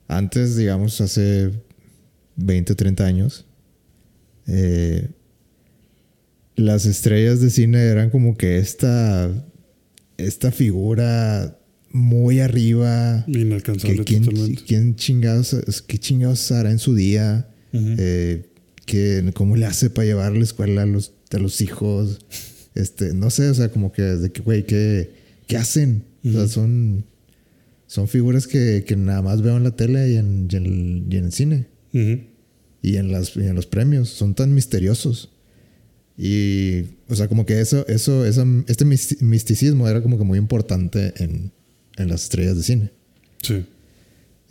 antes, 0.07 0.55
digamos, 0.55 0.99
hace 1.01 1.51
20 2.35 2.73
o 2.73 2.75
30 2.75 3.05
años, 3.05 3.45
eh, 4.47 5.09
las 6.57 6.85
estrellas 6.85 7.39
de 7.39 7.49
cine 7.49 7.79
eran 7.79 8.09
como 8.09 8.35
que 8.35 8.57
esta, 8.57 9.31
esta 10.17 10.51
figura 10.51 11.57
muy 11.91 12.41
arriba. 12.41 13.23
Inalcanzable 13.27 13.99
que 13.99 14.03
quién, 14.03 14.23
totalmente. 14.25 14.63
quién 14.67 14.95
chingados, 14.95 15.55
qué 15.87 15.97
chingados 15.97 16.51
hará 16.51 16.71
en 16.71 16.79
su 16.79 16.93
día. 16.93 17.49
Eh, 17.73 18.49
que, 18.85 19.31
cómo 19.33 19.55
le 19.55 19.67
hace 19.67 19.89
para 19.89 20.05
llevar 20.05 20.33
la 20.33 20.43
escuela 20.43 20.81
a 20.81 20.85
los, 20.85 21.13
a 21.31 21.37
los 21.37 21.61
hijos. 21.61 22.19
Este, 22.73 23.13
no 23.13 23.29
sé, 23.29 23.49
o 23.49 23.53
sea, 23.53 23.69
como 23.69 23.91
que, 23.91 24.01
de 24.01 24.31
que, 24.31 24.41
güey, 24.41 24.65
¿qué, 24.65 25.11
qué 25.47 25.57
hacen? 25.57 26.03
O 26.25 26.31
sea, 26.31 26.47
son, 26.47 27.05
son 27.85 28.07
figuras 28.07 28.47
que, 28.47 28.83
que 28.85 28.95
nada 28.95 29.21
más 29.21 29.41
veo 29.41 29.57
en 29.57 29.63
la 29.63 29.75
tele 29.75 30.09
y 30.09 30.15
en, 30.17 30.47
y 30.51 30.55
en 30.55 30.65
el, 30.65 31.03
y 31.09 31.17
en 31.17 31.25
el 31.25 31.31
cine 31.31 31.67
y 32.81 32.97
en, 32.97 33.11
las, 33.11 33.35
y 33.35 33.41
en 33.41 33.55
los 33.55 33.65
premios. 33.65 34.09
Son 34.09 34.33
tan 34.33 34.53
misteriosos. 34.53 35.31
Y, 36.17 36.81
o 37.07 37.15
sea, 37.15 37.27
como 37.27 37.45
que 37.45 37.61
eso, 37.61 37.85
eso, 37.87 38.25
esa- 38.25 38.45
este 38.67 38.85
mis- 38.85 39.21
misticismo 39.21 39.87
era 39.87 40.01
como 40.01 40.17
que 40.17 40.23
muy 40.23 40.39
importante 40.39 41.13
en, 41.17 41.51
en 41.97 42.09
las 42.09 42.23
estrellas 42.23 42.57
de 42.57 42.63
cine. 42.63 42.91
Sí. 43.43 43.65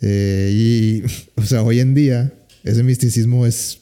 Eh, 0.01 0.51
y, 0.53 1.03
o 1.39 1.43
sea, 1.43 1.63
hoy 1.63 1.79
en 1.79 1.93
día 1.93 2.33
ese 2.63 2.83
misticismo 2.83 3.45
es, 3.45 3.79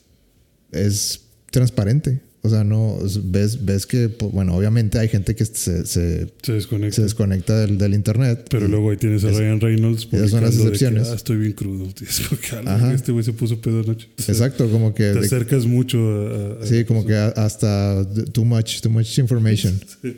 es 0.72 1.22
transparente. 1.52 2.22
O 2.46 2.50
sea, 2.50 2.64
no 2.64 3.00
es- 3.04 3.32
ves, 3.32 3.66
ves 3.66 3.86
que, 3.88 4.08
pues, 4.10 4.32
bueno, 4.32 4.56
obviamente 4.56 5.00
hay 5.00 5.08
gente 5.10 5.34
que 5.36 5.46
se, 5.46 5.86
se, 5.86 6.28
Se 6.44 6.52
desconecta. 6.54 6.96
se 6.96 7.02
desconecta 7.02 7.60
del, 7.60 7.78
del 7.80 7.94
internet. 7.96 8.46
Pero 8.52 8.68
luego 8.68 8.92
ahí 8.92 8.98
tienes 8.98 9.24
a 9.24 9.32
Es- 9.32 9.38
Ryan 9.38 9.60
Reynolds 9.60 10.08
esas 10.12 10.30
son 10.30 10.42
las 10.44 10.52
publicando 10.52 10.52
de 10.52 10.56
que, 10.56 10.68
excepciones. 10.76 11.08
"Ah, 11.10 11.16
estoy 11.16 11.38
bien 11.38 11.54
crudo. 11.54 11.88
Es 12.08 12.20
como 12.30 12.40
que, 12.42 12.56
"Ala, 12.56 12.76
Ajá. 12.76 12.94
este 12.94 13.12
güey 13.12 13.24
se 13.26 13.34
puso 13.34 13.60
pedo 13.60 13.80
anoche. 13.82 14.08
Exacto, 14.18 14.70
como 14.70 14.94
que. 14.94 15.04
Te 15.12 15.20
de- 15.20 15.26
acercas 15.26 15.66
mucho 15.66 15.98
a... 16.00 16.64
a- 16.64 16.66
sí, 16.68 16.86
como 16.86 17.06
que 17.06 17.16
hasta 17.16 18.06
too 18.32 18.46
much, 18.46 18.80
too 18.82 18.90
much 18.92 19.18
information. 19.18 19.74
Sí. 20.02 20.18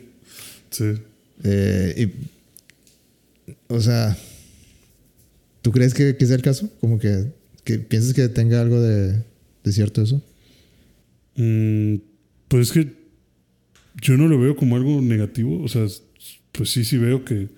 Sí. 0.70 0.84
Eh, 1.44 2.10
y, 3.46 3.52
o 3.68 3.80
sea, 3.80 4.16
¿tú 5.62 5.70
crees 5.72 5.94
que, 5.94 6.16
que 6.16 6.26
sea 6.26 6.36
el 6.36 6.42
caso? 6.42 6.68
Como 6.80 6.98
que, 6.98 7.26
que 7.64 7.78
piensas 7.78 8.12
que 8.12 8.28
tenga 8.28 8.60
algo 8.60 8.80
de, 8.82 9.22
de 9.64 9.72
cierto 9.72 10.02
eso. 10.02 10.22
Mm, 11.36 11.96
pues 12.48 12.68
es 12.68 12.72
que 12.72 12.98
yo 14.00 14.16
no 14.16 14.28
lo 14.28 14.38
veo 14.38 14.56
como 14.56 14.76
algo 14.76 15.00
negativo. 15.00 15.62
O 15.62 15.68
sea, 15.68 15.86
pues 16.52 16.70
sí, 16.70 16.84
sí 16.84 16.98
veo 16.98 17.24
que 17.24 17.48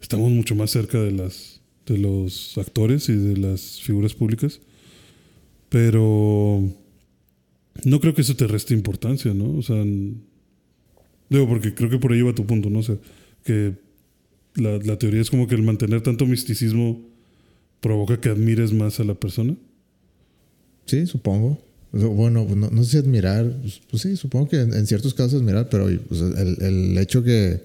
estamos 0.00 0.30
mucho 0.30 0.54
más 0.54 0.70
cerca 0.70 1.00
de 1.00 1.12
las 1.12 1.60
de 1.86 1.98
los 1.98 2.58
actores 2.58 3.08
y 3.08 3.14
de 3.14 3.36
las 3.36 3.80
figuras 3.80 4.14
públicas. 4.14 4.60
Pero 5.68 6.62
no 7.84 8.00
creo 8.00 8.14
que 8.14 8.22
eso 8.22 8.36
te 8.36 8.46
reste 8.46 8.74
importancia, 8.74 9.34
¿no? 9.34 9.56
O 9.56 9.62
sea, 9.62 9.82
digo, 11.28 11.48
porque 11.48 11.74
creo 11.74 11.90
que 11.90 11.98
por 11.98 12.12
ahí 12.12 12.22
va 12.22 12.34
tu 12.34 12.46
punto, 12.46 12.70
¿no? 12.70 12.80
O 12.80 12.82
sea, 12.82 12.96
que 13.44 13.74
la, 14.54 14.78
la 14.78 14.98
teoría 14.98 15.20
es 15.20 15.30
como 15.30 15.46
que 15.46 15.54
el 15.54 15.62
mantener 15.62 16.02
tanto 16.02 16.26
misticismo 16.26 17.00
provoca 17.80 18.20
que 18.20 18.28
admires 18.28 18.72
más 18.72 18.98
a 19.00 19.04
la 19.04 19.14
persona. 19.14 19.54
Sí, 20.86 21.06
supongo. 21.06 21.65
Bueno, 22.04 22.44
pues 22.46 22.56
no, 22.56 22.70
no 22.70 22.84
sé 22.84 22.90
si 22.92 22.96
admirar. 22.98 23.50
Pues, 23.62 23.80
pues 23.90 24.02
sí, 24.02 24.16
supongo 24.16 24.48
que 24.48 24.60
en, 24.60 24.74
en 24.74 24.86
ciertos 24.86 25.14
casos 25.14 25.40
admirar, 25.40 25.68
pero 25.68 25.86
sea, 26.14 26.26
el, 26.42 26.56
el 26.62 26.98
hecho 26.98 27.22
que. 27.22 27.60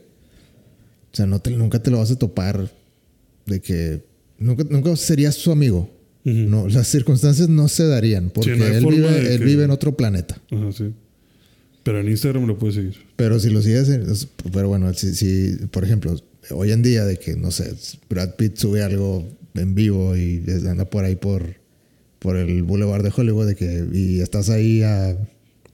O 1.13 1.15
sea, 1.15 1.25
no 1.25 1.39
te- 1.39 1.51
nunca 1.51 1.81
te 1.81 1.91
lo 1.91 1.97
vas 1.97 2.11
a 2.11 2.15
topar 2.17 2.71
de 3.45 3.59
que. 3.59 4.01
Nunca, 4.39 4.63
nunca 4.69 4.95
serías 4.95 5.35
su 5.35 5.51
amigo. 5.51 5.89
No, 6.23 6.67
las 6.67 6.87
circunstancias 6.87 7.49
no 7.49 7.67
se 7.67 7.85
darían 7.87 8.29
porque 8.29 8.55
no 8.55 8.65
él, 8.65 8.85
vive, 8.85 9.11
de 9.11 9.33
él 9.33 9.39
que- 9.39 9.45
vive 9.45 9.63
en 9.63 9.71
otro 9.71 9.97
planeta. 9.97 10.39
Ajá, 10.51 10.71
sí. 10.71 10.93
Pero 11.83 11.99
en 11.99 12.09
Instagram 12.09 12.45
lo 12.45 12.59
puedes 12.59 12.75
seguir. 12.75 12.95
Pero 13.15 13.39
si 13.39 13.49
lo 13.49 13.61
sigues, 13.63 13.89
pero 14.53 14.67
bueno, 14.67 14.93
si, 14.93 15.15
si, 15.15 15.55
por 15.71 15.83
ejemplo, 15.83 16.15
hoy 16.51 16.71
en 16.71 16.83
día 16.83 17.05
de 17.05 17.17
que, 17.17 17.35
no 17.35 17.49
sé, 17.49 17.73
Brad 18.07 18.35
Pitt 18.35 18.55
sube 18.57 18.83
algo 18.83 19.27
en 19.55 19.73
vivo 19.73 20.15
y 20.15 20.43
anda 20.69 20.85
por 20.87 21.05
ahí 21.05 21.15
por, 21.15 21.55
por 22.21 22.37
el 22.37 22.61
Boulevard 22.63 23.03
de 23.03 23.11
Hollywood 23.15 23.47
de 23.47 23.55
que, 23.55 23.85
y 23.91 24.19
estás 24.21 24.49
ahí 24.49 24.83
a, 24.83 25.07
a 25.09 25.15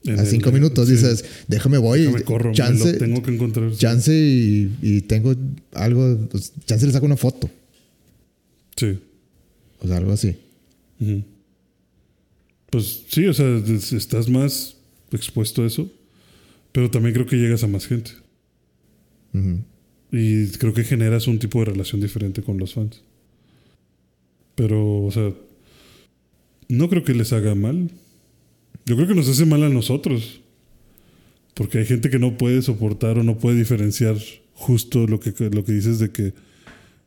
el- 0.06 0.26
cinco 0.26 0.52
minutos, 0.52 0.88
sí. 0.88 0.94
dices, 0.94 1.26
déjame 1.48 1.78
voy, 1.78 2.04
Déjame 2.04 2.24
corro, 2.24 2.54
chance, 2.54 2.94
lo 2.94 2.98
tengo 2.98 3.22
que 3.22 3.32
encontrar. 3.36 3.72
chance 3.76 4.14
y, 4.14 4.74
y 4.82 5.02
tengo 5.02 5.36
algo, 5.74 6.18
pues, 6.32 6.54
chance 6.66 6.86
le 6.88 6.94
saco 6.94 7.06
una 7.06 7.18
foto, 7.18 7.50
Sí. 8.78 8.98
o 9.82 9.88
sea, 9.88 9.98
algo 9.98 10.14
así. 10.14 10.36
Pues 12.70 13.04
sí, 13.10 13.26
o 13.28 13.34
sea, 13.34 13.62
estás 13.98 14.30
más 14.30 14.76
expuesto 15.12 15.64
a 15.64 15.68
eso, 15.68 15.90
pero 16.72 16.90
también 16.92 17.14
creo 17.14 17.26
que 17.26 17.36
llegas 17.38 17.64
a 17.64 17.68
más 17.68 17.88
gente. 17.88 18.12
Y 20.12 20.48
creo 20.58 20.74
que 20.74 20.84
generas 20.84 21.28
un 21.28 21.38
tipo 21.40 21.60
de 21.60 21.66
relación 21.66 22.02
diferente 22.02 22.42
con 22.42 22.58
los 22.58 22.74
fans. 22.74 23.02
Pero, 24.56 25.04
o 25.04 25.12
sea, 25.12 25.32
no 26.70 26.90
creo 26.90 27.04
que 27.04 27.14
les 27.14 27.34
haga 27.34 27.56
mal. 27.56 27.92
Yo 28.86 28.96
creo 28.96 29.08
que 29.08 29.16
nos 29.16 29.28
hace 29.28 29.46
mal 29.46 29.64
a 29.64 29.70
nosotros. 29.70 30.42
Porque 31.54 31.80
hay 31.80 31.86
gente 31.86 32.10
que 32.10 32.20
no 32.20 32.38
puede 32.38 32.62
soportar 32.62 33.18
o 33.18 33.24
no 33.24 33.40
puede 33.40 33.58
diferenciar 33.58 34.18
justo 34.54 35.08
lo 35.08 35.20
que, 35.20 35.34
lo 35.50 35.66
que 35.66 35.72
dices 35.72 36.00
de 36.00 36.12
que, 36.12 36.34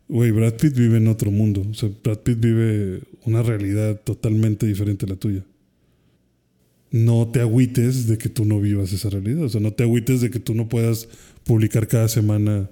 güey, 0.08 0.30
Brad 0.32 0.54
Pitt 0.54 0.74
vive 0.74 0.96
en 0.96 1.08
otro 1.08 1.30
mundo. 1.30 1.64
O 1.70 1.74
sea, 1.74 1.88
Brad 2.02 2.18
Pitt 2.18 2.40
vive 2.40 3.00
una 3.24 3.42
realidad 3.42 4.00
totalmente 4.02 4.66
diferente 4.66 5.06
a 5.06 5.10
la 5.10 5.16
tuya. 5.16 5.44
No 6.90 7.28
te 7.28 7.40
agüites 7.40 8.08
de 8.08 8.18
que 8.18 8.28
tú 8.28 8.44
no 8.44 8.60
vivas 8.60 8.92
esa 8.92 9.08
realidad. 9.08 9.44
O 9.44 9.48
sea, 9.48 9.60
no 9.60 9.72
te 9.72 9.84
agüites 9.84 10.20
de 10.20 10.30
que 10.30 10.40
tú 10.40 10.54
no 10.54 10.68
puedas 10.68 11.08
publicar 11.44 11.86
cada 11.86 12.08
semana 12.08 12.68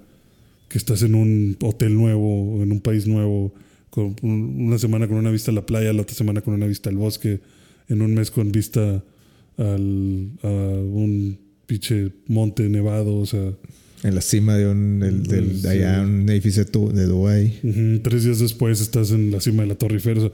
que 0.67 0.77
estás 0.77 1.01
en 1.01 1.15
un 1.15 1.57
hotel 1.61 1.95
nuevo, 1.95 2.61
en 2.61 2.71
un 2.71 2.81
país 2.81 3.07
nuevo, 3.07 3.53
con 3.89 4.15
una 4.21 4.77
semana 4.77 5.07
con 5.07 5.17
una 5.17 5.31
vista 5.31 5.51
a 5.51 5.53
la 5.53 5.65
playa, 5.65 5.91
la 5.93 6.01
otra 6.03 6.15
semana 6.15 6.41
con 6.41 6.53
una 6.53 6.67
vista 6.67 6.89
al 6.89 6.97
bosque, 6.97 7.39
en 7.87 8.01
un 8.01 8.13
mes 8.13 8.29
con 8.31 8.51
vista 8.51 9.03
al, 9.57 10.29
a 10.43 10.47
un 10.49 11.37
pinche 11.65 12.11
monte 12.27 12.67
nevado, 12.69 13.15
o 13.15 13.25
sea, 13.25 13.53
En 14.03 14.15
la 14.15 14.21
cima 14.21 14.55
de 14.55 14.67
un, 14.69 14.99
del, 14.99 15.23
del- 15.23 15.61
de 15.61 15.69
allá, 15.69 16.01
un 16.03 16.27
edificio 16.29 16.63
de 16.65 17.05
Dubai. 17.05 17.59
ujú, 17.63 17.99
tres 18.01 18.23
días 18.23 18.39
después 18.39 18.79
estás 18.81 19.11
en 19.11 19.31
la 19.31 19.39
cima 19.41 19.63
de 19.63 19.69
la 19.69 19.75
Torre 19.75 19.95
Eiffel, 19.95 20.17
o 20.19 20.21
sea, 20.21 20.31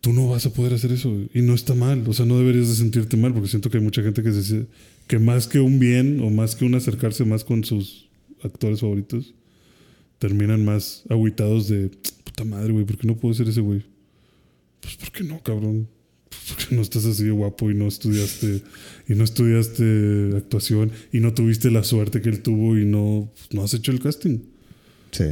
tú 0.00 0.12
no 0.12 0.28
vas 0.28 0.46
a 0.46 0.52
poder 0.52 0.72
hacer 0.74 0.90
eso 0.92 1.14
y 1.34 1.42
no 1.42 1.54
está 1.54 1.74
mal, 1.74 2.02
o 2.06 2.12
sea, 2.12 2.24
no 2.26 2.38
deberías 2.38 2.68
de 2.68 2.74
sentirte 2.74 3.16
mal 3.16 3.32
porque 3.34 3.48
siento 3.48 3.70
que 3.70 3.78
hay 3.78 3.84
mucha 3.84 4.02
gente 4.02 4.22
que 4.22 4.32
se 4.32 4.66
que 5.06 5.18
más 5.18 5.46
que 5.46 5.60
un 5.60 5.78
bien 5.78 6.20
o 6.20 6.30
más 6.30 6.56
que 6.56 6.64
un 6.64 6.74
acercarse 6.74 7.24
más 7.24 7.42
con 7.44 7.64
sus 7.64 8.08
actores 8.42 8.80
favoritos 8.80 9.34
terminan 10.18 10.64
más 10.64 11.02
agüitados 11.08 11.68
de 11.68 11.90
puta 12.42 12.56
madre, 12.56 12.72
güey, 12.72 12.84
¿por 12.84 12.96
qué 12.96 13.06
no 13.06 13.16
puedo 13.16 13.34
ser 13.34 13.48
ese 13.48 13.60
güey? 13.60 13.82
Pues 14.80 14.96
¿por 14.96 15.10
qué 15.12 15.24
no, 15.24 15.42
cabrón? 15.42 15.88
Pues 16.28 16.42
porque 16.48 16.74
no 16.76 16.82
estás 16.82 17.04
así 17.04 17.24
de 17.24 17.30
guapo 17.32 17.70
y 17.70 17.74
no 17.74 17.86
estudiaste 17.88 18.62
y 19.08 19.14
no 19.14 19.24
estudiaste 19.24 20.32
actuación 20.36 20.90
y 21.12 21.20
no 21.20 21.34
tuviste 21.34 21.70
la 21.70 21.82
suerte 21.84 22.20
que 22.22 22.28
él 22.28 22.40
tuvo 22.40 22.78
y 22.78 22.84
no, 22.84 23.30
pues, 23.34 23.48
no 23.52 23.62
has 23.64 23.74
hecho 23.74 23.90
el 23.92 24.00
casting. 24.00 24.38
Sí. 25.10 25.24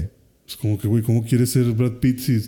Es 0.46 0.56
como 0.56 0.78
que, 0.78 0.88
güey, 0.88 1.02
¿cómo 1.02 1.24
quieres 1.24 1.50
ser 1.50 1.70
Brad 1.72 1.98
Pitt 2.00 2.18
si 2.18 2.40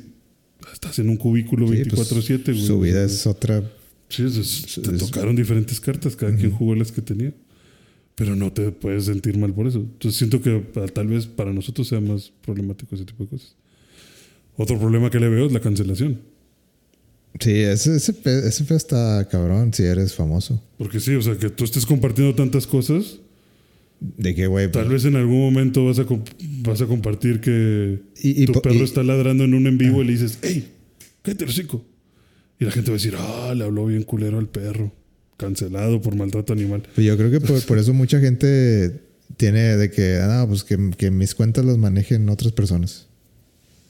estás 0.73 0.99
en 0.99 1.09
un 1.09 1.17
cubículo 1.17 1.69
Sí, 1.69 1.85
pues, 1.89 2.11
24-7, 2.13 2.45
güey? 2.53 2.67
Su 2.67 2.81
vida 2.81 3.05
es 3.05 3.27
otra. 3.27 3.63
Sí, 4.09 4.25
es- 4.25 4.37
es- 4.37 4.81
te 4.83 4.91
es- 4.95 4.99
tocaron 4.99 5.37
diferentes 5.37 5.79
cartas, 5.81 6.17
cada 6.17 6.35
quien 6.37 6.51
jugó 6.51 6.75
las 6.75 6.91
que 6.93 7.03
tenía. 7.03 7.33
Pero 8.17 8.35
no 8.37 8.53
te 8.53 8.71
puedes 8.73 9.05
sentir 9.07 9.39
mal 9.39 9.55
por 9.55 9.67
eso. 9.69 9.79
Entonces 9.79 10.17
siento 10.19 10.43
que 10.43 10.59
pa- 10.59 10.87
tal 10.89 11.07
vez 11.07 11.27
para 11.27 11.53
nosotros 11.53 11.89
sea 11.89 12.01
más 12.01 12.33
problemático 12.43 12.95
ese 12.95 13.05
tipo 13.05 13.25
de 13.25 13.31
cosas. 13.31 13.55
Otro 14.63 14.79
problema 14.79 15.09
que 15.11 15.19
le 15.19 15.29
veo 15.31 15.47
es 15.47 15.53
la 15.53 15.61
cancelación. 15.61 16.21
Sí, 17.39 17.51
ese, 17.61 17.97
ese, 17.97 18.15
ese 18.47 18.75
está 18.77 19.27
cabrón 19.31 19.73
si 19.73 19.85
eres 19.85 20.15
famoso. 20.15 20.63
Porque 20.77 21.01
sí, 21.01 21.15
o 21.15 21.23
sea, 21.23 21.37
que 21.39 21.49
tú 21.49 21.65
estés 21.65 21.87
compartiendo 21.87 22.35
tantas 22.35 22.67
cosas, 22.67 23.21
De 24.01 24.35
que, 24.35 24.47
güey. 24.49 24.71
tal 24.71 24.87
pues, 24.87 25.03
vez 25.03 25.05
en 25.07 25.17
algún 25.17 25.39
momento 25.41 25.87
vas 25.87 25.99
a, 25.99 26.07
vas 26.63 26.83
a 26.83 26.87
compartir 26.87 27.41
que 27.41 28.03
Y- 28.23 28.43
y 28.43 28.47
tu 28.47 28.61
perro 28.61 28.75
y- 28.75 28.83
está 28.83 29.03
ladrando 29.03 29.45
en 29.45 29.55
un 29.55 29.67
en 29.67 29.79
vivo 29.79 30.03
y 30.03 30.07
le 30.07 30.13
dices, 30.13 30.39
hey, 30.43 30.71
cállate 31.23 31.45
el 31.45 31.51
hocico. 31.51 31.83
Y 32.59 32.65
la 32.67 32.71
gente 32.71 32.91
va 32.91 32.97
a 32.97 32.99
decir, 32.99 33.15
ah, 33.17 33.55
le 33.57 33.65
habló 33.65 33.87
bien 33.87 34.03
culero 34.03 34.39
al 34.39 34.49
perro. 34.49 34.93
Cancelado 35.39 36.03
por 36.03 36.15
maltrato 36.17 36.53
animal. 36.53 36.83
pues 36.95 37.07
yo 37.07 37.17
creo 37.17 37.31
que 37.31 37.41
por, 37.41 37.63
por 37.65 37.79
eso 37.79 37.95
mucha 37.95 38.21
gente 38.21 39.01
tiene 39.39 39.77
de 39.79 39.91
que, 39.91 40.19
ah, 40.21 40.45
pues 40.47 40.65
que, 40.65 40.91
que 40.99 41.11
mis 41.11 41.35
cuentas 41.35 41.65
las 41.65 41.79
manejen 41.79 42.29
otras 42.29 42.53
personas. 42.53 43.07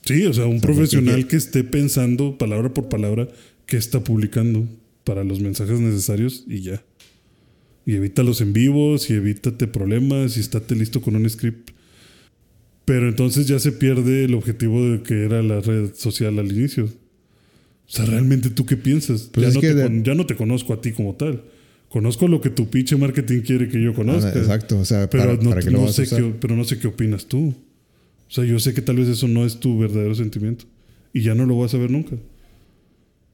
Sí, 0.04 0.24
o 0.26 0.32
sea, 0.32 0.46
un 0.46 0.60
sea, 0.60 0.62
profesional 0.62 1.26
que 1.28 1.36
esté 1.36 1.62
pensando 1.64 2.38
palabra 2.38 2.72
por 2.74 2.88
palabra 2.88 3.28
qué 3.66 3.76
está 3.76 4.02
publicando 4.02 4.66
para 5.04 5.24
los 5.24 5.40
mensajes 5.40 5.78
necesarios 5.80 6.44
y 6.48 6.60
ya. 6.62 6.82
Y 7.86 7.94
evita 7.96 8.22
los 8.22 8.40
en 8.40 8.52
vivos 8.52 9.10
y 9.10 9.14
evítate 9.14 9.66
problemas 9.66 10.36
y 10.36 10.40
estate 10.40 10.74
listo 10.76 11.00
con 11.00 11.16
un 11.16 11.28
script. 11.28 11.70
Pero 12.84 13.08
entonces 13.08 13.46
ya 13.46 13.58
se 13.58 13.72
pierde 13.72 14.24
el 14.24 14.34
objetivo 14.34 14.84
de 14.84 15.02
que 15.02 15.24
era 15.24 15.42
la 15.42 15.60
red 15.60 15.90
social 15.94 16.38
al 16.38 16.50
inicio. 16.50 16.84
O 16.84 17.92
sea, 17.92 18.04
realmente 18.04 18.50
tú 18.50 18.66
qué 18.66 18.76
piensas? 18.76 19.30
Pues 19.32 19.48
ya, 19.48 19.52
no 19.54 19.60
te 19.60 19.74
de- 19.74 20.02
ya 20.04 20.14
no 20.14 20.26
te 20.26 20.36
conozco 20.36 20.72
a 20.72 20.80
ti 20.80 20.92
como 20.92 21.14
tal. 21.14 21.42
conozco 21.88 22.28
lo 22.28 22.40
que 22.40 22.50
tu 22.50 22.70
pinche 22.70 22.96
marketing 22.96 23.40
quiere 23.40 23.68
que 23.68 23.82
yo 23.82 23.92
conozca. 23.94 24.30
Ah, 24.32 24.38
exacto, 24.38 24.78
o 24.78 24.84
sea, 24.84 25.10
pero, 25.10 25.24
para, 25.24 25.34
no, 25.42 25.50
para 25.50 25.60
que 25.60 25.70
no 25.72 25.82
lo 25.82 25.92
sé 25.92 26.06
qué, 26.06 26.34
pero 26.40 26.54
no 26.54 26.62
sé 26.64 26.78
qué 26.78 26.86
opinas 26.86 27.26
tú. 27.26 27.52
O 28.30 28.32
sea, 28.32 28.44
yo 28.44 28.60
sé 28.60 28.72
que 28.74 28.80
tal 28.80 28.94
vez 28.94 29.08
eso 29.08 29.26
no 29.26 29.44
es 29.44 29.58
tu 29.58 29.76
verdadero 29.76 30.14
sentimiento. 30.14 30.64
Y 31.12 31.22
ya 31.22 31.34
no 31.34 31.46
lo 31.46 31.58
vas 31.58 31.74
a 31.74 31.78
ver 31.78 31.90
nunca. 31.90 32.16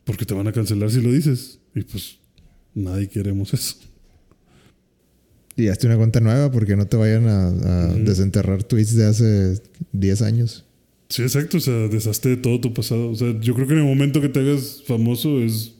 Porque 0.04 0.24
te 0.24 0.32
van 0.32 0.46
a 0.46 0.52
cancelar 0.52 0.90
si 0.90 1.02
lo 1.02 1.12
dices. 1.12 1.58
Y 1.74 1.82
pues 1.82 2.16
nadie 2.74 3.06
queremos 3.06 3.52
eso. 3.52 3.76
Y 5.54 5.68
hazte 5.68 5.86
una 5.86 5.98
cuenta 5.98 6.20
nueva 6.20 6.50
porque 6.50 6.76
no 6.76 6.86
te 6.86 6.96
vayan 6.96 7.26
a, 7.26 7.92
desenterrar 7.94 8.62
tweets 8.62 8.96
de 8.96 9.04
hace 9.04 9.62
10 9.92 10.22
años. 10.22 10.64
Sí, 11.10 11.22
exacto. 11.22 11.58
O 11.58 11.60
sea, 11.60 11.88
deshazte 11.88 12.30
de 12.30 12.36
todo 12.38 12.58
tu 12.60 12.72
pasado. 12.72 13.10
O 13.10 13.14
sea, 13.14 13.38
yo 13.38 13.54
creo 13.54 13.66
que 13.66 13.74
en 13.74 13.80
el 13.80 13.86
momento 13.86 14.22
que 14.22 14.30
te 14.30 14.40
hagas 14.40 14.82
famoso 14.86 15.42
es 15.42 15.74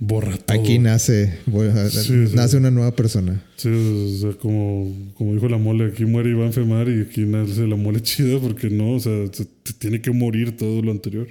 borra 0.00 0.36
todo. 0.38 0.58
Aquí 0.60 0.78
nace, 0.80 1.38
a- 1.46 1.88
Sí, 1.90 2.12
nace 2.34 2.56
una 2.56 2.70
nueva 2.72 2.96
persona. 2.96 3.44
Sí, 3.56 3.68
o 3.68 4.18
sea, 4.18 4.32
como, 4.32 5.12
como 5.14 5.34
dijo 5.34 5.48
la 5.48 5.58
mole, 5.58 5.84
aquí 5.86 6.04
muere 6.06 6.30
Iván 6.30 6.52
Femar 6.52 6.88
y 6.88 7.02
aquí 7.02 7.20
nace 7.26 7.66
la 7.68 7.76
mole 7.76 8.00
chida 8.00 8.40
porque 8.40 8.70
no, 8.70 8.94
o 8.94 9.00
sea, 9.00 9.26
se- 9.30 9.44
te 9.44 9.72
tiene 9.74 10.00
que 10.00 10.10
morir 10.10 10.56
todo 10.56 10.82
lo 10.82 10.90
anterior. 10.90 11.28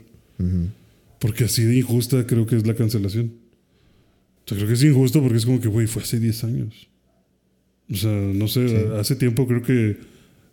Porque 1.19 1.43
así 1.43 1.63
de 1.63 1.75
injusta 1.77 2.25
creo 2.25 2.45
que 2.45 2.55
es 2.55 2.65
la 2.65 2.75
cancelación. 2.75 3.33
O 4.45 4.47
sea, 4.47 4.55
creo 4.57 4.67
que 4.69 4.75
es 4.75 4.83
injusto 4.83 5.21
porque 5.21 5.37
es 5.37 5.45
como 5.45 5.59
que, 5.59 5.67
güey, 5.67 5.85
fue 5.87 6.01
hace 6.01 6.19
10 6.19 6.43
años. 6.45 6.87
O 7.91 7.95
sea, 7.95 8.11
no 8.11 8.47
sé, 8.47 8.69
Sí. 8.69 8.75
hace 8.99 9.15
tiempo 9.15 9.45
creo 9.47 9.61
que 9.63 9.97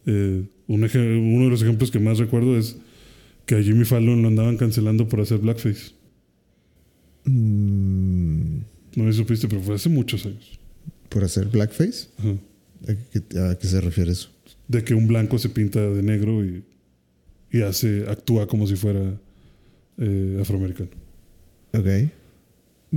eh, 0.07 0.43
un 0.69 0.83
uno 0.83 1.45
de 1.45 1.51
los 1.51 1.63
ejemplos 1.63 1.91
que 1.91 1.99
más 1.99 2.19
recuerdo 2.19 2.57
es 2.59 2.77
que 3.45 3.57
a 3.57 3.63
Jimmy 3.63 3.85
Fallon 3.85 4.23
lo 4.23 4.29
andaban 4.29 4.57
cancelando 4.57 5.07
por 5.09 5.21
hacer 5.21 5.39
blackface. 5.39 5.93
Mm, 7.27 8.59
No 8.97 9.05
me 9.05 9.13
supiste, 9.13 9.49
pero 9.49 9.61
fue 9.63 9.75
hace 9.75 9.89
muchos 9.89 10.25
años. 10.27 10.59
¿Por 11.09 11.25
hacer 11.25 11.49
blackface? 11.49 12.09
Ajá. 12.19 12.35
¿A 12.89 12.95
qué, 13.11 13.39
a 13.41 13.55
qué 13.59 13.67
se 13.67 13.81
refiere 13.81 14.13
eso? 14.13 14.31
De 14.69 14.83
que 14.85 14.95
un 14.95 15.07
blanco 15.07 15.39
se 15.39 15.49
pinta 15.49 15.81
de 15.81 16.03
negro 16.03 16.45
y, 16.45 16.63
y 17.53 17.63
hace, 17.63 18.05
actúa 18.09 18.47
como 18.47 18.67
si 18.67 18.77
fuera 18.77 19.19
eh, 19.99 20.39
afroamericano. 20.41 20.91
Ok. 21.73 21.87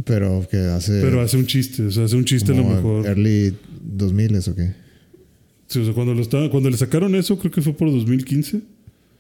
Pero 0.06 0.48
que 0.50 0.58
hace. 0.58 1.02
Pero 1.02 1.22
hace 1.22 1.38
un 1.38 1.46
chiste, 1.46 1.84
o 1.84 1.92
sea, 1.92 2.06
hace 2.06 2.16
un 2.16 2.24
chiste 2.26 2.52
a 2.52 2.56
lo 2.56 2.64
mejor. 2.64 3.06
Early 3.06 3.56
2000 3.82 4.36
o 4.38 4.56
qué? 4.56 4.74
Sí, 5.68 5.80
o 5.80 5.86
sea, 5.86 5.94
cuando, 5.94 6.14
lo 6.14 6.22
estaba, 6.22 6.50
cuando 6.50 6.70
le 6.70 6.78
sacaron 6.78 7.14
eso, 7.16 7.38
creo 7.38 7.52
que 7.52 7.62
fue 7.62 7.74
por 7.74 7.92
2015, 7.92 8.58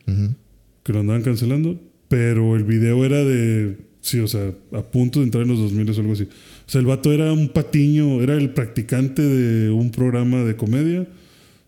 Ujú. 0.08 0.36
que 0.84 0.94
lo 0.94 1.00
andaban 1.02 1.22
cancelando, 1.22 1.80
pero 2.08 2.56
el 2.56 2.64
video 2.64 3.06
era 3.06 3.24
de, 3.24 3.78
sí, 4.10 4.20
o 4.20 4.28
sea, 4.28 4.54
a 4.74 4.82
punto 4.84 5.20
de 5.20 5.26
entrar 5.26 5.44
en 5.44 5.50
los 5.50 5.60
2000 5.60 5.90
o 5.90 6.02
algo 6.02 6.14
así. 6.14 6.24
O 6.24 6.70
sea, 6.70 6.82
el 6.82 6.88
vato 6.88 7.12
era 7.14 7.32
un 7.32 7.50
patiño, 7.50 8.22
era 8.22 8.36
el 8.36 8.52
practicante 8.52 9.22
de 9.22 9.70
un 9.70 9.92
programa 9.92 10.44
de 10.44 10.56
comedia, 10.56 11.08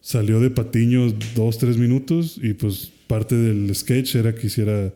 salió 0.02 0.39
de 0.39 0.50
patiño 0.50 1.14
dos, 1.36 1.58
tres 1.58 1.78
minutos 1.78 2.39
y 2.42 2.54
pues 2.54 2.92
parte 3.08 3.36
del 3.36 3.74
sketch 3.76 4.16
era 4.16 4.34
que 4.34 4.48
hiciera 4.48 4.94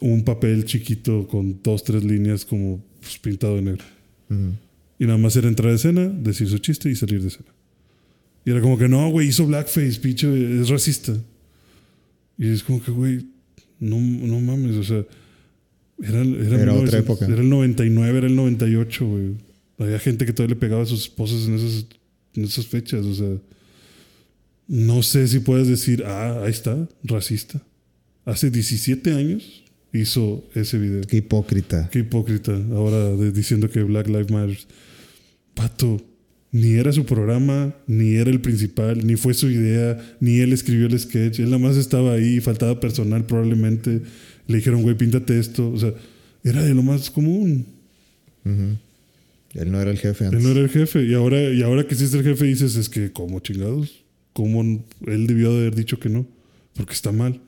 un 0.00 0.24
papel 0.24 0.64
chiquito 0.64 1.26
con 1.26 1.60
dos, 1.62 1.84
tres 1.84 2.04
líneas 2.04 2.44
como 2.44 2.84
pues, 3.00 3.18
pintado 3.18 3.56
de 3.56 3.62
negro. 3.62 3.84
Y 4.98 5.06
nada 5.06 5.18
más 5.18 5.36
era 5.36 5.48
entrar 5.48 5.70
a 5.70 5.74
escena, 5.74 6.08
decir 6.08 6.48
su 6.48 6.58
chiste 6.58 6.90
y 6.90 6.96
salir 6.96 7.20
de 7.22 7.28
escena. 7.28 7.48
Y 8.44 8.50
era 8.50 8.60
como 8.60 8.76
que 8.76 8.88
no, 8.88 9.08
güey, 9.10 9.28
hizo 9.28 9.46
blackface, 9.46 10.00
pinche, 10.00 10.60
es 10.60 10.68
racista. 10.68 11.16
Y 12.36 12.48
es 12.48 12.62
como 12.62 12.82
que, 12.82 12.90
güey, 12.90 13.26
no, 13.80 13.96
no 13.98 14.40
mames, 14.40 14.76
o 14.76 14.82
sea, 14.82 15.04
era, 16.02 16.20
era, 16.22 16.26
Era 16.62 16.72
1900, 16.72 16.82
otra 16.88 16.98
época. 16.98 17.26
Era 17.26 17.40
el 17.40 17.48
99, 17.48 18.18
era 18.18 18.26
el 18.26 18.36
98, 18.36 19.06
güey. 19.06 19.24
Había 19.78 19.98
gente 19.98 20.24
que 20.26 20.32
todavía 20.32 20.54
le 20.54 20.60
pegaba 20.60 20.82
a 20.82 20.86
sus 20.86 21.02
esposas 21.02 21.46
en 21.48 21.54
esas, 21.56 21.86
en 22.34 22.44
esas 22.44 22.66
fechas, 22.66 23.04
o 23.04 23.14
sea. 23.14 23.36
No 24.66 25.02
sé 25.02 25.28
si 25.28 25.40
puedes 25.40 25.68
decir, 25.68 26.04
ah, 26.06 26.42
ahí 26.44 26.50
está, 26.50 26.88
racista. 27.02 27.60
Hace 28.24 28.50
17 28.50 29.12
años 29.12 29.62
hizo 29.92 30.48
ese 30.54 30.78
video. 30.78 31.02
Qué 31.02 31.18
hipócrita. 31.18 31.88
Qué 31.92 31.98
hipócrita. 32.00 32.58
Ahora 32.72 33.10
de- 33.16 33.30
diciendo 33.32 33.68
que 33.70 33.82
Black 33.82 34.06
Lives 34.08 34.30
Matter. 34.30 34.58
Pato, 35.54 36.00
ni 36.50 36.72
era 36.74 36.92
su 36.92 37.04
programa, 37.04 37.76
ni 37.86 38.14
era 38.14 38.30
el 38.30 38.40
principal, 38.40 39.06
ni 39.06 39.16
fue 39.16 39.34
su 39.34 39.50
idea, 39.50 39.98
ni 40.20 40.38
él 40.38 40.52
escribió 40.52 40.86
el 40.86 40.98
sketch. 40.98 41.38
Él 41.40 41.46
nada 41.46 41.58
más 41.58 41.76
estaba 41.76 42.14
ahí, 42.14 42.40
faltaba 42.40 42.80
personal 42.80 43.26
probablemente. 43.26 44.00
Le 44.46 44.56
dijeron, 44.56 44.82
güey, 44.82 44.96
píntate 44.96 45.38
esto. 45.38 45.70
O 45.70 45.78
sea, 45.78 45.94
era 46.42 46.62
de 46.62 46.74
lo 46.74 46.82
más 46.82 47.10
común. 47.10 47.66
Él 48.44 49.70
no 49.70 49.80
era 49.80 49.90
el 49.90 49.98
jefe 49.98 50.26
antes. 50.26 50.40
Él 50.40 50.46
no 50.46 50.52
era 50.52 50.60
el 50.60 50.68
jefe. 50.68 51.04
Y 51.04 51.14
ahora, 51.14 51.52
y 51.52 51.62
ahora 51.62 51.86
que 51.86 51.94
sí 51.94 52.04
es 52.04 52.14
el 52.14 52.22
jefe, 52.22 52.44
dices, 52.44 52.76
es 52.76 52.88
que, 52.88 53.12
¿cómo 53.12 53.40
chingados? 53.40 54.02
¿Cómo 54.32 54.62
él 55.06 55.26
debió 55.26 55.52
de 55.52 55.60
haber 55.60 55.74
dicho 55.74 55.98
que 55.98 56.08
no? 56.08 56.26
Porque 56.74 56.92
está 56.92 57.12
mal. 57.12 57.40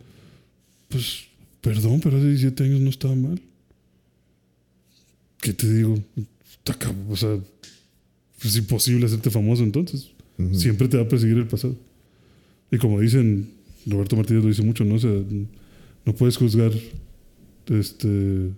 Pues, 0.89 1.25
perdón, 1.61 2.01
pero 2.01 2.17
hace 2.17 2.29
17 2.29 2.65
años 2.65 2.81
no 2.81 2.91
estaba 2.91 3.15
mal. 3.15 3.41
¿Qué 5.41 5.53
te 5.53 5.73
digo? 5.73 5.99
O 7.11 7.17
sea, 7.17 7.39
es 8.43 8.57
imposible 8.57 9.07
hacerte 9.07 9.31
famoso 9.31 9.63
entonces. 9.63 10.11
Ujú. 10.39 10.55
Siempre 10.55 10.89
te 10.89 10.97
va 10.97 11.05
a 11.05 11.09
perseguir 11.09 11.37
el 11.37 11.47
pasado. 11.47 11.77
Y 12.71 12.79
como 12.79 13.01
dicen, 13.01 13.51
Roberto 13.87 14.17
Martínez 14.17 14.43
lo 14.43 14.49
dice 14.49 14.63
mucho, 14.63 14.85
¿no? 14.85 14.95
O 14.95 14.99
sea, 14.99 15.11
no 16.07 16.15
puedes 16.15 16.37
juzgar 16.39 16.73
este, 17.69 18.51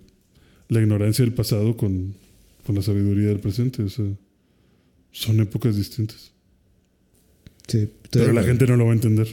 la 0.69 0.81
ignorancia 0.81 1.25
del 1.25 1.33
pasado 1.33 1.75
con, 1.75 2.13
con 2.65 2.75
la 2.75 2.81
sabiduría 2.81 3.27
del 3.29 3.39
presente. 3.39 3.83
O 3.83 3.89
sea, 3.89 4.05
son 5.11 5.39
épocas 5.41 5.75
distintas. 5.75 6.31
Sí. 7.67 7.89
Pero 8.11 8.31
la 8.33 8.43
gente 8.43 8.65
no 8.67 8.77
lo 8.77 8.85
va 8.85 8.91
a 8.91 8.95
entender. 8.95 9.27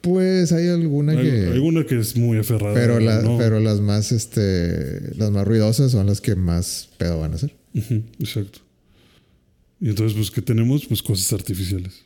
Pues 0.00 0.52
hay 0.52 0.68
alguna 0.68 1.12
Hay, 1.12 1.18
que. 1.30 1.46
hay 1.48 1.58
una 1.58 1.84
que 1.84 1.98
es 1.98 2.16
muy 2.16 2.38
aferrada. 2.38 2.72
pero, 2.74 3.00
la- 3.00 3.20
¿no? 3.22 3.36
pero 3.36 3.58
las 3.58 3.80
más 3.80 4.12
este 4.12 5.16
las 5.16 5.30
más 5.32 5.46
ruidosas 5.46 5.90
son 5.90 6.06
las 6.06 6.20
que 6.20 6.36
más 6.36 6.88
pedo 6.98 7.18
van 7.20 7.32
a 7.32 7.34
hacer. 7.34 7.54
Exacto. 8.20 8.60
Y 9.80 9.88
entonces, 9.90 10.16
pues, 10.16 10.30
¿qué 10.30 10.40
tenemos? 10.42 10.86
Pues 10.86 11.02
cosas 11.02 11.32
artificiales. 11.32 12.02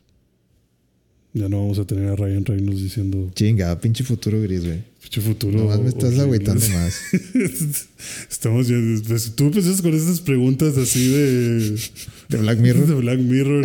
Ya 1.35 1.49
no 1.49 1.61
vamos 1.61 1.79
a 1.79 1.87
tener 1.87 2.09
a 2.09 2.17
Ryan 2.17 2.45
Reynolds 2.45 2.83
diciendo, 2.83 3.31
Chinga, 3.35 3.81
pinche 3.81 4.05
futuro 4.05 4.41
gris, 4.43 4.65
güey. 4.65 4.83
pinche 5.01 5.21
futuro. 5.23 5.59
Nomás 5.59 5.81
me 5.81 5.89
estás 5.89 6.05
horrible". 6.05 6.23
agüitando 6.23 6.69
más. 6.75 6.95
Estamos 8.31 8.69
ya. 8.69 8.77
pues, 9.09 9.33
tú 9.35 9.45
empezaste 9.47 9.83
con 9.83 9.95
estas 9.95 10.21
preguntas 10.21 10.77
así 10.77 11.09
de. 11.09 11.71
De 12.29 12.39
Black 12.39 12.59
Mirror. 12.59 12.87
De 12.87 12.95
Black 12.95 13.19
Mirror. 13.21 13.65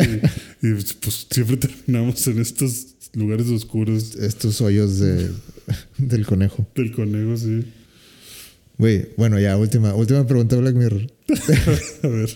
Y, 0.61 0.67
y, 0.67 0.73
pues 1.01 1.27
siempre 1.29 1.57
terminamos 1.57 2.25
en 2.27 2.39
estos 2.39 2.87
lugares 3.13 3.47
oscuros 3.47 4.15
Estos 4.15 4.61
hoyos 4.61 4.99
de, 4.99 5.29
del 5.97 6.25
conejo. 6.25 6.65
del 6.75 6.91
conejo, 6.93 7.35
sí. 7.37 7.63
Güey, 8.77 9.09
bueno, 9.17 9.39
ya, 9.39 9.57
última, 9.57 9.93
última 9.95 10.25
pregunta 10.27 10.55
de 10.55 10.61
Black 10.61 10.75
Mirror. 10.75 11.07
A 12.03 12.07
ver. 12.07 12.29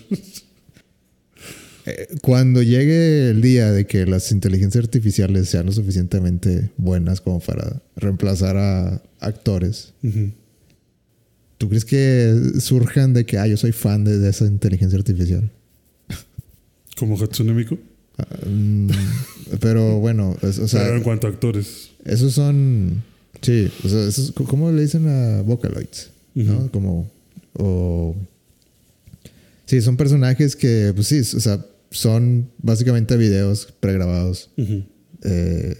Eh, 1.85 2.07
Cuando 2.21 2.61
llegue 2.61 3.29
el 3.31 3.41
día 3.41 3.71
de 3.71 3.85
que 3.87 4.05
las 4.05 4.31
inteligencias 4.31 4.83
artificiales 4.83 5.49
sean 5.49 5.65
lo 5.65 5.71
suficientemente 5.71 6.69
buenas 6.77 7.21
como 7.21 7.39
para 7.39 7.81
reemplazar 7.95 8.57
a 8.57 9.01
actores. 9.19 9.93
¿tú 11.57 11.69
crees 11.69 11.85
que 11.85 12.33
surjan 12.59 13.13
de 13.13 13.25
que, 13.25 13.37
ah, 13.37 13.45
yo 13.47 13.55
soy 13.57 13.71
fan 13.71 14.03
de, 14.03 14.17
de 14.19 14.29
esa 14.29 14.45
inteligencia 14.45 14.97
artificial? 14.97 15.49
Como 16.97 17.17
Hatsune 17.21 17.53
Miku. 17.53 17.77
Ah, 18.17 18.25
mm, 18.47 18.89
pero 19.59 19.99
bueno, 19.99 20.35
es- 20.41 20.59
o 20.59 20.67
sea, 20.67 20.83
Pero 20.83 20.97
en 20.97 21.03
cuanto 21.03 21.27
a 21.27 21.29
actores. 21.29 21.91
esos 22.03 22.33
son, 22.33 23.03
sí, 23.41 23.71
o 23.83 23.89
sea, 23.89 24.07
esos, 24.07 24.31
¿cómo 24.31 24.71
le 24.71 24.81
dicen 24.81 25.07
a 25.07 25.41
Vocaloids? 25.43 26.09
¿no? 26.35 26.69
Como, 26.71 27.09
o... 27.53 28.15
Sí, 29.65 29.81
son 29.81 29.95
personajes 29.97 30.55
que, 30.55 30.91
pues 30.95 31.07
sí, 31.07 31.19
o 31.19 31.39
sea, 31.39 31.63
son 31.91 32.49
básicamente 32.57 33.15
videos 33.17 33.73
pregrabados 33.79 34.49
eh, 35.23 35.75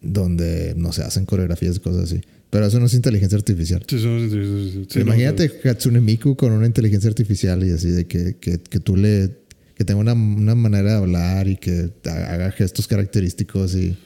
donde, 0.00 0.74
no 0.76 0.92
sé, 0.92 1.02
hacen 1.02 1.26
coreografías 1.26 1.76
y 1.76 1.80
cosas 1.80 2.04
así. 2.04 2.20
Pero 2.48 2.66
eso 2.66 2.78
no 2.80 2.86
es 2.86 2.94
inteligencia 2.94 3.36
artificial. 3.36 3.82
Sí, 3.86 3.98
sí, 3.98 4.86
sí, 4.88 4.98
no, 4.98 5.02
Imagínate 5.02 5.50
Hatsune 5.64 6.00
Miku 6.00 6.36
con 6.36 6.52
una 6.52 6.66
inteligencia 6.66 7.08
artificial 7.08 7.66
y 7.66 7.70
así, 7.70 7.90
de 7.90 8.06
que, 8.06 8.36
que, 8.40 8.58
que 8.58 8.80
tú 8.80 8.96
le... 8.96 9.30
que 9.76 9.84
tenga 9.84 10.00
una, 10.00 10.12
una 10.12 10.54
manera 10.54 10.92
de 10.92 10.96
hablar 10.98 11.48
y 11.48 11.56
que 11.56 11.90
haga 12.04 12.50
gestos 12.52 12.86
característicos 12.86 13.74
y... 13.74 13.96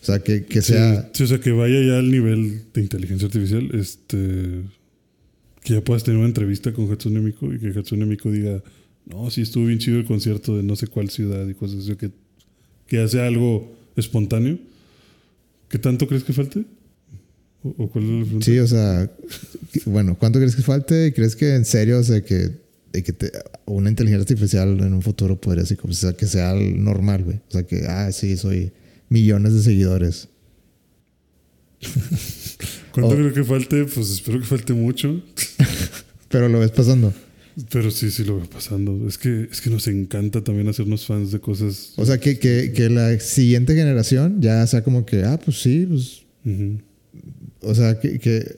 O 0.00 0.04
sea, 0.04 0.20
que, 0.20 0.44
que 0.44 0.62
sea... 0.62 1.10
sí, 1.12 1.24
o 1.24 1.26
sea, 1.26 1.40
que 1.40 1.50
vaya 1.50 1.80
ya 1.82 1.98
al 1.98 2.10
nivel 2.10 2.62
de 2.72 2.80
inteligencia 2.82 3.26
artificial. 3.26 3.68
Este. 3.74 4.62
Que 5.64 5.74
ya 5.74 5.80
puedas 5.82 6.04
tener 6.04 6.18
una 6.18 6.28
entrevista 6.28 6.72
con 6.72 6.90
Hatsune 6.90 7.20
Miku 7.20 7.52
y 7.52 7.58
que 7.58 7.76
Hatsune 7.76 8.06
Miku 8.06 8.30
diga, 8.30 8.62
no, 9.10 9.30
sí 9.30 9.42
estuvo 9.42 9.66
bien 9.66 9.78
chido 9.78 9.98
el 9.98 10.04
concierto 10.04 10.56
de 10.56 10.62
no 10.62 10.76
sé 10.76 10.86
cuál 10.86 11.10
ciudad 11.10 11.46
y 11.48 11.54
cosas 11.54 11.80
así. 11.84 11.96
Que, 11.96 12.10
que 12.86 13.00
hace 13.00 13.20
algo 13.20 13.74
espontáneo. 13.96 14.58
¿Qué 15.68 15.78
tanto 15.78 16.06
crees 16.08 16.24
que 16.24 16.32
falte? 16.32 16.64
¿O, 17.62 17.74
o 17.76 17.90
cuál 17.90 18.22
es? 18.22 18.44
Sí, 18.44 18.58
o 18.58 18.66
sea, 18.66 19.10
bueno, 19.86 20.16
¿cuánto 20.18 20.38
crees 20.38 20.54
que 20.56 20.62
falte? 20.62 21.12
¿Crees 21.14 21.36
que 21.36 21.54
en 21.54 21.64
serio, 21.64 21.98
o 21.98 22.02
sea, 22.02 22.22
que 22.22 22.50
de 22.92 23.02
que 23.02 23.12
te- 23.12 23.32
una 23.66 23.90
inteligencia 23.90 24.22
artificial 24.22 24.80
en 24.80 24.94
un 24.94 25.02
futuro 25.02 25.38
podría 25.38 25.64
ser 25.66 25.76
como, 25.76 25.92
o 25.92 25.96
sea, 25.96 26.14
que 26.14 26.26
sea 26.26 26.54
normal, 26.54 27.24
güey. 27.24 27.36
O 27.48 27.50
sea, 27.52 27.62
que, 27.64 27.84
ah, 27.86 28.10
sí, 28.12 28.36
soy 28.38 28.72
millones 29.10 29.52
de 29.54 29.62
seguidores. 29.62 30.28
¿Cuánto 32.92 33.10
Oh. 33.12 33.16
creo 33.16 33.32
que 33.32 33.44
falte? 33.44 33.84
Pues 33.84 34.10
espero 34.10 34.38
que 34.40 34.46
falte 34.46 34.72
mucho. 34.72 35.22
Pero 36.28 36.48
lo 36.48 36.58
ves 36.60 36.70
pasando. 36.70 37.12
Pero 37.70 37.90
sí, 37.90 38.10
sí 38.10 38.24
lo 38.24 38.36
veo 38.36 38.48
pasando. 38.48 39.06
Es 39.08 39.18
que, 39.18 39.48
es 39.50 39.60
que 39.60 39.70
nos 39.70 39.88
encanta 39.88 40.42
también 40.44 40.68
hacernos 40.68 41.06
fans 41.06 41.32
de 41.32 41.40
cosas. 41.40 41.92
O 41.96 42.06
sea, 42.06 42.18
que, 42.18 42.38
que, 42.38 42.72
que 42.74 42.88
la 42.88 43.18
siguiente 43.18 43.74
generación 43.74 44.40
ya 44.40 44.66
sea 44.66 44.84
como 44.84 45.04
que, 45.04 45.24
ah, 45.24 45.40
pues 45.42 45.60
sí, 45.60 45.86
pues. 45.88 46.22
O 47.60 47.74
sea, 47.74 47.98
que, 47.98 48.18
que, 48.18 48.56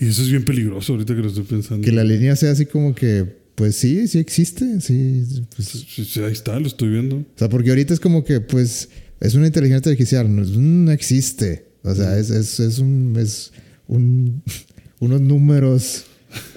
Y 0.00 0.08
eso 0.08 0.22
es 0.22 0.30
bien 0.30 0.44
peligroso 0.44 0.94
ahorita 0.94 1.14
que 1.14 1.20
lo 1.20 1.28
estoy 1.28 1.44
pensando. 1.44 1.84
que 1.84 1.92
la 1.92 2.04
línea 2.04 2.34
sea 2.36 2.52
así 2.52 2.64
como 2.64 2.94
que, 2.94 3.26
pues 3.54 3.76
sí, 3.76 4.08
sí 4.08 4.18
existe. 4.18 4.80
Sí, 4.80 5.24
pues, 5.54 5.68
Sí, 5.68 6.04
sí, 6.04 6.20
ahí 6.20 6.32
está, 6.32 6.58
lo 6.58 6.66
estoy 6.66 6.88
viendo. 6.88 7.16
O 7.16 7.26
sea, 7.36 7.48
porque 7.48 7.70
ahorita 7.70 7.92
es 7.92 8.00
como 8.00 8.24
que, 8.24 8.40
pues, 8.40 8.88
es 9.20 9.34
una 9.34 9.46
inteligencia 9.46 9.90
artificial, 9.90 10.34
no, 10.34 10.42
no 10.42 10.90
existe. 10.90 11.66
O 11.82 11.94
sea, 11.94 12.18
es, 12.18 12.30
es, 12.30 12.58
es 12.60 12.78
un, 12.78 13.14
es 13.18 13.52
un, 13.86 14.42
unos 15.00 15.20
números 15.20 16.06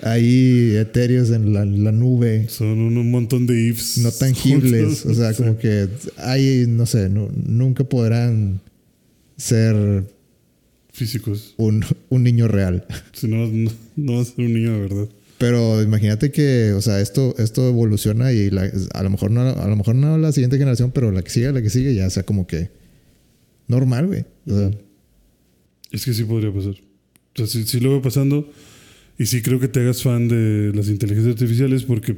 ahí 0.03 0.75
etéreos 0.75 1.29
en 1.31 1.53
la, 1.53 1.65
la 1.65 1.91
nube, 1.91 2.47
Son 2.49 2.67
un, 2.79 3.11
montón 3.11 3.47
de 3.47 3.69
ifs. 3.69 3.97
no 3.99 4.11
tangibles. 4.11 5.05
O 5.05 5.13
sea, 5.13 5.33
como 5.33 5.57
que 5.57 5.87
hay, 6.17 6.65
no 6.67 6.85
sé, 6.85 7.09
no- 7.09 7.29
nunca 7.45 7.83
podrán 7.83 8.61
ser 9.37 10.03
Físicos. 10.93 11.53
un, 11.57 11.83
un 12.09 12.23
niño 12.23 12.47
real. 12.47 12.85
Si 13.13 13.27
no, 13.27 13.47
no, 13.47 13.71
no 13.95 14.13
va 14.15 14.21
a 14.21 14.25
ser 14.25 14.45
un 14.45 14.53
niño 14.53 14.73
de 14.73 14.79
verdad. 14.81 15.09
Pero 15.37 15.81
imagínate 15.81 16.31
que, 16.31 16.71
o 16.73 16.81
sea, 16.81 17.01
esto, 17.01 17.33
esto 17.39 17.67
evoluciona 17.67 18.31
y 18.31 18.51
la- 18.51 18.71
a 18.93 19.01
lo 19.03 19.09
mejor 19.09 19.31
no, 19.31 19.41
a 19.41 19.67
lo 19.67 19.75
mejor 19.75 19.95
no 19.95 20.17
la 20.17 20.31
siguiente 20.31 20.57
generación, 20.57 20.91
pero 20.91 21.11
la 21.11 21.23
que 21.23 21.29
sigue, 21.31 21.51
la 21.51 21.61
que 21.61 21.69
sigue, 21.71 21.95
ya 21.95 22.09
sea 22.09 22.23
como 22.23 22.45
que 22.45 22.69
normal, 23.67 24.07
güey. 24.07 24.25
O 24.47 24.55
sea, 24.57 24.71
Es 25.91 26.05
que 26.05 26.13
sí 26.13 26.23
podría 26.25 26.53
pasar. 26.53 26.73
O 26.73 27.37
sea, 27.37 27.47
sí, 27.47 27.63
sí 27.65 27.79
lo 27.79 27.89
veo 27.89 28.01
pasando. 28.01 28.51
Y 29.21 29.27
sí 29.27 29.43
creo 29.43 29.59
que 29.59 29.67
te 29.67 29.81
hagas 29.81 30.01
fan 30.01 30.27
de 30.27 30.71
las 30.73 30.87
inteligencias 30.87 31.33
artificiales 31.35 31.83
porque 31.83 32.17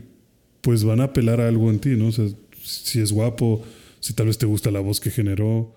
pues 0.62 0.86
van 0.86 1.02
a 1.02 1.06
apelar 1.12 1.42
a 1.42 1.50
algo 1.50 1.70
en 1.70 1.80
ti, 1.80 1.98
¿no? 1.98 2.08
O 2.08 2.12
sea, 2.14 2.30
si 2.64 3.02
es 3.02 3.12
guapo, 3.12 3.62
si 4.00 4.14
tal 4.14 4.28
vez 4.28 4.38
te 4.38 4.46
gusta 4.46 4.72
la 4.72 4.80
voz 4.80 5.02
que 5.02 5.12
generó. 5.12 5.76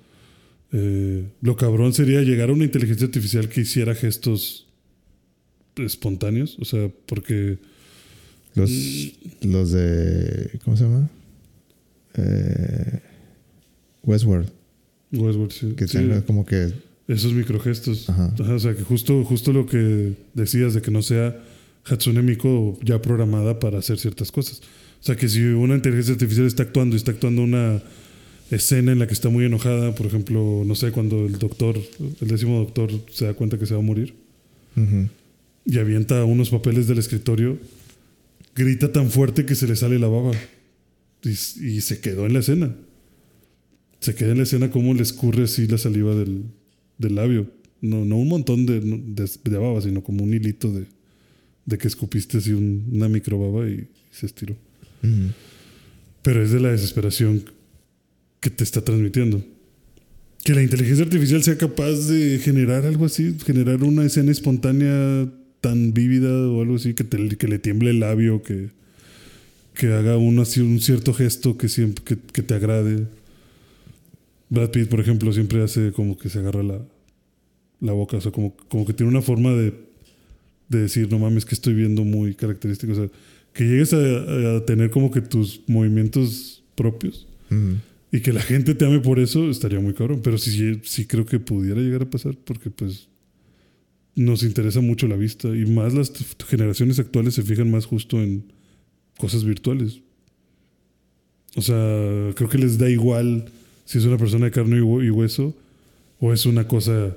Eh, 0.70 1.26
lo 1.40 1.56
cabrón 1.56 1.94
sería 1.94 2.20
llegar 2.22 2.50
a 2.50 2.52
una 2.52 2.62
inteligencia 2.62 3.06
artificial 3.06 3.48
que 3.48 3.62
hiciera 3.62 3.96
gestos 3.96 4.68
espontáneos. 5.74 6.56
O 6.60 6.64
sea, 6.64 6.92
porque... 7.06 7.58
Los, 8.54 8.70
los 9.42 9.72
de. 9.72 10.60
¿Cómo 10.64 10.76
se 10.76 10.84
llama? 10.84 11.10
Eh, 12.14 13.00
Westworld. 14.04 14.48
Westworld, 15.10 15.50
sí. 15.50 15.74
Que 15.76 15.88
Sí, 15.88 15.98
tenga 15.98 16.24
como 16.24 16.46
que. 16.46 16.72
Esos 17.08 17.32
microgestos. 17.32 18.08
Ajá. 18.08 18.34
O 18.38 18.58
sea, 18.58 18.74
que 18.74 18.82
justo, 18.82 19.24
justo 19.24 19.52
lo 19.52 19.66
que 19.66 20.14
decías 20.34 20.74
de 20.74 20.82
que 20.82 20.90
no 20.90 21.02
sea 21.02 21.40
Hatsune 21.84 22.22
Miku 22.22 22.78
ya 22.82 23.00
programada 23.00 23.58
para 23.58 23.78
hacer 23.78 23.98
ciertas 23.98 24.32
cosas. 24.32 24.60
O 25.00 25.04
sea, 25.04 25.16
que 25.16 25.28
si 25.28 25.40
una 25.42 25.76
inteligencia 25.76 26.14
artificial 26.14 26.46
está 26.46 26.64
actuando 26.64 26.96
y 26.96 26.98
está 26.98 27.12
actuando 27.12 27.42
una 27.42 27.80
escena 28.50 28.92
en 28.92 28.98
la 28.98 29.06
que 29.06 29.14
está 29.14 29.28
muy 29.28 29.44
enojada, 29.44 29.94
por 29.94 30.06
ejemplo, 30.06 30.62
no 30.66 30.74
sé, 30.74 30.90
cuando 30.90 31.26
el 31.26 31.38
doctor, 31.38 31.78
el 32.20 32.28
décimo 32.28 32.58
doctor 32.58 32.90
se 33.12 33.26
da 33.26 33.34
cuenta 33.34 33.58
que 33.58 33.66
se 33.66 33.74
va 33.74 33.80
a 33.80 33.84
morir 33.84 34.14
y 35.64 35.78
avienta 35.78 36.24
unos 36.24 36.50
papeles 36.50 36.86
del 36.86 36.98
escritorio, 36.98 37.58
grita 38.54 38.92
tan 38.92 39.10
fuerte 39.10 39.46
que 39.46 39.54
se 39.54 39.66
le 39.66 39.74
sale 39.74 39.98
la 39.98 40.08
baba 40.08 40.32
y, 41.22 41.30
y 41.30 41.80
se 41.80 42.00
quedó 42.00 42.26
en 42.26 42.34
la 42.34 42.40
escena. 42.40 42.74
Se 44.00 44.14
queda 44.14 44.32
en 44.32 44.38
la 44.38 44.42
escena 44.42 44.70
como 44.70 44.92
le 44.92 45.02
escurre 45.02 45.44
así 45.44 45.66
la 45.66 45.78
saliva 45.78 46.14
del, 46.14 46.44
del 46.98 47.14
labio. 47.16 47.50
No, 47.80 48.04
no 48.04 48.16
un 48.16 48.28
montón 48.28 48.66
de, 48.66 48.80
de, 48.80 49.30
de 49.44 49.58
baba, 49.58 49.80
sino 49.82 50.02
como 50.02 50.24
un 50.24 50.32
hilito 50.34 50.72
de, 50.72 50.86
de 51.66 51.78
que 51.78 51.88
escupiste 51.88 52.38
así 52.38 52.52
un- 52.52 52.88
una 52.92 53.08
microbaba 53.08 53.68
y 53.68 53.86
se 54.10 54.26
estiró. 54.26 54.56
Pero 56.22 56.42
es 56.42 56.50
de 56.50 56.60
la 56.60 56.70
desesperación 56.72 57.44
que 58.40 58.50
te 58.50 58.64
está 58.64 58.80
transmitiendo. 58.82 59.44
Que 60.44 60.54
la 60.54 60.62
inteligencia 60.62 61.04
artificial 61.04 61.42
sea 61.42 61.58
capaz 61.58 62.06
de 62.08 62.38
generar 62.42 62.84
algo 62.86 63.04
así, 63.06 63.36
generar 63.44 63.82
una 63.82 64.04
escena 64.04 64.30
espontánea 64.32 65.28
tan 65.60 65.92
vívida 65.92 66.30
o 66.48 66.62
algo 66.62 66.76
así, 66.76 66.94
que, 66.94 67.04
te- 67.04 67.36
que 67.36 67.48
le 67.48 67.58
tiemble 67.58 67.90
el 67.90 68.00
labio, 68.00 68.42
que, 68.42 68.70
que 69.74 69.88
haga 69.92 70.16
un, 70.16 70.38
así, 70.38 70.60
un 70.60 70.80
cierto 70.80 71.12
gesto 71.14 71.56
que, 71.58 71.68
siempre, 71.68 72.04
que, 72.04 72.16
que 72.32 72.42
te 72.42 72.54
agrade. 72.54 73.06
Brad 74.48 74.70
Pitt, 74.70 74.88
por 74.88 75.00
ejemplo, 75.00 75.32
siempre 75.32 75.62
hace 75.62 75.92
como 75.92 76.16
que 76.16 76.28
se 76.28 76.38
agarra 76.38 76.62
la, 76.62 76.80
la 77.80 77.92
boca, 77.92 78.16
o 78.16 78.20
sea, 78.20 78.32
como, 78.32 78.56
como 78.68 78.86
que 78.86 78.92
tiene 78.92 79.10
una 79.10 79.22
forma 79.22 79.50
de, 79.52 79.74
de 80.68 80.78
decir, 80.80 81.10
no 81.10 81.18
mames, 81.18 81.44
que 81.44 81.54
estoy 81.54 81.74
viendo 81.74 82.04
muy 82.04 82.34
característico. 82.34 82.92
O 82.92 82.96
sea, 82.96 83.08
que 83.52 83.64
llegues 83.64 83.92
a, 83.92 84.56
a 84.56 84.64
tener 84.64 84.90
como 84.90 85.10
que 85.10 85.20
tus 85.20 85.62
movimientos 85.66 86.62
propios 86.74 87.26
y 88.12 88.20
que 88.20 88.32
la 88.32 88.42
gente 88.42 88.74
te 88.74 88.84
ame 88.84 89.00
por 89.00 89.18
eso, 89.18 89.50
estaría 89.50 89.80
muy 89.80 89.94
cabrón. 89.94 90.20
Pero 90.22 90.38
sí, 90.38 90.80
sí 90.84 91.06
creo 91.06 91.26
que 91.26 91.40
pudiera 91.40 91.80
llegar 91.80 92.02
a 92.02 92.10
pasar 92.10 92.36
porque 92.36 92.70
pues 92.70 93.08
nos 94.14 94.42
interesa 94.42 94.80
mucho 94.80 95.06
la 95.06 95.16
vista 95.16 95.48
y 95.48 95.66
más 95.66 95.92
las 95.94 96.12
generaciones 96.46 96.98
actuales 96.98 97.34
se 97.34 97.42
fijan 97.42 97.70
más 97.70 97.86
justo 97.86 98.22
en 98.22 98.52
cosas 99.18 99.44
virtuales. 99.44 100.00
O 101.54 101.62
sea, 101.62 102.32
creo 102.34 102.48
que 102.48 102.58
les 102.58 102.78
da 102.78 102.88
igual 102.90 103.50
si 103.86 103.96
es 103.98 104.04
una 104.04 104.18
persona 104.18 104.44
de 104.46 104.50
carne 104.50 104.76
y 104.76 104.80
hue- 104.80 105.06
y 105.06 105.10
hueso 105.10 105.56
o 106.20 106.32
es 106.34 106.44
una 106.44 106.68
cosa 106.68 107.16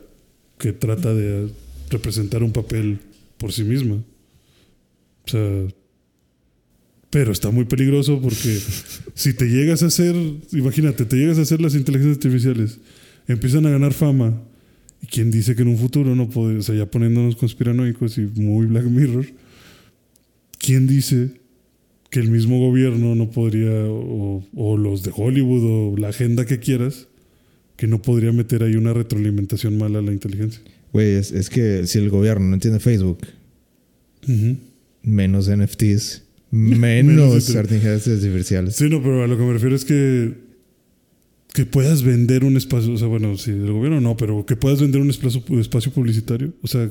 que 0.57 0.71
trata 0.71 1.13
de 1.13 1.49
representar 1.89 2.43
un 2.43 2.51
papel 2.53 2.99
por 3.37 3.51
sí 3.51 3.63
misma. 3.63 3.95
O 3.95 5.29
sea, 5.29 5.67
pero 7.09 7.31
está 7.31 7.49
muy 7.51 7.65
peligroso 7.65 8.21
porque 8.21 8.57
si 9.15 9.33
te 9.33 9.45
llegas 9.49 9.83
a 9.83 9.87
hacer, 9.87 10.15
imagínate, 10.53 11.05
te 11.05 11.17
llegas 11.17 11.37
a 11.39 11.41
hacer 11.41 11.59
las 11.59 11.75
inteligencias 11.75 12.17
artificiales, 12.17 12.77
empiezan 13.27 13.65
a 13.65 13.69
ganar 13.71 13.93
fama. 13.93 14.41
¿Y 15.01 15.07
quién 15.07 15.31
dice 15.31 15.55
que 15.55 15.61
en 15.61 15.69
un 15.69 15.77
futuro 15.77 16.13
no 16.15 16.29
puede, 16.29 16.57
o 16.57 16.61
sea, 16.61 16.75
ya 16.75 16.85
poniéndonos 16.85 17.35
conspiranoicos 17.37 18.17
y 18.17 18.21
muy 18.35 18.65
Black 18.67 18.83
Mirror, 18.85 19.25
quién 20.57 20.87
dice 20.87 21.38
que 22.09 22.19
el 22.19 22.31
mismo 22.31 22.59
gobierno 22.59 23.15
no 23.15 23.29
podría, 23.29 23.71
o, 23.85 24.43
o 24.55 24.77
los 24.77 25.03
de 25.03 25.11
Hollywood, 25.15 25.63
o 25.93 25.97
la 25.97 26.09
agenda 26.09 26.45
que 26.45 26.59
quieras, 26.59 27.07
que 27.75 27.87
no 27.87 28.01
podría 28.01 28.31
meter 28.31 28.63
ahí 28.63 28.75
una 28.75 28.93
retroalimentación 28.93 29.77
mala 29.77 29.99
a 29.99 30.01
la 30.01 30.11
inteligencia? 30.11 30.61
Güey, 30.91 31.13
es, 31.15 31.31
es 31.31 31.49
que 31.49 31.85
si 31.87 31.99
el 31.99 32.09
gobierno 32.09 32.47
no 32.47 32.55
entiende 32.55 32.79
Facebook, 32.79 33.19
menos 35.03 35.49
NFTs, 35.49 36.23
Menos 36.51 36.79
menos 36.79 37.47
inter- 37.47 37.65
inteligencias 37.65 38.23
artificiales. 38.23 38.75
Sí, 38.75 38.89
no, 38.89 39.03
pero 39.03 39.23
a 39.23 39.27
lo 39.27 39.37
que 39.37 39.43
me 39.43 39.53
refiero 39.53 39.75
es 39.75 39.85
que 39.85 40.33
que 41.53 41.65
puedas 41.65 42.03
vender 42.03 42.43
un 42.43 42.57
espacio, 42.57 42.93
o 42.93 42.97
sea, 42.97 43.07
bueno, 43.07 43.35
si 43.37 43.51
del 43.51 43.71
gobierno 43.71 43.99
no, 44.01 44.15
pero 44.17 44.45
que 44.45 44.55
puedas 44.55 44.79
vender 44.81 45.01
un 45.01 45.09
espacio, 45.09 45.43
espacio 45.59 45.91
publicitario. 45.91 46.53
O 46.61 46.67
sea, 46.67 46.89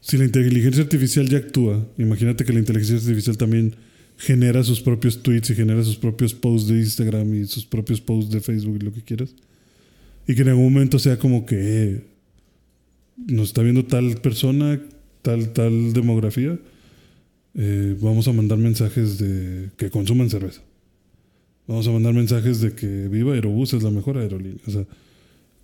si 0.00 0.16
la 0.16 0.24
inteligencia 0.24 0.82
artificial 0.82 1.28
ya 1.28 1.38
actúa, 1.38 1.86
imagínate 1.96 2.44
que 2.44 2.52
la 2.52 2.58
inteligencia 2.58 2.96
artificial 2.96 3.36
también 3.36 3.74
genera 4.18 4.64
sus 4.64 4.80
propios 4.80 5.22
tweets 5.22 5.50
y 5.50 5.54
genera 5.54 5.82
sus 5.84 5.96
propios 5.96 6.34
posts 6.34 6.68
de 6.68 6.78
Instagram 6.78 7.34
y 7.34 7.46
sus 7.46 7.64
propios 7.64 8.00
posts 8.00 8.30
de 8.30 8.40
Facebook 8.40 8.76
y 8.80 8.84
lo 8.84 8.92
que 8.92 9.02
quieras. 9.02 9.34
Y 10.26 10.34
que 10.34 10.42
en 10.42 10.48
algún 10.48 10.72
momento 10.72 10.98
sea 10.98 11.18
como 11.18 11.46
que 11.46 11.56
eh, 11.56 12.04
nos 13.16 13.48
está 13.48 13.62
viendo 13.62 13.84
tal 13.84 14.16
persona, 14.20 14.82
tal, 15.22 15.52
tal 15.52 15.92
demografía, 15.92 16.58
eh, 17.54 17.96
vamos 18.00 18.26
a 18.28 18.32
mandar 18.32 18.58
mensajes 18.58 19.18
de 19.18 19.70
que 19.76 19.88
consuman 19.88 20.28
cerveza. 20.28 20.62
Vamos 21.68 21.86
a 21.86 21.92
mandar 21.92 22.12
mensajes 22.12 22.60
de 22.60 22.72
que 22.72 23.08
Viva 23.08 23.34
Aerobús 23.34 23.72
es 23.72 23.82
la 23.82 23.90
mejor 23.90 24.18
aerolínea. 24.18 24.60
O 24.66 24.70
sea, 24.70 24.84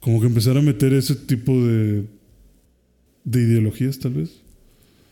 como 0.00 0.20
que 0.20 0.26
empezar 0.26 0.56
a 0.56 0.62
meter 0.62 0.92
ese 0.92 1.16
tipo 1.16 1.52
de, 1.52 2.04
de 3.24 3.42
ideologías, 3.42 3.98
tal 3.98 4.12
vez. 4.12 4.43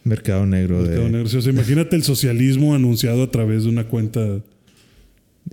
Mercado 0.04 0.46
negro 0.46 0.78
Mercado 0.82 1.04
de, 1.04 1.10
negro. 1.10 1.26
O 1.38 1.40
sea, 1.42 1.52
imagínate 1.52 1.96
el 1.96 2.02
socialismo 2.02 2.74
anunciado 2.74 3.22
a 3.22 3.30
través 3.30 3.64
de 3.64 3.68
una 3.68 3.84
cuenta. 3.88 4.40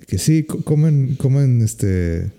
que 0.07 0.17
sí, 0.17 0.43
co- 0.43 0.61
comen, 0.63 1.15
comen 1.15 1.61
este 1.61 2.31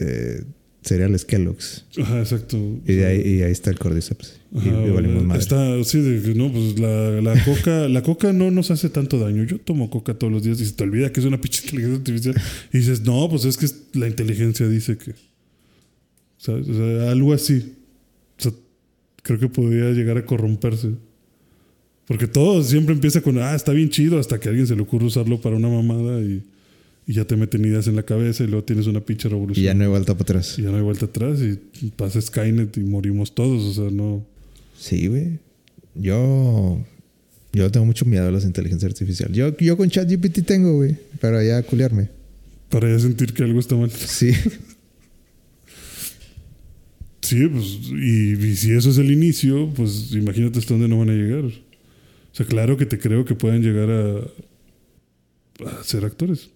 eh, 0.00 0.42
cereales 0.82 1.24
Kellogg's. 1.24 1.84
Ajá, 1.98 2.18
exacto. 2.20 2.56
Y, 2.86 2.92
de 2.94 3.06
ahí, 3.06 3.20
y 3.20 3.42
ahí 3.42 3.52
está 3.52 3.70
el 3.70 3.78
Cordyceps. 3.78 4.40
Y- 4.52 4.58
Ajá, 4.68 4.86
y, 4.86 4.90
valimos 4.90 5.24
madre. 5.24 5.40
está, 5.42 5.82
sí, 5.84 6.00
de 6.00 6.22
que 6.22 6.34
no, 6.34 6.52
pues 6.52 6.78
la, 6.78 7.20
la 7.22 7.44
coca, 7.44 7.88
la 7.88 8.02
coca 8.02 8.32
no 8.32 8.50
nos 8.50 8.70
hace 8.70 8.88
tanto 8.90 9.18
daño. 9.18 9.44
Yo 9.44 9.58
tomo 9.58 9.90
coca 9.90 10.14
todos 10.14 10.32
los 10.32 10.42
días 10.42 10.60
y 10.60 10.66
se 10.66 10.72
te 10.74 10.84
olvida 10.84 11.10
que 11.12 11.20
es 11.20 11.26
una 11.26 11.40
pinche 11.40 11.62
inteligencia 11.64 11.96
artificial. 11.98 12.34
Y 12.72 12.78
dices, 12.78 13.00
no, 13.02 13.28
pues 13.30 13.44
es 13.44 13.56
que 13.56 13.66
la 13.98 14.06
inteligencia 14.08 14.68
dice 14.68 14.96
que. 14.98 15.14
¿sabes? 16.36 16.68
O 16.68 16.74
sea, 16.74 17.10
algo 17.10 17.32
así. 17.32 17.74
O 18.38 18.42
sea, 18.42 18.52
creo 19.22 19.38
que 19.38 19.48
podría 19.48 19.90
llegar 19.92 20.18
a 20.18 20.26
corromperse. 20.26 20.90
Porque 22.06 22.26
todo 22.26 22.62
siempre 22.62 22.94
empieza 22.94 23.20
con, 23.20 23.38
ah, 23.38 23.54
está 23.54 23.72
bien 23.72 23.88
chido, 23.88 24.18
hasta 24.18 24.38
que 24.38 24.48
a 24.48 24.50
alguien 24.50 24.66
se 24.66 24.76
le 24.76 24.82
ocurre 24.82 25.06
usarlo 25.06 25.40
para 25.40 25.56
una 25.56 25.68
mamada 25.68 26.20
y, 26.20 26.42
y 27.06 27.12
ya 27.14 27.24
te 27.24 27.36
meten 27.36 27.64
ideas 27.64 27.86
en 27.86 27.96
la 27.96 28.02
cabeza 28.02 28.44
y 28.44 28.46
luego 28.46 28.64
tienes 28.64 28.86
una 28.86 29.00
pinche 29.00 29.28
revolución. 29.28 29.62
Y 29.62 29.66
ya 29.66 29.74
no 29.74 29.84
hay 29.84 29.88
vuelta 29.88 30.12
para 30.12 30.22
atrás. 30.22 30.58
Y 30.58 30.62
ya 30.62 30.70
no 30.70 30.76
hay 30.76 30.82
vuelta 30.82 31.06
atrás 31.06 31.40
y 31.40 31.86
pasa 31.96 32.20
Skynet 32.20 32.76
y 32.76 32.80
morimos 32.80 33.34
todos, 33.34 33.62
o 33.62 33.82
sea, 33.82 33.90
no... 33.90 34.24
Sí, 34.78 35.06
güey. 35.06 35.38
Yo. 35.94 36.84
Yo 37.52 37.70
tengo 37.70 37.86
mucho 37.86 38.04
miedo 38.04 38.26
a 38.26 38.30
las 38.30 38.44
inteligencias 38.44 38.90
artificiales. 38.90 39.36
Yo, 39.36 39.56
yo 39.56 39.76
con 39.76 39.88
ChatGPT 39.88 40.44
tengo, 40.44 40.74
güey. 40.74 40.96
Para 41.20 41.44
ya 41.44 41.62
culiarme. 41.62 42.08
Para 42.68 42.90
ya 42.90 42.98
sentir 42.98 43.32
que 43.32 43.44
algo 43.44 43.60
está 43.60 43.76
mal. 43.76 43.90
Sí. 43.90 44.32
Sí, 47.20 47.46
pues, 47.46 47.78
y, 47.92 48.32
y 48.32 48.56
si 48.56 48.72
eso 48.72 48.90
es 48.90 48.98
el 48.98 49.10
inicio, 49.10 49.72
pues 49.74 50.12
imagínate 50.12 50.58
hasta 50.58 50.74
dónde 50.74 50.88
no 50.88 50.98
van 50.98 51.08
a 51.08 51.14
llegar. 51.14 51.44
O 52.34 52.36
sea, 52.36 52.46
claro 52.46 52.76
que 52.76 52.84
te 52.84 52.98
creo 52.98 53.24
que 53.24 53.36
puedan 53.36 53.62
llegar 53.62 53.88
a, 53.90 55.68
a 55.70 55.84
ser 55.84 56.04
actores. 56.04 56.50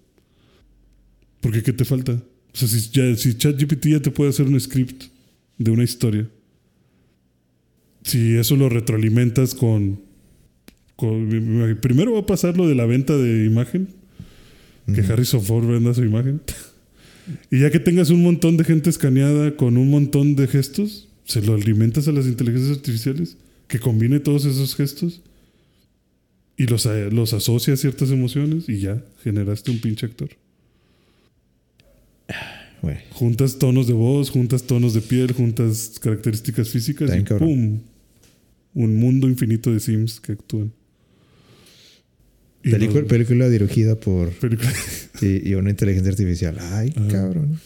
Porque 1.40 1.62
¿qué 1.62 1.72
te 1.72 1.84
falta? 1.84 2.14
O 2.14 2.56
sea, 2.56 2.66
si, 2.66 2.90
ya, 2.90 3.14
si 3.14 3.34
ChatGPT 3.38 3.86
ya 3.86 4.00
te 4.02 4.10
puede 4.10 4.30
hacer 4.30 4.46
un 4.48 4.58
script 4.60 5.04
de 5.56 5.70
una 5.70 5.84
historia, 5.84 6.28
si 8.02 8.34
eso 8.34 8.56
lo 8.56 8.68
retroalimentas 8.68 9.54
con, 9.54 10.00
con- 10.96 11.78
Primero 11.80 12.12
va 12.14 12.20
a 12.20 12.26
pasar 12.26 12.56
lo 12.56 12.66
de 12.66 12.74
la 12.74 12.84
venta 12.86 13.16
de 13.16 13.44
imagen, 13.44 13.86
que. 14.92 15.00
Harrison 15.02 15.42
Ford 15.44 15.64
venda 15.66 15.94
su 15.94 16.02
imagen. 16.02 16.40
y 17.52 17.60
ya 17.60 17.70
que 17.70 17.78
tengas 17.78 18.10
un 18.10 18.24
montón 18.24 18.56
de 18.56 18.64
gente 18.64 18.90
escaneada 18.90 19.54
con 19.56 19.76
un 19.76 19.90
montón 19.90 20.34
de 20.34 20.48
gestos, 20.48 21.08
se 21.24 21.40
lo 21.40 21.54
alimentas 21.54 22.08
a 22.08 22.12
las 22.12 22.26
inteligencias 22.26 22.78
artificiales, 22.78 23.36
que 23.68 23.78
combine 23.78 24.18
todos 24.18 24.44
esos 24.44 24.74
gestos 24.74 25.22
y 26.58 26.66
los, 26.66 26.84
a- 26.86 26.94
los 27.08 27.32
asocia 27.32 27.72
a 27.72 27.76
ciertas 27.78 28.10
emociones 28.10 28.68
y 28.68 28.80
ya 28.80 29.02
generaste 29.24 29.70
un 29.70 29.80
pinche 29.80 30.04
actor. 30.04 30.28
Juntas 33.10 33.58
tonos 33.58 33.86
de 33.88 33.92
voz, 33.92 34.30
juntas 34.30 34.62
tonos 34.64 34.94
de 34.94 35.00
piel, 35.00 35.32
juntas 35.32 35.98
características 36.00 36.68
físicas 36.70 37.10
y 37.16 37.22
cabrón. 37.24 37.48
¡pum! 37.48 37.80
Un 38.74 38.96
mundo 38.96 39.28
infinito 39.28 39.72
de 39.72 39.80
Sims 39.80 40.20
que 40.20 40.32
actúan. 40.32 40.72
Película, 42.62 43.04
película 43.06 43.48
dirigida 43.48 43.96
por. 43.98 44.30
película- 44.30 44.72
Y, 45.20 45.48
y 45.50 45.54
una 45.54 45.70
inteligencia 45.70 46.10
artificial. 46.12 46.56
Ay, 46.60 46.92
cabrón. 47.10 47.58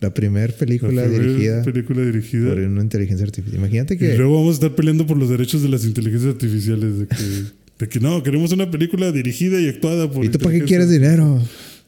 La 0.00 0.14
primera 0.14 0.50
película 0.54 0.92
la 0.92 1.02
primera 1.08 1.24
dirigida 1.26 1.62
película 1.62 2.02
dirigida. 2.02 2.48
por 2.50 2.58
una 2.58 2.80
inteligencia 2.82 3.26
artificial. 3.26 3.58
Imagínate 3.58 3.98
que. 3.98 4.14
Y 4.14 4.16
luego 4.16 4.36
vamos 4.36 4.50
a 4.52 4.54
estar 4.54 4.74
peleando 4.74 5.06
por 5.06 5.18
los 5.18 5.28
derechos 5.28 5.62
de 5.62 5.68
las 5.68 5.84
inteligencias 5.84 6.32
artificiales. 6.32 6.98
De 7.00 7.06
que, 7.06 7.16
de 7.78 7.88
que 7.88 8.00
no, 8.00 8.22
queremos 8.22 8.52
una 8.52 8.70
película 8.70 9.12
dirigida 9.12 9.60
y 9.60 9.68
actuada 9.68 10.10
por. 10.10 10.24
¿Y 10.24 10.28
tú 10.28 10.38
para 10.38 10.58
qué 10.58 10.64
quieres 10.64 10.90
dinero? 10.90 11.42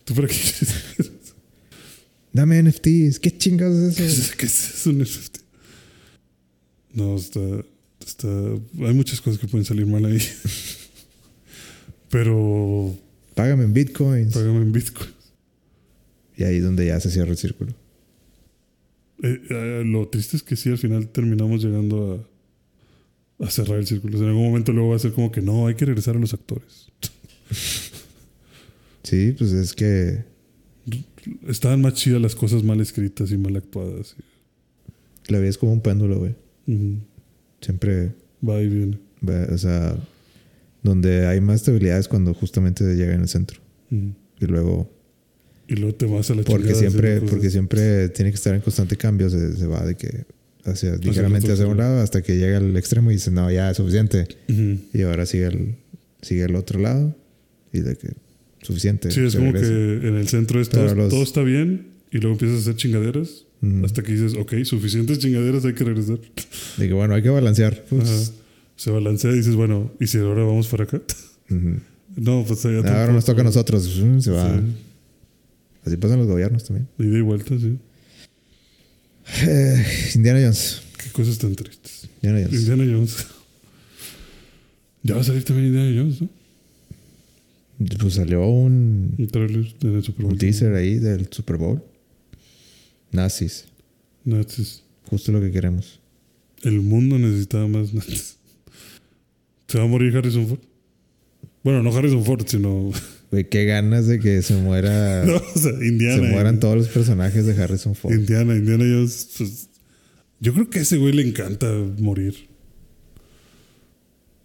¿Tú 0.04 0.14
para 0.14 0.28
qué 0.28 0.34
quieres? 0.34 1.12
Dame 2.32 2.62
NFTs. 2.62 3.18
¿Qué 3.18 3.36
chingados 3.36 3.98
es 3.98 4.00
eso? 4.00 4.34
¿Qué 4.38 4.46
es 4.46 4.74
eso? 4.74 4.90
un 4.90 5.02
NFT? 5.02 5.38
No, 6.92 7.16
está, 7.16 7.40
está. 8.06 8.28
Hay 8.28 8.94
muchas 8.94 9.20
cosas 9.20 9.40
que 9.40 9.46
pueden 9.48 9.64
salir 9.64 9.86
mal 9.86 10.04
ahí. 10.04 10.20
Pero 12.10 12.98
Págame 13.38 13.62
en 13.62 13.72
bitcoins. 13.72 14.34
págame 14.34 14.62
en 14.62 14.72
Bitcoin. 14.72 15.10
Y 16.36 16.42
ahí 16.42 16.56
es 16.56 16.64
donde 16.64 16.86
ya 16.86 16.98
se 16.98 17.08
cierra 17.08 17.30
el 17.30 17.36
círculo. 17.36 17.72
Eh, 19.22 19.40
eh, 19.48 19.82
lo 19.86 20.08
triste 20.08 20.36
es 20.36 20.42
que 20.42 20.56
sí, 20.56 20.70
al 20.70 20.78
final 20.78 21.06
terminamos 21.06 21.62
llegando 21.62 22.14
a, 22.14 22.37
a 23.40 23.50
cerrar 23.50 23.78
el 23.78 23.86
círculo. 23.86 24.16
O 24.16 24.18
sea, 24.18 24.26
en 24.26 24.30
algún 24.32 24.46
momento 24.48 24.72
luego 24.72 24.90
va 24.90 24.96
a 24.96 25.00
ser 25.00 25.12
como 25.12 25.30
que 25.30 25.40
no, 25.40 25.66
hay 25.66 25.74
que 25.74 25.84
regresar 25.84 26.16
a 26.16 26.18
los 26.18 26.34
actores. 26.34 26.88
Sí, 29.02 29.34
pues 29.38 29.52
es 29.52 29.72
que. 29.74 30.24
Estaban 31.46 31.82
más 31.82 31.94
chidas 31.94 32.20
las 32.20 32.34
cosas 32.34 32.62
mal 32.62 32.80
escritas 32.80 33.30
y 33.30 33.36
mal 33.38 33.56
actuadas. 33.56 34.16
La 35.28 35.38
vida 35.38 35.50
es 35.50 35.58
como 35.58 35.72
un 35.72 35.80
péndulo, 35.80 36.18
güey. 36.18 36.34
Siempre. 37.60 38.12
Va 38.46 38.60
y 38.60 38.68
viene. 38.68 38.98
va- 39.26 39.52
O 39.52 39.58
sea. 39.58 39.96
Donde 40.82 41.26
hay 41.26 41.40
más 41.40 41.56
estabilidad 41.56 41.98
es 41.98 42.08
cuando 42.08 42.32
justamente 42.34 42.84
llega 42.94 43.12
en 43.14 43.22
el 43.22 43.28
centro. 43.28 43.60
Y 43.90 44.46
luego. 44.46 44.90
Y 45.66 45.74
luego 45.74 45.94
te 45.96 46.06
vas 46.06 46.30
a 46.30 46.34
la 46.34 46.42
Porque 46.42 46.74
siempre, 46.74 47.20
porque 47.20 47.50
siempre 47.50 48.08
tiene 48.08 48.30
que 48.30 48.36
estar 48.36 48.54
en 48.54 48.60
constante 48.62 48.96
cambio. 48.96 49.28
Se, 49.28 49.56
se 49.56 49.66
va 49.66 49.84
de 49.84 49.96
que. 49.96 50.24
Hacia, 50.70 50.94
el 50.94 51.00
ligeramente 51.00 51.52
hacia 51.52 51.64
un 51.66 51.72
extremo. 51.72 51.90
lado 51.90 52.02
hasta 52.02 52.22
que 52.22 52.36
llega 52.36 52.58
al 52.58 52.76
extremo 52.76 53.10
y 53.10 53.14
dice, 53.14 53.30
no, 53.30 53.50
ya 53.50 53.70
es 53.70 53.76
suficiente. 53.76 54.26
Ujú. 54.48 54.78
Y 54.92 55.02
ahora 55.02 55.26
sigue 55.26 55.46
el, 55.46 55.74
sigue 56.22 56.44
el 56.44 56.54
otro 56.56 56.78
lado. 56.80 57.16
Y 57.72 57.80
de 57.80 57.96
que. 57.96 58.08
Suficiente. 58.62 59.10
Sí, 59.10 59.20
es 59.20 59.36
como 59.36 59.52
regresa. 59.52 59.68
que 59.72 60.08
en 60.08 60.16
el 60.16 60.28
centro 60.28 60.60
es 60.60 60.68
todo, 60.68 60.94
los- 60.94 61.10
todo 61.10 61.22
está 61.22 61.42
bien 61.42 61.86
y 62.10 62.18
luego 62.18 62.32
empiezas 62.34 62.56
a 62.56 62.60
hacer 62.60 62.76
chingaderas 62.76 63.44
Ujú. 63.62 63.84
hasta 63.84 64.02
que 64.02 64.12
dices, 64.12 64.34
ok, 64.34 64.64
suficientes 64.64 65.18
chingaderas, 65.20 65.64
hay 65.64 65.74
que 65.74 65.84
regresar. 65.84 66.18
Que 66.76 66.92
bueno, 66.92 67.14
hay 67.14 67.22
que 67.22 67.28
balancear. 67.30 67.84
Pues. 67.88 68.32
Se 68.76 68.90
balancea 68.90 69.30
y 69.32 69.36
dices, 69.36 69.54
bueno, 69.54 69.92
¿y 70.00 70.06
si 70.08 70.18
ahora 70.18 70.42
vamos 70.44 70.66
para 70.68 70.84
acá? 70.84 71.00
ujú. 71.50 71.76
no, 72.16 72.44
pues 72.46 72.64
allá 72.66 72.78
Ahora 72.78 73.12
nos 73.12 73.24
toca 73.24 73.40
a 73.42 73.44
nosotros. 73.44 74.00
Mm, 74.04 74.18
Se 74.20 74.30
va. 74.32 74.58
Sí. 74.58 74.64
Así 75.84 75.96
pasan 75.96 76.18
los 76.18 76.26
gobiernos 76.26 76.64
también. 76.64 76.88
Ida 76.98 77.18
y 77.18 77.20
vuelta, 77.22 77.56
sí. 77.58 77.78
Eh, 79.42 79.84
Indiana 80.14 80.40
Jones. 80.40 80.82
Qué 81.02 81.10
cosas 81.10 81.38
tan 81.38 81.54
tristes. 81.54 82.08
Indiana 82.22 82.46
Jones. 82.46 82.60
Indiana 82.60 82.84
Jones. 82.92 83.26
Ya 85.02 85.14
va 85.14 85.20
a 85.20 85.24
salir 85.24 85.44
también 85.44 85.68
Indiana 85.68 86.00
Jones, 86.02 86.22
¿no? 86.22 86.28
Pues 87.98 88.14
salió 88.14 88.44
un, 88.46 89.14
Un 89.16 89.26
trailer 89.28 89.66
en 89.82 89.94
el 89.94 90.02
Super 90.02 90.24
Bowl. 90.24 90.32
un 90.32 90.38
teaser 90.38 90.74
ahí 90.74 90.98
del 90.98 91.28
Super 91.30 91.56
Bowl. 91.56 91.82
Nazis. 93.12 93.66
Nazis. 94.24 94.82
Justo 95.06 95.30
lo 95.32 95.40
que 95.40 95.52
queremos. 95.52 96.00
El 96.62 96.80
mundo 96.80 97.18
necesitaba 97.18 97.68
más 97.68 97.94
nazis. 97.94 98.36
¿Se 99.68 99.78
va 99.78 99.84
a 99.84 99.86
morir 99.86 100.16
Harrison 100.16 100.48
Ford? 100.48 100.60
Bueno, 101.62 101.82
no 101.82 101.94
Harrison 101.94 102.24
Ford, 102.24 102.44
sino. 102.46 102.90
Güey, 103.30 103.48
qué 103.48 103.64
ganas 103.66 104.06
de 104.06 104.18
que 104.20 104.40
se 104.42 104.54
muera. 104.54 105.24
no, 105.26 105.36
o 105.36 105.58
sea, 105.58 105.72
Indiana. 105.72 106.16
se 106.16 106.32
mueran 106.32 106.60
todos 106.60 106.76
los 106.76 106.88
personajes 106.88 107.44
de 107.46 107.62
Harrison 107.62 107.94
Ford. 107.94 108.14
Indiana, 108.14 108.54
Indiana 108.54 108.84
Jones. 108.84 109.28
pues, 109.36 109.68
yo 110.40 110.54
creo 110.54 110.70
que 110.70 110.78
a 110.78 110.82
ese 110.82 110.96
güey 110.96 111.12
le 111.12 111.22
encanta 111.26 111.70
morir. 111.98 112.48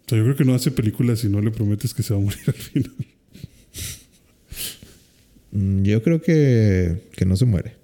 O 0.06 0.08
sea, 0.08 0.18
yo 0.18 0.24
creo 0.24 0.36
que 0.36 0.44
no 0.44 0.54
hace 0.54 0.70
películas 0.70 1.20
si 1.20 1.28
no 1.28 1.40
le 1.40 1.50
prometes 1.50 1.94
que 1.94 2.02
se 2.02 2.12
va 2.12 2.20
a 2.20 2.22
morir 2.22 2.40
al 2.46 2.54
final. 2.54 2.92
Mm, 5.52 5.82
Yo 5.84 6.02
creo 6.02 6.20
que, 6.20 7.08
que 7.12 7.24
no 7.24 7.36
se 7.36 7.44
muere. 7.46 7.76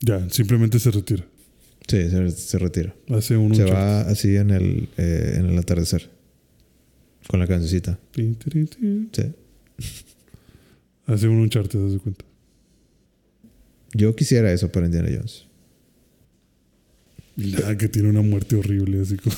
Ya, 0.00 0.28
simplemente 0.30 0.78
se 0.78 0.90
retira. 0.90 1.24
Sí, 1.88 2.08
se, 2.10 2.30
se 2.30 2.58
retira. 2.58 2.94
Hace 3.08 3.36
un 3.36 3.54
Se 3.54 3.64
va 3.64 4.02
así 4.02 4.36
en 4.36 4.50
el, 4.50 4.88
eh, 4.98 5.34
en 5.38 5.46
el 5.46 5.58
atardecer. 5.58 6.10
Con 7.26 7.40
la 7.40 7.46
cancioncita. 7.46 7.98
Sí. 8.14 8.36
Hace 11.06 11.28
un 11.28 11.36
Uncharted, 11.36 11.78
te 11.78 11.90
das 11.92 12.00
cuenta. 12.00 12.24
Yo 13.92 14.14
quisiera 14.16 14.52
eso 14.52 14.70
para 14.72 14.86
Indiana 14.86 15.08
Jones. 15.14 15.44
Nada, 17.36 17.76
que 17.76 17.88
tiene 17.88 18.08
una 18.08 18.22
muerte 18.22 18.56
horrible, 18.56 19.00
así 19.00 19.16
como. 19.16 19.36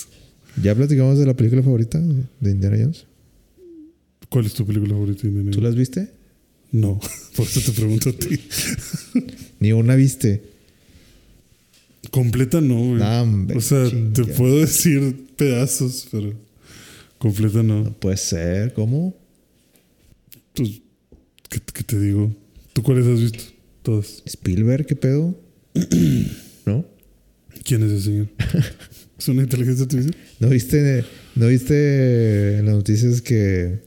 ¿Ya 0.62 0.74
platicamos 0.74 1.18
de 1.18 1.26
la 1.26 1.34
película 1.34 1.62
favorita 1.62 2.00
de 2.00 2.50
Indiana 2.50 2.76
Jones? 2.80 3.06
¿Cuál 4.28 4.46
es 4.46 4.54
tu 4.54 4.66
película 4.66 4.92
favorita 4.92 5.22
de 5.22 5.28
Indiana 5.28 5.50
¿Tú 5.50 5.58
Jones? 5.58 5.70
las 5.70 5.76
viste? 5.76 6.12
No, 6.70 7.00
por 7.36 7.46
eso 7.46 7.60
te 7.60 7.72
pregunto 7.72 8.10
a 8.10 8.12
ti. 8.12 8.40
Ni 9.60 9.72
una 9.72 9.94
viste. 9.94 10.42
Completa 12.10 12.60
no, 12.60 12.76
güey. 12.76 12.98
Nah, 12.98 13.22
hombre, 13.22 13.56
o 13.56 13.60
sea, 13.60 13.84
te 14.12 14.24
puedo 14.24 14.60
decir 14.60 15.26
pedazos, 15.36 16.08
pero 16.10 16.32
completa 17.18 17.62
no. 17.62 17.84
No 17.84 17.92
puede 17.92 18.16
ser. 18.16 18.72
¿Cómo? 18.74 19.14
Pues, 20.58 20.82
¿qué, 21.48 21.60
qué 21.72 21.82
te 21.84 22.00
digo? 22.00 22.34
¿Tú 22.72 22.82
cuáles 22.82 23.06
has 23.06 23.20
visto? 23.20 23.44
Todas. 23.82 24.22
¿Spielberg 24.26 24.86
qué 24.86 24.96
pedo? 24.96 25.40
¿No? 26.66 26.84
¿Quién 27.64 27.82
es 27.84 27.92
ese 27.92 28.04
señor? 28.04 28.28
¿Es 29.18 29.28
una 29.28 29.42
inteligencia 29.42 29.84
artificial? 29.84 30.16
¿No 30.40 30.48
viste, 30.48 31.04
¿No 31.34 31.48
viste 31.48 32.58
en 32.58 32.66
las 32.66 32.74
noticias 32.74 33.20
que 33.20 33.80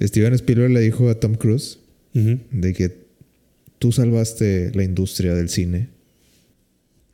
Steven 0.00 0.34
Spielberg 0.34 0.70
le 0.72 0.80
dijo 0.80 1.08
a 1.08 1.18
Tom 1.18 1.34
Cruise 1.34 1.78
de 2.14 2.72
que 2.72 3.06
tú 3.78 3.92
salvaste 3.92 4.72
la 4.74 4.82
industria 4.82 5.34
del 5.34 5.48
cine? 5.48 5.88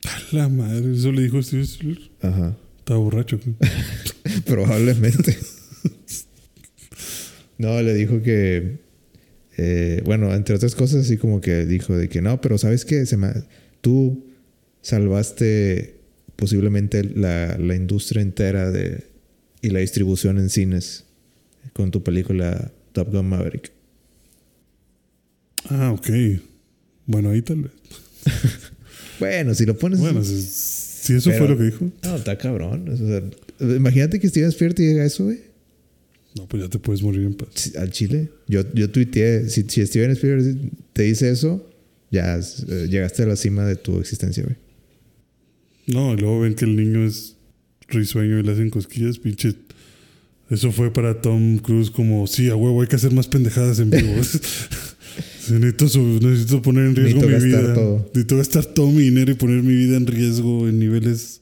A 0.05 0.35
la 0.35 0.49
madre, 0.49 0.95
eso 0.95 1.11
le 1.11 1.23
dijo 1.23 1.41
Steven 1.41 1.63
Spielberg. 1.63 2.09
Ajá. 2.21 2.57
Estaba 2.79 2.99
borracho. 2.99 3.39
Probablemente. 4.45 5.37
no, 7.57 7.81
le 7.81 7.93
dijo 7.93 8.21
que. 8.21 8.77
eh, 9.57 10.01
bueno, 10.05 10.33
entre 10.33 10.55
otras 10.55 10.75
cosas, 10.75 11.05
así 11.05 11.17
como 11.17 11.41
que 11.41 11.65
dijo 11.65 11.95
de 11.97 12.09
que 12.09 12.21
no, 12.21 12.41
pero 12.41 12.57
sabes 12.57 12.85
que 12.85 13.05
se 13.05 13.17
me, 13.17 13.31
tú 13.81 14.25
salvaste 14.81 15.95
posiblemente 16.35 17.03
la, 17.03 17.57
la 17.57 17.75
industria 17.75 18.21
entera 18.21 18.71
de. 18.71 19.03
y 19.61 19.69
la 19.69 19.79
distribución 19.79 20.37
en 20.37 20.49
cines 20.49 21.05
con 21.73 21.91
tu 21.91 22.03
película 22.03 22.71
Top 22.93 23.11
Gun 23.11 23.27
Maverick. 23.29 23.71
Ah, 25.69 25.91
ok. 25.91 26.09
Bueno, 27.05 27.29
ahí 27.31 27.41
tal 27.41 27.61
vez. 27.63 27.71
Bueno, 29.17 29.53
si 29.55 29.65
lo 29.65 29.77
pones. 29.77 30.01
Bueno, 30.01 30.25
si, 30.25 30.41
si 30.41 31.13
eso 31.13 31.29
Pero- 31.29 31.45
fue 31.45 31.55
lo 31.55 31.57
que 31.57 31.63
dijo. 31.63 31.89
No, 32.03 32.17
está 32.17 32.37
cabrón. 32.37 32.89
O 32.89 32.97
sea, 32.97 33.23
imagínate 33.77 34.19
que 34.19 34.27
Steven 34.27 34.49
Spielberg 34.49 34.75
diga 34.77 35.05
eso, 35.05 35.23
güey. 35.23 35.39
No, 36.35 36.47
pues 36.47 36.63
ya 36.63 36.69
te 36.69 36.79
puedes 36.79 37.01
morir 37.01 37.21
en 37.21 37.33
paz. 37.33 37.73
Al 37.77 37.91
Chile. 37.91 38.29
Yo, 38.47 38.61
yo 38.73 38.89
tuiteé. 38.89 39.49
Si, 39.49 39.63
si 39.67 39.85
Steven 39.85 40.11
Spielberg 40.11 40.71
te 40.93 41.03
dice 41.03 41.29
eso, 41.29 41.65
ya 42.11 42.37
eh, 42.37 42.87
llegaste 42.89 43.23
a 43.23 43.27
la 43.27 43.35
cima 43.35 43.65
de 43.65 43.77
tu 43.77 43.99
existencia, 43.99 44.43
güey. 44.43 44.55
No, 45.87 46.13
y 46.13 46.17
luego 46.17 46.41
ven 46.41 46.55
que 46.55 46.65
el 46.65 46.75
niño 46.75 47.05
es 47.05 47.35
risueño 47.87 48.39
y 48.39 48.43
le 48.43 48.51
hacen 48.51 48.69
cosquillas, 48.69 49.19
pinche. 49.19 49.55
Eso 50.49 50.71
fue 50.71 50.91
para 50.91 51.21
Tom 51.21 51.57
Cruise 51.57 51.89
como, 51.89 52.27
sí, 52.27 52.49
a 52.49 52.55
huevo, 52.55 52.81
hay 52.81 52.87
que 52.87 52.95
hacer 52.95 53.13
más 53.13 53.27
pendejadas 53.27 53.79
en 53.79 53.89
vivo. 53.89 54.11
Necesito, 55.49 56.61
poner 56.61 56.85
en 56.87 56.95
riesgo 56.95 57.21
Necesito 57.21 57.57
mi 57.57 57.63
vida. 57.63 57.73
todo. 57.73 57.97
Necesito 58.13 58.37
gastar 58.37 58.65
todo 58.65 58.91
mi 58.91 59.03
dinero 59.03 59.31
y 59.31 59.35
poner 59.35 59.63
mi 59.63 59.73
vida 59.73 59.97
en 59.97 60.07
riesgo 60.07 60.67
en 60.67 60.79
niveles 60.79 61.41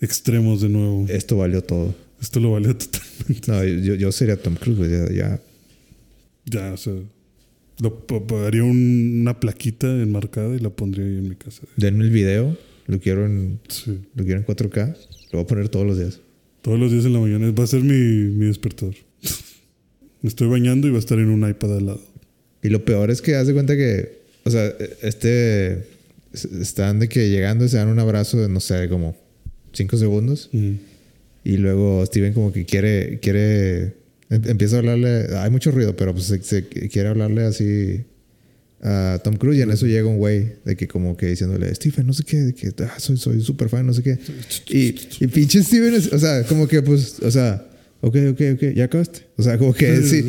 extremos 0.00 0.60
de 0.62 0.68
nuevo. 0.68 1.06
Esto 1.08 1.36
valió 1.36 1.62
todo. 1.62 1.94
Esto 2.24 2.40
lo 2.40 2.52
valió 2.52 2.74
totalmente. 2.76 3.52
No, 3.52 3.62
yo, 3.64 3.94
yo 3.96 4.10
sería 4.12 4.36
Tom 4.40 4.54
Cruise. 4.56 4.78
Ya, 4.90 5.12
ya. 5.14 5.40
Ya, 6.46 6.72
o 6.72 6.76
sea, 6.78 6.94
lo, 7.80 8.02
haría 8.46 8.64
un- 8.64 9.18
una 9.20 9.38
plaquita 9.40 9.86
enmarcada 9.86 10.54
y 10.56 10.58
la 10.58 10.70
pondría 10.70 11.04
ahí 11.04 11.18
en 11.18 11.28
mi 11.28 11.34
casa. 11.36 11.62
Denme 11.76 12.04
el 12.04 12.10
video. 12.10 12.56
Lo 12.86 12.98
quiero 13.00 13.26
en, 13.26 13.60
Sí. 13.68 13.98
lo 14.14 14.24
quiero 14.24 14.40
en 14.40 14.46
4K. 14.46 14.96
Lo 15.32 15.38
voy 15.38 15.42
a 15.42 15.46
poner 15.46 15.68
todos 15.68 15.86
los 15.86 15.98
días. 15.98 16.20
Todos 16.62 16.78
los 16.78 16.90
días 16.92 17.04
en 17.04 17.12
la 17.12 17.20
mañana 17.20 17.50
va 17.50 17.64
a 17.64 17.66
ser 17.66 17.82
mi, 17.82 17.92
mi 18.32 18.46
despertador. 18.46 18.94
Me 20.22 20.28
estoy 20.28 20.48
bañando 20.48 20.86
y 20.88 20.90
va 20.90 20.96
a 20.96 21.00
estar 21.00 21.18
en 21.18 21.28
un 21.28 21.46
iPad 21.48 21.76
al 21.76 21.86
lado. 21.86 22.02
Y 22.62 22.68
lo 22.70 22.84
peor 22.86 23.10
es 23.10 23.20
que 23.20 23.34
haz 23.36 23.46
de 23.46 23.52
cuenta 23.52 23.76
que, 23.76 24.22
o 24.44 24.50
sea, 24.50 24.72
este, 25.02 25.86
están 26.32 26.98
de 27.00 27.08
que 27.10 27.28
llegando 27.28 27.66
y 27.66 27.68
se 27.68 27.76
dan 27.76 27.88
un 27.88 27.98
abrazo 27.98 28.38
de, 28.38 28.48
no 28.48 28.60
sé, 28.60 28.88
como 28.88 29.14
5 29.74 29.96
segundos. 29.98 30.48
Mm. 30.52 30.72
Y 31.44 31.58
luego 31.58 32.04
Steven 32.06 32.32
como 32.32 32.52
que 32.52 32.64
quiere, 32.64 33.18
quiere, 33.20 33.82
em- 34.30 34.42
empieza 34.46 34.76
a 34.76 34.78
hablarle, 34.80 35.26
hay 35.36 35.50
mucho 35.50 35.70
ruido, 35.70 35.94
pero 35.94 36.12
pues 36.14 36.24
se, 36.26 36.42
se 36.42 36.64
quiere 36.66 37.08
hablarle 37.10 37.44
así 37.44 38.00
a 38.82 39.18
Tom 39.22 39.36
Cruise 39.36 39.58
y 39.58 39.62
en 39.62 39.70
eso 39.70 39.86
llega 39.86 40.06
un 40.08 40.16
güey 40.18 40.54
de 40.64 40.76
que 40.76 40.86
como 40.88 41.16
que 41.16 41.26
diciéndole, 41.26 41.74
Steven, 41.74 42.06
no 42.06 42.12
sé 42.12 42.24
qué, 42.24 42.36
de 42.38 42.54
que 42.54 42.70
ah, 42.84 42.94
soy, 42.98 43.16
soy 43.16 43.40
súper 43.42 43.68
fan, 43.68 43.86
no 43.86 43.92
sé 43.94 44.02
qué. 44.02 44.18
Y, 44.68 44.94
y 45.24 45.26
pinche 45.28 45.62
Steven, 45.62 45.94
es- 45.94 46.12
o 46.12 46.18
sea, 46.18 46.44
como 46.44 46.66
que 46.66 46.82
pues, 46.82 47.20
o 47.20 47.30
sea, 47.30 47.66
ok, 48.00 48.16
ok, 48.32 48.40
ok, 48.54 48.62
ya 48.74 48.84
acabaste. 48.84 49.20
O 49.36 49.42
sea, 49.42 49.58
como 49.58 49.72
que 49.74 50.02
sí, 50.02 50.24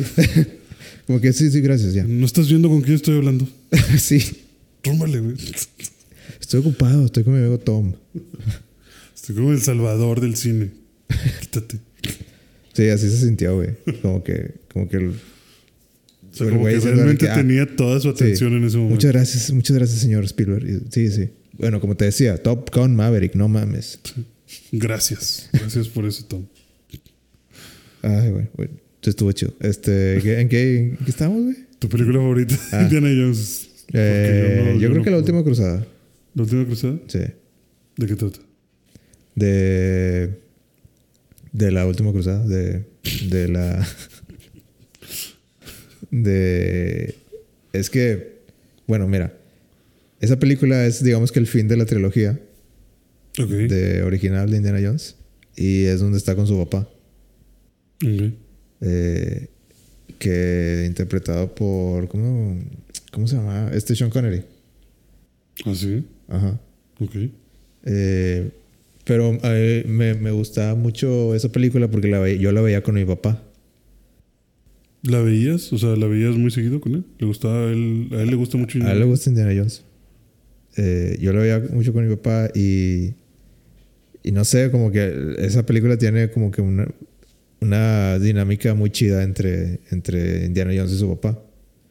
como 1.06 1.20
que 1.20 1.32
sí, 1.32 1.50
sí, 1.50 1.60
gracias, 1.60 1.94
ya. 1.94 2.04
¿No 2.04 2.24
estás 2.26 2.48
viendo 2.48 2.68
con 2.68 2.80
quién 2.82 2.94
estoy 2.96 3.16
hablando? 3.16 3.46
sí, 3.98 4.22
Rúmbale, 4.84 5.20
güey. 5.20 5.36
estoy 6.40 6.60
ocupado, 6.60 7.06
estoy 7.06 7.24
con 7.24 7.32
mi 7.34 7.40
amigo 7.40 7.58
Tom. 7.58 7.94
Estoy 9.14 9.34
como 9.34 9.52
el 9.52 9.60
salvador 9.60 10.20
del 10.20 10.36
cine. 10.36 10.70
Quítate. 11.40 11.78
Sí, 12.72 12.90
así 12.90 13.08
se 13.08 13.16
sintió, 13.24 13.54
güey. 13.56 13.70
Como 14.02 14.22
que, 14.22 14.50
como 14.70 14.86
que 14.86 14.98
el, 14.98 15.08
O 15.08 15.14
sea, 16.30 16.44
El 16.46 16.50
como 16.50 16.60
güey 16.60 16.74
que 16.78 16.80
realmente 16.84 17.24
que, 17.24 17.30
ah, 17.30 17.34
tenía 17.34 17.74
toda 17.74 17.98
su 18.00 18.10
atención 18.10 18.52
en 18.52 18.64
ese 18.64 18.76
momento. 18.76 18.96
Muchas 18.96 19.12
gracias, 19.12 19.50
muchas 19.50 19.76
gracias, 19.78 20.00
señor 20.00 20.24
Spielberg. 20.24 20.82
Sí, 20.90 21.10
sí. 21.10 21.30
Bueno, 21.54 21.80
como 21.80 21.96
te 21.96 22.04
decía, 22.04 22.36
Top 22.42 22.68
Gun 22.74 22.94
Maverick, 22.94 23.34
no 23.34 23.48
mames. 23.48 23.98
Gracias. 24.72 25.48
Gracias 25.54 25.88
por 25.88 26.04
eso, 26.04 26.26
Tom. 26.26 26.44
Ay, 28.02 28.30
bueno, 28.30 28.48
bueno. 28.58 28.72
Estuvo 29.02 29.32
chido. 29.32 29.54
Este, 29.60 30.18
¿qué- 30.22 30.40
¿en 30.40 30.48
qué, 30.50 30.78
en 30.78 30.96
qué 30.98 31.10
estamos, 31.10 31.42
güey? 31.44 31.56
¿Tu 31.78 31.88
película 31.88 32.18
favorita? 32.18 32.58
Ah. 32.72 32.82
Indiana 32.92 33.08
Jones. 33.08 33.70
Eh, 33.94 34.62
no- 34.66 34.72
yo, 34.80 34.88
creo 34.88 34.98
no 34.98 35.02
que 35.02 35.10
la 35.10 35.16
última 35.18 35.42
cruzada. 35.42 35.86
¿La 36.34 36.42
última 36.42 36.66
cruzada? 36.66 36.98
Sí. 37.06 37.20
¿De 37.96 38.06
qué 38.06 38.16
trata? 38.16 38.40
De. 39.34 40.44
De 41.56 41.70
la 41.70 41.86
última 41.86 42.12
cruzada. 42.12 42.46
De. 42.46 42.84
De 43.30 43.48
la. 43.48 43.86
De. 46.10 47.14
Es 47.72 47.90
que. 47.90 48.42
Bueno, 48.86 49.08
mira. 49.08 49.32
Esa 50.20 50.38
película 50.38 50.86
es, 50.86 51.02
digamos 51.02 51.30
que 51.32 51.38
el 51.38 51.46
fin 51.46 51.68
de 51.68 51.76
la 51.76 51.86
trilogía. 51.86 52.38
Ok. 53.38 53.50
de 53.50 54.02
original 54.02 54.50
de 54.50 54.56
Indiana 54.56 54.80
Jones 54.82 55.14
y 55.56 55.84
es 55.84 56.00
donde 56.00 56.16
está 56.16 56.34
con 56.34 56.46
su 56.46 56.56
papá 56.56 56.88
eh, 58.80 59.48
que 60.18 60.84
interpretado 60.86 61.54
por 61.54 62.08
¿cómo, 62.08 62.58
cómo 63.12 63.26
se 63.26 63.36
llama? 63.36 63.70
este 63.74 63.94
Sean 63.94 64.08
Connery 64.08 64.42
¿Ah, 65.66 65.74
sí? 65.74 66.02
ajá 66.28 66.58
Ok. 66.98 67.14
Eh, 67.84 68.50
pero 69.06 69.38
eh, 69.42 69.84
me, 69.88 70.12
me 70.14 70.30
gustaba 70.32 70.74
mucho 70.74 71.34
esa 71.34 71.50
película 71.50 71.88
porque 71.90 72.08
la 72.08 72.18
ve- 72.18 72.38
yo 72.38 72.52
la 72.52 72.60
veía 72.60 72.82
con 72.82 72.96
mi 72.96 73.04
papá 73.06 73.42
¿La 75.02 75.20
veías? 75.20 75.72
O 75.72 75.78
sea, 75.78 75.94
¿la 75.96 76.06
veías 76.06 76.34
muy 76.36 76.50
seguido 76.50 76.80
con 76.80 76.94
él? 76.96 77.04
¿Le 77.18 77.26
gustaba 77.26 77.68
a 77.68 77.70
él? 77.72 78.08
A 78.12 78.22
él 78.22 78.28
le 78.30 78.36
gusta 78.36 78.58
mucho 78.58 78.78
a 78.82 78.92
él 78.92 78.98
le 78.98 79.04
gusta 79.04 79.30
Indiana 79.30 79.52
Jones 79.56 79.84
Eh, 80.76 81.16
yo 81.20 81.32
la 81.32 81.40
veía 81.40 81.62
mucho 81.72 81.92
con 81.92 82.06
mi 82.08 82.14
papá 82.14 82.50
y 82.54 83.14
y 84.22 84.32
no 84.32 84.44
sé 84.44 84.70
como 84.72 84.90
que 84.90 85.34
esa 85.38 85.64
película 85.64 85.96
tiene 85.96 86.30
como 86.30 86.50
que 86.50 86.60
una 86.60 86.88
una 87.60 88.18
dinámica 88.18 88.74
muy 88.74 88.90
chida 88.90 89.22
entre, 89.22 89.80
entre 89.90 90.44
Indiana 90.44 90.72
Jones 90.76 90.92
y 90.92 90.98
su 90.98 91.08
papá. 91.16 91.40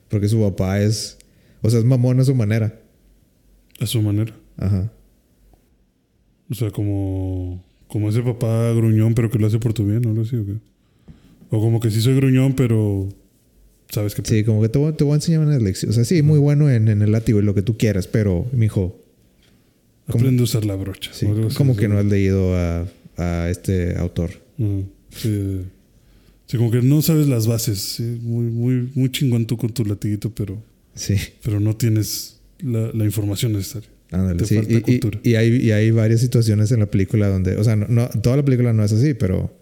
Porque 0.09 0.27
su 0.29 0.39
papá 0.39 0.79
es. 0.79 1.17
O 1.61 1.69
sea, 1.69 1.79
es 1.79 1.85
mamón 1.85 2.19
a 2.19 2.23
su 2.23 2.35
manera. 2.35 2.79
A 3.79 3.85
su 3.87 3.99
manera. 4.01 4.31
Ajá. 4.57 4.91
O 6.49 6.53
sea, 6.53 6.69
como, 6.72 7.63
como 7.88 8.09
ese 8.09 8.22
papá 8.22 8.72
gruñón, 8.73 9.13
pero 9.15 9.30
que 9.30 9.39
lo 9.39 9.47
hace 9.47 9.59
por 9.59 9.73
tu 9.73 9.85
bien, 9.85 10.01
¿no? 10.01 10.09
¿Algo 10.09 10.22
así 10.22 10.35
o 10.35 10.45
qué? 10.45 10.53
O 11.49 11.59
como 11.59 11.80
que 11.80 11.89
sí 11.91 12.01
soy 12.01 12.15
gruñón, 12.15 12.53
pero 12.53 13.09
sabes 13.89 14.13
que... 14.15 14.22
Sí, 14.26 14.43
como 14.43 14.61
que 14.61 14.69
te 14.69 14.77
voy, 14.80 14.93
te 14.93 15.03
voy 15.03 15.13
a 15.13 15.15
enseñar 15.15 15.41
una 15.41 15.57
lección. 15.57 15.89
O 15.91 15.93
sea, 15.93 16.03
sí, 16.05 16.22
muy 16.22 16.39
bueno 16.39 16.69
en, 16.69 16.88
en 16.88 17.01
el 17.01 17.11
látigo 17.11 17.39
y 17.39 17.43
lo 17.43 17.53
que 17.55 17.61
tú 17.61 17.77
quieras, 17.77 18.07
pero, 18.07 18.45
mijo, 18.51 18.99
como- 20.07 20.19
Aprende 20.19 20.41
a 20.41 20.43
usar 20.43 20.65
la 20.65 20.76
brocha. 20.76 21.11
sí, 21.13 21.26
así, 21.26 21.55
como 21.55 21.73
sí. 21.73 21.80
que 21.80 21.88
no 21.88 21.97
has 21.97 22.05
leído 22.05 22.55
a, 22.55 22.88
a 23.17 23.49
este 23.49 23.95
autor. 23.97 24.31
Sí, 25.09 25.61
sí, 26.45 26.57
como 26.57 26.69
que 26.72 26.81
no 26.81 27.01
sabes 27.01 27.27
las 27.27 27.47
bases. 27.47 27.99
Muy, 28.22 28.45
muy, 28.45 28.89
muy 28.93 29.09
chingón 29.11 29.45
tú 29.47 29.57
con 29.57 29.72
tu 29.72 29.84
latiguito, 29.85 30.30
pero, 30.34 30.61
Sí, 30.93 31.15
pero 31.43 31.59
no 31.59 31.76
tienes 31.76 32.39
la, 32.59 32.91
la 32.93 33.03
información 33.05 33.53
necesaria. 33.53 33.89
Ándale. 34.11 34.45
Sí. 34.45 34.60
Y, 34.68 34.76
y- 34.77 34.82
cultura. 34.82 35.19
y 35.23 35.36
hay, 35.36 35.56
y 35.57 35.72
hay 35.72 35.91
varias 35.91 36.22
situaciones 36.22 36.72
en 36.72 36.80
la 36.80 36.86
película 36.88 37.27
donde. 37.27 37.56
O 37.57 37.64
sea, 37.64 37.76
no, 37.76 37.88
no- 37.88 38.10
toda 38.22 38.38
la 38.38 38.45
película 38.45 38.73
no 38.73 38.84
es 38.84 38.91
así, 38.91 39.14
pero. 39.14 39.53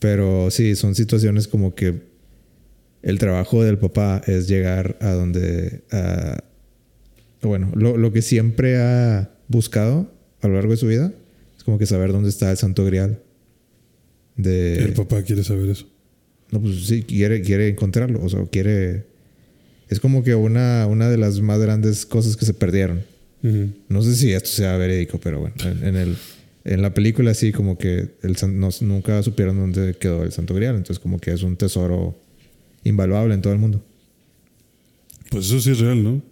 Pero 0.00 0.50
sí, 0.50 0.76
son 0.76 0.94
situaciones 0.94 1.48
como 1.48 1.74
que 1.74 2.02
el 3.02 3.18
trabajo 3.18 3.62
del 3.64 3.78
papá 3.78 4.20
es 4.26 4.48
llegar 4.48 4.96
a 5.00 5.10
donde. 5.12 5.82
a- 5.90 6.42
bueno, 7.42 7.70
lo, 7.74 7.96
lo 7.98 8.12
que 8.12 8.22
siempre 8.22 8.78
ha 8.78 9.30
buscado 9.48 10.10
a 10.40 10.48
lo 10.48 10.54
largo 10.54 10.70
de 10.72 10.76
su 10.78 10.86
vida 10.86 11.12
es 11.56 11.62
como 11.64 11.78
que 11.78 11.84
saber 11.86 12.10
dónde 12.12 12.28
está 12.30 12.50
el 12.50 12.56
santo 12.56 12.84
grial. 12.84 13.20
De, 14.36 14.76
El 14.82 14.92
papá 14.94 15.22
quiere 15.22 15.44
saber 15.44 15.68
eso. 15.70 15.86
no, 16.50 16.60
pues 16.60 16.86
sí, 16.86 17.02
quiere, 17.02 17.40
quiere 17.42 17.68
encontrarlo. 17.68 18.22
O 18.22 18.28
sea, 18.28 18.44
quiere. 18.46 19.04
Es 19.88 20.00
como 20.00 20.24
que 20.24 20.34
una, 20.34 20.86
una 20.88 21.08
de 21.10 21.18
las 21.18 21.40
más 21.40 21.60
grandes 21.60 22.04
cosas 22.06 22.36
que 22.36 22.44
se 22.46 22.54
perdieron. 22.54 23.02
No 23.88 24.02
sé 24.02 24.16
si 24.16 24.32
esto 24.32 24.48
sea 24.48 24.76
verídico, 24.78 25.18
pero 25.20 25.40
bueno, 25.40 25.54
en, 25.64 25.86
en 25.86 25.96
el, 25.96 26.16
en 26.64 26.80
la 26.80 26.94
película 26.94 27.34
sí 27.34 27.52
como 27.52 27.76
que 27.76 28.08
el, 28.22 28.36
no- 28.58 28.70
nunca 28.80 29.22
supieron 29.22 29.56
dónde 29.58 29.94
quedó 29.98 30.22
el 30.22 30.32
Santo 30.32 30.54
Grial, 30.54 30.76
entonces 30.76 30.98
como 30.98 31.18
que 31.18 31.32
es 31.32 31.42
un 31.42 31.56
tesoro 31.56 32.16
invaluable 32.84 33.34
en 33.34 33.42
todo 33.42 33.52
el 33.52 33.58
mundo. 33.58 33.84
Pues 35.30 35.46
eso 35.46 35.60
sí 35.60 35.72
es 35.72 35.80
real, 35.80 36.02
¿no? 36.02 36.22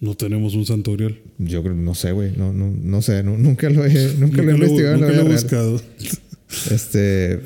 No 0.00 0.14
tenemos 0.16 0.54
un 0.54 0.64
santo 0.64 0.92
grial. 0.92 1.18
Yo 1.38 1.62
creo, 1.62 1.74
no 1.74 1.94
sé, 1.94 2.12
güey, 2.12 2.32
no, 2.36 2.52
no, 2.52 2.70
no 2.70 3.02
sé, 3.02 3.22
nu- 3.24 3.36
nunca 3.38 3.68
lo 3.68 3.84
he, 3.84 4.14
nunca 4.18 4.42
lo 4.42 4.50
he 4.50 4.52
Nunca 4.52 4.66
investigado 4.66 4.94
en 4.94 5.00
la 5.00 5.06
nunca 5.08 5.22
lo 5.22 5.28
he 5.28 5.32
buscado. 5.32 5.82
Este, 6.70 7.40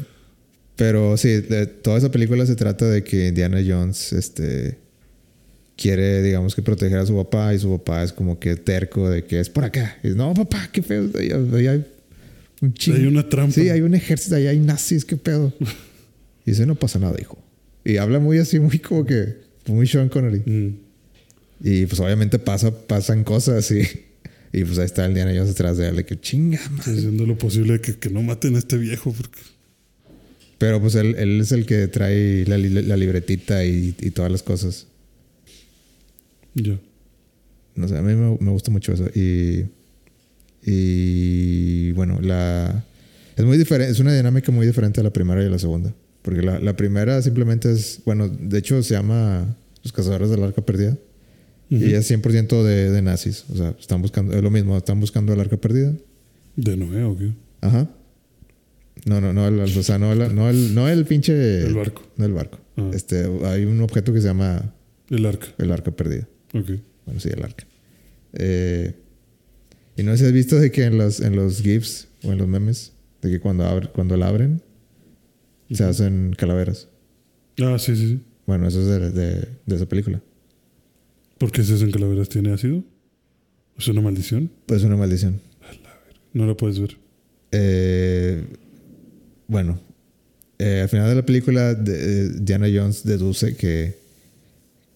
pero 0.77 1.17
sí, 1.17 1.29
de- 1.29 1.67
toda 1.67 1.99
esa 1.99 2.11
película 2.11 2.45
se 2.47 2.55
trata 2.57 2.89
de 2.89 3.03
que 3.05 3.29
Indiana 3.29 3.61
Jones, 3.67 4.13
este, 4.13 4.79
quiere, 5.77 6.23
digamos 6.23 6.55
que 6.55 6.63
proteger 6.63 6.99
a 6.99 7.07
su 7.07 7.17
papá 7.17 7.55
y 7.55 7.59
su 7.59 7.71
papá 7.79 8.03
es 8.03 8.13
como 8.13 8.39
que 8.39 8.57
terco 8.57 9.09
de 9.09 9.25
que 9.25 9.41
es 9.41 9.49
por 9.49 9.65
acá. 9.65 9.99
Y 10.03 10.09
dice, 10.09 10.19
no, 10.19 10.33
papá, 10.35 10.69
qué 10.73 10.83
feo, 10.83 11.09
ahí, 11.19 11.31
ahí 11.31 11.67
hay 11.67 11.87
un 12.61 12.75
chingo. 12.75 12.99
Hay 12.99 13.07
una 13.07 13.29
trampa. 13.29 13.53
Sí, 13.53 13.69
hay 13.69 13.81
un 13.81 13.95
ejército, 13.95 14.37
ahí 14.37 14.47
hay 14.47 14.59
nazis, 14.59 15.05
qué 15.05 15.17
pedo. 15.17 15.53
Y 16.45 16.53
dice, 16.53 16.67
no 16.67 16.75
pasa 16.75 16.99
nada, 16.99 17.17
hijo. 17.21 17.39
Y 17.85 17.97
habla 17.97 18.19
muy 18.21 18.39
así, 18.39 18.61
muy 18.61 18.79
como 18.79 19.05
que, 19.05 19.37
muy 19.67 19.87
Sean 19.87 20.09
Connery. 20.09 20.43
Mm. 20.45 20.77
Y 21.65 21.87
pues 21.87 22.01
obviamente 22.01 22.39
pasa, 22.39 22.73
pasan 22.87 23.25
cosas 23.25 23.71
y, 23.71 23.83
y 24.53 24.65
pues 24.65 24.79
ahí 24.79 24.85
está 24.85 25.05
el 25.05 25.13
Indiana 25.13 25.33
Jones 25.33 25.49
detrás 25.49 25.77
de 25.79 25.89
él, 25.89 25.97
de 25.97 26.05
que 26.05 26.21
chinga, 26.21 26.61
madre. 26.71 26.93
Haciendo 26.93 27.27
lo 27.27 27.39
posible 27.39 27.81
que, 27.81 27.97
que 27.97 28.11
no 28.11 28.23
maten 28.23 28.57
a 28.57 28.59
este 28.59 28.77
viejo. 28.79 29.13
Porque... 29.13 29.41
Pero 30.59 30.81
pues 30.81 30.95
él, 30.95 31.17
él 31.19 31.41
es 31.41 31.53
el 31.53 31.67
que 31.67 31.89
trae 31.89 32.45
la, 32.47 32.59
la 32.59 32.97
libretita 32.97 33.65
y, 33.65 33.95
y 34.01 34.11
todas 34.11 34.31
las 34.31 34.43
cosas. 34.43 34.87
Ya. 36.55 36.79
No 37.75 37.89
sé, 37.89 37.97
a 37.97 38.03
mí 38.03 38.15
me, 38.15 38.37
me 38.41 38.51
gusta 38.51 38.71
mucho 38.71 38.93
eso. 38.93 39.07
Y, 39.15 39.65
y 40.65 41.93
bueno, 41.93 42.21
la 42.21 42.85
es 43.37 43.45
muy 43.45 43.57
diferente, 43.59 43.93
es 43.93 43.99
una 44.01 44.15
dinámica 44.15 44.53
muy 44.53 44.67
diferente 44.67 45.01
a 45.01 45.05
la 45.05 45.13
primera 45.13 45.43
y 45.43 45.47
a 45.47 45.51
la 45.51 45.59
segunda. 45.59 45.93
Porque 46.23 46.43
la, 46.43 46.59
la 46.61 46.77
primera 46.77 47.21
simplemente 47.23 47.73
es, 47.73 48.01
bueno, 48.05 48.29
de 48.29 48.59
hecho 48.59 48.83
se 48.83 48.95
llama 48.95 49.57
Los 49.83 49.93
Cazadores 49.93 50.31
del 50.31 50.43
Arca 50.43 50.63
Perdida. 50.63 50.97
Ujú. 51.71 51.83
Y 51.83 51.95
es 51.95 52.11
100% 52.11 52.63
de, 52.63 52.91
de 52.91 53.03
nazis. 53.03 53.45
O 53.51 53.57
sea, 53.57 53.75
están 53.81 54.03
buscando, 54.03 54.35
es 54.37 54.43
lo 54.43 54.51
mismo, 54.51 54.77
están 54.77 55.01
buscando 55.01 55.33
el 55.33 55.41
arca 55.41 55.57
perdida. 55.57 55.93
¿De 56.55 56.77
Noé 56.77 57.03
o 57.05 57.17
qué? 57.17 57.33
Ajá. 57.63 57.89
No, 59.07 59.21
no, 59.23 59.33
no, 59.33 59.49
el, 59.49 59.61
o 59.61 59.83
sea, 59.83 59.99
no, 59.99 60.13
el- 60.13 60.35
no, 60.35 60.51
el, 60.51 60.75
no 60.75 60.87
el 60.89 61.07
pinche. 61.07 61.63
El 61.67 61.75
barco. 61.75 62.03
No 62.19 62.27
el 62.27 62.33
barco. 62.35 62.59
Ah. 62.77 62.91
Este, 62.93 63.25
hay 63.47 63.65
un 63.65 63.81
objeto 63.81 64.13
que 64.13 64.21
se 64.21 64.29
llama 64.29 64.75
El 65.09 65.25
arca. 65.25 65.47
el 65.59 65.73
arca 65.73 65.91
perdida. 65.91 66.29
Ok. 66.55 66.71
Bueno, 67.07 67.21
sí, 67.21 67.29
el 67.31 67.43
arca. 67.43 67.67
Eh, 68.35 68.95
y 69.97 70.03
no 70.03 70.13
sé 70.13 70.19
si 70.19 70.25
has 70.27 70.33
visto 70.33 70.59
de 70.59 70.71
que 70.71 70.85
en 70.85 70.99
los, 70.99 71.21
en 71.21 71.37
los 71.37 71.61
GIFs 71.63 72.09
o 72.25 72.33
en 72.33 72.39
los 72.39 72.49
memes, 72.49 72.93
de 73.21 73.31
que 73.31 73.41
cuando, 73.41 73.65
abre, 73.65 73.89
cuando 73.89 74.17
la 74.17 74.29
abren, 74.29 74.63
se 75.71 75.85
hacen 75.85 76.35
calaveras. 76.37 76.89
Ah, 77.61 77.79
sí, 77.79 77.97
sí, 77.97 78.09
sí. 78.09 78.21
Bueno, 78.47 78.67
eso 78.69 78.81
es 78.81 78.87
de, 78.87 79.11
de- 79.11 79.49
de 79.67 79.77
esa 79.77 79.87
película. 79.87 80.23
¿Por 81.39 81.51
qué 81.53 81.63
se 81.63 81.75
hacen 81.75 81.91
calaveras? 81.91 82.29
¿Tiene 82.29 82.53
ácido? 82.53 82.85
¿Es 83.79 83.89
una 83.89 84.01
maldición? 84.01 84.51
Pues 84.67 84.81
es 84.81 84.87
una 84.87 84.97
maldición. 84.97 85.41
No 86.33 86.47
la 86.47 86.57
puedes 86.57 86.79
ver. 86.79 86.97
Eh, 87.53 88.45
bueno, 89.49 89.79
eh, 90.59 90.81
al 90.83 90.89
final 90.89 91.09
de 91.09 91.15
la 91.17 91.27
película, 91.27 91.75
de- 91.75 92.27
eh, 92.27 92.31
Diana 92.41 92.67
Jones 92.73 93.05
deduce 93.05 93.55
que, 93.57 93.99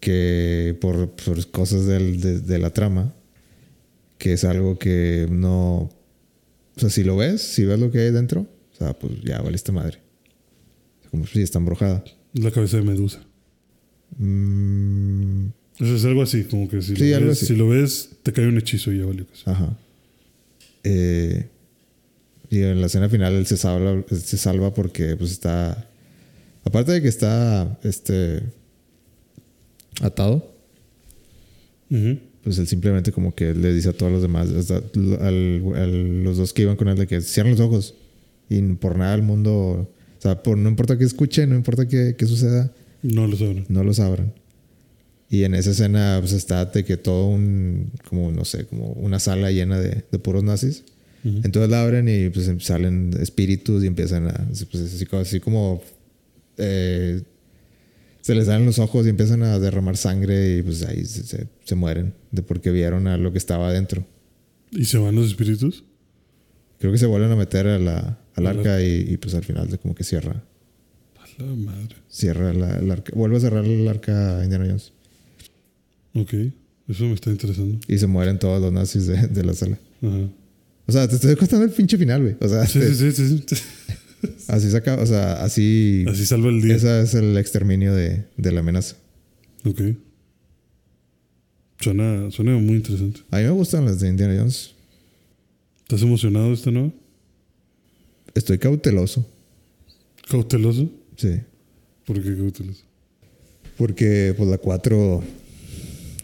que 0.06 0.78
por, 0.80 1.10
por 1.16 1.50
cosas 1.50 1.84
del- 1.86 2.20
de, 2.20 2.38
de 2.40 2.58
la 2.60 2.70
trama, 2.70 3.12
que 4.18 4.34
es 4.34 4.44
algo 4.44 4.78
que 4.78 5.26
no. 5.28 5.90
O 6.76 6.78
sea, 6.80 6.90
si 6.90 7.02
lo 7.02 7.16
ves, 7.16 7.42
si 7.42 7.64
ves 7.64 7.80
lo 7.80 7.90
que 7.90 7.98
hay 7.98 8.12
dentro, 8.12 8.42
o 8.72 8.76
sea, 8.76 8.92
pues 8.96 9.14
ya 9.24 9.40
valiste 9.42 9.72
madre. 9.72 9.98
Como 11.10 11.26
si 11.26 11.42
está 11.42 11.58
embrujada. 11.58 12.04
La 12.34 12.52
cabeza 12.52 12.76
de 12.76 12.84
Medusa. 12.84 13.20
Mm, 14.18 15.46
Eso 15.80 15.96
es 15.96 16.04
algo 16.04 16.22
así, 16.22 16.44
como 16.44 16.68
que 16.68 16.80
si, 16.82 16.94
Sí, 16.94 17.10
lo, 17.10 17.16
algo 17.16 17.28
ves, 17.30 17.38
así. 17.38 17.46
si 17.46 17.56
lo 17.56 17.68
ves, 17.68 18.10
te 18.22 18.32
cae 18.32 18.46
un 18.46 18.58
hechizo 18.58 18.92
y 18.92 18.98
ya 19.00 19.06
valió. 19.06 19.26
ajá. 19.44 19.76
Eh, 20.84 21.48
y 22.48 22.60
en 22.60 22.80
la 22.80 22.86
escena 22.86 23.08
final 23.08 23.34
él 23.34 23.44
se 23.46 23.56
salva, 23.56 24.04
se 24.08 24.36
salva 24.38 24.72
porque 24.72 25.16
pues 25.16 25.32
está. 25.32 25.88
Aparte 26.64 26.92
de 26.92 27.02
que 27.02 27.08
está 27.08 27.76
este 27.82 28.42
atado, 30.02 30.52
Ujú. 31.90 32.18
pues 32.43 32.59
él 32.59 32.66
simplemente 32.66 33.12
como 33.12 33.35
que 33.35 33.55
le 33.55 33.73
dice 33.73 33.89
a 33.90 33.93
todos 33.93 34.10
los 34.12 34.23
demás, 34.23 34.48
hasta 34.51 34.77
al- 34.77 35.73
a 35.74 35.86
los 35.86 36.36
dos 36.36 36.52
que 36.52 36.62
iban 36.62 36.77
con 36.77 36.89
él, 36.89 36.97
de 36.97 37.06
que 37.06 37.20
cierren 37.20 37.52
los 37.52 37.60
ojos. 37.60 37.94
Y 38.48 38.60
por 38.74 38.97
nada 38.97 39.12
del 39.12 39.23
mundo, 39.23 39.52
o 39.52 39.89
sea, 40.20 40.43
por, 40.43 40.56
no 40.56 40.68
importa 40.68 40.97
qué 40.98 41.05
escuchen, 41.05 41.51
no 41.51 41.56
importa 41.56 41.86
qué, 41.89 42.14
qué 42.16 42.27
suceda, 42.27 42.73
No 43.02 43.27
lo 43.27 43.36
saben. 43.36 43.64
no 43.68 43.82
los 43.85 43.98
abran. 44.01 44.32
Y 45.28 45.43
en 45.43 45.55
esa 45.56 45.70
escena 45.73 46.18
pues 46.20 46.32
está 46.32 46.64
de 46.66 46.85
que 46.85 46.97
todo 46.97 47.27
un, 47.27 47.90
como 48.09 48.31
no 48.31 48.44
sé, 48.44 48.66
como 48.66 48.93
una 48.93 49.18
sala 49.18 49.51
llena 49.51 49.81
de, 49.81 50.05
de 50.10 50.18
puros 50.18 50.44
nazis. 50.44 50.85
Entonces 51.24 51.68
la 51.68 51.82
abren 51.82 52.09
y 52.09 52.31
pues 52.31 52.48
salen 52.60 53.10
espíritus 53.20 53.82
y 53.82 53.89
empiezan 53.89 54.28
a, 54.28 54.48
pues, 54.70 54.82
así, 54.94 55.06
como- 55.06 55.23
así 55.23 55.40
como 55.40 55.82
eh, 56.56 57.20
se 58.26 58.34
les 58.34 58.46
salen 58.46 58.66
los 58.66 58.80
ojos 58.80 59.06
y 59.06 59.10
empiezan 59.10 59.42
a 59.44 59.58
derramar 59.60 59.96
sangre 59.96 60.56
y 60.58 60.62
pues 60.62 60.82
ahí 60.82 61.04
se, 61.04 61.22
se- 61.22 61.46
se 61.64 61.74
mueren 61.76 62.12
de 62.32 62.42
porque 62.42 62.72
vieron 62.72 63.06
a 63.06 63.16
lo 63.18 63.30
que 63.30 63.38
estaba 63.38 63.68
adentro. 63.68 64.04
¿Y 64.72 64.84
se 64.86 64.98
van 64.98 65.14
los 65.14 65.26
espíritus? 65.28 65.84
Creo 66.80 66.90
que 66.90 66.98
se 66.98 67.06
vuelven 67.06 67.30
a 67.30 67.36
meter 67.36 67.68
a 67.68 67.78
la, 67.78 68.18
al 68.34 68.46
arca 68.48 68.82
y, 68.82 69.06
y, 69.12 69.16
pues 69.16 69.34
al 69.34 69.44
final 69.44 69.78
como 69.78 69.94
que 69.94 70.02
cierra, 70.02 70.42
A 71.20 71.42
la 71.42 71.54
madre. 71.54 71.94
cierra 72.08 72.52
la, 72.52 72.78
el 72.78 72.90
arca, 72.90 73.12
vuelve 73.14 73.36
a 73.36 73.40
cerrar 73.40 73.64
el 73.64 73.86
arca 73.86 74.40
Indiana 74.42 74.66
Jones 74.66 74.92
Ok. 76.14 76.32
Eso 76.88 77.04
me 77.04 77.14
está 77.14 77.30
interesando. 77.30 77.78
y 77.86 77.96
se 77.98 78.06
mueren 78.08 78.38
todos 78.40 78.60
los 78.60 78.72
nazis 78.72 79.06
de, 79.06 79.28
de 79.28 79.44
la 79.44 79.54
sala. 79.54 79.78
Ajá. 80.02 80.28
O 80.88 80.92
sea, 80.92 81.06
te 81.08 81.14
estoy 81.14 81.36
contando 81.36 81.64
el 81.64 81.70
pinche 81.70 81.96
final, 81.96 82.22
güey. 82.22 82.36
O 82.40 82.48
sea, 82.48 82.66
Sí, 82.66 82.78
te- 82.80 82.92
sí, 82.94 83.12
sí, 83.12 83.28
sí, 83.46 83.56
sí. 84.26 84.44
así 84.48 84.70
saca, 84.70 84.96
o 85.00 85.06
sea, 85.06 85.42
así, 85.44 86.04
Así 86.08 86.26
salva 86.26 86.48
el 86.48 86.60
día. 86.62 86.76
ese 86.76 87.00
es 87.02 87.14
el 87.14 87.36
exterminio 87.38 87.94
de, 87.94 88.24
de 88.36 88.52
la 88.52 88.60
amenaza. 88.60 88.96
Ok. 89.64 89.80
Suena, 91.80 92.30
suena 92.30 92.52
muy 92.58 92.76
interesante. 92.76 93.20
A 93.30 93.36
mí 93.38 93.44
me 93.44 93.50
gustan 93.50 93.84
las 93.84 94.00
de 94.00 94.08
Indiana 94.08 94.34
Jones. 94.38 94.74
¿Estás 95.82 96.02
emocionado 96.02 96.48
de 96.48 96.54
esta 96.54 96.70
nueva? 96.70 96.90
Estoy 98.34 98.58
cauteloso, 98.58 99.26
¿Cauteloso? 100.28 100.90
sí. 101.16 101.40
¿Por 102.04 102.22
qué 102.22 102.36
cauteloso? 102.36 102.84
Porque 103.76 104.34
pues 104.36 104.48
la 104.48 104.58
4 104.58 105.22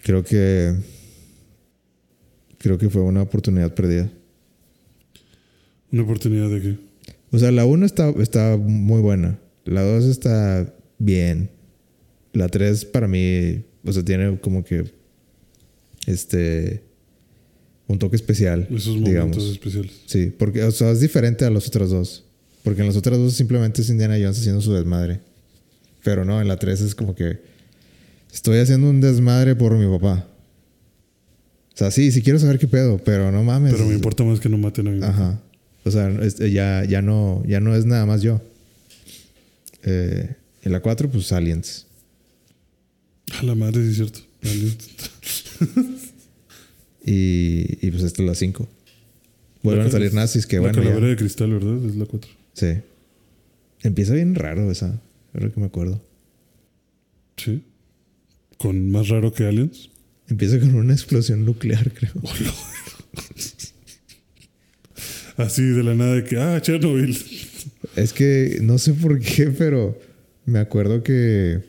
creo 0.02 0.22
que 0.24 0.74
creo 2.58 2.78
que 2.78 2.88
fue 2.90 3.02
una 3.02 3.22
oportunidad 3.22 3.74
perdida. 3.74 4.10
¿Una 5.90 6.02
oportunidad 6.02 6.48
de 6.50 6.60
qué? 6.60 6.78
O 7.32 7.38
sea, 7.38 7.50
la 7.50 7.64
1 7.64 7.84
está, 7.86 8.10
está 8.20 8.56
muy 8.56 9.00
buena. 9.00 9.40
La 9.64 9.82
2 9.82 10.04
está 10.04 10.72
bien. 10.98 11.50
La 12.32 12.48
3 12.48 12.84
para 12.84 13.08
mí, 13.08 13.64
o 13.84 13.92
sea, 13.92 14.04
tiene 14.04 14.38
como 14.38 14.62
que 14.64 14.84
este 16.06 16.84
un 17.88 17.98
toque 17.98 18.16
especial, 18.16 18.66
Esos 18.70 18.94
momentos 18.94 19.10
digamos. 19.10 19.36
especiales. 19.50 19.92
Sí, 20.06 20.32
porque 20.38 20.62
o 20.62 20.70
sea, 20.70 20.90
es 20.92 21.00
diferente 21.00 21.44
a 21.44 21.50
los 21.50 21.66
otros 21.66 21.90
dos. 21.90 22.24
Porque 22.62 22.82
en 22.82 22.86
los 22.86 22.96
otros 22.96 23.18
dos 23.18 23.34
simplemente 23.34 23.82
es 23.82 23.90
Indiana 23.90 24.14
Jones 24.14 24.38
haciendo 24.38 24.60
su 24.60 24.72
desmadre. 24.72 25.20
Pero 26.04 26.24
no, 26.24 26.40
en 26.40 26.48
la 26.48 26.58
3 26.58 26.80
es 26.80 26.94
como 26.94 27.14
que 27.14 27.40
estoy 28.32 28.58
haciendo 28.58 28.88
un 28.88 29.00
desmadre 29.00 29.56
por 29.56 29.76
mi 29.76 29.86
papá. 29.98 30.26
O 31.74 31.76
sea, 31.76 31.90
sí, 31.90 32.12
sí 32.12 32.22
quiero 32.22 32.38
saber 32.38 32.58
qué 32.58 32.68
pedo, 32.68 32.98
pero 32.98 33.32
no 33.32 33.42
mames. 33.42 33.72
Pero 33.72 33.86
me 33.86 33.94
importa 33.94 34.22
más 34.24 34.40
que 34.40 34.48
no 34.48 34.58
maten 34.58 34.88
a 34.88 34.90
mi 34.90 35.00
papá. 35.00 35.12
Ajá. 35.12 35.42
O 35.84 35.90
sea, 35.90 36.08
es- 36.22 36.36
ya, 36.38 36.84
ya, 36.84 37.02
no, 37.02 37.42
ya 37.46 37.60
no 37.60 37.74
es 37.74 37.84
nada 37.86 38.06
más 38.06 38.22
yo. 38.22 38.40
Eh, 39.84 40.34
en 40.62 40.72
la 40.72 40.80
4, 40.80 41.10
pues 41.10 41.32
aliens. 41.32 41.86
A 43.38 43.42
la 43.42 43.54
madre, 43.54 43.82
sí 43.84 43.90
es 43.90 43.96
cierto. 43.96 44.20
Vale. 44.42 44.72
Y, 47.04 47.84
y 47.84 47.90
pues 47.90 48.04
esta 48.04 48.22
es 48.22 48.28
la 48.28 48.34
5. 48.36 48.68
Vuelven 49.64 49.82
a 49.82 49.86
La- 49.86 49.90
salir 49.90 50.14
nazis, 50.14 50.46
que 50.46 50.56
la 50.56 50.62
bueno. 50.62 50.76
calavera 50.78 51.00
ya. 51.00 51.06
de 51.08 51.16
cristal, 51.16 51.50
¿verdad? 51.52 51.84
Es 51.84 51.96
la 51.96 52.06
4. 52.06 52.30
Sí. 52.52 52.74
Empieza 53.82 54.14
bien 54.14 54.36
raro 54.36 54.70
esa. 54.70 55.00
Es 55.34 55.42
lo 55.42 55.52
que 55.52 55.58
me 55.58 55.66
acuerdo. 55.66 56.00
Sí. 57.36 57.64
Con 58.56 58.92
más 58.92 59.08
raro 59.08 59.32
que 59.32 59.44
Aliens. 59.46 59.90
Empieza 60.28 60.60
con 60.60 60.76
una 60.76 60.92
explosión 60.92 61.44
nuclear, 61.44 61.92
creo. 61.92 62.12
Así 65.36 65.62
de 65.62 65.82
la 65.82 65.94
nada 65.94 66.14
de 66.16 66.24
que, 66.24 66.36
ah, 66.38 66.60
Chernobyl. 66.60 67.16
Es 67.96 68.12
que 68.12 68.58
no 68.62 68.78
sé 68.78 68.92
por 68.94 69.18
qué, 69.20 69.46
pero 69.46 69.98
me 70.44 70.58
acuerdo 70.58 71.02
que 71.02 71.60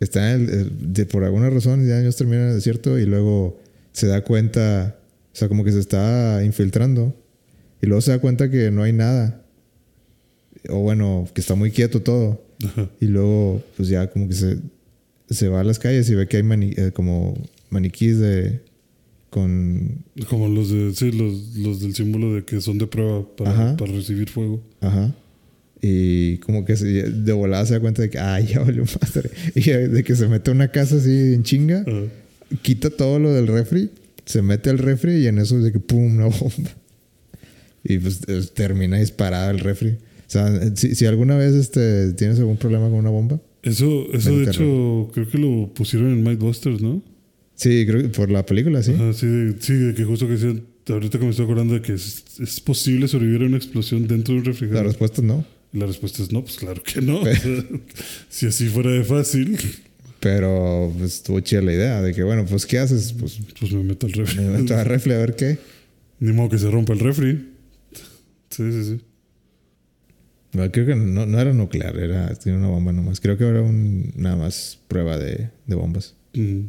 está 0.00 0.32
en 0.34 0.48
el- 0.48 0.92
de, 0.92 1.06
por 1.06 1.24
alguna 1.24 1.50
razón 1.50 1.86
ya 1.86 1.98
años 1.98 2.16
termina 2.16 2.42
en 2.42 2.48
el 2.50 2.54
desierto 2.56 2.98
y 2.98 3.04
luego 3.06 3.60
se 3.92 4.06
da 4.06 4.22
cuenta, 4.22 4.96
o 5.32 5.36
sea, 5.36 5.48
como 5.48 5.64
que 5.64 5.72
se 5.72 5.80
está 5.80 6.42
infiltrando 6.44 7.14
y 7.82 7.86
luego 7.86 8.00
se 8.00 8.10
da 8.12 8.18
cuenta 8.20 8.50
que 8.50 8.70
no 8.70 8.82
hay 8.82 8.92
nada. 8.92 9.42
O 10.68 10.80
bueno, 10.80 11.28
que 11.34 11.40
está 11.40 11.54
muy 11.54 11.70
quieto 11.70 12.02
todo. 12.02 12.44
Ajá. 12.64 12.90
Y 13.00 13.06
luego, 13.06 13.62
pues 13.76 13.88
ya 13.88 14.08
como 14.10 14.28
que 14.28 14.34
se, 14.34 14.58
se 15.30 15.48
va 15.48 15.60
a 15.60 15.64
las 15.64 15.78
calles 15.78 16.10
y 16.10 16.14
ve 16.14 16.26
que 16.26 16.38
hay 16.38 16.42
mani- 16.42 16.74
eh, 16.76 16.90
como 16.92 17.34
maniquís 17.70 18.18
de 18.18 18.60
con 19.30 20.04
Como 20.28 20.48
los 20.48 20.70
de, 20.70 20.94
sí, 20.94 21.12
los, 21.12 21.56
los 21.56 21.80
del 21.80 21.94
símbolo 21.94 22.34
de 22.34 22.44
que 22.44 22.60
son 22.60 22.78
de 22.78 22.86
prueba 22.86 23.26
para, 23.36 23.76
para 23.76 23.92
recibir 23.92 24.28
fuego. 24.30 24.62
Ajá. 24.80 25.14
Y 25.80 26.38
como 26.38 26.64
que 26.64 26.76
se- 26.76 26.86
de 27.10 27.32
volada 27.32 27.64
se 27.66 27.74
da 27.74 27.80
cuenta 27.80 28.02
de 28.02 28.10
que, 28.10 28.18
ay, 28.18 28.46
ya 28.46 28.60
valió 28.60 28.84
madre. 29.00 29.30
Y 29.54 29.60
de 29.70 30.02
que 30.02 30.16
se 30.16 30.26
mete 30.28 30.50
a 30.50 30.54
una 30.54 30.68
casa 30.72 30.96
así 30.96 31.34
en 31.34 31.42
chinga, 31.42 31.84
Ajá. 31.86 32.02
quita 32.62 32.90
todo 32.90 33.18
lo 33.18 33.32
del 33.32 33.46
refri, 33.46 33.90
se 34.24 34.42
mete 34.42 34.70
al 34.70 34.78
refri 34.78 35.12
y 35.16 35.26
en 35.26 35.38
eso 35.38 35.58
de 35.60 35.72
que, 35.72 35.78
pum, 35.80 36.16
una 36.16 36.26
bomba. 36.26 36.70
Y 37.84 37.98
pues 37.98 38.20
termina 38.54 38.98
disparada 38.98 39.50
el 39.50 39.60
refri. 39.60 39.90
O 39.90 40.30
sea, 40.30 40.74
si, 40.76 40.94
si 40.94 41.06
alguna 41.06 41.36
vez 41.36 41.54
este, 41.54 42.12
tienes 42.14 42.38
algún 42.38 42.56
problema 42.56 42.86
con 42.88 42.98
una 42.98 43.10
bomba. 43.10 43.40
Eso, 43.62 44.12
eso 44.12 44.36
de 44.36 44.44
hecho, 44.44 45.10
creo 45.14 45.28
que 45.28 45.38
lo 45.38 45.72
pusieron 45.74 46.10
en 46.10 46.22
Mindbusters, 46.22 46.80
¿no? 46.82 47.02
Sí, 47.58 47.84
creo 47.86 48.02
que 48.02 48.08
por 48.08 48.30
la 48.30 48.46
película, 48.46 48.82
sí. 48.84 48.92
Ajá, 48.92 49.12
sí, 49.12 49.26
de, 49.26 49.56
sí, 49.60 49.74
de 49.74 49.94
que 49.94 50.04
justo 50.04 50.26
que 50.26 50.34
decían, 50.34 50.62
ahorita 50.88 51.18
que 51.18 51.24
me 51.24 51.30
estoy 51.30 51.44
acordando 51.44 51.74
de 51.74 51.82
que 51.82 51.92
es, 51.94 52.24
es 52.38 52.60
posible 52.60 53.08
sobrevivir 53.08 53.42
a 53.42 53.46
una 53.46 53.56
explosión 53.56 54.06
dentro 54.06 54.34
de 54.34 54.38
un 54.40 54.44
La 54.46 54.50
refrigerador. 54.52 54.86
respuesta 54.86 55.20
es 55.20 55.26
no. 55.26 55.44
Y 55.72 55.78
la 55.78 55.86
respuesta 55.86 56.22
es 56.22 56.30
no, 56.32 56.42
pues 56.42 56.56
claro 56.56 56.80
que 56.82 57.00
no. 57.02 57.20
si 58.28 58.46
así 58.46 58.66
fuera 58.68 58.90
de 58.92 59.02
fácil. 59.02 59.58
Pero 60.20 60.92
pues 60.96 61.14
estuvo 61.16 61.40
chida 61.40 61.60
la 61.62 61.72
idea 61.72 62.00
de 62.00 62.14
que, 62.14 62.22
bueno, 62.22 62.46
pues 62.46 62.64
¿qué 62.64 62.78
haces? 62.78 63.12
Pues 63.12 63.38
Pues 63.58 63.72
me 63.72 63.82
meto 63.82 64.06
al 64.06 64.12
refri. 64.12 64.38
me 64.44 64.50
meto 64.58 64.76
al 64.76 64.86
refri 64.86 65.12
a 65.14 65.18
ver 65.18 65.34
qué. 65.36 65.58
Ni 66.20 66.32
modo 66.32 66.48
que 66.50 66.58
se 66.58 66.70
rompa 66.70 66.92
el 66.92 67.00
refri. 67.00 67.48
Sí, 68.50 68.72
sí, 68.72 68.84
sí. 68.84 69.00
No, 70.52 70.70
creo 70.72 70.86
que 70.86 70.94
no, 70.96 71.26
no 71.26 71.40
era 71.40 71.52
nuclear, 71.52 71.96
era 71.98 72.34
tenía 72.36 72.58
una 72.58 72.68
bomba 72.68 72.92
nomás. 72.92 73.20
Creo 73.20 73.36
que 73.36 73.44
era 73.44 73.60
un, 73.62 74.12
nada 74.16 74.36
más 74.36 74.78
prueba 74.88 75.18
de, 75.18 75.50
de 75.66 75.74
bombas. 75.74 76.14
Mm. 76.34 76.60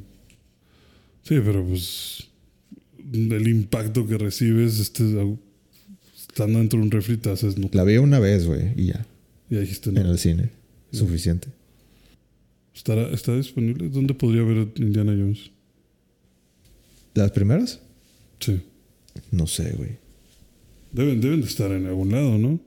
Sí, 1.29 1.35
pero 1.45 1.63
pues 1.63 2.27
el 3.11 3.47
impacto 3.47 4.07
que 4.07 4.17
recibes 4.17 4.79
este, 4.79 5.03
estando 6.17 6.57
dentro 6.57 6.79
de 6.79 6.85
un 6.85 6.91
refri 6.91 7.17
te 7.17 7.29
haces 7.29 7.55
no. 7.57 7.69
La 7.71 7.83
vi 7.83 7.97
una 7.97 8.17
vez, 8.19 8.47
güey, 8.47 8.73
y 8.75 8.87
ya. 8.87 9.05
Ya 9.49 9.59
dijiste 9.59 9.89
En 9.91 9.95
no. 9.95 10.11
el 10.11 10.17
cine. 10.17 10.49
Suficiente. 10.91 11.49
¿Estará, 12.73 13.03
¿Está 13.09 13.35
disponible? 13.35 13.89
¿Dónde 13.89 14.15
podría 14.15 14.41
ver 14.41 14.69
Indiana 14.77 15.11
Jones? 15.11 15.51
¿Las 17.13 17.31
primeras? 17.31 17.79
Sí. 18.39 18.61
No 19.31 19.45
sé, 19.45 19.73
güey. 19.77 19.91
Deben, 20.91 21.21
deben 21.21 21.41
de 21.41 21.47
estar 21.47 21.71
en 21.71 21.85
algún 21.85 22.11
lado, 22.11 22.37
¿no? 22.39 22.59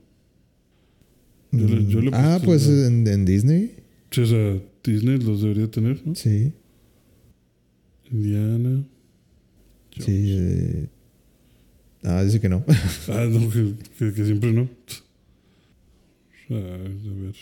Yo 1.51 1.67
le- 1.67 1.85
yo 1.87 1.99
le 2.01 2.11
ah, 2.13 2.35
puse 2.41 2.45
pues 2.45 2.67
en, 2.67 3.05
en 3.07 3.25
Disney. 3.25 3.71
Sí, 4.11 4.21
o 4.21 4.25
sea, 4.25 4.57
Disney 4.83 5.17
los 5.19 5.41
debería 5.41 5.69
tener, 5.69 6.01
¿no? 6.05 6.15
Sí. 6.15 6.53
Indiana. 8.13 8.83
Sí. 9.99 10.35
eh. 10.39 10.87
Ah, 12.03 12.23
dice 12.23 12.39
que 12.39 12.49
no. 12.49 12.63
Ah, 13.09 13.25
no, 13.29 13.49
que, 13.49 13.73
que- 13.97 14.13
que 14.13 14.25
siempre 14.25 14.51
no. 14.53 14.69
Ah, 16.49 16.55
a 16.55 17.21
ver. 17.23 17.35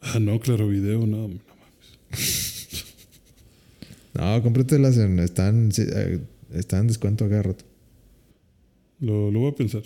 Ah, 0.00 0.18
no, 0.20 0.38
claro, 0.40 0.68
video, 0.68 1.06
no, 1.06 1.28
no 1.28 1.28
mames. 1.28 2.94
no, 4.14 4.42
cómpratelas 4.42 4.96
en. 4.98 5.18
Están, 5.18 5.70
eh, 5.78 6.20
están 6.52 6.80
en 6.82 6.86
descuento 6.88 7.28
cada 7.28 7.42
rato. 7.42 7.64
Lo, 9.00 9.30
lo 9.30 9.40
voy 9.40 9.50
a 9.50 9.54
pensar. 9.56 9.82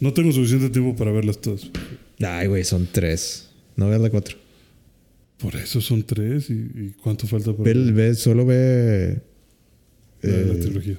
No 0.00 0.12
tengo 0.12 0.32
suficiente 0.32 0.68
tiempo 0.70 0.96
para 0.96 1.12
verlas 1.12 1.40
todas. 1.40 1.70
Ay, 2.20 2.48
güey, 2.48 2.64
son 2.64 2.86
tres. 2.90 3.48
No 3.76 3.88
veas 3.88 4.00
la 4.00 4.10
cuatro. 4.10 4.36
Por 5.38 5.56
eso 5.56 5.80
son 5.80 6.02
tres. 6.04 6.48
¿Y, 6.50 6.54
y 6.54 6.94
cuánto 7.02 7.26
falta 7.26 7.52
para 7.56 7.64
Ve, 7.72 7.92
ve- 7.92 8.14
solo 8.14 8.46
ve. 8.46 9.20
la, 10.22 10.30
la 10.30 10.54
eh, 10.54 10.56
trilogía? 10.60 10.98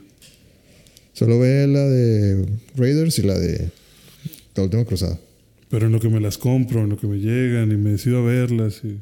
solo 1.14 1.40
ve 1.40 1.66
la 1.68 1.88
de 1.88 2.45
Raiders 2.76 3.18
y 3.20 3.24
la 3.24 3.38
de. 3.40 3.70
La 4.56 4.64
última 4.64 4.86
cruzada. 4.86 5.20
Pero 5.70 5.88
en 5.88 5.91
lo 5.94 5.99
que 5.99 6.10
me 6.10 6.20
las 6.20 6.38
compro, 6.38 6.84
en 6.84 6.90
lo 6.90 6.98
que 6.98 7.07
me 7.07 7.18
llegan 7.20 7.72
y 7.72 7.76
me 7.76 7.91
decido 7.91 8.20
a 8.20 8.26
verlas. 8.26 8.82
Y... 8.84 8.98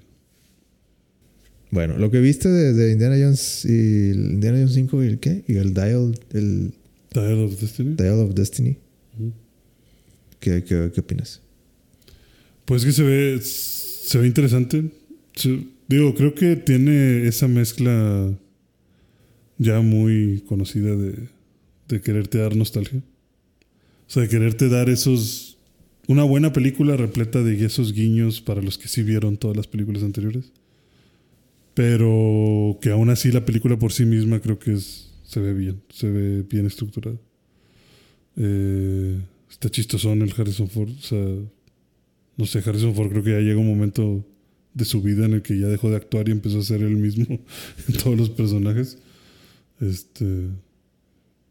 Bueno, 1.72 1.98
lo 1.98 2.10
que 2.12 2.20
viste 2.20 2.50
de, 2.50 2.74
de 2.74 2.92
Indiana 2.94 3.16
Jones 3.20 3.66
y 3.66 4.12
Indiana 4.12 4.58
Jones 4.60 4.74
5 4.74 5.04
y 5.04 5.08
el 5.08 5.20
qué? 5.20 5.44
Y 5.48 5.56
el 5.58 5.74
Dial, 5.74 6.18
el 6.34 6.74
Dial 7.12 7.40
of 7.46 7.60
Destiny. 7.60 7.96
Dial 7.96 8.20
of 8.20 8.34
Destiny. 8.34 8.78
¿Qué, 10.40 10.64
qué, 10.64 10.92
qué 10.94 11.00
opinas? 11.02 11.42
Pues 12.66 12.86
que 12.86 12.92
se 12.92 13.04
ve, 13.04 13.40
se 13.42 14.18
ve 14.18 14.28
interesante. 14.28 14.86
Digo, 15.88 16.16
creo 16.16 16.34
que 16.34 16.56
tiene 16.56 17.28
esa 17.28 17.48
mezcla 17.48 18.34
ya 19.58 19.82
muy 19.82 20.44
conocida 20.48 20.96
de, 20.96 21.30
de 21.88 22.02
quererte 22.02 22.38
dar 22.38 22.56
nostalgia. 22.56 23.00
O 23.00 24.12
sea, 24.14 24.24
de 24.24 24.30
quererte 24.30 24.70
dar 24.70 24.90
esos... 24.90 25.58
Una 26.08 26.24
buena 26.24 26.52
película 26.52 26.98
repleta 26.98 27.42
de 27.44 27.64
esos 27.66 27.94
guiños 27.94 28.42
para 28.42 28.62
los 28.62 28.78
que 28.78 28.90
sí 28.90 29.04
vieron 29.04 29.38
todas 29.38 29.56
las 29.56 29.68
películas 29.68 30.04
anteriores. 30.04 30.52
Pero 31.74 32.78
que 32.82 32.92
aún 32.92 33.10
así 33.10 33.32
la 33.32 33.46
película 33.46 33.80
por 33.80 33.94
sí 33.94 34.06
misma 34.06 34.42
creo 34.42 34.60
que 34.60 34.74
es, 34.74 35.12
se 35.24 35.40
ve 35.40 35.54
bien, 35.54 35.82
se 35.90 36.10
ve 36.10 36.44
bien 36.44 36.66
estructurada. 36.66 37.18
Eh, 38.36 39.18
está 39.50 39.70
chistosón 39.70 40.22
el 40.22 40.34
Harrison 40.38 40.68
Ford. 40.68 40.92
O 40.92 41.02
sea, 41.02 41.26
no 42.38 42.46
sé, 42.46 42.60
Harrison 42.60 42.94
Ford 42.94 43.10
creo 43.10 43.24
que 43.24 43.32
ya 43.32 43.40
llega 43.40 43.60
un 43.60 43.70
momento 43.70 44.26
de 44.74 44.86
su 44.86 45.02
vida 45.02 45.26
en 45.26 45.34
el 45.34 45.42
que 45.42 45.60
ya 45.60 45.68
dejó 45.68 45.90
de 45.90 45.98
actuar 45.98 46.28
y 46.28 46.32
empezó 46.32 46.60
a 46.60 46.64
ser 46.64 46.82
él 46.82 46.98
mismo 46.98 47.26
en 47.88 47.98
todos 47.98 48.18
los 48.18 48.30
personajes. 48.30 48.98
Este, 49.80 50.48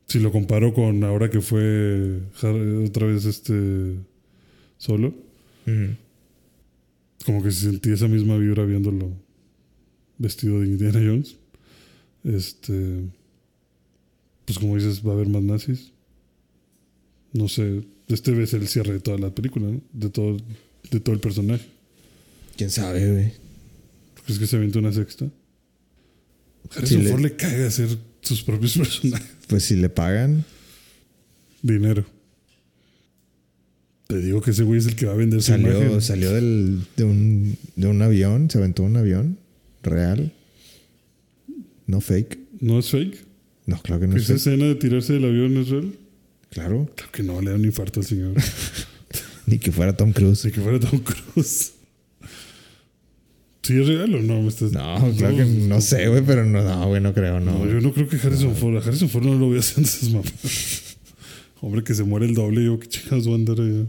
si 0.06 0.18
lo 0.18 0.32
comparo 0.32 0.74
con 0.74 1.04
ahora 1.04 1.30
que 1.30 1.40
fue 1.40 2.20
otra 2.84 3.06
vez 3.06 3.24
este 3.24 3.94
solo, 4.78 5.14
como 7.24 7.42
que 7.42 7.50
sentí 7.50 7.92
esa 7.92 8.08
misma 8.08 8.36
vibra 8.36 8.64
viéndolo 8.64 9.12
vestido 10.18 10.60
de 10.60 10.66
Indiana 10.66 11.00
Jones. 11.04 11.36
Este, 12.24 13.02
pues 14.44 14.58
como 14.58 14.76
dices, 14.76 15.06
va 15.06 15.12
a 15.12 15.14
haber 15.14 15.28
más 15.28 15.42
nazis. 15.42 15.92
No 17.32 17.48
sé, 17.48 17.82
este 18.08 18.46
ser 18.46 18.60
el 18.60 18.68
cierre 18.68 18.92
de 18.94 19.00
toda 19.00 19.18
la 19.18 19.34
película, 19.34 19.66
¿no? 19.66 19.80
De 19.92 20.10
todo, 20.10 20.36
de 20.90 21.00
todo 21.00 21.14
el 21.14 21.20
personaje. 21.20 21.64
¿Quién 22.56 22.70
sabe, 22.70 23.10
güey? 23.12 23.32
¿Crees 24.24 24.38
que 24.38 24.46
se 24.46 24.56
avienta 24.56 24.78
una 24.78 24.92
sexta? 24.92 25.28
Harrison 26.74 27.04
le- 27.04 27.10
Ford 27.10 27.20
le 27.22 27.36
caga 27.36 27.66
hacer 27.66 27.88
sus 28.20 28.42
propios 28.42 28.76
personajes. 28.78 29.28
Pues 29.48 29.64
si 29.64 29.76
le 29.76 29.88
pagan, 29.88 30.44
Dinero. 31.62 32.04
Te 34.06 34.18
digo 34.20 34.40
que 34.42 34.50
ese 34.50 34.62
güey 34.62 34.78
es 34.78 34.86
el 34.86 34.94
que 34.96 35.06
va 35.06 35.12
a 35.12 35.16
vender 35.16 35.40
su 35.42 35.52
salió, 35.52 35.70
imagen. 35.80 36.02
salió 36.02 36.32
del, 36.32 36.80
de, 36.96 37.04
un, 37.04 37.56
de 37.76 37.86
un 37.86 38.02
avión, 38.02 38.50
se 38.50 38.58
aventó 38.58 38.82
un 38.82 38.96
avión 38.96 39.38
real. 39.82 40.32
No 41.86 42.00
fake. 42.00 42.38
¿No 42.60 42.78
es 42.78 42.90
fake? 42.90 43.24
No, 43.66 43.80
claro 43.80 44.00
que 44.02 44.06
no 44.08 44.16
es 44.16 44.22
¿Esa 44.24 44.34
fake. 44.34 44.36
escena 44.38 44.64
de 44.66 44.74
tirarse 44.74 45.14
del 45.14 45.24
avión 45.24 45.56
es 45.56 45.68
real? 45.68 45.94
Claro. 46.50 46.90
Claro 46.94 47.12
que 47.12 47.22
no, 47.22 47.40
le 47.40 47.50
da 47.50 47.56
un 47.56 47.64
infarto 47.64 48.00
al 48.00 48.06
señor. 48.06 48.34
Ni 49.46 49.58
que 49.58 49.72
fuera 49.72 49.96
Tom 49.96 50.12
Cruise. 50.12 50.42
De 50.42 50.52
que 50.52 50.60
fuera 50.60 50.78
Tom 50.78 51.00
Cruise. 51.00 51.72
¿Sí 53.62 53.80
es 53.80 53.86
real 53.86 54.14
o 54.14 54.20
no? 54.22 54.42
¿Me 54.42 54.48
estás- 54.48 54.72
No, 54.72 54.96
claro 55.16 55.36
que 55.36 55.44
no 55.44 55.80
sé, 55.80 56.08
güey, 56.08 56.22
pero 56.26 56.44
no, 56.44 56.62
no, 56.62 56.88
güey, 56.88 57.00
no 57.00 57.14
creo, 57.14 57.38
no. 57.38 57.58
No, 57.58 57.66
yo 57.66 57.80
no 57.80 57.92
creo 57.92 58.08
que 58.08 58.16
Harrison 58.16 58.54
Ford. 58.56 58.76
A 58.76 58.80
Harrison 58.80 59.08
Ford 59.08 59.24
no 59.24 59.34
lo 59.36 59.46
voy 59.46 59.56
a 59.56 59.60
hacer 59.60 59.84
esas 59.84 60.10
mamás. 60.10 60.96
Hombre, 61.60 61.84
que 61.84 61.94
se 61.94 62.02
muere 62.02 62.26
el 62.26 62.34
doble. 62.34 62.64
Yo, 62.64 62.78
qué 62.80 62.88
chingados 62.88 63.24
voy 63.26 63.34
a 63.34 63.36
andar 63.36 63.60
allá. 63.60 63.86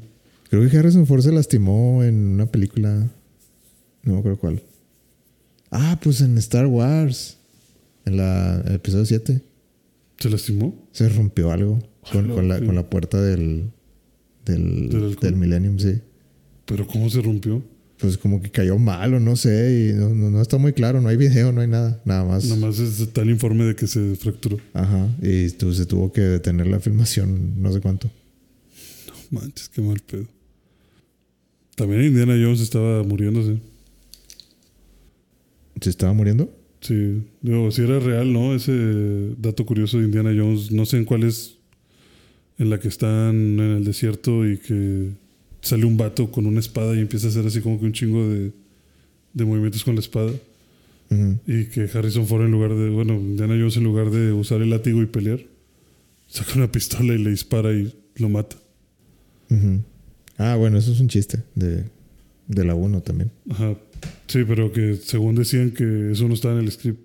Creo 0.50 0.70
que 0.70 0.78
Harrison 0.78 1.08
Ford 1.08 1.22
se 1.22 1.32
lastimó 1.32 2.04
en 2.04 2.14
una 2.16 2.46
película. 2.46 3.10
No 4.04 4.18
acuerdo 4.20 4.38
cuál. 4.38 4.62
Ah, 5.72 6.00
pues 6.04 6.22
en 6.22 6.38
Star 6.38 6.68
Wars. 6.68 7.38
En 8.06 8.18
la 8.18 8.62
el 8.68 8.76
episodio 8.76 9.06
7. 9.06 9.42
¿Se 10.20 10.30
lastimó? 10.30 10.88
Se 10.92 11.10
rompió 11.10 11.52
algo 11.52 11.80
con, 12.12 12.48
la, 12.48 12.60
con 12.60 12.76
la 12.76 12.88
puerta 12.88 13.20
del, 13.20 13.72
del, 14.46 14.90
¿Del 14.90 15.16
del 15.16 15.36
Millennium, 15.36 15.80
sí. 15.80 16.00
¿Pero 16.66 16.86
cómo 16.86 17.10
se 17.10 17.22
rompió? 17.22 17.64
Pues 18.04 18.18
como 18.18 18.42
que 18.42 18.52
cayó 18.52 18.78
mal 18.78 19.14
o 19.14 19.20
no 19.22 19.36
sé. 19.38 19.90
Y 19.92 19.94
no, 19.98 20.10
no, 20.10 20.30
no 20.30 20.42
está 20.42 20.58
muy 20.58 20.74
claro. 20.74 21.00
No 21.00 21.08
hay 21.08 21.16
video, 21.18 21.52
no 21.54 21.62
hay 21.62 21.68
nada. 21.68 22.02
Nada 22.04 22.26
más. 22.26 22.44
Nada 22.46 22.58
más 22.68 22.78
es 22.80 23.08
tal 23.14 23.30
informe 23.30 23.64
de 23.64 23.76
que 23.76 23.88
se 23.88 24.16
fracturó. 24.18 24.58
Ajá. 24.74 25.08
Y 25.22 25.50
tu- 25.52 25.74
se 25.74 25.86
tuvo 25.86 26.12
que 26.12 26.20
detener 26.22 26.68
la 26.68 26.80
filmación 26.82 27.62
no 27.62 27.72
sé 27.72 27.80
cuánto. 27.80 28.12
Manches, 29.32 29.70
qué 29.70 29.82
mal 29.82 30.00
pedo. 30.02 30.26
También 31.76 32.04
Indiana 32.04 32.34
Jones 32.34 32.60
estaba 32.60 33.04
muriéndose. 33.04 33.58
¿Se 35.82 35.90
estaba 35.90 36.14
muriendo? 36.14 36.54
Sí, 36.82 37.24
digo, 37.42 37.72
si 37.72 37.82
era 37.84 38.00
real, 38.00 38.32
¿no? 38.34 38.54
Ese 38.54 38.74
dato 39.38 39.66
curioso 39.66 39.98
de 39.98 40.06
Indiana 40.06 40.32
Jones, 40.38 40.72
no 40.72 40.86
sé 40.86 40.98
en 40.98 41.06
cuál 41.06 41.24
es 41.24 41.56
en 42.58 42.70
la 42.70 42.80
que 42.80 42.90
están 42.90 43.30
en 43.60 43.60
el 43.78 43.84
desierto 43.86 44.46
y 44.48 44.58
que 44.58 45.12
sale 45.64 45.86
un 45.86 45.98
vato 45.98 46.30
con 46.30 46.46
una 46.46 46.60
espada 46.60 46.96
y 46.96 47.00
empieza 47.00 47.26
a 47.28 47.30
hacer 47.32 47.48
así 47.48 47.60
como 47.62 47.80
que 47.80 47.86
un 47.86 47.94
chingo 47.94 48.30
de, 48.30 48.52
de 49.34 49.46
movimientos 49.46 49.84
con 49.84 49.96
la 49.96 50.02
espada. 50.02 50.32
Y 51.46 51.66
que 51.66 51.88
Harrison 51.94 52.26
Ford 52.26 52.44
en 52.44 52.52
lugar 52.52 52.74
de, 52.74 52.90
bueno, 52.90 53.14
Indiana 53.14 53.54
Jones 53.56 53.78
en 53.78 53.84
lugar 53.84 54.10
de 54.10 54.32
usar 54.32 54.62
el 54.64 54.72
látigo 54.72 55.00
y 55.02 55.06
pelear, 55.06 55.42
saca 56.28 56.54
una 56.56 56.72
pistola 56.72 57.14
y 57.14 57.20
le 57.20 57.30
dispara 57.30 57.72
y 57.72 57.94
lo 58.16 58.30
mata. 58.30 58.56
Ah, 60.38 60.56
bueno, 60.56 60.78
eso 60.80 60.92
es 60.92 61.00
un 61.00 61.08
chiste 61.08 61.44
de, 61.56 61.84
de 62.48 62.66
la 62.66 62.74
1 62.76 63.02
también. 63.02 63.32
Ajá. 63.50 63.76
Sí, 64.28 64.40
pero 64.48 64.72
que 64.72 64.96
según 64.96 65.36
decían 65.36 65.72
que 65.72 66.12
eso 66.12 66.28
no 66.28 66.34
estaba 66.34 66.56
en 66.56 66.62
el 66.66 66.72
script. 66.72 67.00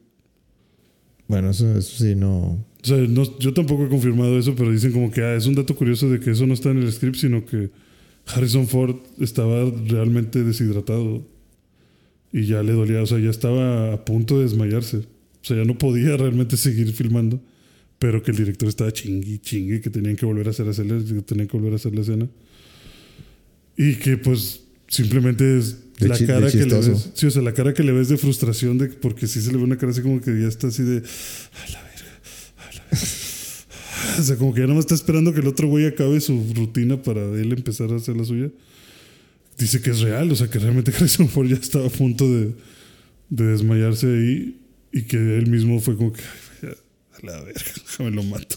Bueno, 1.27 1.51
eso, 1.51 1.77
eso 1.77 2.03
sí 2.05 2.15
no. 2.15 2.39
O 2.83 2.85
sea, 2.85 2.97
no- 2.97 3.39
yo 3.39 3.53
tampoco 3.53 3.85
he 3.85 3.89
confirmado 3.91 4.39
eso, 4.39 4.55
pero 4.57 4.73
dicen 4.73 4.93
como 4.93 5.11
que 5.11 5.21
ah, 5.23 5.35
es 5.35 5.47
un 5.47 5.55
dato 5.55 5.77
curioso 5.77 6.09
de 6.09 6.19
que 6.21 6.31
eso 6.31 6.47
no 6.47 6.55
está 6.55 6.71
en 6.71 6.79
el 6.79 6.91
script, 6.91 7.17
sino 7.17 7.45
que 7.45 7.71
Harrison 8.35 8.67
Ford 8.69 8.97
estaba 9.21 9.71
realmente 9.87 10.45
deshidratado 10.45 11.27
y 12.33 12.47
ya 12.47 12.63
le 12.63 12.73
dolía, 12.73 13.03
o 13.03 13.07
sea, 13.07 13.19
ya 13.19 13.31
estaba 13.31 13.93
a 13.95 14.05
punto 14.05 14.37
de 14.39 14.45
desmayarse. 14.45 14.99
O 14.99 15.45
sea, 15.45 15.57
ya 15.57 15.65
no 15.65 15.79
podía 15.79 16.17
realmente 16.17 16.57
seguir 16.57 16.93
filmando, 16.93 17.41
pero 17.99 18.23
que 18.23 18.33
el 18.33 18.37
director 18.37 18.69
estaba 18.69 18.93
chingui, 18.93 19.39
chingui, 19.39 19.81
que 19.81 19.89
tenían 19.91 20.17
que 20.17 20.27
volver 20.27 20.47
a 20.47 20.51
hacer, 20.51 20.69
hacer- 20.69 20.87
que 20.87 21.23
tenían 21.23 21.49
que 21.49 21.57
volver 21.57 21.73
a 21.73 21.77
hacer 21.77 21.95
la 21.95 22.03
escena. 22.03 22.29
Y 23.77 23.95
que 23.95 24.17
pues 24.19 24.61
simplemente 24.89 25.59
es 25.59 25.77
De 25.99 26.09
la 26.09 26.17
cara 26.27 26.51
que 26.51 26.59
le 26.67 26.75
ves. 26.93 27.11
Sí, 27.15 27.27
o 27.27 27.31
sea, 27.31 27.43
la 27.43 27.55
cara 27.55 27.73
que 27.75 27.83
le 27.83 27.93
ves 27.93 28.09
de 28.09 28.17
frustración 28.19 28.77
de 28.79 28.89
porque 28.89 29.27
sí 29.27 29.41
se 29.41 29.51
le 29.53 29.57
ve 29.59 29.65
una 29.65 29.77
cara 29.79 29.91
así 29.93 30.03
como 30.03 30.21
que 30.21 30.31
ya 30.41 30.49
está 30.49 30.69
así 30.69 30.83
de 30.83 30.99
a 30.99 31.71
la 31.71 31.83
verga, 31.83 32.21
a 32.59 32.75
la 32.75 32.85
verga". 32.91 33.07
O 34.19 34.23
sea, 34.23 34.37
como 34.37 34.53
que 34.55 34.61
ya 34.61 34.67
nada 34.67 34.77
más 34.77 34.85
está 34.85 34.95
esperando 34.95 35.33
que 35.33 35.41
el 35.41 35.47
otro 35.47 35.69
güey 35.69 35.87
acabe 35.87 36.21
su 36.21 36.45
rutina 36.55 37.03
para 37.03 37.21
él 37.23 37.53
empezar 37.53 37.93
a 37.93 37.97
hacer 37.97 38.17
la 38.17 38.25
suya. 38.25 38.51
Dice 39.59 39.81
que 39.81 39.91
es 39.91 40.01
real, 40.01 40.31
o 40.31 40.37
sea, 40.37 40.49
que 40.49 40.59
realmente 40.59 40.93
Harrison 40.97 41.29
Ford 41.29 41.49
ya 41.49 41.57
estaba 41.57 41.87
a 41.87 41.91
punto 41.91 42.29
de, 42.29 42.53
de 43.31 43.45
desmayarse 43.45 44.07
ahí 44.07 44.61
y 44.93 45.03
que 45.03 45.17
él 45.17 45.49
mismo 45.51 45.81
fue 45.81 45.97
como 45.97 46.13
que 46.13 46.23
"Ay, 46.63 46.69
a 47.23 47.27
la 47.27 47.43
verga, 47.43 47.61
déjame 47.87 48.11
lo 48.13 48.23
mato. 48.23 48.57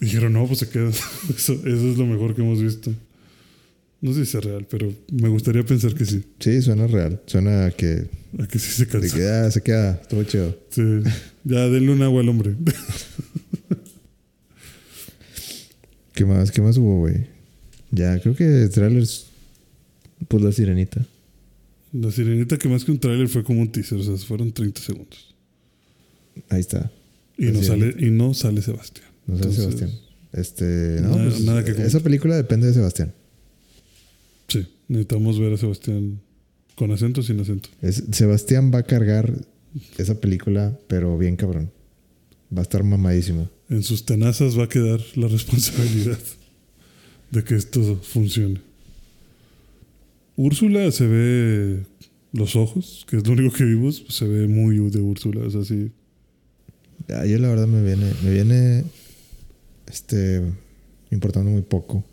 Dijeron, 0.00 0.32
no, 0.34 0.46
pues 0.46 0.58
se 0.60 0.68
queda. 0.68 0.90
Eso, 0.90 1.54
eso 1.54 1.90
es 1.90 1.96
lo 1.96 2.06
mejor 2.06 2.34
que 2.34 2.42
hemos 2.42 2.60
visto. 2.62 2.92
No 4.02 4.12
sé 4.12 4.26
si 4.26 4.36
es 4.36 4.44
real, 4.44 4.66
pero 4.70 4.92
me 5.10 5.28
gustaría 5.30 5.64
pensar 5.64 5.94
que 5.94 6.04
sí. 6.04 6.22
Sí, 6.38 6.60
suena 6.60 6.86
real. 6.86 7.22
Suena 7.26 7.66
a 7.66 7.70
que, 7.70 8.06
A 8.38 8.46
que 8.46 8.58
sí 8.58 8.70
se 8.72 8.86
cansa. 8.86 9.16
que 9.16 9.24
ah, 9.26 9.50
se 9.50 9.62
queda. 9.62 9.96
Todo 10.02 10.22
chido. 10.24 10.54
Sí. 10.68 10.82
Ya, 11.44 11.60
denle 11.68 11.92
un 11.92 12.02
agua 12.02 12.20
al 12.20 12.28
hombre. 12.28 12.54
¿Qué 16.16 16.24
más? 16.24 16.50
¿Qué 16.50 16.62
más 16.62 16.76
hubo, 16.78 16.98
güey? 17.00 17.26
Ya, 17.92 18.18
creo 18.18 18.34
que 18.34 18.68
trailers. 18.72 19.26
Pues 20.28 20.42
la 20.42 20.50
sirenita. 20.50 21.04
La 21.92 22.10
sirenita 22.10 22.56
que 22.58 22.68
más 22.68 22.84
que 22.86 22.90
un 22.90 22.98
tráiler 22.98 23.28
fue 23.28 23.44
como 23.44 23.60
un 23.60 23.70
teaser, 23.70 23.98
o 23.98 24.02
sea, 24.02 24.16
fueron 24.16 24.50
30 24.50 24.80
segundos. 24.80 25.34
Ahí 26.48 26.60
está. 26.60 26.90
Y 27.36 27.46
La 27.46 27.52
no, 27.52 27.62
sale, 27.62 27.94
y 27.98 28.10
no 28.10 28.32
sale 28.34 28.62
Sebastián. 28.62 29.06
No 29.26 29.34
Entonces, 29.34 29.60
Sebastián. 29.62 29.90
Este. 30.32 30.64
No, 31.02 31.10
nada- 31.16 31.28
pues, 31.30 31.40
nada 31.42 31.64
que 31.64 31.70
esa 31.72 32.00
película 32.00 32.34
depende 32.34 32.66
de 32.66 32.72
Sebastián. 32.72 33.12
Sí, 34.48 34.66
necesitamos 34.88 35.38
ver 35.38 35.52
a 35.52 35.56
Sebastián 35.58 36.18
con 36.76 36.92
acento 36.92 37.20
o 37.20 37.24
sin 37.24 37.38
acento. 37.40 37.68
Es- 37.82 38.04
Sebastián 38.10 38.70
va 38.74 38.78
a 38.78 38.82
cargar 38.84 39.32
esa 39.98 40.18
película, 40.18 40.78
pero 40.88 41.16
bien 41.18 41.36
cabrón. 41.36 41.70
Va 42.54 42.60
a 42.60 42.62
estar 42.62 42.82
mamadísimo. 42.84 43.48
En 43.68 43.82
sus 43.82 44.04
tenazas 44.04 44.58
va 44.58 44.64
a 44.64 44.68
quedar 44.68 45.00
la 45.16 45.28
responsabilidad 45.28 46.18
de 47.30 47.44
que 47.44 47.56
esto 47.56 47.96
funcione. 48.02 48.60
Úrsula 50.36 50.90
se 50.92 51.06
ve 51.06 51.82
los 52.32 52.56
ojos, 52.56 53.06
que 53.08 53.16
es 53.16 53.26
lo 53.26 53.32
único 53.32 53.54
que 53.56 53.64
vimos, 53.64 54.04
se 54.08 54.26
ve 54.26 54.46
muy 54.46 54.76
de 54.90 55.00
Úrsula, 55.00 55.46
es 55.46 55.54
así. 55.54 55.90
Ah, 57.08 57.24
yo 57.26 57.38
la 57.38 57.48
verdad 57.48 57.66
me 57.66 57.82
viene, 57.82 58.12
me 58.22 58.30
viene 58.32 58.84
este 59.86 60.42
importando 61.10 61.50
muy 61.50 61.62
poco 61.62 62.04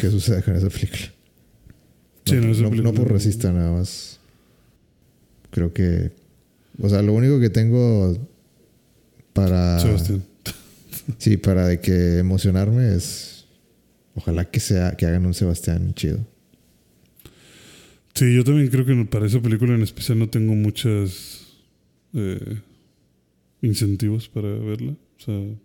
qué 0.00 0.10
sucede 0.10 0.42
con 0.42 0.56
esa 0.56 0.68
película. 0.68 1.12
Sí, 2.26 2.34
no, 2.34 2.42
no, 2.42 2.52
esa 2.52 2.62
no- 2.62 2.70
película 2.70 2.92
no 2.92 2.96
por 2.96 3.08
no- 3.08 3.14
resista 3.14 3.52
nada 3.52 3.72
más. 3.72 4.18
Creo 5.50 5.72
que. 5.72 6.12
O 6.80 6.88
sea, 6.90 7.00
lo 7.00 7.14
único 7.14 7.40
que 7.40 7.48
tengo 7.48 8.18
para. 9.36 9.78
Sebastián. 9.80 10.24
Sí, 11.18 11.36
para 11.36 11.68
de 11.68 11.78
que 11.78 12.18
emocionarme 12.18 12.94
es. 12.96 13.44
Ojalá 14.16 14.50
que 14.50 14.58
sea, 14.58 14.96
que 14.96 15.06
hagan 15.06 15.24
un 15.26 15.34
Sebastián 15.34 15.94
chido. 15.94 16.18
Sí, 18.14 18.34
yo 18.34 18.42
también 18.42 18.68
creo 18.68 18.84
que 18.84 18.94
para 19.04 19.26
esa 19.26 19.40
película 19.40 19.74
en 19.74 19.82
especial 19.82 20.18
no 20.18 20.28
tengo 20.30 20.54
muchos 20.54 21.58
incentivos 23.62 24.28
para 24.28 24.48
verla. 24.48 24.92
O 24.92 25.22
sea, 25.24 25.34
o 25.34 25.58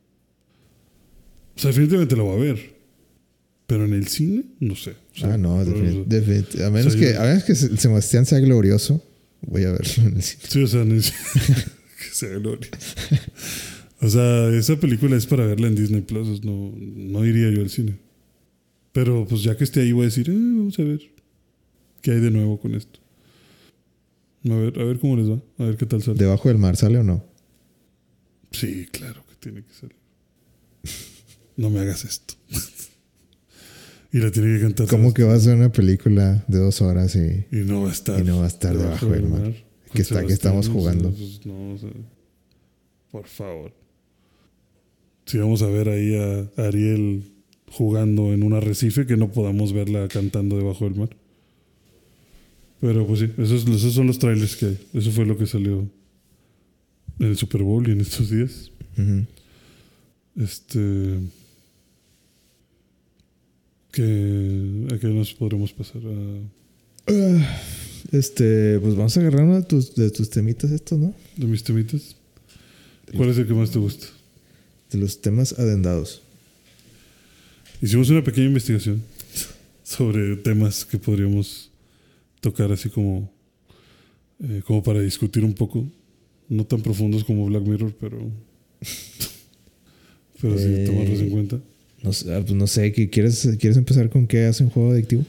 sea, 1.56 1.69
definitivamente 1.69 2.15
la 2.15 2.23
voy 2.23 2.35
a 2.35 2.43
ver. 2.53 2.76
Pero 3.68 3.85
en 3.85 3.93
el 3.93 4.07
cine, 4.07 4.43
no 4.60 4.76
sé. 4.76 4.91
O 5.15 5.19
sea, 5.19 5.34
ah, 5.34 5.38
no, 5.38 5.61
pero- 5.65 5.77
defini- 5.77 6.06
defini- 6.06 6.61
a 6.61 6.69
menos 6.69 6.93
sea, 6.93 7.02
que, 7.02 7.14
yo- 7.14 7.22
a 7.22 7.23
menos 7.26 7.43
que 7.45 7.53
el 7.53 7.80
Sebastián 7.80 8.26
sea 8.26 8.39
glorioso, 8.39 9.03
voy 9.41 9.64
a 9.64 9.72
verlo 9.72 10.03
en 10.07 10.15
el 10.18 10.22
cine. 10.23 10.43
Sí, 10.48 10.61
o 10.64 10.68
sea, 10.68 10.84
que 10.84 11.02
sea 11.02 11.15
gloria. 11.48 11.65
O 14.02 14.10
sea, 14.10 14.49
esa 14.49 14.80
película 14.80 15.15
es 15.15 15.27
para 15.27 15.45
verla 15.45 15.68
en 15.68 15.76
Disney 15.76 16.02
Plus, 16.02 16.43
no, 16.43 16.73
no 16.76 17.23
iría 17.23 17.52
yo 17.52 17.61
al 17.61 17.69
cine. 17.69 17.99
Pero 18.93 19.26
pues 19.27 19.43
ya 19.43 19.56
que 19.56 19.64
esté 19.64 19.81
ahí 19.81 19.91
voy 19.91 20.03
a 20.03 20.06
decir, 20.06 20.27
eh, 20.30 20.34
vamos 20.34 20.77
a 20.80 20.84
ver 20.84 21.02
qué 22.02 22.11
hay 22.11 22.19
de 22.19 22.31
nuevo 22.31 22.60
con 22.60 22.73
esto. 22.73 22.99
A 24.49 24.56
ver, 24.56 24.80
a 24.80 24.84
ver 24.84 24.98
cómo 24.98 25.15
les 25.18 25.30
va, 25.30 25.39
a 25.60 25.64
ver 25.65 25.77
qué 25.77 25.85
tal 25.85 26.02
sale. 26.02 26.18
¿Debajo 26.18 26.49
del 26.49 26.57
mar 26.57 26.76
sale 26.76 26.98
o 26.98 27.03
no? 27.03 27.23
Sí, 28.49 28.88
claro 28.91 29.23
que 29.30 29.35
tiene 29.35 29.64
que 29.64 29.73
salir. 29.73 29.95
No 31.56 31.69
me 31.69 31.80
hagas 31.81 32.03
esto. 32.03 32.34
y 34.11 34.18
la 34.18 34.31
tiene 34.31 34.57
que 34.57 34.64
cantar. 34.64 34.88
¿Cómo 34.88 35.14
que 35.14 35.23
va 35.23 35.35
a 35.35 35.39
ser 35.39 35.56
una 35.56 35.72
película 35.72 36.43
de 36.48 36.57
dos 36.57 36.81
horas 36.81 37.15
y 37.15 37.45
Y 37.52 37.64
no 37.65 37.84
va 37.84 37.89
a 37.89 37.93
estar. 37.93 38.19
Y 38.19 38.23
no 38.23 38.39
va 38.39 38.45
a 38.45 38.48
estar 38.48 38.76
debajo 38.76 39.06
del 39.06 39.27
mar. 39.27 39.53
Que 39.93 40.01
está- 40.01 40.26
que 40.26 40.34
estamos 40.34 40.69
jugando. 40.69 41.13
no, 41.45 41.73
o 41.73 41.77
sea, 41.77 41.89
por 43.11 43.27
favor. 43.27 43.73
Si 45.26 45.38
vamos 45.38 45.61
a 45.61 45.68
ver 45.68 45.89
ahí 45.89 46.15
a 46.15 46.49
Ariel 46.68 47.23
jugando 47.69 48.34
en 48.34 48.43
un 48.43 48.53
arrecife, 48.53 49.05
que 49.05 49.18
no 49.18 49.31
podamos 49.31 49.72
verla 49.73 50.07
cantando 50.07 50.57
debajo 50.57 50.85
del 50.85 50.95
mar. 50.95 51.09
Pero 52.81 53.05
pues 53.05 53.19
sí, 53.19 53.30
esos, 53.38 53.68
esos 53.68 53.93
son 53.93 54.07
los 54.07 54.18
trailers 54.19 54.55
que 54.55 54.65
hay. 54.65 54.88
Eso 54.93 55.11
fue 55.11 55.26
lo 55.26 55.38
que 55.38 55.45
salió 55.45 55.88
en 57.19 57.27
el 57.27 57.38
Super 57.38 57.61
Bowl 57.63 57.88
y 57.88 57.91
en 57.91 58.01
estos 58.01 58.30
días. 58.30 58.72
Este. 60.35 61.19
Que, 63.91 64.88
¿A 64.93 64.97
qué 64.99 65.07
nos 65.07 65.34
podremos 65.34 65.73
pasar? 65.73 66.01
A, 66.05 67.11
Ah, 67.13 67.57
Este, 68.12 68.80
pues 68.80 68.96
vamos 68.96 69.16
a 69.16 69.20
agarrar 69.22 69.44
uno 69.44 69.56
de 69.56 69.64
tus, 69.64 69.96
de 69.96 70.12
tus 70.12 70.30
temitas 70.30 70.72
estos, 70.72 71.00
¿no? 71.00 71.14
¿De 71.38 71.46
mis 71.46 71.64
temitas? 71.64 72.16
¿Cuál 73.16 73.30
es 73.30 73.38
el 73.38 73.48
que 73.48 73.54
más 73.54 73.72
te 73.72 73.80
gusta? 73.80 74.08
De 74.92 74.98
los 75.00 75.22
temas 75.22 75.58
adendados. 75.58 76.22
Hicimos 77.82 78.10
una 78.10 78.24
pequeña 78.24 78.48
investigación 78.48 79.02
sobre 79.84 80.36
temas 80.38 80.86
que 80.86 80.98
podríamos 80.98 81.72
tocar 82.42 82.72
así 82.72 82.90
como, 82.90 83.32
eh, 84.44 84.62
como 84.66 84.84
para 84.84 85.00
discutir 85.02 85.44
un 85.46 85.54
poco. 85.54 85.88
No 86.50 86.66
tan 86.66 86.82
profundos 86.82 87.24
como 87.24 87.46
Black 87.46 87.64
Mirror, 87.64 87.94
pero, 88.00 88.30
pero 90.42 90.58
sí, 90.58 90.66
Eh, 90.68 90.84
tomarlos 90.86 91.20
en 91.22 91.30
cuenta. 91.30 91.60
No, 92.04 92.12
sé, 92.12 92.34
ah, 92.34 92.42
pues 92.42 92.54
no 92.54 92.68
sé, 92.68 92.92
¿qué- 92.92 93.10
¿quieres, 93.10 93.48
¿quieres 93.60 93.78
empezar 93.78 94.10
con 94.10 94.28
qué 94.28 94.46
hace 94.46 94.64
un 94.66 94.70
juego 94.70 94.92
adictivo? 94.92 95.24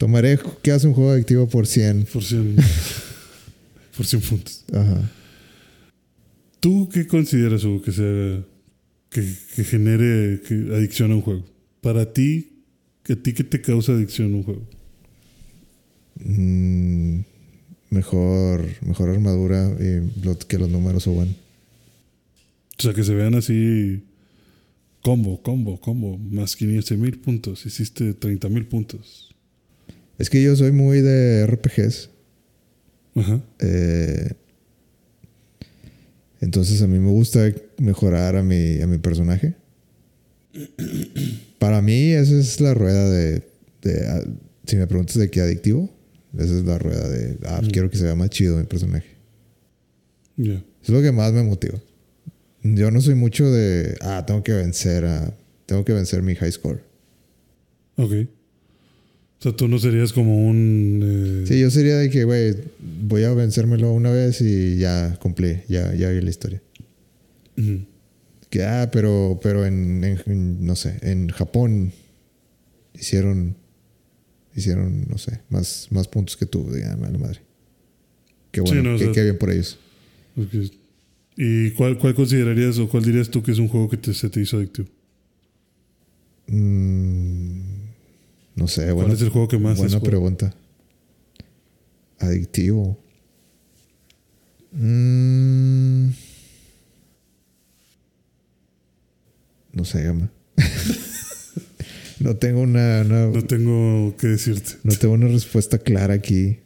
Tomaré 0.00 0.38
qué 0.62 0.72
hace 0.72 0.86
un 0.86 0.94
juego 0.94 1.10
adictivo 1.10 1.46
por 1.46 1.66
100. 1.66 2.06
Por 2.10 2.24
100, 2.24 2.56
por 3.98 4.06
100 4.06 4.22
puntos. 4.22 4.64
Ajá. 4.72 5.10
¿Tú 6.58 6.88
qué 6.90 7.06
consideras, 7.06 7.64
Hugo, 7.64 7.82
que 7.82 7.92
sea 7.92 8.42
que, 9.10 9.34
que 9.54 9.62
genere 9.62 10.40
que- 10.40 10.74
adicción 10.74 11.12
a 11.12 11.16
un 11.16 11.20
juego? 11.20 11.44
Para 11.82 12.14
ti, 12.14 12.62
¿a 13.10 13.14
ti 13.14 13.34
qué 13.34 13.44
te 13.44 13.60
causa 13.60 13.92
adicción 13.92 14.32
a 14.32 14.36
un 14.36 14.42
juego? 14.42 14.66
Mm, 16.24 17.20
mejor, 17.90 18.66
mejor 18.80 19.10
armadura 19.10 19.70
y 19.78 20.24
lo- 20.24 20.38
que 20.38 20.56
los 20.58 20.70
números 20.70 21.02
suban. 21.02 21.28
O 22.78 22.82
sea, 22.82 22.94
que 22.94 23.04
se 23.04 23.14
vean 23.14 23.34
así 23.34 24.02
combo, 25.02 25.42
combo, 25.42 25.78
combo, 25.78 26.16
más 26.16 26.56
500 26.56 26.96
mil 26.96 27.18
puntos, 27.18 27.66
hiciste 27.66 28.14
30 28.14 28.48
mil 28.48 28.64
puntos. 28.64 29.29
Es 30.20 30.28
que 30.30 30.42
yo 30.42 30.54
soy 30.54 30.70
muy 30.72 31.00
de 31.00 31.46
RPGs. 31.46 32.10
Ajá. 33.16 33.40
eh, 33.58 34.30
entonces 36.40 36.80
a 36.80 36.86
mí 36.86 36.98
me 36.98 37.10
gusta 37.10 37.52
mejorar 37.78 38.36
a 38.36 38.42
mi, 38.42 38.80
a 38.80 38.86
mi 38.86 38.98
personaje. 38.98 39.54
Para 41.58 41.82
mí 41.82 42.12
esa 42.12 42.34
es 42.38 42.60
la 42.60 42.72
rueda 42.74 43.10
de, 43.10 43.42
de, 43.82 44.26
si 44.66 44.76
me 44.76 44.86
preguntas 44.86 45.16
de 45.16 45.30
qué 45.30 45.40
adictivo, 45.40 45.90
esa 46.34 46.56
es 46.56 46.64
la 46.64 46.78
rueda 46.78 47.08
de, 47.08 47.38
ah, 47.46 47.60
Mm. 47.62 47.68
quiero 47.70 47.90
que 47.90 47.98
se 47.98 48.04
vea 48.04 48.14
más 48.14 48.30
chido 48.30 48.56
mi 48.56 48.64
personaje. 48.64 49.08
Es 50.36 50.88
lo 50.88 51.02
que 51.02 51.12
más 51.12 51.32
me 51.32 51.42
motiva. 51.42 51.78
Yo 52.62 52.90
no 52.90 53.00
soy 53.02 53.14
mucho 53.14 53.50
de, 53.50 53.96
ah, 54.00 54.24
tengo 54.26 54.42
que 54.42 54.52
vencer 54.52 55.04
a, 55.04 55.34
tengo 55.66 55.84
que 55.84 55.92
vencer 55.92 56.22
mi 56.22 56.34
high 56.34 56.52
score. 56.52 56.80
Ok. 57.96 58.12
O 59.40 59.42
sea, 59.42 59.52
tú 59.52 59.68
no 59.68 59.78
serías 59.78 60.12
como 60.12 60.46
un. 60.46 61.00
eh, 61.02 61.46
Sí, 61.46 61.58
yo 61.60 61.70
sería 61.70 61.96
de 61.96 62.10
que, 62.10 62.24
güey, 62.24 62.54
voy 63.02 63.24
a 63.24 63.32
vencérmelo 63.32 63.90
una 63.92 64.10
vez 64.10 64.40
y 64.42 64.76
ya 64.76 65.16
cumplí, 65.20 65.62
ya, 65.66 65.94
ya 65.94 66.10
vi 66.10 66.20
la 66.20 66.28
historia. 66.30 66.62
Que, 68.50 68.64
ah, 68.64 68.90
pero, 68.92 69.40
pero 69.42 69.64
en, 69.64 70.02
en- 70.04 70.20
en, 70.26 70.66
no 70.66 70.76
sé, 70.76 70.98
en 71.02 71.28
Japón 71.28 71.92
hicieron, 72.94 73.56
hicieron, 74.54 75.06
no 75.08 75.16
sé, 75.18 75.40
más, 75.48 75.88
más 75.90 76.06
puntos 76.08 76.36
que 76.36 76.44
tú. 76.46 76.70
De, 76.70 76.84
ah, 76.84 76.96
mala 76.96 77.16
madre. 77.18 77.40
Qué 78.52 78.60
Sí, 78.60 78.66
bueno, 78.66 78.82
no, 78.90 78.94
o 78.96 78.98
qué, 78.98 79.04
sea- 79.04 79.12
qué 79.14 79.22
bien 79.24 79.38
por 79.38 79.50
ellos. 79.50 79.78
¿Y 81.36 81.70
cuál, 81.70 81.96
cuál 81.98 82.14
considerarías 82.14 82.78
o 82.78 82.88
cuál 82.90 83.04
dirías 83.04 83.30
tú 83.30 83.42
que 83.42 83.52
es 83.52 83.58
un 83.58 83.68
juego 83.68 83.88
que 83.88 83.96
te- 83.96 84.12
se 84.12 84.28
te 84.28 84.40
hizo 84.40 84.58
adictivo? 84.58 84.88
Mm, 86.48 87.60
No 88.60 88.68
sé, 88.68 88.82
¿Cuál 88.84 88.94
bueno. 88.94 89.14
es 89.14 89.22
el 89.22 89.30
juego 89.30 89.48
que 89.48 89.58
más 89.58 89.78
Buena 89.78 90.00
pregunta. 90.00 90.54
Adictivo. 92.18 92.98
Mm. 94.72 96.10
No 99.72 99.84
sé, 99.84 100.02
Gama. 100.02 100.30
no 102.20 102.36
tengo 102.36 102.60
una, 102.60 103.02
una- 103.04 103.26
No 103.28 103.44
tengo 103.44 104.14
que 104.16 104.26
decirte. 104.28 104.72
no 104.82 104.94
tengo 104.94 105.14
una 105.14 105.28
respuesta 105.28 105.78
clara 105.78 106.14
aquí. 106.14 106.58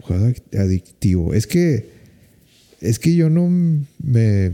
Juego 0.00 0.26
adic- 0.28 0.58
adictivo. 0.58 1.34
Es 1.34 1.46
que 1.46 1.90
es 2.80 2.98
que 2.98 3.14
yo 3.14 3.28
no 3.28 3.50
me 4.02 4.52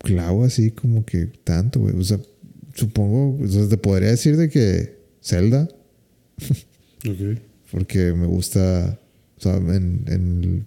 clavo 0.00 0.44
así 0.44 0.72
como 0.72 1.04
que 1.04 1.26
tanto, 1.44 1.78
güey. 1.80 1.94
O 1.96 2.02
sea, 2.02 2.18
supongo, 2.74 3.38
sea, 3.48 3.68
te 3.68 3.76
podría 3.76 4.10
decir 4.10 4.36
de 4.36 4.48
que 4.48 4.98
Zelda, 5.22 5.68
Ok. 7.08 7.38
porque 7.70 8.12
me 8.12 8.26
gusta, 8.26 8.98
o 9.36 9.40
sea, 9.40 9.56
en, 9.56 10.04
en, 10.06 10.66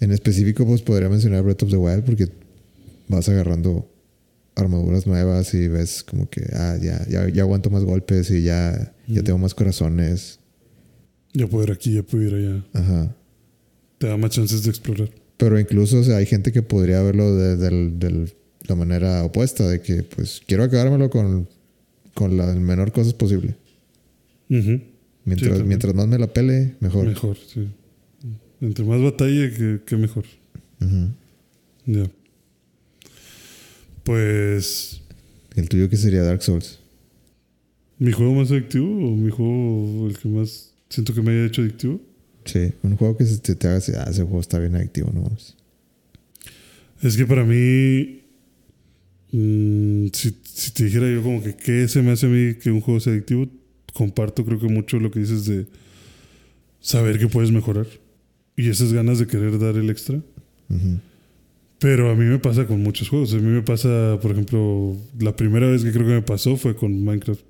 en 0.00 0.10
específico, 0.12 0.66
pues 0.66 0.82
podría 0.82 1.08
mencionar 1.08 1.42
Breath 1.42 1.62
of 1.62 1.70
the 1.70 1.76
Wild, 1.76 2.04
porque 2.04 2.28
vas 3.08 3.28
agarrando 3.28 3.88
armaduras 4.54 5.06
nuevas 5.06 5.54
y 5.54 5.68
ves 5.68 6.02
como 6.02 6.28
que, 6.28 6.42
ah, 6.54 6.76
ya, 6.82 7.06
ya, 7.08 7.28
ya 7.28 7.42
aguanto 7.42 7.70
más 7.70 7.84
golpes 7.84 8.30
y 8.30 8.42
ya, 8.42 8.94
ya 9.06 9.22
tengo 9.22 9.38
más 9.38 9.54
corazones. 9.54 10.38
Ya 11.32 11.46
puedo 11.46 11.64
ir 11.64 11.70
aquí, 11.72 11.94
ya 11.94 12.02
puedo 12.02 12.24
ir 12.26 12.34
allá. 12.34 12.64
Ajá. 12.74 13.16
Te 13.98 14.08
da 14.08 14.16
más 14.16 14.30
chances 14.32 14.62
de 14.64 14.70
explorar. 14.70 15.10
Pero 15.38 15.58
incluso, 15.58 15.98
o 16.00 16.04
sea, 16.04 16.16
hay 16.18 16.26
gente 16.26 16.52
que 16.52 16.62
podría 16.62 17.00
verlo 17.02 17.34
de, 17.36 17.56
del- 17.56 17.98
del- 17.98 18.34
la 18.72 18.76
manera 18.76 19.24
opuesta, 19.24 19.68
de 19.68 19.80
que, 19.80 20.02
pues, 20.02 20.42
quiero 20.46 20.64
acabármelo 20.64 21.10
con, 21.10 21.48
con 22.14 22.36
la 22.36 22.46
menor 22.54 22.92
cosas 22.92 23.14
posible. 23.14 23.54
Mientras, 25.24 25.62
mientras 25.64 25.94
más 25.94 26.08
me 26.08 26.18
la 26.18 26.32
pele, 26.32 26.74
mejor. 26.80 27.06
Mejor, 27.06 27.36
sí. 27.36 27.68
Entre 28.60 28.84
más 28.84 29.00
batalla, 29.02 29.50
que, 29.50 29.80
que 29.84 29.96
mejor. 29.96 30.24
Ya. 31.86 32.10
Pues. 34.04 35.00
El 35.54 35.68
tuyo 35.68 35.88
que 35.88 35.96
sería 35.96 36.22
Dark 36.22 36.42
Souls. 36.42 36.78
¿Mi 37.98 38.10
juego 38.10 38.34
más 38.34 38.50
adictivo 38.50 38.86
o 38.86 39.16
mi 39.16 39.30
juego 39.30 40.08
el 40.08 40.18
que 40.18 40.28
más 40.28 40.72
siento 40.88 41.14
que 41.14 41.22
me 41.22 41.30
haya 41.32 41.46
hecho 41.46 41.62
adictivo? 41.62 42.00
Sí, 42.44 42.72
un 42.82 42.96
juego 42.96 43.16
que 43.16 43.24
se 43.24 43.38
te, 43.38 43.54
te 43.54 43.68
haga 43.68 43.76
así, 43.76 43.92
ah, 43.96 44.06
ese 44.10 44.22
juego 44.22 44.40
está 44.40 44.58
bien 44.58 44.74
adictivo, 44.74 45.10
¿no? 45.12 45.30
Es 47.02 47.16
que 47.16 47.26
para 47.26 47.44
mí. 47.44 48.21
Mm, 49.32 50.06
si, 50.12 50.36
si 50.44 50.70
te 50.72 50.84
dijera 50.84 51.10
yo 51.10 51.22
como 51.22 51.42
que 51.42 51.54
qué 51.56 51.88
se 51.88 52.02
me 52.02 52.12
hace 52.12 52.26
a 52.26 52.28
mí 52.28 52.54
que 52.54 52.70
un 52.70 52.80
juego 52.80 53.00
sea 53.00 53.12
adictivo, 53.12 53.48
comparto 53.92 54.44
creo 54.44 54.58
que 54.60 54.68
mucho 54.68 54.98
lo 55.00 55.10
que 55.10 55.20
dices 55.20 55.44
de 55.46 55.66
saber 56.80 57.18
que 57.18 57.28
puedes 57.28 57.50
mejorar. 57.50 57.86
Y 58.56 58.68
esas 58.68 58.92
ganas 58.92 59.18
de 59.18 59.26
querer 59.26 59.58
dar 59.58 59.76
el 59.76 59.88
extra. 59.90 60.20
Pero 61.78 62.10
a 62.10 62.14
mí 62.14 62.24
me 62.24 62.38
pasa 62.38 62.66
con 62.66 62.82
muchos 62.82 63.08
juegos. 63.08 63.32
A 63.34 63.38
mí 63.38 63.42
me 63.50 63.62
pasa, 63.62 64.18
por 64.20 64.30
ejemplo, 64.32 64.96
la 65.18 65.34
primera 65.34 65.66
vez 65.68 65.82
que 65.82 65.90
creo 65.90 66.06
que 66.06 66.12
me 66.12 66.22
pasó 66.22 66.56
fue 66.56 66.76
con 66.76 67.02
Minecraft. 67.04 67.40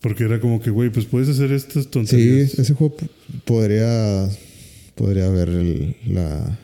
Porque 0.00 0.24
era 0.24 0.40
como 0.40 0.60
que, 0.62 0.70
güey, 0.70 0.90
pues 0.90 1.04
puedes 1.06 1.28
hacer 1.28 1.52
estas 1.52 1.84
Sí, 1.84 1.90
tonterías. 1.90 2.58
ese 2.58 2.74
juego 2.74 2.96
podría, 3.44 4.28
podría 4.94 5.26
haber 5.26 5.48
el, 5.48 5.96
la, 6.08 6.58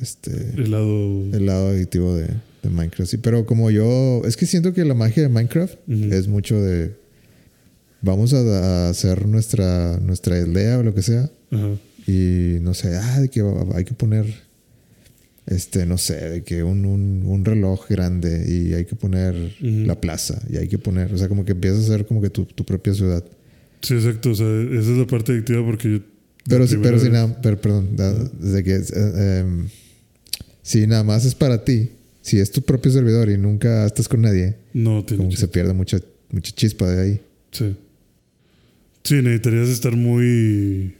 este, 0.00 0.50
El 0.56 0.70
lado. 0.70 1.24
el 1.32 1.46
lado 1.46 1.68
adictivo 1.68 2.14
de, 2.14 2.28
de 2.68 2.74
Minecraft. 2.74 3.10
Sí, 3.10 3.16
pero 3.18 3.46
como 3.46 3.70
yo, 3.70 4.22
es 4.24 4.36
que 4.36 4.46
siento 4.46 4.72
que 4.72 4.84
la 4.84 4.94
magia 4.94 5.22
de 5.22 5.28
Minecraft 5.28 5.76
es 5.88 6.28
mucho 6.28 6.60
de, 6.60 6.92
vamos 8.02 8.34
a, 8.34 8.88
hacer 8.88 9.26
nuestra, 9.26 9.98
nuestra 10.00 10.36
aldea 10.36 10.78
o 10.78 10.82
lo 10.82 10.94
que 10.94 11.02
sea. 11.02 11.30
Y 12.06 12.58
no 12.60 12.74
sé, 12.74 12.96
ah, 12.96 13.20
de 13.20 13.28
que 13.30 13.42
hay 13.74 13.84
que 13.84 13.94
poner, 13.94 14.26
este, 15.46 15.86
no 15.86 15.98
sé, 15.98 16.14
de 16.28 16.42
que 16.42 16.62
un, 16.62 16.84
un, 16.84 17.22
un 17.24 17.44
reloj 17.44 17.88
grande 17.88 18.44
y 18.48 18.74
hay 18.74 18.84
que 18.84 18.96
poner 18.96 19.54
la 19.60 20.00
plaza 20.00 20.40
y 20.50 20.56
hay 20.56 20.68
que 20.68 20.78
poner, 20.78 21.12
o 21.14 21.18
sea, 21.18 21.28
como 21.28 21.44
que 21.44 21.52
empiezas 21.52 21.80
a 21.80 21.94
hacer 21.94 22.06
como 22.06 22.20
que 22.20 22.30
tu, 22.30 22.44
tu 22.44 22.64
propia 22.64 22.92
ciudad. 22.94 23.24
Sí, 23.80 23.94
exacto. 23.94 24.30
O 24.30 24.34
sea, 24.34 24.46
esa 24.46 24.90
es 24.92 24.98
la 24.98 25.06
parte 25.06 25.32
adictiva 25.32 25.64
porque 25.64 25.92
yo. 25.92 25.98
Pero, 26.46 26.66
sí, 26.66 26.76
pero 26.82 26.98
si 26.98 27.04
vez- 27.04 27.12
nada, 27.12 27.40
pero, 27.40 27.58
perdón, 27.60 27.96
desde 28.38 28.62
que, 28.64 28.74
eh, 28.76 29.40
em, 29.40 29.68
si 30.62 30.86
nada 30.86 31.02
más 31.04 31.24
es 31.24 31.34
para 31.34 31.64
ti, 31.64 31.90
si 32.24 32.40
es 32.40 32.50
tu 32.50 32.62
propio 32.62 32.90
servidor 32.90 33.28
y 33.28 33.36
nunca 33.36 33.84
estás 33.84 34.08
con 34.08 34.22
nadie, 34.22 34.56
No, 34.72 35.04
como 35.06 35.28
que 35.28 35.36
se 35.36 35.46
pierde 35.46 35.74
mucha, 35.74 36.00
mucha 36.30 36.52
chispa 36.52 36.88
de 36.88 37.02
ahí. 37.02 37.20
Sí. 37.52 37.76
Sí, 39.02 39.16
necesitarías 39.16 39.68
estar 39.68 39.94
muy 39.94 40.94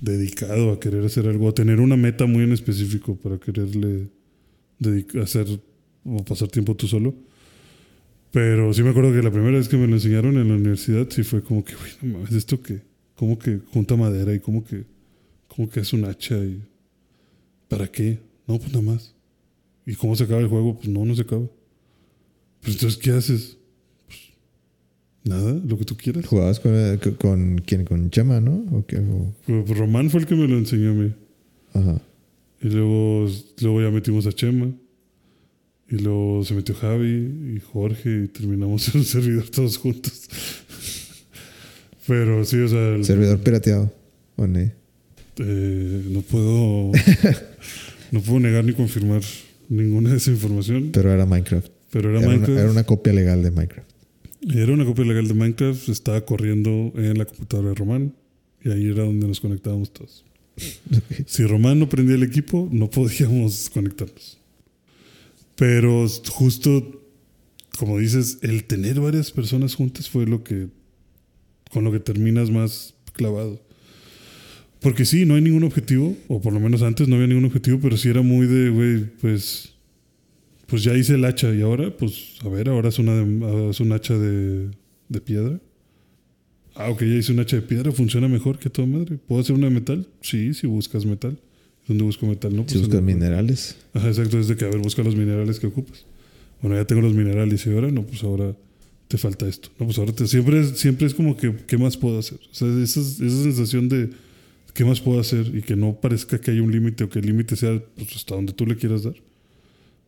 dedicado 0.00 0.70
a 0.70 0.78
querer 0.78 1.04
hacer 1.04 1.26
algo, 1.26 1.48
a 1.48 1.54
tener 1.54 1.80
una 1.80 1.96
meta 1.96 2.26
muy 2.26 2.44
en 2.44 2.52
específico 2.52 3.16
para 3.16 3.38
quererle 3.38 4.10
dedicar, 4.78 5.22
hacer 5.22 5.48
o 6.04 6.24
pasar 6.24 6.46
tiempo 6.46 6.76
tú 6.76 6.86
solo. 6.86 7.16
Pero 8.30 8.72
sí 8.72 8.84
me 8.84 8.90
acuerdo 8.90 9.12
que 9.12 9.24
la 9.24 9.32
primera 9.32 9.58
vez 9.58 9.68
que 9.68 9.76
me 9.76 9.88
lo 9.88 9.94
enseñaron 9.94 10.36
en 10.36 10.46
la 10.46 10.54
universidad, 10.54 11.08
sí 11.10 11.24
fue 11.24 11.42
como 11.42 11.64
que, 11.64 11.74
güey, 11.74 11.90
no 12.02 12.18
mames, 12.18 12.32
¿esto 12.32 12.62
qué? 12.62 12.80
¿Cómo 13.16 13.40
que 13.40 13.58
junta 13.72 13.96
madera 13.96 14.32
y 14.32 14.38
cómo 14.38 14.64
que, 14.64 14.84
cómo 15.48 15.68
que 15.68 15.80
es 15.80 15.92
un 15.92 16.04
hacha 16.04 16.36
y 16.36 16.62
para 17.68 17.88
qué? 17.88 18.20
No, 18.46 18.56
pues 18.60 18.70
nada 18.70 18.82
más. 18.82 19.16
¿Y 19.90 19.94
cómo 19.96 20.14
se 20.14 20.24
acaba 20.24 20.40
el 20.40 20.46
juego? 20.48 20.76
Pues 20.76 20.88
no, 20.88 21.04
no 21.04 21.14
se 21.16 21.22
acaba. 21.22 21.46
Pues 22.62 22.74
entonces, 22.76 22.98
¿qué 23.02 23.10
haces? 23.10 23.56
Pues, 24.06 24.18
nada, 25.24 25.52
lo 25.66 25.76
que 25.78 25.84
tú 25.84 25.96
quieras. 25.96 26.26
Jugabas 26.26 26.60
con, 26.60 26.72
eh, 26.74 26.98
con, 27.02 27.14
con 27.14 27.58
quién, 27.66 27.84
con 27.84 28.10
Chema, 28.10 28.40
¿no? 28.40 28.64
¿O 28.72 28.84
qué? 28.86 28.98
O- 28.98 29.34
Pues 29.64 29.76
Román 29.78 30.10
fue 30.10 30.20
el 30.20 30.26
que 30.26 30.34
me 30.36 30.46
lo 30.46 30.56
enseñó 30.58 30.90
a 30.90 30.94
mí. 30.94 31.12
ajá. 31.74 32.00
Y 32.62 32.68
luego, 32.68 33.26
luego 33.62 33.80
ya 33.82 33.90
metimos 33.90 34.26
a 34.26 34.32
Chema. 34.32 34.70
Y 35.88 35.96
luego 35.96 36.44
se 36.44 36.54
metió 36.54 36.74
Javi 36.74 37.56
y 37.56 37.60
Jorge 37.72 38.24
y 38.24 38.28
terminamos 38.28 38.86
en 38.94 39.00
un 39.00 39.06
servidor 39.06 39.48
todos 39.48 39.76
juntos. 39.78 40.28
Pero 42.06 42.44
sí, 42.44 42.58
o 42.58 42.68
sea, 42.68 42.94
el- 42.96 43.04
Servidor 43.04 43.40
pirateado. 43.40 43.92
¿O 44.36 44.46
ni? 44.46 44.70
eh, 45.42 46.04
no 46.10 46.20
puedo 46.22 46.92
no 48.12 48.20
puedo 48.20 48.40
negar 48.40 48.62
ni 48.64 48.72
confirmar 48.74 49.22
ninguna 49.70 50.10
de 50.10 50.18
esa 50.18 50.30
información. 50.30 50.90
Pero 50.92 51.10
era 51.10 51.24
Minecraft. 51.24 51.68
Pero 51.90 52.10
era, 52.10 52.18
Era 52.18 52.28
una, 52.28 52.36
Minecraft. 52.36 52.60
era 52.60 52.70
una 52.70 52.84
copia 52.84 53.12
legal 53.14 53.42
de 53.42 53.50
Minecraft. 53.50 53.90
Era 54.54 54.72
una 54.72 54.84
copia 54.84 55.04
legal 55.04 55.26
de 55.26 55.34
Minecraft. 55.34 55.88
Estaba 55.88 56.20
corriendo 56.26 56.92
en 56.96 57.16
la 57.16 57.24
computadora 57.24 57.70
de 57.70 57.74
Román. 57.74 58.14
Y 58.62 58.70
ahí 58.70 58.90
era 58.90 59.04
donde 59.04 59.26
nos 59.26 59.40
conectábamos 59.40 59.90
todos. 59.92 60.24
Si 61.26 61.44
Román 61.46 61.78
no 61.78 61.88
prendía 61.88 62.16
el 62.16 62.22
equipo, 62.22 62.68
no 62.70 62.90
podíamos 62.90 63.70
conectarnos. 63.70 64.38
Pero 65.56 66.06
justo, 66.28 67.02
como 67.78 67.98
dices, 67.98 68.38
el 68.42 68.64
tener 68.64 69.00
varias 69.00 69.30
personas 69.30 69.74
juntas 69.74 70.08
fue 70.08 70.26
lo 70.26 70.42
que, 70.44 70.68
con 71.70 71.84
lo 71.84 71.92
que 71.92 72.00
terminas 72.00 72.50
más 72.50 72.94
clavado. 73.12 73.62
Porque 74.80 75.04
sí, 75.04 75.26
no 75.26 75.34
hay 75.34 75.42
ningún 75.42 75.64
objetivo, 75.64 76.16
o 76.28 76.40
por 76.40 76.52
lo 76.52 76.60
menos 76.60 76.82
antes 76.82 77.06
no 77.06 77.14
había 77.16 77.26
ningún 77.26 77.44
objetivo, 77.44 77.78
pero 77.82 77.96
sí 77.96 78.08
era 78.08 78.22
muy 78.22 78.46
de, 78.46 78.70
güey, 78.70 79.04
pues, 79.20 79.74
pues 80.66 80.82
ya 80.82 80.96
hice 80.96 81.14
el 81.16 81.24
hacha 81.24 81.52
y 81.54 81.60
ahora, 81.60 81.94
pues, 81.96 82.36
a 82.42 82.48
ver, 82.48 82.68
ahora 82.70 82.88
es, 82.88 82.98
una 82.98 83.14
de- 83.14 83.70
es 83.70 83.80
un 83.80 83.92
hacha 83.92 84.16
de, 84.16 84.70
de 85.08 85.20
piedra. 85.20 85.60
Ah, 86.74 86.88
ok, 86.88 87.00
ya 87.00 87.14
hice 87.16 87.32
un 87.32 87.40
hacha 87.40 87.56
de 87.56 87.62
piedra, 87.62 87.92
funciona 87.92 88.26
mejor 88.28 88.58
que 88.58 88.70
toda 88.70 88.88
madre. 88.88 89.18
¿Puedo 89.26 89.42
hacer 89.42 89.54
una 89.54 89.66
de 89.68 89.74
metal? 89.74 90.06
Sí, 90.22 90.54
si 90.54 90.66
buscas 90.66 91.04
metal. 91.04 91.36
¿Dónde 91.86 92.04
busco 92.04 92.26
metal? 92.26 92.54
No, 92.54 92.62
Si 92.62 92.74
pues 92.74 92.80
buscas 92.82 93.00
en- 93.00 93.04
minerales. 93.04 93.76
Ajá, 93.92 94.08
exacto, 94.08 94.38
es 94.38 94.48
de 94.48 94.56
que 94.56 94.64
a 94.64 94.68
ver, 94.68 94.78
busca 94.78 95.02
los 95.02 95.14
minerales 95.16 95.58
que 95.60 95.66
ocupas. 95.66 96.06
Bueno, 96.62 96.76
ya 96.76 96.84
tengo 96.86 97.02
los 97.02 97.12
minerales 97.14 97.66
y 97.66 97.70
ahora 97.70 97.90
no, 97.90 98.04
pues 98.06 98.22
ahora 98.22 98.54
te 99.08 99.18
falta 99.18 99.46
esto. 99.48 99.68
No, 99.78 99.86
pues 99.86 99.98
ahora 99.98 100.12
te, 100.12 100.26
siempre, 100.28 100.60
es, 100.60 100.78
siempre 100.78 101.06
es 101.06 101.14
como 101.14 101.36
que, 101.36 101.54
¿qué 101.66 101.76
más 101.76 101.96
puedo 101.96 102.18
hacer? 102.18 102.38
O 102.50 102.54
sea, 102.54 102.68
esa, 102.82 103.00
esa 103.00 103.42
sensación 103.42 103.88
de, 103.88 104.10
¿qué 104.74 104.84
más 104.84 105.00
puedo 105.00 105.20
hacer? 105.20 105.46
Y 105.54 105.62
que 105.62 105.76
no 105.76 106.00
parezca 106.00 106.40
que 106.40 106.50
hay 106.50 106.60
un 106.60 106.70
límite 106.72 107.04
o 107.04 107.08
que 107.08 107.18
el 107.18 107.26
límite 107.26 107.56
sea 107.56 107.82
pues, 107.96 108.16
hasta 108.16 108.34
donde 108.34 108.52
tú 108.52 108.66
le 108.66 108.76
quieras 108.76 109.02
dar. 109.04 109.14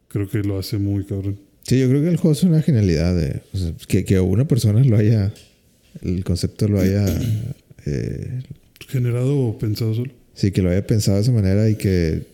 Creo 0.09 0.28
que 0.28 0.39
lo 0.39 0.59
hace 0.59 0.78
muy 0.78 1.05
cabrón. 1.05 1.39
Sí, 1.62 1.80
yo 1.80 1.89
creo 1.89 2.02
que 2.02 2.09
el 2.09 2.16
juego 2.16 2.32
es 2.32 2.43
una 2.43 2.60
genialidad. 2.62 3.16
De, 3.16 3.40
o 3.52 3.56
sea, 3.56 3.72
que, 3.89 4.05
que 4.05 4.20
una 4.20 4.47
persona 4.47 4.82
lo 4.84 4.97
haya. 4.97 5.32
El 6.02 6.24
concepto 6.24 6.68
lo 6.68 6.80
haya. 6.80 7.06
eh, 7.86 8.43
Generado 8.89 9.39
o 9.39 9.59
pensado 9.59 9.94
solo. 9.94 10.12
sí, 10.34 10.51
que 10.51 10.60
lo 10.60 10.70
haya 10.70 10.86
pensado 10.86 11.16
de 11.16 11.22
esa 11.22 11.32
manera 11.32 11.68
y 11.70 11.76
que. 11.76 12.24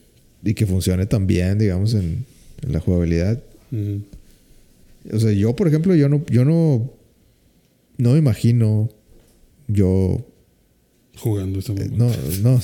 Y 0.44 0.54
que 0.54 0.66
funcione 0.66 1.04
tan 1.06 1.26
bien, 1.26 1.58
digamos, 1.58 1.94
en, 1.94 2.24
en 2.62 2.72
la 2.72 2.80
jugabilidad. 2.80 3.42
O 5.12 5.18
sea, 5.18 5.32
yo, 5.32 5.54
por 5.54 5.68
ejemplo, 5.68 5.94
yo 5.94 6.08
no. 6.08 6.24
Yo 6.26 6.44
no. 6.44 6.92
No 7.98 8.12
me 8.12 8.18
imagino. 8.18 8.88
Yo. 9.66 10.24
Jugando 11.18 11.58
esta 11.58 11.72
eh, 11.72 11.88
mamá. 11.90 12.12
no, 12.42 12.50
no. 12.52 12.60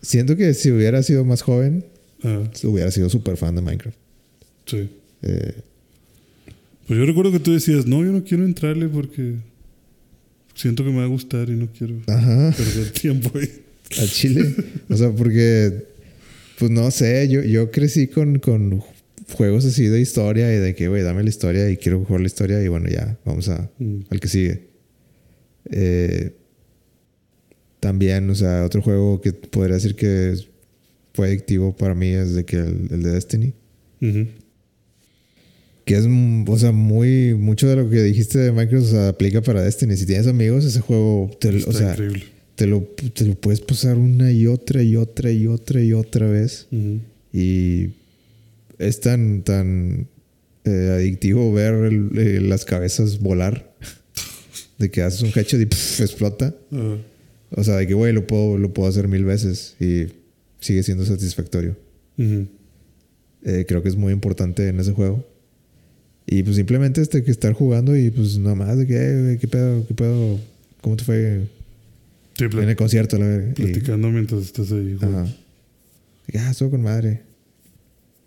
Siento 0.00 0.36
que 0.36 0.54
si 0.54 0.70
hubiera 0.70 1.02
sido 1.02 1.24
más 1.24 1.42
joven, 1.42 1.84
Ah, 2.24 2.48
hubiera 2.64 2.90
sido 2.92 3.10
súper 3.10 3.36
fan 3.36 3.54
de 3.56 3.62
Minecraft. 3.62 3.96
sí. 4.66 4.88
Eh, 5.22 5.54
Pues 6.86 6.98
yo 6.98 7.04
recuerdo 7.06 7.32
que 7.32 7.40
tú 7.40 7.52
decías, 7.52 7.86
no, 7.86 8.04
yo 8.04 8.12
no 8.12 8.22
quiero 8.24 8.44
entrarle 8.44 8.88
porque 8.88 9.34
siento 10.54 10.84
que 10.84 10.90
me 10.90 10.98
va 10.98 11.04
a 11.04 11.08
gustar 11.08 11.48
y 11.48 11.52
no 11.52 11.68
quiero 11.76 11.96
Ajá. 12.06 12.52
perder 12.56 12.90
tiempo 12.92 13.30
ahí. 13.38 13.48
Al 14.00 14.08
chile. 14.08 14.54
O 14.88 14.96
sea, 14.96 15.10
porque, 15.10 15.84
pues 16.58 16.70
no 16.70 16.90
sé, 16.90 17.28
yo, 17.28 17.42
yo 17.42 17.70
crecí 17.70 18.06
con, 18.08 18.38
con 18.38 18.82
juegos 19.34 19.64
así 19.64 19.86
de 19.86 20.00
historia 20.00 20.52
y 20.54 20.58
de 20.58 20.74
que, 20.74 20.88
güey, 20.88 21.02
dame 21.02 21.22
la 21.22 21.28
historia 21.28 21.68
y 21.70 21.76
quiero 21.76 22.04
jugar 22.04 22.20
la 22.20 22.26
historia 22.26 22.62
y 22.62 22.68
bueno, 22.68 22.88
ya, 22.88 23.18
vamos 23.24 23.48
a, 23.48 23.70
Mm. 23.78 24.00
al 24.10 24.20
que 24.20 24.28
sigue. 24.28 24.68
Eh, 25.70 26.32
también, 27.82 28.30
o 28.30 28.34
sea, 28.36 28.64
otro 28.64 28.80
juego 28.80 29.20
que 29.20 29.32
podría 29.32 29.74
decir 29.74 29.96
que 29.96 30.36
fue 31.14 31.26
adictivo 31.26 31.74
para 31.76 31.96
mí 31.96 32.06
es 32.06 32.32
de 32.32 32.44
que 32.44 32.56
el, 32.58 32.86
el 32.92 33.02
de 33.02 33.10
Destiny. 33.10 33.52
Que 35.84 35.96
es, 35.96 36.04
o 36.06 36.58
sea, 36.58 36.70
muy, 36.70 37.34
mucho 37.34 37.68
de 37.68 37.74
lo 37.74 37.90
que 37.90 38.00
dijiste 38.04 38.38
de 38.38 38.52
Minecraft 38.52 38.86
o 38.86 38.88
sea, 38.88 39.08
aplica 39.08 39.42
para 39.42 39.62
Destiny. 39.62 39.96
Si 39.96 40.06
tienes 40.06 40.28
amigos, 40.28 40.64
ese 40.64 40.78
juego, 40.80 41.28
te, 41.40 41.56
Está 41.56 41.70
o 41.70 41.72
sea, 41.72 41.90
increíble. 41.90 42.24
te 42.54 42.66
lo, 42.68 42.82
te 43.14 43.24
lo 43.26 43.34
puedes 43.34 43.60
pasar 43.60 43.96
una 43.96 44.30
y 44.30 44.46
otra 44.46 44.80
y 44.84 44.94
otra 44.94 45.32
y 45.32 45.48
otra 45.48 45.82
y 45.82 45.92
otra 45.92 46.28
vez. 46.28 46.68
Y 47.32 47.88
es 48.78 49.00
tan, 49.00 49.42
tan 49.42 50.06
eh, 50.64 50.90
adictivo 50.94 51.52
ver 51.52 51.74
el- 51.74 52.10
eh, 52.16 52.40
las 52.40 52.64
cabezas 52.64 53.18
volar. 53.18 53.74
De 54.78 54.88
que 54.90 55.02
haces 55.02 55.22
un 55.22 55.30
headshot 55.34 55.60
y 55.60 55.66
pff, 55.66 56.00
explota. 56.00 56.54
Ah, 56.72 56.96
O 57.54 57.64
sea, 57.64 57.76
de 57.76 57.86
que, 57.86 57.94
güey, 57.94 58.12
lo 58.12 58.26
puedo, 58.26 58.56
lo 58.58 58.72
puedo 58.72 58.88
hacer 58.88 59.08
mil 59.08 59.24
veces 59.24 59.76
y 59.80 60.06
sigue 60.60 60.82
siendo 60.82 61.04
satisfactorio. 61.04 61.76
ujú. 62.18 62.46
Eh, 63.44 63.64
creo 63.66 63.82
que 63.82 63.88
es 63.88 63.96
muy 63.96 64.12
importante 64.12 64.68
en 64.68 64.78
ese 64.78 64.92
juego. 64.92 65.26
Y 66.26 66.44
pues 66.44 66.54
simplemente 66.56 67.00
este 67.02 67.24
que 67.24 67.32
estar 67.32 67.52
jugando 67.52 67.96
y 67.96 68.10
pues 68.10 68.38
nada 68.38 68.54
más 68.54 68.78
de 68.78 68.86
que, 68.86 69.20
güey, 69.22 69.38
¿qué 69.38 69.48
pedo? 69.48 69.84
¿Qué 69.86 69.94
pedo? 69.94 70.38
¿Cómo 70.80 70.96
te 70.96 71.02
fue 71.04 71.40
Sí, 72.38 72.44
en 72.44 72.68
el 72.68 72.76
concierto? 72.76 73.18
La 73.18 73.26
verga? 73.26 73.50
Y- 73.50 73.54
platicando 73.64 74.08
mientras 74.10 74.42
estás 74.42 74.70
ahí. 74.70 74.96
Ajá. 75.00 75.26
Que, 76.28 76.38
Ah, 76.38 76.52
estuvo 76.52 76.70
con 76.70 76.82
madre. 76.82 77.22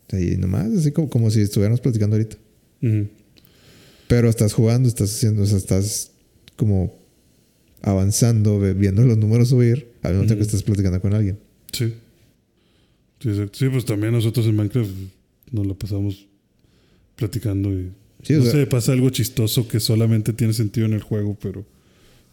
O 0.08 0.12
sea, 0.12 0.20
y 0.20 0.36
nomás, 0.36 0.68
así 0.74 0.92
como, 0.92 1.10
como 1.10 1.32
si 1.32 1.40
estuviéramos 1.42 1.80
platicando 1.80 2.18
ahorita. 2.18 2.36
Ujú. 2.84 3.08
Pero 4.10 4.30
estás 4.30 4.52
jugando, 4.54 4.90
estás 4.90 5.12
haciendo, 5.16 5.44
o 5.44 5.46
sea, 5.46 5.58
estás 5.58 6.12
como 6.58 6.94
avanzando, 7.86 8.60
viendo 8.76 9.04
los 9.04 9.18
números 9.18 9.50
subir, 9.50 9.88
al 10.02 10.14
mismo 10.14 10.26
tiempo 10.26 10.42
que 10.42 10.48
estás 10.48 10.64
platicando 10.64 11.00
con 11.00 11.14
alguien. 11.14 11.38
Sí. 11.72 11.94
Sí, 13.20 13.70
pues 13.70 13.86
también 13.86 14.12
nosotros 14.12 14.46
en 14.46 14.56
Minecraft 14.56 14.90
nos 15.52 15.66
la 15.66 15.74
pasamos 15.74 16.28
platicando 17.16 17.72
y 17.72 17.92
Sí, 18.24 18.34
no 18.34 18.42
sea, 18.42 18.52
sé, 18.52 18.66
pasa 18.66 18.92
algo 18.92 19.10
chistoso 19.12 19.68
que 19.68 19.80
solamente 19.80 20.34
tiene 20.34 20.54
sentido 20.54 20.88
en 20.88 20.94
el 20.94 21.02
juego, 21.02 21.38
pero 21.40 21.64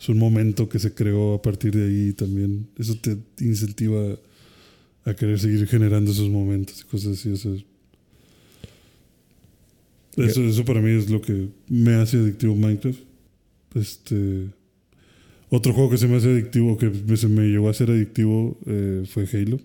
es 0.01 0.09
un 0.09 0.19
momento 0.19 0.69
que 0.69 0.79
se 0.79 0.95
creó 0.95 1.35
a 1.35 1.43
partir 1.43 1.77
de 1.77 1.85
ahí 1.85 2.09
y 2.09 2.13
también 2.15 2.67
eso 2.79 2.97
te 2.97 3.19
incentiva 3.41 4.17
a 5.05 5.15
querer 5.15 5.39
seguir 5.39 5.67
generando 5.67 6.13
esos 6.13 6.31
momentos 6.31 6.81
y 6.81 6.85
cosas 6.85 7.19
así. 7.19 7.31
o 7.31 7.37
sea, 7.37 7.53
eso, 10.17 10.43
eso 10.43 10.65
para 10.65 10.81
mí 10.81 10.93
es 10.93 11.11
lo 11.11 11.21
que 11.21 11.49
me 11.69 11.95
hace 11.95 12.17
adictivo 12.19 12.55
Minecraft. 12.55 12.99
Este, 13.75 14.47
otro 15.55 15.73
juego 15.75 15.91
que 15.91 15.99
se 15.99 16.09
me 16.09 16.17
hace 16.17 16.31
adictivo, 16.31 16.79
que 16.79 16.91
me- 16.91 17.17
se 17.17 17.29
me 17.29 17.43
llegó 17.49 17.69
a 17.69 17.75
ser 17.75 17.91
adictivo, 17.91 18.59
eh, 18.67 19.03
fue 19.07 19.27
Halo. 19.33 19.61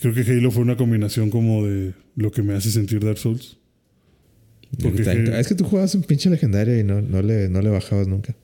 Creo 0.00 0.12
que 0.14 0.20
Halo 0.22 0.50
fue 0.50 0.62
una 0.62 0.76
combinación 0.76 1.30
como 1.30 1.64
de 1.66 1.94
lo 2.16 2.30
que 2.32 2.42
me 2.42 2.54
hace 2.54 2.70
sentir 2.70 3.00
Dark 3.04 3.18
Souls. 3.18 3.56
Porque 4.82 5.02
Halo- 5.08 5.36
es 5.38 5.48
que 5.48 5.54
tú 5.54 5.64
jugabas 5.64 5.94
un 5.94 6.02
pinche 6.02 6.28
legendario 6.28 6.78
y 6.78 6.84
no, 6.84 7.00
no, 7.00 7.22
le, 7.22 7.48
no 7.48 7.62
le 7.62 7.70
bajabas 7.70 8.06
nunca. 8.08 8.34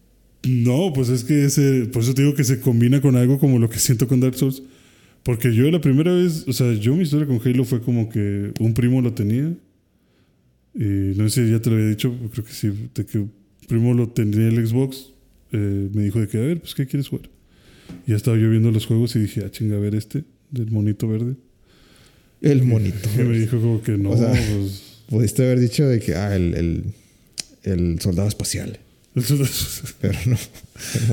No, 0.46 0.92
pues 0.94 1.08
es 1.08 1.24
que 1.24 1.44
ese, 1.46 1.86
por 1.92 2.02
eso 2.02 2.14
te 2.14 2.22
digo 2.22 2.34
que 2.34 2.44
se 2.44 2.60
combina 2.60 3.00
con 3.00 3.16
algo 3.16 3.38
como 3.38 3.58
lo 3.58 3.68
que 3.68 3.78
siento 3.78 4.06
con 4.08 4.20
Dark 4.20 4.34
Souls. 4.36 4.62
Porque 5.22 5.54
yo 5.54 5.70
la 5.70 5.80
primera 5.80 6.12
vez, 6.14 6.44
o 6.46 6.52
sea, 6.52 6.72
yo 6.74 6.94
mi 6.94 7.02
historia 7.02 7.26
con 7.26 7.40
Halo 7.44 7.64
fue 7.64 7.80
como 7.80 8.08
que 8.08 8.52
un 8.60 8.74
primo 8.74 9.00
lo 9.00 9.12
tenía. 9.14 9.52
Y 10.74 10.82
no 11.16 11.28
sé 11.28 11.46
si 11.46 11.50
ya 11.52 11.60
te 11.60 11.70
lo 11.70 11.76
había 11.76 11.88
dicho, 11.88 12.14
creo 12.32 12.44
que 12.44 12.52
sí, 12.52 12.70
de 12.94 13.06
que 13.06 13.18
un 13.18 13.32
primo 13.68 13.94
lo 13.94 14.08
tenía 14.08 14.48
en 14.48 14.56
el 14.58 14.66
Xbox. 14.66 15.12
Eh, 15.54 15.88
me 15.92 16.02
dijo 16.02 16.20
de 16.20 16.26
que, 16.26 16.38
a 16.38 16.40
ver, 16.40 16.60
pues, 16.60 16.74
¿qué 16.74 16.86
quieres 16.86 17.08
jugar? 17.08 17.30
Y 18.06 18.10
ya 18.10 18.16
estaba 18.16 18.36
yo 18.36 18.50
viendo 18.50 18.72
los 18.72 18.86
juegos 18.86 19.14
y 19.14 19.20
dije, 19.20 19.42
ah, 19.46 19.50
chinga, 19.50 19.76
a 19.76 19.78
ver 19.78 19.94
este, 19.94 20.24
del 20.50 20.70
monito 20.70 21.06
verde. 21.06 21.36
El 22.40 22.64
monito. 22.64 23.08
Y 23.18 23.22
me 23.22 23.38
dijo 23.38 23.60
como 23.60 23.80
que 23.82 23.92
no, 23.92 24.10
O 24.10 24.16
sea, 24.16 24.30
pues... 24.30 25.02
Pudiste 25.08 25.44
haber 25.44 25.60
dicho 25.60 25.86
de 25.86 26.00
que, 26.00 26.14
ah, 26.14 26.34
el, 26.34 26.54
el, 26.54 26.84
el 27.62 28.00
soldado 28.00 28.26
espacial. 28.26 28.80
Pero 30.00 30.18
no. 30.26 30.36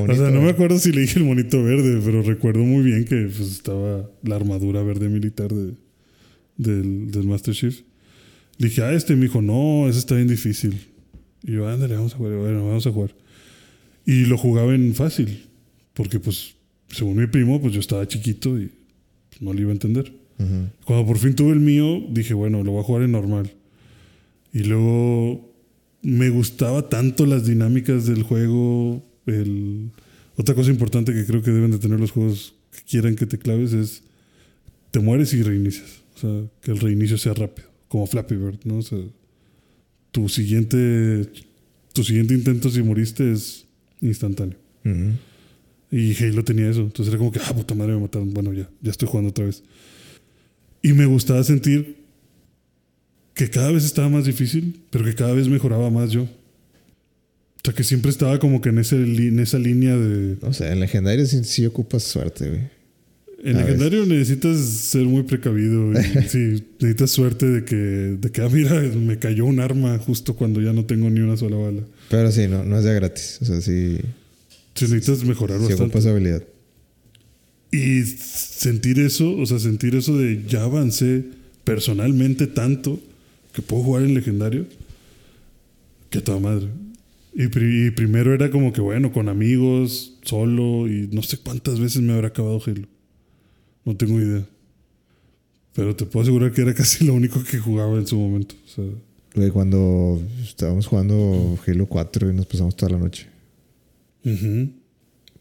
El 0.04 0.12
O 0.12 0.16
sea, 0.16 0.32
no 0.32 0.42
me 0.42 0.50
acuerdo 0.50 0.80
si 0.80 0.92
le 0.92 1.02
dije 1.02 1.20
el 1.20 1.26
monito 1.26 1.64
verde, 1.64 2.02
pero 2.04 2.24
recuerdo 2.24 2.64
muy 2.64 2.84
bien 2.84 3.06
que 3.06 3.26
pues, 3.26 3.52
estaba 3.52 4.10
la 4.24 4.36
armadura 4.36 4.82
verde 4.82 5.08
militar 5.08 5.54
de, 5.54 5.74
del, 6.58 7.12
del 7.12 7.28
Master 7.28 7.54
Chief. 7.54 7.82
Le 8.58 8.70
dije, 8.70 8.82
ah, 8.82 8.92
este 8.92 9.16
me 9.16 9.24
dijo, 9.24 9.44
no, 9.44 9.88
ese 9.88 10.00
está 10.00 10.16
bien 10.16 10.28
difícil. 10.28 10.80
Y 11.44 11.52
yo, 11.52 11.68
ándale, 11.68 11.96
vamos 11.96 12.16
a 12.16 12.18
jugar, 12.18 12.38
bueno, 12.38 12.66
vamos 12.66 12.88
a 12.88 12.92
jugar. 12.92 13.14
Y 14.06 14.26
lo 14.26 14.38
jugaba 14.38 14.74
en 14.74 14.94
fácil, 14.96 15.46
porque 15.94 16.20
pues, 16.20 16.56
según 16.90 17.18
mi 17.18 17.28
primo, 17.28 17.62
pues 17.62 17.74
yo 17.74 17.80
estaba 17.80 18.08
chiquito 18.08 18.60
y 18.60 18.72
pues, 19.30 19.42
no 19.42 19.54
le 19.54 19.62
iba 19.62 19.70
a 19.70 19.74
entender. 19.74 20.12
Cuando 20.86 21.06
por 21.06 21.20
fin 21.20 21.36
tuve 21.36 21.52
el 21.52 21.60
mío, 21.60 22.04
dije, 22.10 22.34
bueno, 22.34 22.64
lo 22.64 22.72
voy 22.72 22.82
a 22.82 22.84
jugar 22.84 23.04
en 23.04 23.12
normal. 23.12 23.52
Y 24.52 24.64
luego 24.64 25.54
me 26.02 26.30
gustaba 26.30 26.90
tanto 26.90 27.28
las 27.28 27.46
dinámicas 27.46 28.08
del 28.08 28.24
juego. 28.24 29.06
El... 29.28 29.92
Otra 30.36 30.56
cosa 30.56 30.72
importante 30.72 31.14
que 31.14 31.26
creo 31.26 31.44
que 31.44 31.52
deben 31.52 31.70
de 31.70 31.78
tener 31.78 32.00
los 32.00 32.10
juegos 32.10 32.56
que 32.72 32.82
quieran 32.82 33.16
que 33.16 33.28
te 33.28 33.38
claves 33.38 33.74
es 33.74 34.02
te 34.90 35.00
mueres 35.00 35.34
y 35.34 35.44
reinicias. 35.44 36.02
O 36.16 36.20
sea, 36.20 36.50
que 36.62 36.72
el 36.72 36.80
reinicio 36.80 37.18
sea 37.18 37.34
rápido, 37.34 37.68
como 37.88 38.08
Flappy 38.08 38.36
Bird, 38.36 38.60
¿no? 38.66 38.78
O 38.78 38.82
sea, 38.82 39.00
tu 40.12 40.28
siguiente, 40.28 41.30
tu 41.94 42.04
siguiente 42.04 42.34
intento 42.34 42.70
si 42.70 42.82
moriste 42.84 43.32
es 43.32 43.66
instantáneo. 44.02 44.58
Ujú. 44.86 45.14
Y 45.92 46.16
Halo 46.24 46.44
tenía 46.44 46.70
eso. 46.70 46.82
Entonces 46.82 47.10
era 47.14 47.18
como 47.18 47.32
que, 47.32 47.40
ah, 47.40 47.54
puta 47.54 47.76
madre, 47.76 47.94
me 47.94 48.02
mataron. 48.02 48.34
Bueno, 48.34 48.54
ya, 48.54 48.70
ya 48.82 48.92
estoy 48.92 49.08
jugando 49.08 49.30
otra 49.30 49.46
vez. 49.46 49.64
Y 50.82 50.94
me 50.94 51.06
gustaba 51.06 51.44
sentir 51.44 51.98
que 53.34 53.50
cada 53.50 53.72
vez 53.72 53.84
estaba 53.84 54.10
más 54.10 54.26
difícil, 54.26 54.82
pero 54.90 55.06
que 55.06 55.16
cada 55.16 55.34
vez 55.34 55.48
mejoraba 55.48 55.90
más 55.90 56.12
yo. 56.12 56.24
O 56.24 57.64
sea, 57.64 57.74
que 57.74 57.84
siempre 57.84 58.10
estaba 58.10 58.40
como 58.40 58.62
que 58.62 58.70
en, 58.70 58.80
ese, 58.80 58.96
en 58.96 59.40
esa 59.40 59.60
línea 59.60 59.96
de... 59.96 60.38
O 60.42 60.54
sea, 60.54 60.72
en 60.72 60.80
legendario 60.80 61.26
sí, 61.26 61.44
sí 61.44 61.66
ocupas 61.66 62.04
suerte, 62.04 62.50
güey. 62.50 62.81
En 63.44 63.58
A 63.58 63.62
legendario 63.62 64.06
necesitas 64.06 64.60
ser 64.60 65.04
muy 65.06 65.24
precavido. 65.24 65.92
Y, 65.94 65.96
sí, 66.30 66.64
necesitas 66.80 67.12
suerte 67.12 67.48
de 67.48 67.66
que, 67.66 67.76
de 67.76 68.32
que, 68.32 68.42
ah, 68.42 68.50
mira, 68.52 68.80
me 68.82 69.18
cayó 69.18 69.46
un 69.46 69.60
arma 69.60 69.98
justo 69.98 70.36
cuando 70.36 70.62
ya 70.62 70.74
no 70.74 70.86
tengo 70.86 71.10
ni 71.10 71.20
una 71.22 71.38
sola 71.38 71.56
bala. 71.58 71.82
Pero 72.10 72.32
sí, 72.32 72.48
no, 72.48 72.64
no 72.64 72.78
es 72.78 72.84
de 72.84 72.94
gratis. 72.94 73.40
O 73.42 73.46
sea, 73.46 73.62
sí, 73.62 73.98
Sí, 74.76 74.86
necesitas 74.86 75.24
mejorar 75.26 75.60
sí 75.60 75.68
bastante. 75.74 76.10
habilidad. 76.10 76.44
Y 77.72 78.02
sentir 78.04 79.00
eso, 79.00 79.36
o 79.38 79.46
sea, 79.46 79.58
sentir 79.60 79.96
eso 79.96 80.18
de 80.18 80.44
ya 80.48 80.64
avancé 80.64 81.24
personalmente 81.64 82.48
tanto 82.48 83.00
que 83.54 83.62
puedo 83.62 83.84
jugar 83.84 84.04
en 84.04 84.14
legendario, 84.14 84.66
que 86.10 86.22
toda 86.22 86.40
madre. 86.40 86.68
Y, 87.34 87.48
pri- 87.48 87.88
y 87.88 87.92
primero 87.92 88.34
era 88.34 88.52
como 88.52 88.74
que, 88.74 88.82
bueno, 88.82 89.12
con 89.14 89.30
amigos, 89.30 90.18
solo, 90.24 90.88
y 90.90 91.08
no 91.14 91.22
sé 91.24 91.38
cuántas 91.38 91.80
veces 91.80 92.02
me 92.02 92.14
habrá 92.14 92.28
acabado 92.30 92.62
Halo. 92.66 92.88
No 93.86 93.96
tengo 93.96 94.20
idea. 94.20 94.46
Pero 95.74 95.96
te 95.96 96.06
puedo 96.06 96.24
asegurar 96.24 96.52
que 96.52 96.62
era 96.62 96.74
casi 96.74 97.06
lo 97.06 97.14
único 97.14 97.44
que 97.44 97.58
jugaba 97.60 97.98
en 97.98 98.06
su 98.08 98.18
momento. 98.18 98.56
O 98.66 98.68
sea, 98.70 98.86
Güey, 99.34 99.50
cuando 99.50 100.22
estábamos 100.44 100.88
jugando 100.88 101.58
Halo 101.66 101.86
4 101.86 102.32
y 102.32 102.34
nos 102.34 102.46
pasamos 102.46 102.76
toda 102.76 102.92
la 102.94 102.98
noche. 103.00 103.28
ujú. 104.26 104.72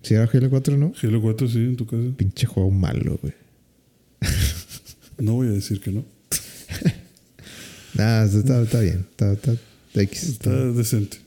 ¿Sí 0.02 0.14
era 0.14 0.30
Halo 0.32 0.48
4, 0.48 0.76
no? 0.76 0.92
Halo 1.02 1.20
4, 1.20 1.48
sí, 1.48 1.58
en 1.58 1.76
tu 1.76 1.86
casa. 1.86 2.04
Pinche 2.16 2.46
juego 2.46 2.70
malo, 2.70 3.18
güey. 3.20 3.34
No 5.18 5.34
voy 5.34 5.48
a 5.48 5.50
decir 5.50 5.80
que 5.82 5.90
no. 5.90 6.02
Nada, 7.94 8.24
está, 8.24 8.62
está 8.62 8.80
bien. 8.80 9.06
Está, 9.10 9.32
está. 9.32 9.54
Está 9.94 10.72
decente. 10.72 11.18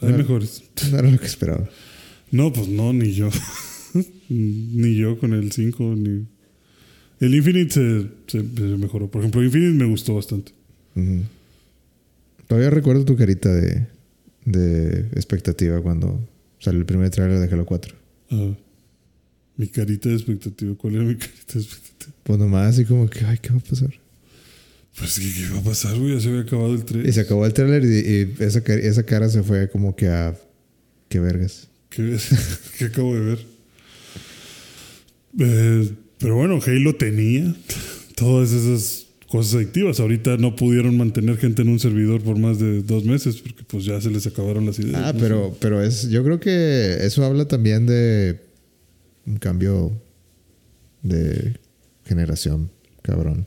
Hay 0.00 0.12
mejores. 0.12 0.62
no 0.90 0.98
era 0.98 1.10
lo 1.10 1.18
que 1.18 1.24
esperaba. 1.26 1.66
No, 2.30 2.52
pues 2.52 2.68
no, 2.68 2.92
ni 2.92 3.12
yo. 3.12 3.30
ni 4.28 4.96
yo 4.96 5.18
con 5.18 5.32
el 5.32 5.52
5, 5.52 5.94
ni. 5.96 6.26
El 7.24 7.34
Infinite 7.34 7.72
se, 7.72 8.06
se- 8.26 8.40
se 8.54 8.62
mejoró. 8.76 9.10
Por 9.10 9.20
ejemplo, 9.22 9.42
Infinite 9.42 9.72
me 9.74 9.84
gustó 9.90 10.14
bastante. 10.14 10.52
Ujú. 10.96 11.22
Todavía 12.48 12.70
recuerdo 12.70 13.04
tu 13.04 13.16
carita 13.16 13.52
de, 13.52 13.86
de 14.44 15.00
expectativa 15.14 15.80
cuando 15.80 16.20
salió 16.58 16.80
el 16.80 16.86
primer 16.86 17.10
trailer 17.10 17.38
de 17.38 17.52
Halo 17.52 17.64
4. 17.66 17.94
Ah, 18.30 18.52
mi 19.56 19.68
carita 19.68 20.08
de 20.08 20.16
expectativa. 20.16 20.74
¿Cuál 20.76 20.94
era 20.96 21.04
mi 21.04 21.14
carita 21.16 21.54
de 21.54 21.60
expectativa? 21.60 22.12
Pues 22.22 22.38
nomás 22.38 22.74
así 22.74 22.84
como 22.84 23.08
que, 23.08 23.24
ay, 23.24 23.38
¿qué 23.40 23.50
va 23.50 23.56
a 23.58 23.60
pasar? 23.60 23.90
Pues, 24.98 25.18
¿qué, 25.18 25.32
qué 25.32 25.40
iba 25.50 25.58
a 25.58 25.62
pasar, 25.64 25.98
güey? 25.98 26.14
Ya 26.14 26.20
se 26.20 26.28
había 26.28 26.42
acabado 26.42 26.74
el 26.74 26.84
3. 26.84 27.08
Y 27.08 27.12
se 27.12 27.20
acabó 27.20 27.46
el 27.46 27.52
trailer 27.52 27.84
y, 27.84 27.88
y 27.88 28.34
esa, 28.44 28.58
esa 28.60 29.02
cara 29.04 29.28
se 29.28 29.42
fue 29.42 29.68
como 29.70 29.96
que 29.96 30.08
a. 30.08 30.36
Qué 31.08 31.18
vergas. 31.20 31.68
¿Qué, 31.88 32.16
qué 32.78 32.84
acabo 32.86 33.14
de 33.14 33.20
ver? 33.20 33.38
Eh, 35.40 35.90
pero 36.18 36.36
bueno, 36.36 36.58
Halo 36.64 36.94
tenía 36.96 37.54
todas 38.14 38.52
esas 38.52 39.06
cosas 39.28 39.56
adictivas. 39.56 40.00
Ahorita 40.00 40.36
no 40.36 40.54
pudieron 40.54 40.96
mantener 40.96 41.36
gente 41.38 41.62
en 41.62 41.68
un 41.68 41.80
servidor 41.80 42.22
por 42.22 42.38
más 42.38 42.58
de 42.58 42.82
dos 42.82 43.04
meses 43.04 43.36
porque 43.36 43.64
pues 43.66 43.84
ya 43.84 44.00
se 44.00 44.10
les 44.10 44.26
acabaron 44.26 44.66
las 44.66 44.78
ideas. 44.78 45.02
Ah, 45.04 45.12
¿no? 45.12 45.20
pero, 45.20 45.56
pero 45.60 45.82
es. 45.82 46.08
Yo 46.08 46.22
creo 46.24 46.40
que 46.40 46.98
eso 47.00 47.24
habla 47.24 47.46
también 47.46 47.86
de 47.86 48.40
un 49.26 49.36
cambio 49.36 49.92
de 51.02 51.58
generación, 52.04 52.70
cabrón. 53.02 53.46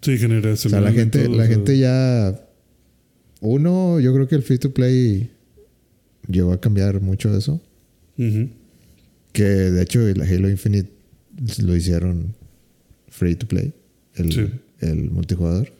Sí, 0.00 0.18
generación. 0.18 0.72
O 0.72 0.76
sea, 0.76 0.80
la 0.80 0.92
gente, 0.92 1.28
la 1.28 1.46
gente 1.46 1.78
ya. 1.78 2.42
Uno, 3.40 4.00
yo 4.00 4.14
creo 4.14 4.26
que 4.28 4.34
el 4.34 4.42
free 4.42 4.58
to 4.58 4.72
play 4.72 5.30
llegó 6.28 6.52
a 6.52 6.60
cambiar 6.60 7.00
mucho 7.00 7.36
eso. 7.36 7.60
Que 9.32 9.42
de 9.42 9.82
hecho 9.82 10.06
el 10.08 10.22
Halo 10.22 10.48
Infinite 10.48 10.95
lo 11.62 11.76
hicieron 11.76 12.34
free 13.08 13.34
to 13.34 13.46
play, 13.46 13.72
el, 14.14 14.32
Sí. 14.32 14.46
el 14.80 15.10
multijugador. 15.10 15.72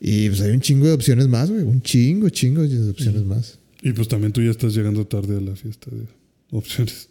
Y 0.00 0.28
pues 0.28 0.40
hay 0.40 0.50
un 0.50 0.60
chingo 0.60 0.86
de 0.86 0.92
opciones 0.92 1.28
más, 1.28 1.50
güey. 1.50 1.62
Un 1.62 1.80
chingo, 1.80 2.28
chingo 2.28 2.62
de 2.62 2.90
opciones 2.90 3.22
más. 3.24 3.58
Y 3.82 3.92
pues 3.92 4.08
también 4.08 4.32
tú 4.32 4.42
ya 4.42 4.50
estás 4.50 4.74
llegando 4.74 5.06
tarde 5.06 5.36
a 5.36 5.40
la 5.40 5.54
fiesta 5.56 5.90
de 5.90 6.06
opciones. 6.50 7.08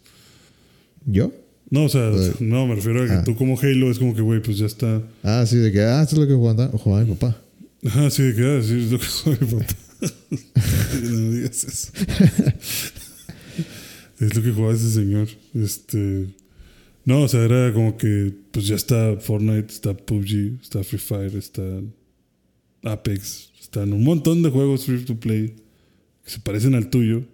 ¿Yo? 1.06 1.32
No, 1.70 1.84
o 1.84 1.88
sea, 1.88 2.10
Eh, 2.10 2.32
no, 2.40 2.66
me 2.66 2.74
refiero 2.74 3.02
a 3.02 3.06
que 3.06 3.12
ah. 3.12 3.24
tú 3.24 3.34
como 3.34 3.58
Halo 3.58 3.90
es 3.90 3.98
como 3.98 4.14
que, 4.14 4.20
güey, 4.20 4.42
pues 4.42 4.58
ya 4.58 4.66
está. 4.66 5.02
Ah, 5.22 5.44
sí, 5.46 5.56
de 5.56 5.72
que, 5.72 5.80
ah, 5.80 6.02
esto 6.02 6.16
es 6.16 6.20
lo 6.20 6.28
que 6.28 6.34
jugaba, 6.34 6.68
jugaba 6.68 7.02
mi 7.04 7.14
papá. 7.14 7.40
Ajá, 7.84 8.10
sí, 8.10 8.22
de 8.24 8.34
que, 8.34 8.42
ah, 8.44 8.62
sí, 8.62 8.74
es 8.84 8.92
lo 8.92 8.98
que 8.98 9.06
soy, 9.06 9.36
papá. 9.36 9.66
no 11.02 11.10
me 11.18 11.36
digas 11.36 11.64
eso. 11.64 11.92
es 14.20 14.34
lo 14.36 14.42
que 14.42 14.50
jugaba 14.52 14.74
ese 14.74 14.90
señor. 14.90 15.28
Este. 15.54 16.26
No, 17.04 17.22
o 17.22 17.28
sea, 17.28 17.44
era 17.44 17.72
como 17.72 17.96
que, 17.96 18.32
pues 18.52 18.66
ya 18.66 18.76
está 18.76 19.16
Fortnite, 19.16 19.72
está 19.72 19.96
PUBG, 19.96 20.60
está 20.62 20.84
Free 20.84 20.98
Fire, 20.98 21.36
está 21.36 21.62
Apex, 22.82 23.50
están 23.60 23.92
un 23.92 24.04
montón 24.04 24.42
de 24.42 24.50
juegos 24.50 24.84
free 24.84 25.04
to 25.04 25.18
play 25.18 25.54
que 26.24 26.30
se 26.30 26.38
parecen 26.38 26.74
al 26.74 26.90
tuyo. 26.90 27.24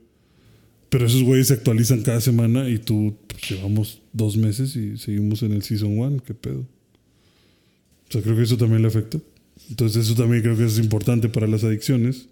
Pero 0.89 1.07
esos 1.07 1.23
güeyes 1.23 1.49
se 1.49 1.55
actualizan 1.55 2.03
cada 2.03 2.20
semana 2.20 2.69
y 2.69 2.78
tú 2.78 3.15
pues, 3.27 3.51
llevamos 3.51 4.01
dos 4.12 4.36
meses 4.36 4.74
y 4.74 4.97
seguimos 4.97 5.43
en 5.43 5.53
el 5.53 5.62
Season 5.62 5.99
1. 5.99 6.23
¿Qué 6.23 6.32
pedo? 6.32 6.61
O 6.61 8.12
sea, 8.12 8.23
creo 8.23 8.36
que 8.36 8.43
eso 8.43 8.57
también 8.57 8.82
le 8.82 8.89
afecta. 8.89 9.19
Entonces 9.69 10.07
eso 10.07 10.15
también 10.15 10.43
creo 10.43 10.57
que 10.57 10.65
es 10.65 10.78
importante 10.78 11.28
para 11.28 11.47
las 11.47 11.62
adicciones. 11.62 12.28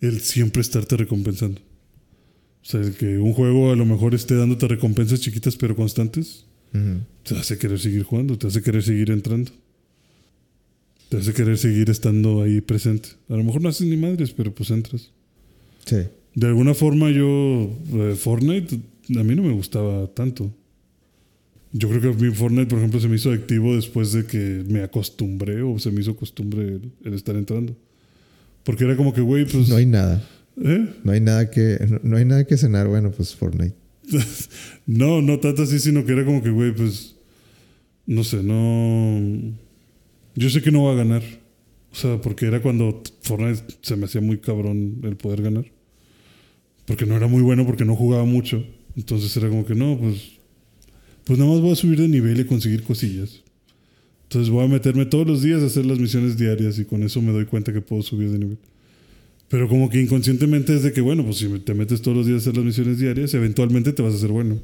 El 0.00 0.20
siempre 0.20 0.62
estarte 0.62 0.96
recompensando. 0.96 1.60
O 1.60 2.64
sea, 2.64 2.80
el 2.80 2.94
que 2.94 3.18
un 3.18 3.32
juego 3.32 3.72
a 3.72 3.76
lo 3.76 3.84
mejor 3.84 4.14
esté 4.14 4.36
dándote 4.36 4.68
recompensas 4.68 5.20
chiquitas 5.20 5.56
pero 5.56 5.74
constantes, 5.74 6.46
Te 6.72 7.36
hace 7.36 7.58
querer 7.58 7.78
seguir 7.78 8.02
jugando, 8.02 8.38
te 8.38 8.46
hace 8.46 8.62
querer 8.62 8.82
seguir 8.82 9.10
entrando. 9.10 9.52
Te 11.08 11.18
hace 11.18 11.34
querer 11.34 11.58
seguir 11.58 11.90
estando 11.90 12.42
ahí 12.42 12.60
presente. 12.60 13.10
A 13.28 13.36
lo 13.36 13.44
mejor 13.44 13.60
no 13.60 13.68
haces 13.68 13.86
ni 13.86 13.96
madres, 13.96 14.32
pero 14.32 14.54
pues 14.54 14.70
entras. 14.70 15.10
Sí. 15.84 15.98
De 16.34 16.46
alguna 16.46 16.72
forma 16.72 17.10
yo, 17.10 17.70
eh, 17.92 18.14
Fortnite, 18.16 18.80
a 19.16 19.22
mí 19.22 19.34
no 19.34 19.42
me 19.42 19.52
gustaba 19.52 20.06
tanto. 20.08 20.50
Yo 21.72 21.88
creo 21.88 22.00
que 22.00 22.24
mí 22.24 22.34
Fortnite, 22.34 22.66
por 22.66 22.78
ejemplo, 22.78 23.00
se 23.00 23.08
me 23.08 23.16
hizo 23.16 23.30
adictivo 23.30 23.76
después 23.76 24.12
de 24.12 24.24
que 24.24 24.64
me 24.66 24.82
acostumbré 24.82 25.62
o 25.62 25.78
se 25.78 25.90
me 25.90 26.00
hizo 26.00 26.16
costumbre 26.16 26.62
el, 26.62 26.92
el 27.04 27.14
estar 27.14 27.36
entrando. 27.36 27.76
Porque 28.64 28.84
era 28.84 28.96
como 28.96 29.12
que, 29.12 29.20
güey, 29.20 29.44
pues... 29.44 29.68
No 29.68 29.76
hay 29.76 29.86
nada. 29.86 30.26
¿eh? 30.62 30.88
No 31.04 31.12
hay 31.12 31.20
nada 31.20 31.50
que, 31.50 31.78
no, 31.88 32.00
no 32.02 32.16
hay 32.16 32.24
nada 32.24 32.44
que 32.44 32.56
cenar. 32.56 32.88
Bueno, 32.88 33.10
pues 33.10 33.34
Fortnite. 33.34 33.74
No, 34.86 35.22
no 35.22 35.38
tanto 35.38 35.62
así, 35.62 35.78
sino 35.78 36.04
que 36.04 36.12
era 36.12 36.24
como 36.24 36.42
que, 36.42 36.50
güey, 36.50 36.74
pues... 36.74 37.16
No 38.06 38.24
sé, 38.24 38.42
no... 38.42 39.54
Yo 40.34 40.50
sé 40.50 40.60
que 40.60 40.72
no 40.72 40.84
va 40.84 40.92
a 40.92 40.96
ganar. 40.96 41.22
O 41.92 41.94
sea, 41.94 42.20
porque 42.20 42.46
era 42.46 42.60
cuando 42.62 43.02
Fortnite 43.22 43.62
se 43.82 43.96
me 43.96 44.06
hacía 44.06 44.20
muy 44.20 44.38
cabrón 44.38 45.00
el 45.04 45.16
poder 45.16 45.42
ganar. 45.42 45.70
Porque 46.86 47.06
no 47.06 47.16
era 47.16 47.28
muy 47.28 47.42
bueno, 47.42 47.66
porque 47.66 47.84
no 47.84 47.94
jugaba 47.94 48.24
mucho. 48.24 48.64
Entonces 48.96 49.36
era 49.36 49.48
como 49.48 49.64
que 49.64 49.74
no, 49.74 49.98
pues. 49.98 50.38
Pues 51.24 51.38
nada 51.38 51.50
más 51.52 51.60
voy 51.60 51.72
a 51.72 51.76
subir 51.76 52.00
de 52.00 52.08
nivel 52.08 52.40
y 52.40 52.44
conseguir 52.44 52.82
cosillas. 52.82 53.42
Entonces 54.24 54.50
voy 54.50 54.64
a 54.64 54.68
meterme 54.68 55.06
todos 55.06 55.26
los 55.26 55.42
días 55.42 55.62
a 55.62 55.66
hacer 55.66 55.86
las 55.86 55.98
misiones 55.98 56.36
diarias 56.36 56.78
y 56.78 56.84
con 56.84 57.02
eso 57.02 57.20
me 57.22 57.32
doy 57.32 57.44
cuenta 57.44 57.72
que 57.72 57.80
puedo 57.80 58.02
subir 58.02 58.30
de 58.30 58.38
nivel. 58.38 58.58
Pero 59.52 59.68
como 59.68 59.88
que 59.90 60.00
inconscientemente 60.00 60.74
es 60.74 60.82
de 60.82 60.92
que, 60.94 61.02
bueno, 61.02 61.24
pues 61.24 61.36
si 61.36 61.46
te 61.60 61.74
metes 61.74 62.00
todos 62.00 62.16
los 62.16 62.26
días 62.26 62.38
a 62.38 62.40
hacer 62.40 62.56
las 62.56 62.64
misiones 62.64 62.98
diarias, 62.98 63.34
eventualmente 63.34 63.92
te 63.92 64.00
vas 64.02 64.14
a 64.14 64.16
hacer 64.16 64.30
bueno. 64.30 64.58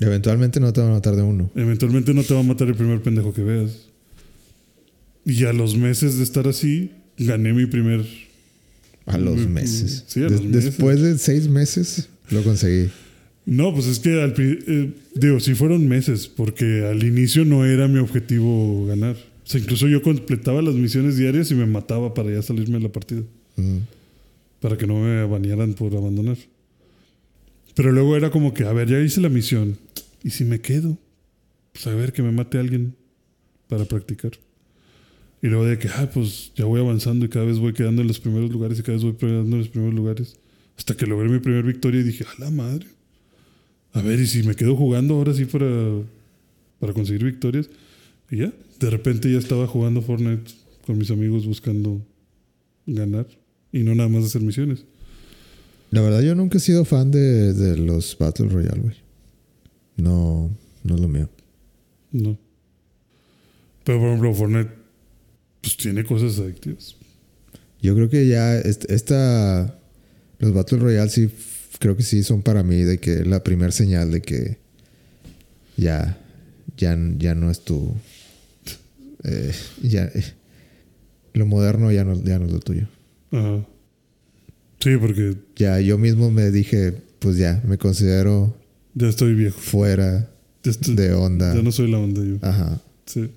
Eventualmente 0.00 0.60
no 0.60 0.70
te 0.72 0.82
van 0.82 0.90
a 0.90 0.94
matar 0.94 1.16
de 1.16 1.22
uno. 1.22 1.50
Eventualmente 1.56 2.12
no 2.12 2.22
te 2.22 2.34
va 2.34 2.40
a 2.40 2.42
matar 2.42 2.68
el 2.68 2.74
primer 2.74 3.00
pendejo 3.00 3.32
que 3.32 3.42
veas. 3.42 3.86
Y 5.24 5.44
a 5.44 5.54
los 5.54 5.76
meses 5.78 6.18
de 6.18 6.24
estar 6.24 6.46
así, 6.46 6.90
gané 7.18 7.54
mi 7.54 7.64
primer. 7.66 8.04
A 9.06 9.16
los 9.16 9.38
Mm, 9.46 9.50
meses. 9.52 10.04
sí, 10.06 10.20
a 10.20 10.24
Des- 10.24 10.32
los 10.32 10.44
meses. 10.44 10.64
Después 10.66 11.00
de 11.00 11.16
seis 11.18 11.48
meses 11.48 12.08
lo 12.30 12.42
conseguí. 12.42 12.90
No, 13.46 13.72
pues 13.74 13.86
es 13.86 13.98
que 13.98 14.20
al 14.22 14.34
eh, 14.38 14.92
digo, 15.14 15.40
sí 15.40 15.54
fueron 15.54 15.88
meses, 15.88 16.28
porque 16.28 16.84
al 16.86 17.02
inicio 17.02 17.46
no 17.46 17.64
era 17.64 17.88
mi 17.88 17.98
objetivo 17.98 18.84
ganar. 18.86 19.16
O 19.16 19.46
sea, 19.50 19.58
incluso 19.58 19.88
yo 19.88 20.02
completaba 20.02 20.60
las 20.62 20.74
misiones 20.74 21.16
diarias 21.16 21.50
y 21.50 21.54
me 21.54 21.64
mataba 21.66 22.12
para 22.14 22.30
ya 22.30 22.42
salirme 22.42 22.76
de 22.76 22.84
la 22.84 22.92
partida. 22.92 23.22
Para 24.60 24.76
que 24.76 24.86
no 24.86 25.00
me 25.00 25.24
banearan 25.24 25.74
por 25.74 25.94
abandonar. 25.96 26.36
Pero 27.74 27.92
luego 27.92 28.16
era 28.16 28.30
como 28.30 28.52
que, 28.52 28.64
a 28.64 28.72
ver, 28.72 28.88
ya 28.88 29.00
hice 29.00 29.20
la 29.20 29.28
misión. 29.28 29.78
¿Y 30.22 30.30
si 30.30 30.44
me 30.44 30.60
quedo? 30.60 30.98
Pues 31.72 31.86
a 31.86 31.94
ver, 31.94 32.12
que 32.12 32.22
me 32.22 32.32
mate 32.32 32.58
alguien 32.58 32.94
para 33.68 33.84
practicar. 33.84 34.32
Y 35.42 35.46
luego 35.46 35.64
de 35.64 35.78
que, 35.78 35.88
ah, 35.88 36.10
pues 36.12 36.52
ya 36.54 36.66
voy 36.66 36.80
avanzando 36.80 37.24
y 37.24 37.28
cada 37.28 37.46
vez 37.46 37.58
voy 37.58 37.72
quedando 37.72 38.02
en 38.02 38.08
los 38.08 38.20
primeros 38.20 38.50
lugares 38.50 38.78
y 38.78 38.82
cada 38.82 38.96
vez 38.96 39.04
voy 39.04 39.14
quedando 39.14 39.56
en 39.56 39.58
los 39.58 39.68
primeros 39.68 39.94
lugares. 39.94 40.36
Hasta 40.76 40.94
que 40.94 41.06
logré 41.06 41.28
mi 41.28 41.38
primera 41.38 41.66
victoria 41.66 42.00
y 42.00 42.04
dije, 42.04 42.24
a 42.24 42.40
la 42.40 42.50
madre. 42.50 42.86
A 43.92 44.02
ver, 44.02 44.20
¿y 44.20 44.26
si 44.26 44.42
me 44.42 44.54
quedo 44.54 44.76
jugando 44.76 45.14
ahora 45.14 45.32
sí 45.32 45.46
para, 45.46 45.66
para 46.78 46.92
conseguir 46.92 47.24
victorias? 47.24 47.70
Y 48.30 48.38
ya, 48.38 48.52
de 48.78 48.90
repente 48.90 49.32
ya 49.32 49.38
estaba 49.38 49.66
jugando 49.66 50.02
Fortnite 50.02 50.52
con 50.86 50.98
mis 50.98 51.10
amigos 51.10 51.46
buscando 51.46 52.00
ganar 52.86 53.26
y 53.72 53.80
no 53.82 53.94
nada 53.94 54.08
más 54.08 54.24
hacer 54.24 54.42
misiones. 54.42 54.84
La 55.90 56.00
verdad, 56.02 56.20
yo 56.22 56.34
nunca 56.34 56.58
he 56.58 56.60
sido 56.60 56.84
fan 56.84 57.10
de, 57.10 57.52
de 57.52 57.76
los 57.76 58.16
Battle 58.18 58.48
Royale, 58.48 58.80
güey. 58.80 58.96
No, 59.96 60.50
no 60.84 60.94
es 60.94 61.00
lo 61.00 61.08
mío. 61.08 61.28
No. 62.12 62.38
Pero 63.84 63.98
por 63.98 64.08
ejemplo, 64.08 64.34
Fortnite 64.34 64.70
pues 65.60 65.76
tiene 65.76 66.04
cosas 66.04 66.38
adictivas. 66.38 66.96
Yo 67.82 67.94
creo 67.94 68.08
que 68.08 68.26
ya 68.28 68.56
est- 68.58 68.90
esta. 68.90 69.78
Los 70.38 70.52
Battle 70.54 70.78
Royale 70.78 71.10
sí, 71.10 71.28
creo 71.78 71.96
que 71.96 72.02
sí 72.02 72.22
son 72.22 72.42
para 72.42 72.62
mí 72.62 72.76
de 72.82 72.98
que 72.98 73.24
la 73.24 73.42
primera 73.44 73.72
señal 73.72 74.10
de 74.10 74.22
que 74.22 74.58
ya, 75.76 76.18
ya, 76.76 76.96
ya 77.18 77.34
no 77.34 77.50
es 77.50 77.60
tu. 77.64 77.94
eh, 79.24 79.52
ya, 79.82 80.04
eh, 80.04 80.24
lo 81.34 81.46
moderno 81.46 81.90
ya 81.92 82.04
no, 82.04 82.22
ya 82.22 82.38
no 82.38 82.46
es 82.46 82.52
lo 82.52 82.60
tuyo. 82.60 82.86
Ajá. 83.32 83.66
Sí, 84.80 84.90
porque 84.98 85.34
Ya 85.56 85.80
yo 85.80 85.98
mismo 85.98 86.30
me 86.30 86.50
dije, 86.50 86.94
pues 87.18 87.36
ya, 87.36 87.62
me 87.66 87.76
considero 87.78 88.56
ya 88.94 89.08
estoy 89.08 89.34
viejo. 89.34 89.58
fuera 89.58 90.30
Ya, 90.64 90.70
estoy- 90.70 90.94
de 90.96 91.12
onda. 91.12 91.54
ya 91.54 91.62
no 91.62 91.70
soy 91.72 91.90
la 91.90 91.98
onda 91.98 92.22
yo. 92.24 92.36
Ajá. 92.42 92.80
Sí. 93.06 93.30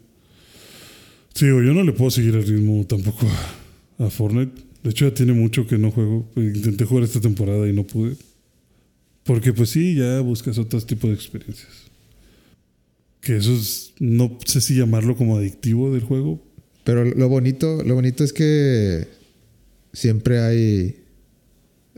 Sí, 1.34 1.46
yo 1.48 1.62
no 1.74 1.84
le 1.84 1.94
puedo 1.94 2.12
seguir 2.12 2.36
el 2.36 2.46
ritmo 2.46 2.86
tampoco 2.86 3.28
a, 4.00 4.06
a 4.06 4.10
Fortnite. 4.10 4.54
De 4.84 4.90
hecho, 4.92 5.08
ya 5.08 5.14
tiene 5.14 5.34
mucho 5.34 5.66
que 5.66 5.78
no 5.78 5.92
juego. 5.92 6.30
Intenté 6.36 6.86
jugar 6.86 7.04
esta 7.06 7.20
temporada 7.22 7.68
y 7.68 7.74
no 7.74 7.84
pude. 7.86 8.16
Porque 9.24 9.54
pues 9.54 9.70
sí, 9.70 9.96
ya 9.96 10.20
buscas 10.20 10.58
otros 10.58 10.86
tipos 10.86 11.10
de 11.10 11.16
experiencias. 11.16 11.70
Que 13.22 13.38
eso 13.38 13.54
es, 13.54 13.94
no 14.00 14.38
sé 14.46 14.60
si 14.62 14.76
llamarlo 14.76 15.16
como 15.16 15.38
adictivo 15.38 15.92
del 15.94 16.04
juego. 16.04 16.42
Pero 16.84 17.06
lo 17.06 17.30
bonito, 17.30 17.82
lo 17.84 17.96
bonito 17.96 18.24
es 18.26 18.34
que 18.34 19.08
siempre 19.94 20.40
hay. 20.40 21.00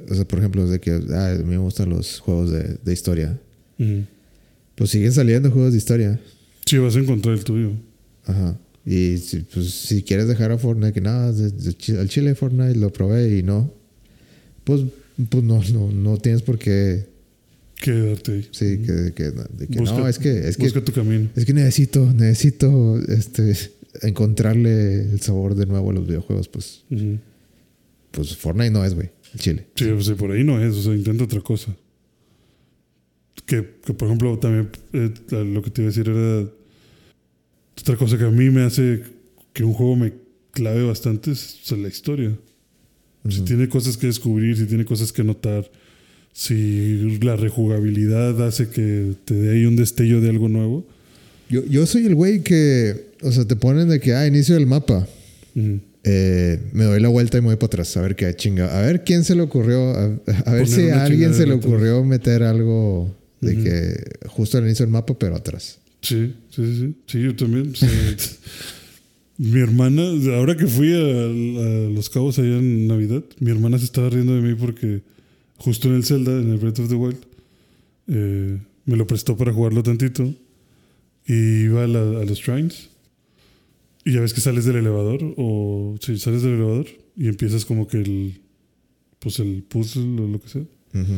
O 0.09 0.13
sea, 0.13 0.25
por 0.27 0.39
ejemplo, 0.39 0.67
de 0.67 0.79
que 0.79 0.91
ah, 1.13 1.31
a 1.31 1.37
mí 1.37 1.43
me 1.45 1.57
gustan 1.57 1.89
los 1.89 2.19
juegos 2.19 2.51
de, 2.51 2.77
de 2.83 2.93
historia. 2.93 3.39
Pues 4.75 4.89
siguen 4.91 5.11
saliendo 5.13 5.49
juegos 5.51 5.71
de 5.71 5.77
historia. 5.77 6.19
Sí, 6.65 6.77
vas 6.77 6.95
a 6.95 6.99
encontrar 6.99 7.35
el 7.35 7.43
tuyo. 7.43 7.71
Ajá. 8.25 8.57
Y 8.85 9.17
si, 9.17 9.39
pues, 9.39 9.71
si 9.71 10.03
quieres 10.03 10.27
dejar 10.27 10.51
a 10.51 10.57
Fortnite, 10.57 10.93
que 10.93 11.01
nada, 11.01 11.29
al 11.29 12.09
chile 12.09 12.35
Fortnite 12.35 12.75
lo 12.75 12.91
probé 12.93 13.37
y 13.37 13.43
no. 13.43 13.71
Pues, 14.63 14.81
pues 15.29 15.43
no, 15.43 15.61
no, 15.73 15.91
no 15.91 16.17
tienes 16.17 16.41
por 16.41 16.59
qué. 16.59 17.05
Quedarte 17.81 18.31
ahí. 18.33 18.47
Sí, 18.51 18.79
que, 18.79 19.13
que- 19.15 19.31
de 19.31 19.67
que 19.67 19.79
Busca- 19.79 19.97
no, 19.97 20.07
es 20.07 20.17
que, 20.19 20.47
es 20.47 20.57
que, 20.57 20.63
Busca 20.63 20.83
tu 20.83 20.91
camino. 20.91 21.29
es 21.35 21.45
que 21.45 21.53
necesito, 21.53 22.11
necesito 22.13 22.99
este, 23.07 23.53
encontrarle 24.01 25.01
el 25.11 25.21
sabor 25.21 25.55
de 25.55 25.65
nuevo 25.65 25.91
a 25.91 25.93
los 25.93 26.07
videojuegos, 26.07 26.47
pues, 26.47 26.83
Ujú. 26.91 27.17
Pues 28.15 28.35
Fortnite 28.37 28.71
no 28.71 28.83
es, 28.83 28.95
güey. 28.95 29.09
Chile. 29.37 29.67
Sí, 29.75 29.85
sea, 30.01 30.15
por 30.15 30.31
ahí 30.31 30.43
no 30.43 30.61
es, 30.63 30.73
o 30.75 30.81
sea, 30.81 30.95
intenta 30.95 31.25
otra 31.25 31.41
cosa. 31.41 31.75
Que, 33.45 33.75
que, 33.85 33.93
por 33.93 34.07
ejemplo, 34.07 34.39
también 34.39 34.69
eh, 34.93 35.11
lo 35.31 35.61
que 35.61 35.69
te 35.69 35.81
iba 35.81 35.89
a 35.89 35.93
decir 35.93 36.09
era 36.09 36.49
otra 37.79 37.97
cosa 37.97 38.17
que 38.17 38.23
a 38.23 38.31
mí 38.31 38.49
me 38.49 38.63
hace 38.63 39.03
que 39.53 39.63
un 39.63 39.73
juego 39.73 39.95
me 39.95 40.13
clave 40.51 40.83
bastante 40.83 41.31
es 41.31 41.59
o 41.63 41.65
sea, 41.65 41.77
la 41.77 41.89
historia. 41.89 42.35
Si 43.29 43.37
Ujú. 43.37 43.45
tiene 43.45 43.69
cosas 43.69 43.97
que 43.97 44.07
descubrir, 44.07 44.57
si 44.57 44.65
tiene 44.65 44.85
cosas 44.85 45.11
que 45.11 45.23
notar, 45.23 45.69
si 46.31 47.17
la 47.21 47.35
rejugabilidad 47.35 48.45
hace 48.45 48.69
que 48.69 49.13
te 49.25 49.33
dé 49.33 49.51
ahí 49.57 49.65
un 49.65 49.75
destello 49.75 50.21
de 50.21 50.29
algo 50.29 50.47
nuevo. 50.47 50.85
Yo, 51.49 51.63
yo 51.65 51.85
soy 51.85 52.05
el 52.05 52.15
güey 52.15 52.41
que, 52.41 53.11
o 53.21 53.31
sea, 53.31 53.45
te 53.45 53.55
ponen 53.55 53.89
de 53.89 53.99
que, 53.99 54.13
ah, 54.13 54.25
inicio 54.25 54.55
del 54.55 54.65
mapa. 54.65 55.07
Ujú. 55.55 55.79
Eh, 56.07 56.59
me 56.71 56.83
doy 56.83 56.99
la 57.01 57.07
vuelta 57.09 57.39
y 57.39 57.41
me 57.41 57.47
voy 57.47 57.55
para 57.55 57.65
atrás 57.65 57.97
a 57.97 58.01
ver 58.01 58.15
qué 58.15 58.31
chinga. 58.35 58.77
A 58.77 58.81
ver 58.85 59.03
quién 59.03 59.23
se 59.23 59.33
le 59.33 59.41
ocurrió. 59.41 59.89
A, 59.89 60.05
a 60.45 60.53
ver 60.53 60.67
si 60.67 60.89
a 60.89 61.03
alguien 61.03 61.33
se 61.33 61.47
le 61.47 61.53
ocurrió 61.53 62.03
meter 62.03 62.43
algo 62.43 63.11
de 63.41 63.55
que 63.63 64.27
justo 64.27 64.57
al 64.59 64.65
inicio 64.65 64.85
del 64.85 64.93
mapa, 64.93 65.17
pero 65.17 65.35
atrás. 65.35 65.79
Sí, 66.01 66.35
sí, 66.51 66.75
sí, 66.77 66.95
sí. 67.07 67.21
Yo 67.23 67.35
también. 67.35 67.73
mi 69.37 69.59
hermana, 69.59 70.03
ahora 70.37 70.55
que 70.55 70.67
fui 70.67 70.93
a, 70.93 70.97
a 70.97 71.89
Los 71.89 72.09
Cabos 72.09 72.37
allá 72.39 72.57
en 72.57 72.87
Navidad, 72.87 73.23
mi 73.39 73.51
hermana 73.51 73.77
se 73.79 73.85
estaba 73.85 74.09
riendo 74.09 74.35
de 74.35 74.41
mí 74.41 74.55
porque 74.55 75.01
justo 75.57 75.87
en 75.89 75.95
el 75.95 76.05
Zelda, 76.05 76.31
en 76.31 76.51
el 76.51 76.57
Breath 76.57 76.79
of 76.79 76.89
the 76.89 76.95
Wild, 76.95 77.17
eh, 78.07 78.57
me 78.85 78.95
lo 78.95 79.07
prestó 79.07 79.35
para 79.35 79.51
jugarlo 79.51 79.81
tantito 79.83 80.33
y 81.25 81.63
iba 81.63 81.83
a, 81.83 81.87
la- 81.87 82.21
a 82.21 82.25
los 82.25 82.37
shrines 82.39 82.89
y 84.05 84.13
ya 84.13 84.21
ves 84.21 84.33
que 84.33 84.41
sales 84.41 84.65
del 84.65 84.77
elevador 84.77 85.19
o 85.35 85.95
sí, 85.99 86.17
sales 86.19 86.43
del 86.43 86.53
elevador 86.53 86.85
y 87.17 87.27
empiezas 87.27 87.65
como 87.65 87.87
que 87.87 87.97
el 87.97 88.41
pues 89.19 89.39
el 89.39 89.63
puzzle 89.63 90.21
o 90.21 90.27
lo 90.27 90.39
que 90.39 90.47
sea. 90.47 90.61
Ujú. 90.61 91.13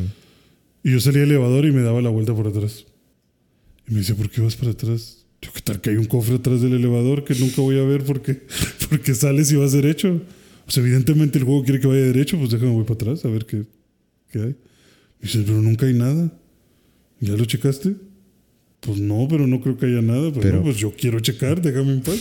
Y 0.82 0.92
yo 0.92 1.00
salí 1.00 1.20
del 1.20 1.30
elevador 1.30 1.66
y 1.66 1.72
me 1.72 1.82
daba 1.82 2.00
la 2.00 2.08
vuelta 2.08 2.34
por 2.34 2.48
atrás. 2.48 2.86
Y 3.86 3.92
me 3.92 3.98
decía, 3.98 4.14
¿por 4.14 4.30
qué 4.30 4.40
vas 4.40 4.56
para 4.56 4.70
atrás? 4.70 5.26
Yo, 5.42 5.52
¿qué 5.52 5.60
tal 5.60 5.82
que 5.82 5.90
hay 5.90 5.96
un 5.96 6.06
cofre 6.06 6.36
atrás 6.36 6.62
del 6.62 6.72
elevador 6.72 7.24
que 7.24 7.34
nunca 7.34 7.60
voy 7.60 7.78
a 7.78 7.82
ver 7.82 8.04
porque, 8.04 8.40
porque 8.88 9.14
sales 9.14 9.52
y 9.52 9.56
vas 9.56 9.72
derecho? 9.72 10.22
O 10.66 10.70
sea, 10.70 10.82
evidentemente 10.82 11.38
el 11.38 11.44
juego 11.44 11.62
quiere 11.64 11.80
que 11.80 11.86
vaya 11.86 12.00
derecho, 12.00 12.38
pues 12.38 12.50
déjame 12.50 12.72
voy 12.72 12.84
para 12.84 12.94
atrás 12.94 13.24
a 13.26 13.28
ver 13.28 13.44
qué, 13.44 13.64
qué 14.30 14.38
hay. 14.38 14.56
Y 15.20 15.26
dice, 15.26 15.42
pero 15.44 15.60
nunca 15.60 15.84
hay 15.84 15.92
nada. 15.92 16.32
¿Ya 17.20 17.36
lo 17.36 17.44
checaste? 17.44 17.96
Pues 18.80 18.98
no, 19.00 19.26
pero 19.28 19.46
no 19.48 19.60
creo 19.60 19.76
que 19.76 19.86
haya 19.86 20.00
nada. 20.02 20.30
Pues, 20.32 20.44
Pero- 20.46 20.62
pues 20.62 20.76
yo 20.76 20.92
quiero 20.96 21.18
checar, 21.20 21.60
déjame 21.60 21.94
en 21.94 22.00
paz. 22.00 22.16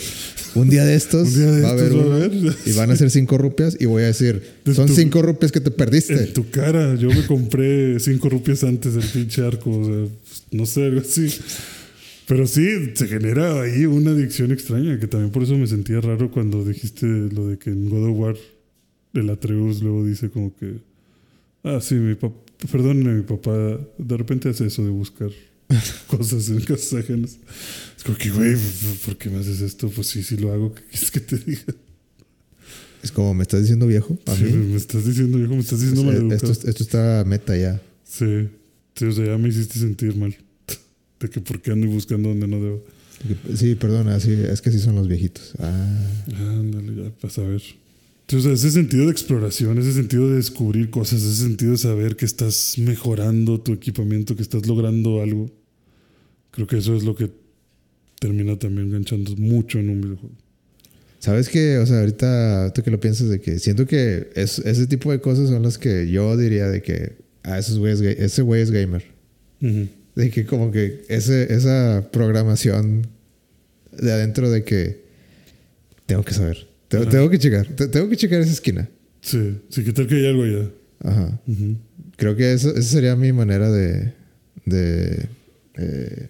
Un 0.56 0.70
día 0.70 0.86
de 0.86 0.96
estos, 0.96 1.28
Un 1.30 1.34
día 1.36 1.52
de 1.52 1.62
va 1.62 1.70
a 1.70 1.72
haber 1.74 1.86
estos 1.86 2.10
va 2.10 2.14
a 2.14 2.18
haber. 2.18 2.32
y 2.66 2.72
van 2.74 2.92
a 2.92 2.96
ser 2.96 3.12
cinco 3.12 3.38
rupias 3.38 3.78
y 3.80 3.86
voy 3.86 4.04
a 4.04 4.08
decir, 4.08 4.42
De 4.66 4.74
son 4.74 4.88
tu- 4.88 4.96
cinco 4.96 5.22
rupias 5.22 5.52
que 5.52 5.60
te 5.62 5.70
En 5.70 5.76
perdiste. 5.76 6.16
tu 6.28 6.50
cara, 6.50 6.96
yo 6.96 7.10
me 7.10 7.26
compré 7.28 8.00
cinco 8.00 8.30
rupias 8.30 8.64
antes 8.64 8.96
del 8.96 9.06
pinche 9.06 9.44
arco, 9.46 9.70
o 9.70 9.86
sea, 9.86 10.06
no 10.52 10.66
sé, 10.66 10.86
algo 10.86 11.02
así. 11.02 11.28
Pero 12.28 12.46
sí, 12.48 12.68
se 12.96 13.08
genera 13.08 13.62
ahí 13.62 13.86
una 13.86 14.12
adicción 14.12 14.52
extraña, 14.52 15.00
que 15.00 15.08
también 15.08 15.32
por 15.32 15.44
eso 15.44 15.56
me 15.58 15.68
sentía 15.68 16.02
raro 16.02 16.32
cuando 16.32 16.66
dijiste 16.66 17.06
lo 17.06 17.48
de 17.50 17.58
que 17.60 17.70
en 17.70 17.88
God 17.90 18.10
of 18.10 18.18
War 18.18 18.36
el 19.14 19.30
Atreus 19.30 19.82
luego 19.82 20.06
dice 20.06 20.30
como 20.30 20.54
que, 20.58 20.74
ah, 21.64 21.80
sí, 21.82 21.96
mi 21.96 22.16
papá, 22.16 22.36
perdónenme, 22.72 23.14
mi 23.14 23.22
papá 23.24 23.80
de 23.98 24.18
repente 24.18 24.50
hace 24.50 24.66
eso 24.66 24.84
de 24.84 24.90
buscar 24.90 25.30
cosas 26.08 26.50
en 26.50 26.62
casas 26.62 26.94
ajenas. 26.94 27.38
Es 27.98 28.04
como 28.04 28.18
que, 28.18 28.30
güey, 28.30 28.56
¿por 29.06 29.18
qué 29.18 29.30
me 29.30 29.40
haces 29.40 29.62
esto? 29.62 29.90
Pues 29.90 30.08
sí, 30.08 30.24
sí 30.24 30.38
lo 30.38 30.52
hago, 30.54 30.74
¿qué 30.74 30.82
quieres 30.92 31.12
que 31.12 31.20
te 31.20 31.38
diga? 31.38 31.64
Es 33.04 33.12
como, 33.12 33.34
¿me 33.34 33.44
estás 33.44 33.62
diciendo 33.62 33.86
viejo? 33.88 34.18
A 34.26 34.36
Sí, 34.36 34.44
mí. 34.44 34.52
me 34.54 34.76
estás 34.78 35.06
diciendo, 35.06 35.38
viejo, 35.38 35.54
me 35.54 35.60
estás 35.62 35.80
diciendo 35.80 36.04
Pues, 36.04 36.16
eh, 36.18 36.22
maleducado. 36.24 36.52
esto, 36.52 36.70
esto 36.70 36.84
está 36.84 37.24
meta 37.26 37.56
ya. 37.56 37.82
Sí, 38.04 38.50
sí, 38.96 39.06
o 39.06 39.12
sea, 39.12 39.26
ya 39.26 39.38
me 39.38 39.50
hiciste 39.50 39.80
sentir 39.80 40.16
mal. 40.16 40.36
De 41.20 41.30
que 41.30 41.42
por 41.42 41.62
qué 41.62 41.72
ando 41.72 41.88
buscando 41.88 42.30
donde 42.30 42.48
no 42.48 42.62
debo. 42.62 42.84
Sí, 43.56 43.76
perdona, 43.76 44.20
sí, 44.20 44.32
es 44.32 44.62
que 44.62 44.72
sí 44.72 44.80
son 44.80 44.96
los 44.96 45.08
viejitos. 45.08 45.54
Ah, 45.60 46.08
Ándale, 46.40 47.04
ya, 47.04 47.10
para 47.12 47.34
saber. 47.34 47.62
Entonces, 48.30 48.60
ese 48.60 48.72
sentido 48.72 49.06
de 49.06 49.12
exploración, 49.12 49.78
ese 49.78 49.94
sentido 49.94 50.30
de 50.30 50.36
descubrir 50.36 50.90
cosas, 50.90 51.24
ese 51.24 51.44
sentido 51.44 51.72
de 51.72 51.78
saber 51.78 52.18
que 52.18 52.26
estás 52.26 52.76
mejorando 52.78 53.62
tu 53.62 53.72
equipamiento, 53.72 54.36
que 54.36 54.42
estás 54.42 54.68
logrando 54.68 55.22
algo, 55.22 55.50
creo 56.52 56.68
que 56.68 56.78
eso 56.78 56.94
es 56.96 57.04
lo 57.04 57.16
que 57.16 57.32
termina 58.20 58.60
también 58.60 58.88
enganchando 58.88 59.34
mucho 59.38 59.80
en 59.80 59.90
un 59.90 60.02
videojuego. 60.02 60.36
¿Sabes 61.20 61.48
qué? 61.48 61.78
O 61.78 61.86
sea, 61.86 62.00
ahorita, 62.00 62.64
ahorita 62.64 62.84
que 62.84 62.92
lo 62.92 63.00
piensas 63.00 63.30
de 63.30 63.40
que 63.40 63.60
siento 63.60 63.86
que 63.86 64.30
es- 64.36 64.60
ese 64.60 64.88
tipo 64.88 65.10
de 65.12 65.22
cosas 65.22 65.48
son 65.50 65.64
las 65.64 65.78
que 65.78 66.10
yo 66.12 66.36
diría 66.36 66.68
de 66.68 66.82
que, 66.82 67.16
ah, 67.44 67.58
esos 67.58 67.80
güeyes 67.80 68.02
ese 68.02 68.42
güey 68.42 68.62
es 68.62 68.72
gamer. 68.72 69.06
Ujú. 69.62 69.88
De 70.16 70.30
que 70.32 70.46
como 70.46 70.72
que 70.72 71.06
ese, 71.08 71.54
esa 71.54 72.10
programación 72.12 73.08
de 73.98 74.12
adentro 74.12 74.50
de 74.52 74.64
que 74.66 75.02
tengo 76.06 76.24
que 76.24 76.34
saber, 76.34 76.67
tengo, 76.88 77.30
que 77.30 77.40
checar, 77.40 77.68
te- 77.68 77.88
tengo 77.88 78.10
que 78.10 78.18
checar 78.18 78.42
esa 78.42 78.52
esquina. 78.52 78.90
Sí, 79.22 79.58
sí, 79.70 79.84
¿qué 79.84 79.94
tal 79.94 80.08
que 80.08 80.16
hay 80.16 80.28
algo 80.28 80.44
allá? 80.44 80.70
Ajá. 81.00 81.42
Creo 82.16 82.36
que 82.36 82.54
eso, 82.54 82.70
esa 82.72 82.82
sería 82.90 83.16
mi 83.16 83.32
manera 83.34 83.70
de, 83.72 84.14
de 84.66 85.28
eh, 85.76 86.30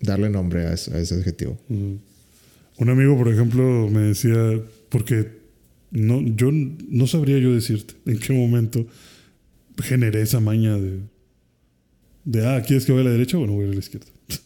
darle 0.00 0.30
nombre 0.30 0.66
a, 0.66 0.72
eso- 0.74 0.94
a 0.94 0.98
ese 1.00 1.14
adjetivo. 1.14 1.58
Un 1.68 2.88
amigo, 2.90 3.16
por 3.16 3.28
ejemplo, 3.32 3.88
me 3.90 4.00
decía, 4.02 4.60
porque 4.90 5.28
no, 5.90 6.22
yo 6.36 6.50
no 6.52 7.06
sabría 7.06 7.38
yo 7.38 7.54
decirte 7.54 7.94
en 8.06 8.18
qué 8.18 8.32
momento 8.32 8.86
generé 9.82 10.22
esa 10.22 10.40
maña 10.40 10.76
de, 10.76 10.98
de 12.24 12.46
ah, 12.46 12.62
¿quieres 12.66 12.84
que 12.84 12.92
vaya 12.92 13.02
a 13.02 13.04
la 13.06 13.10
derecha? 13.12 13.36
Bueno, 13.38 13.54
voy 13.54 13.64
a 13.64 13.66
ir 13.66 13.72
a 13.72 13.74
la 13.74 13.80
izquierda. 13.80 14.06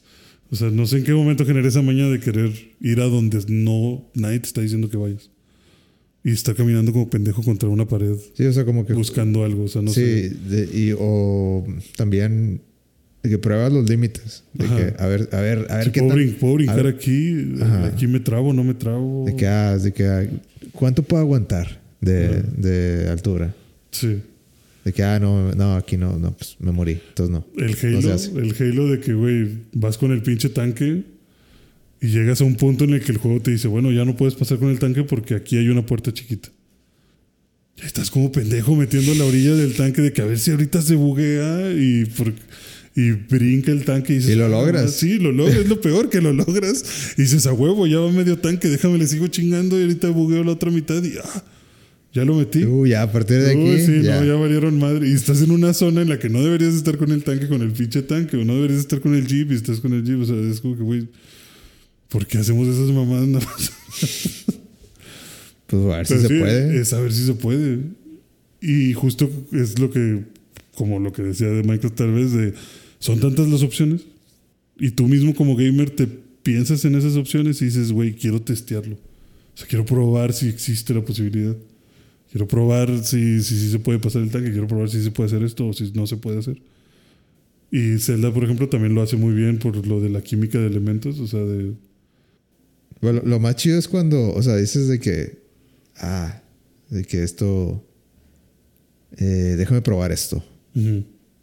O 0.53 0.57
sea, 0.57 0.69
no 0.69 0.85
sé 0.85 0.97
en 0.97 1.05
qué 1.05 1.13
momento 1.13 1.47
generé 1.47 1.69
esa 1.69 1.81
maña 1.81 2.09
de 2.09 2.19
querer 2.19 2.51
ir 2.81 3.01
a 3.01 3.05
donde 3.05 3.39
no 3.47 4.11
nadie 4.15 4.41
te 4.41 4.47
está 4.49 4.61
diciendo 4.61 4.91
que 4.91 4.97
vayas. 4.97 5.31
Y 6.23 6.33
estar 6.33 6.55
caminando 6.55 6.93
como 6.93 7.09
pendejo 7.09 7.43
contra 7.43 7.69
una 7.71 7.87
pared 7.87 8.15
Sí, 8.35 8.45
o 8.45 8.53
sea, 8.53 8.65
como 8.67 8.85
que... 8.85 8.93
buscando 8.93 9.43
algo. 9.45 9.65
O 9.65 9.69
sea, 9.69 9.81
no 9.83 9.91
sí, 9.91 10.01
sé. 10.01 10.31
de- 10.49 10.69
y, 10.79 10.95
o 10.99 11.65
también 11.97 12.61
de 13.23 13.31
que 13.31 13.39
pruebas 13.39 13.73
los 13.73 13.89
límites. 13.89 14.45
De 14.53 14.67
que, 14.67 14.95
a 14.99 15.07
ver, 15.07 15.29
a 15.33 15.41
ver, 15.41 15.67
a 15.71 15.77
ver 15.77 15.85
Si 15.87 15.91
qué 15.93 16.01
puedo, 16.01 16.15
brin- 16.17 16.37
puedo 16.37 16.55
brincar 16.55 16.83
ver. 16.85 16.95
aquí, 16.95 17.55
Ajá. 17.61 17.87
aquí 17.87 18.07
me 18.07 18.21
trabo, 18.21 18.53
no 18.53 18.65
me 18.65 18.75
trabo. 18.75 19.25
De 19.27 19.35
que, 19.37 19.47
ah, 19.47 19.79
de 19.79 19.93
que, 19.93 20.07
ah, 20.07 20.27
¿cuánto 20.73 21.03
puedo 21.03 21.23
aguantar 21.23 21.81
de, 22.03 22.43
de 22.57 23.09
altura? 23.09 23.55
Sí. 23.91 24.21
De 24.85 24.93
que, 24.93 25.03
ah, 25.03 25.19
no, 25.19 25.55
no, 25.55 25.75
aquí 25.77 25.97
no, 25.99 26.19
no, 26.19 26.35
pues 26.37 26.57
me 26.61 26.73
morí. 26.73 26.99
Entonces 27.11 27.31
no. 27.33 27.47
El 27.57 27.71
No 27.93 27.99
Halo, 27.99 28.15
hace. 28.15 28.31
el 28.33 28.55
Halo 28.59 28.89
de 28.89 29.01
que, 29.01 29.13
güey, 29.15 29.49
vas 29.75 29.97
con 29.99 30.13
el 30.13 30.23
pinche 30.23 30.49
tanque 30.51 31.03
y 32.01 32.09
llegas 32.09 32.41
a 32.41 32.45
un 32.45 32.55
punto 32.57 32.85
en 32.85 32.95
el 32.95 33.01
que 33.03 33.13
el 33.13 33.19
juego 33.19 33.41
te 33.41 33.51
dice, 33.51 33.69
bueno, 33.69 33.93
ya 33.93 34.05
no 34.05 34.17
puedes 34.17 34.35
pasar 34.35 34.59
con 34.59 34.71
el 34.71 34.79
tanque 34.79 35.03
porque 35.05 35.35
aquí 35.35 35.57
hay 35.59 35.69
una 35.69 35.85
puerta 35.85 36.13
chiquita. 36.13 36.49
Ya 37.77 37.85
estás 37.87 38.11
como 38.11 38.31
pendejo 38.33 38.75
metiendo 38.77 39.15
la 39.15 39.25
orilla 39.25 39.55
del 39.55 39.75
tanque 39.75 40.03
de 40.03 40.13
que 40.13 40.23
a 40.23 40.27
ver 40.27 40.39
si 40.39 40.51
ahorita 40.51 40.83
se 40.83 40.95
buguea 40.95 41.73
y, 41.73 42.05
por- 42.07 42.35
y 42.97 43.13
brinca 43.13 43.71
el 43.73 43.85
tanque 43.85 44.15
y 44.15 44.17
dices, 44.17 44.33
Y 44.33 44.35
lo 44.35 44.47
"Ah, 44.47 44.49
logras. 44.49 44.93
Sí, 44.95 45.19
lo 45.19 45.33
logras, 45.33 45.59
es 45.59 45.69
lo 45.69 45.81
peor 45.81 46.11
que 46.11 46.21
lo 46.21 46.33
logras. 46.33 47.15
Y 47.17 47.23
dices, 47.23 47.47
a 47.47 47.53
huevo, 47.53 47.87
ya 47.87 47.99
va 48.01 48.11
medio 48.13 48.37
tanque, 48.39 48.69
déjame, 48.69 48.99
le 48.99 49.07
sigo 49.07 49.27
chingando 49.29 49.79
y 49.79 49.83
ahorita 49.83 50.09
bugueo 50.11 50.43
la 50.45 50.53
otra 50.53 50.71
mitad 50.71 51.03
y 51.03 51.15
ah, 51.23 51.45
ya 52.13 52.25
lo 52.25 52.35
metí. 52.35 52.65
Uh, 52.65 52.87
ya, 52.87 53.03
a 53.03 53.13
partir 53.13 53.39
de 53.41 53.55
Uy, 53.57 53.71
aquí, 53.75 53.87
sí, 53.87 54.03
ya. 54.03 54.21
no, 54.21 54.27
ya 54.27 54.35
valieron 54.35 54.79
madre. 54.79 55.09
Y 55.09 55.13
estás 55.13 55.41
en 55.41 55.51
una 55.53 55.73
zona 55.73 56.03
en 56.03 56.09
la 56.09 56.19
que 56.19 56.29
no 56.29 56.43
deberías 56.43 56.75
estar 56.75 56.99
con 56.99 57.13
el 57.13 57.23
tanque, 57.25 57.47
con 57.49 57.63
el 57.63 57.71
pinche 57.71 58.03
tanque, 58.03 58.37
o 58.37 58.45
no 58.45 58.57
deberías 58.57 58.81
estar 58.81 59.01
con 59.01 59.15
el 59.15 59.27
jeep 59.27 59.53
y 59.53 59.55
estás 59.55 59.81
con 59.81 59.93
el 59.95 60.05
jeep. 60.05 60.21
O 60.21 60.25
sea, 60.27 60.37
es 60.37 60.61
como 60.61 60.77
que, 60.77 60.83
güey, 60.83 61.09
¿por 62.11 62.27
qué 62.27 62.39
hacemos 62.39 62.69
esas 62.69 62.91
mamadas? 62.91 63.29
nada 63.29 63.47
más? 63.47 63.73
Pues 65.67 65.83
a 65.85 65.97
ver 65.97 66.07
si 66.07 66.15
Pero 66.15 66.21
se 66.23 66.29
sí, 66.29 66.41
puede. 66.41 66.81
Es 66.81 66.93
a 66.93 67.01
ver 67.01 67.13
si 67.13 67.25
se 67.25 67.35
puede. 67.35 67.79
Y 68.61 68.93
justo 68.93 69.31
es 69.53 69.79
lo 69.79 69.91
que, 69.91 70.25
como 70.75 70.99
lo 70.99 71.13
que 71.13 71.23
decía 71.23 71.49
de 71.49 71.63
Michael 71.63 71.93
tal 71.93 72.13
vez, 72.13 72.33
de 72.33 72.55
son 72.99 73.21
tantas 73.21 73.49
las 73.49 73.63
opciones. 73.63 74.03
Y 74.79 74.91
tú 74.91 75.07
mismo 75.07 75.35
como 75.35 75.57
gamer 75.57 75.91
te 75.91 76.07
piensas 76.43 76.85
en 76.85 76.95
esas 76.95 77.17
opciones 77.17 77.63
y 77.63 77.67
dices, 77.67 77.93
güey, 77.93 78.15
quiero 78.15 78.43
testearlo. 78.43 78.97
O 78.97 79.57
sea, 79.57 79.67
quiero 79.67 79.85
probar 79.85 80.33
si 80.33 80.49
existe 80.49 80.93
la 80.93 81.03
posibilidad. 81.03 81.57
Quiero 82.31 82.49
probar 82.49 83.05
si, 83.05 83.43
si, 83.43 83.59
si 83.59 83.71
se 83.71 83.79
puede 83.79 83.99
pasar 83.99 84.23
el 84.23 84.31
tanque. 84.31 84.51
Quiero 84.51 84.67
probar 84.67 84.89
si 84.89 85.03
se 85.03 85.11
puede 85.11 85.29
hacer 85.29 85.43
esto 85.43 85.69
o 85.69 85.73
si 85.73 85.93
no 85.93 86.07
se 86.07 86.17
puede 86.17 86.39
hacer. 86.39 86.61
Y 87.71 87.99
Zelda, 87.99 88.33
por 88.33 88.45
ejemplo, 88.45 88.69
también 88.69 88.95
lo 88.95 89.03
hace 89.03 89.17
muy 89.17 89.35
bien 89.35 89.59
por 89.59 89.87
lo 89.87 90.01
de 90.01 90.11
la 90.11 90.23
química 90.23 90.59
de 90.59 90.67
elementos. 90.67 91.21
O 91.21 91.27
sea, 91.27 91.41
de... 91.41 91.75
Bueno, 93.01 93.23
lo 93.25 93.39
más 93.41 93.57
chido 93.57 93.79
es 93.79 93.89
cuando, 93.89 94.33
o 94.35 94.43
sea, 94.43 94.57
dices 94.57 94.89
de 94.89 94.99
que, 95.01 95.39
ah, 95.97 96.43
de 96.91 97.05
que 97.05 97.23
esto, 97.23 97.85
eh, 99.17 99.55
déjame 99.57 99.81
probar 99.83 100.13
esto. 100.13 100.45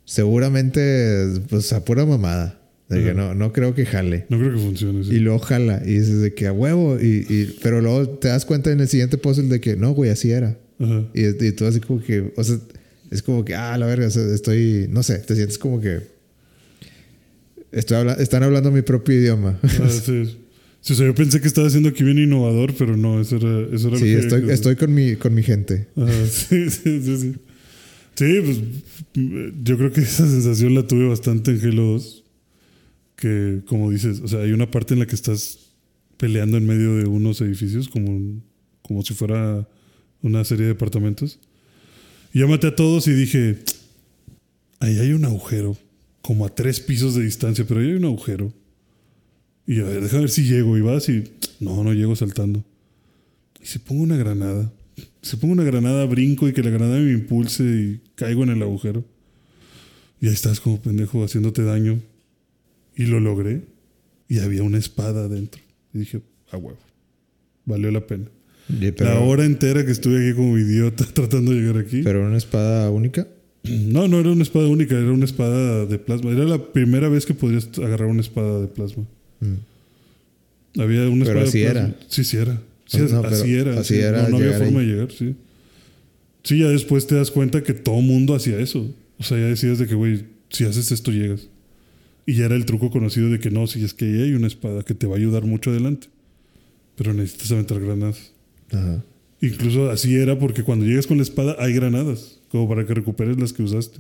Seguramente, 0.06 1.26
pues 1.50 1.74
a 1.74 1.84
pura 1.84 2.06
mamada. 2.06 2.62
De 2.90 3.04
que 3.04 3.14
no, 3.14 3.36
no 3.36 3.52
creo 3.52 3.76
que 3.76 3.86
jale. 3.86 4.26
No 4.30 4.40
creo 4.40 4.54
que 4.54 4.60
funcione. 4.60 5.04
sí. 5.04 5.16
Y 5.16 5.20
luego 5.20 5.40
jala. 5.40 5.82
Y 5.86 6.00
dices 6.00 6.22
de 6.22 6.34
que 6.34 6.48
a 6.48 6.54
huevo. 6.54 6.98
Y, 6.98 7.26
y- 7.28 7.58
pero 7.62 7.82
luego 7.82 8.08
te 8.08 8.30
das 8.30 8.46
cuenta 8.46 8.72
en 8.72 8.80
el 8.80 8.88
siguiente 8.88 9.18
puzzle 9.18 9.50
de 9.50 9.60
que 9.60 9.76
no, 9.76 9.92
güey, 9.92 10.10
así 10.10 10.32
era. 10.32 10.58
Y, 11.14 11.26
y 11.46 11.52
tú 11.52 11.66
así 11.66 11.82
como 11.82 12.02
que, 12.02 12.32
o 12.38 12.44
sea, 12.46 12.58
es 13.12 13.22
como 13.22 13.44
que, 13.44 13.56
ah, 13.56 13.78
la 13.78 13.86
verga, 13.88 14.08
o 14.08 14.10
sea, 14.10 14.24
estoy, 14.34 14.88
no 14.90 15.04
sé, 15.04 15.18
te 15.20 15.36
sientes 15.36 15.58
como 15.58 15.82
que 15.82 16.00
estoy 17.74 17.98
habla- 17.98 18.14
están 18.14 18.44
hablando 18.44 18.72
mi 18.72 18.84
propio 18.84 19.16
idioma. 19.20 19.60
Ah, 19.64 19.90
sí. 20.06 20.38
Sí, 20.88 20.94
o 20.94 20.96
sea, 20.96 21.06
yo 21.06 21.14
pensé 21.14 21.42
que 21.42 21.50
estaba 21.50 21.68
haciendo 21.68 21.90
aquí 21.90 22.02
bien 22.06 22.18
innovador, 22.18 22.74
pero 22.78 22.96
no, 22.96 23.20
eso 23.20 23.36
era, 23.36 23.76
eso 23.76 23.90
era 23.90 23.98
lo 23.98 23.98
sí, 23.98 24.06
que- 24.06 24.20
estoy, 24.20 24.50
estoy 24.52 24.76
con 24.78 24.94
mi, 24.94 25.18
con 25.18 25.34
mi 25.34 25.44
gente. 25.44 25.88
Ajá, 25.98 26.26
sí, 26.32 26.70
sí, 26.70 27.02
sí, 27.02 27.18
sí. 27.18 27.34
Sí, 28.16 28.40
pues 28.44 28.58
yo 29.64 29.78
creo 29.78 29.92
que 29.92 30.00
esa 30.00 30.26
sensación 30.26 30.74
la 30.76 30.88
tuve 30.88 31.06
bastante 31.10 31.52
en 31.52 31.60
Halo 31.60 31.84
2. 31.92 32.24
Que, 33.18 33.64
como 33.66 33.92
dices, 33.92 34.22
o 34.22 34.30
sea, 34.30 34.40
hay 34.40 34.54
una 34.54 34.72
parte 34.72 34.94
en 34.94 35.02
la 35.02 35.08
que 35.08 35.16
estás 35.16 35.60
peleando 36.16 36.56
en 36.58 36.66
medio 36.66 36.96
de 36.96 37.06
unos 37.06 37.42
edificios, 37.42 37.90
como, 37.90 38.42
como 38.82 39.02
si 39.04 39.14
fuera 39.14 39.68
una 40.22 40.44
serie 40.46 40.68
de 40.68 40.70
departamentos. 40.74 41.38
Y 42.34 42.40
yo 42.40 42.48
maté 42.48 42.68
a 42.68 42.76
todos 42.76 43.08
y 43.10 43.12
dije, 43.12 43.58
ahí 44.80 45.00
hay 45.00 45.12
un 45.12 45.26
agujero, 45.26 45.78
como 46.22 46.46
a 46.46 46.56
tres 46.56 46.80
pisos 46.80 47.14
de 47.16 47.24
distancia, 47.24 47.66
pero 47.68 47.82
ahí 47.82 47.88
hay 47.88 47.96
un 47.96 48.06
agujero. 48.06 48.54
Y 49.68 49.82
a 49.82 49.84
ver, 49.84 50.02
déjame 50.02 50.22
ver 50.22 50.30
si 50.30 50.44
llego. 50.46 50.78
Y 50.78 50.82
vas 50.82 51.08
y, 51.10 51.26
no, 51.60 51.84
no 51.84 51.94
llego 51.94 52.16
saltando. 52.16 52.64
Y 53.62 53.66
si 53.66 53.80
pongo 53.80 54.02
una 54.04 54.16
granada. 54.18 54.72
Si 55.22 55.36
pongo 55.36 55.54
una 55.54 55.64
granada, 55.64 56.06
brinco 56.06 56.48
y 56.48 56.54
que 56.54 56.64
la 56.64 56.70
granada 56.70 57.00
me 57.00 57.12
impulse 57.12 57.64
y 57.64 58.02
caigo 58.16 58.44
en 58.44 58.50
el 58.50 58.62
agujero. 58.64 59.04
Y 60.22 60.28
ahí 60.28 60.34
estás 60.34 60.60
como 60.62 60.80
pendejo 60.82 61.24
haciéndote 61.24 61.64
daño. 61.64 62.00
Y 62.96 63.06
lo 63.08 63.20
logré. 63.20 63.64
Y 64.30 64.40
había 64.40 64.64
una 64.64 64.78
espada 64.78 65.26
adentro. 65.26 65.62
Y 65.94 66.00
dije, 66.00 66.22
a 66.52 66.58
huevo. 66.58 66.80
Valió 67.66 67.92
la 67.92 68.08
pena. 68.08 68.26
Y- 68.70 68.92
pero, 68.92 69.12
la 69.14 69.20
hora 69.20 69.46
entera 69.46 69.86
que 69.86 69.92
estuve 69.92 70.26
aquí 70.30 70.36
como 70.36 70.58
idiota 70.58 71.06
tratando 71.14 71.52
de 71.52 71.60
llegar 71.60 71.78
aquí. 71.78 72.02
pero 72.04 72.26
una 72.26 72.38
espada 72.38 72.90
única. 72.90 73.28
no, 73.64 74.08
no 74.08 74.20
era 74.20 74.32
una 74.32 74.44
espada 74.44 74.68
única, 74.68 74.96
era 74.98 75.12
una 75.12 75.26
espada 75.26 75.86
de 75.86 76.00
plasma. 76.00 76.32
Era 76.32 76.46
la 76.46 76.72
primera 76.72 77.10
vez 77.10 77.26
que 77.26 77.34
podrías 77.34 77.70
agarrar 77.78 78.08
una 78.08 78.22
espada 78.22 78.62
de 78.62 78.68
plasma. 78.68 79.06
Mm. 79.40 80.80
Había 80.82 81.10
una 81.10 81.26
Pero 81.26 81.40
espada 81.44 81.50
así 81.50 81.60
de 81.60 81.66
era. 81.66 81.96
Sí, 82.08 82.24
sí 82.24 82.38
era. 82.38 82.62
Sí, 82.86 82.98
No, 83.00 83.22
pero 83.22 83.36
así 83.36 83.54
era. 83.56 83.80
así 83.80 83.96
sí. 83.96 84.00
era 84.00 84.24
No, 84.24 84.30
no 84.30 84.38
había 84.38 84.58
forma 84.58 84.80
ahí. 84.80 84.86
de 84.88 84.92
llegar, 84.94 85.12
sí. 85.12 85.36
Sí, 86.44 86.60
ya 86.60 86.70
después 86.70 87.08
te 87.08 87.16
das 87.16 87.32
cuenta 87.32 87.64
que 87.64 87.74
todo 87.74 88.00
mundo 88.02 88.34
hacía 88.36 88.60
eso. 88.60 88.90
O 89.18 89.24
sea, 89.24 89.38
ya 89.38 89.46
decías 89.48 89.80
de 89.80 89.88
que, 89.88 89.96
güey, 89.96 90.26
si 90.50 90.64
haces 90.66 90.92
esto 90.92 91.12
llegas. 91.12 91.48
Y 92.26 92.36
ya 92.36 92.46
era 92.46 92.56
el 92.56 92.66
truco 92.66 92.90
conocido 92.92 93.30
de 93.30 93.40
que 93.40 93.50
no, 93.52 93.68
si 93.68 93.84
es 93.84 93.94
que 93.94 94.06
ahí 94.06 94.22
hay 94.24 94.34
una 94.34 94.48
espada 94.48 94.84
que 94.84 94.94
te 94.94 95.08
va 95.08 95.16
a 95.16 95.18
ayudar 95.18 95.44
mucho 95.46 95.72
adelante. 95.72 96.08
Pero 96.96 97.14
necesitas 97.14 97.52
aventar 97.52 97.80
granadas. 97.80 98.32
Ajá. 98.72 99.04
Incluso 99.42 99.90
así 99.92 100.16
era 100.16 100.40
porque 100.40 100.64
cuando 100.64 100.86
llegas 100.86 101.08
con 101.08 101.18
la 101.18 101.24
espada 101.24 101.56
hay 101.60 101.74
granadas. 101.74 102.40
Como 102.50 102.68
para 102.70 102.86
que 102.86 102.94
recuperes 102.94 103.38
las 103.40 103.52
que 103.54 103.64
usaste. 103.64 104.00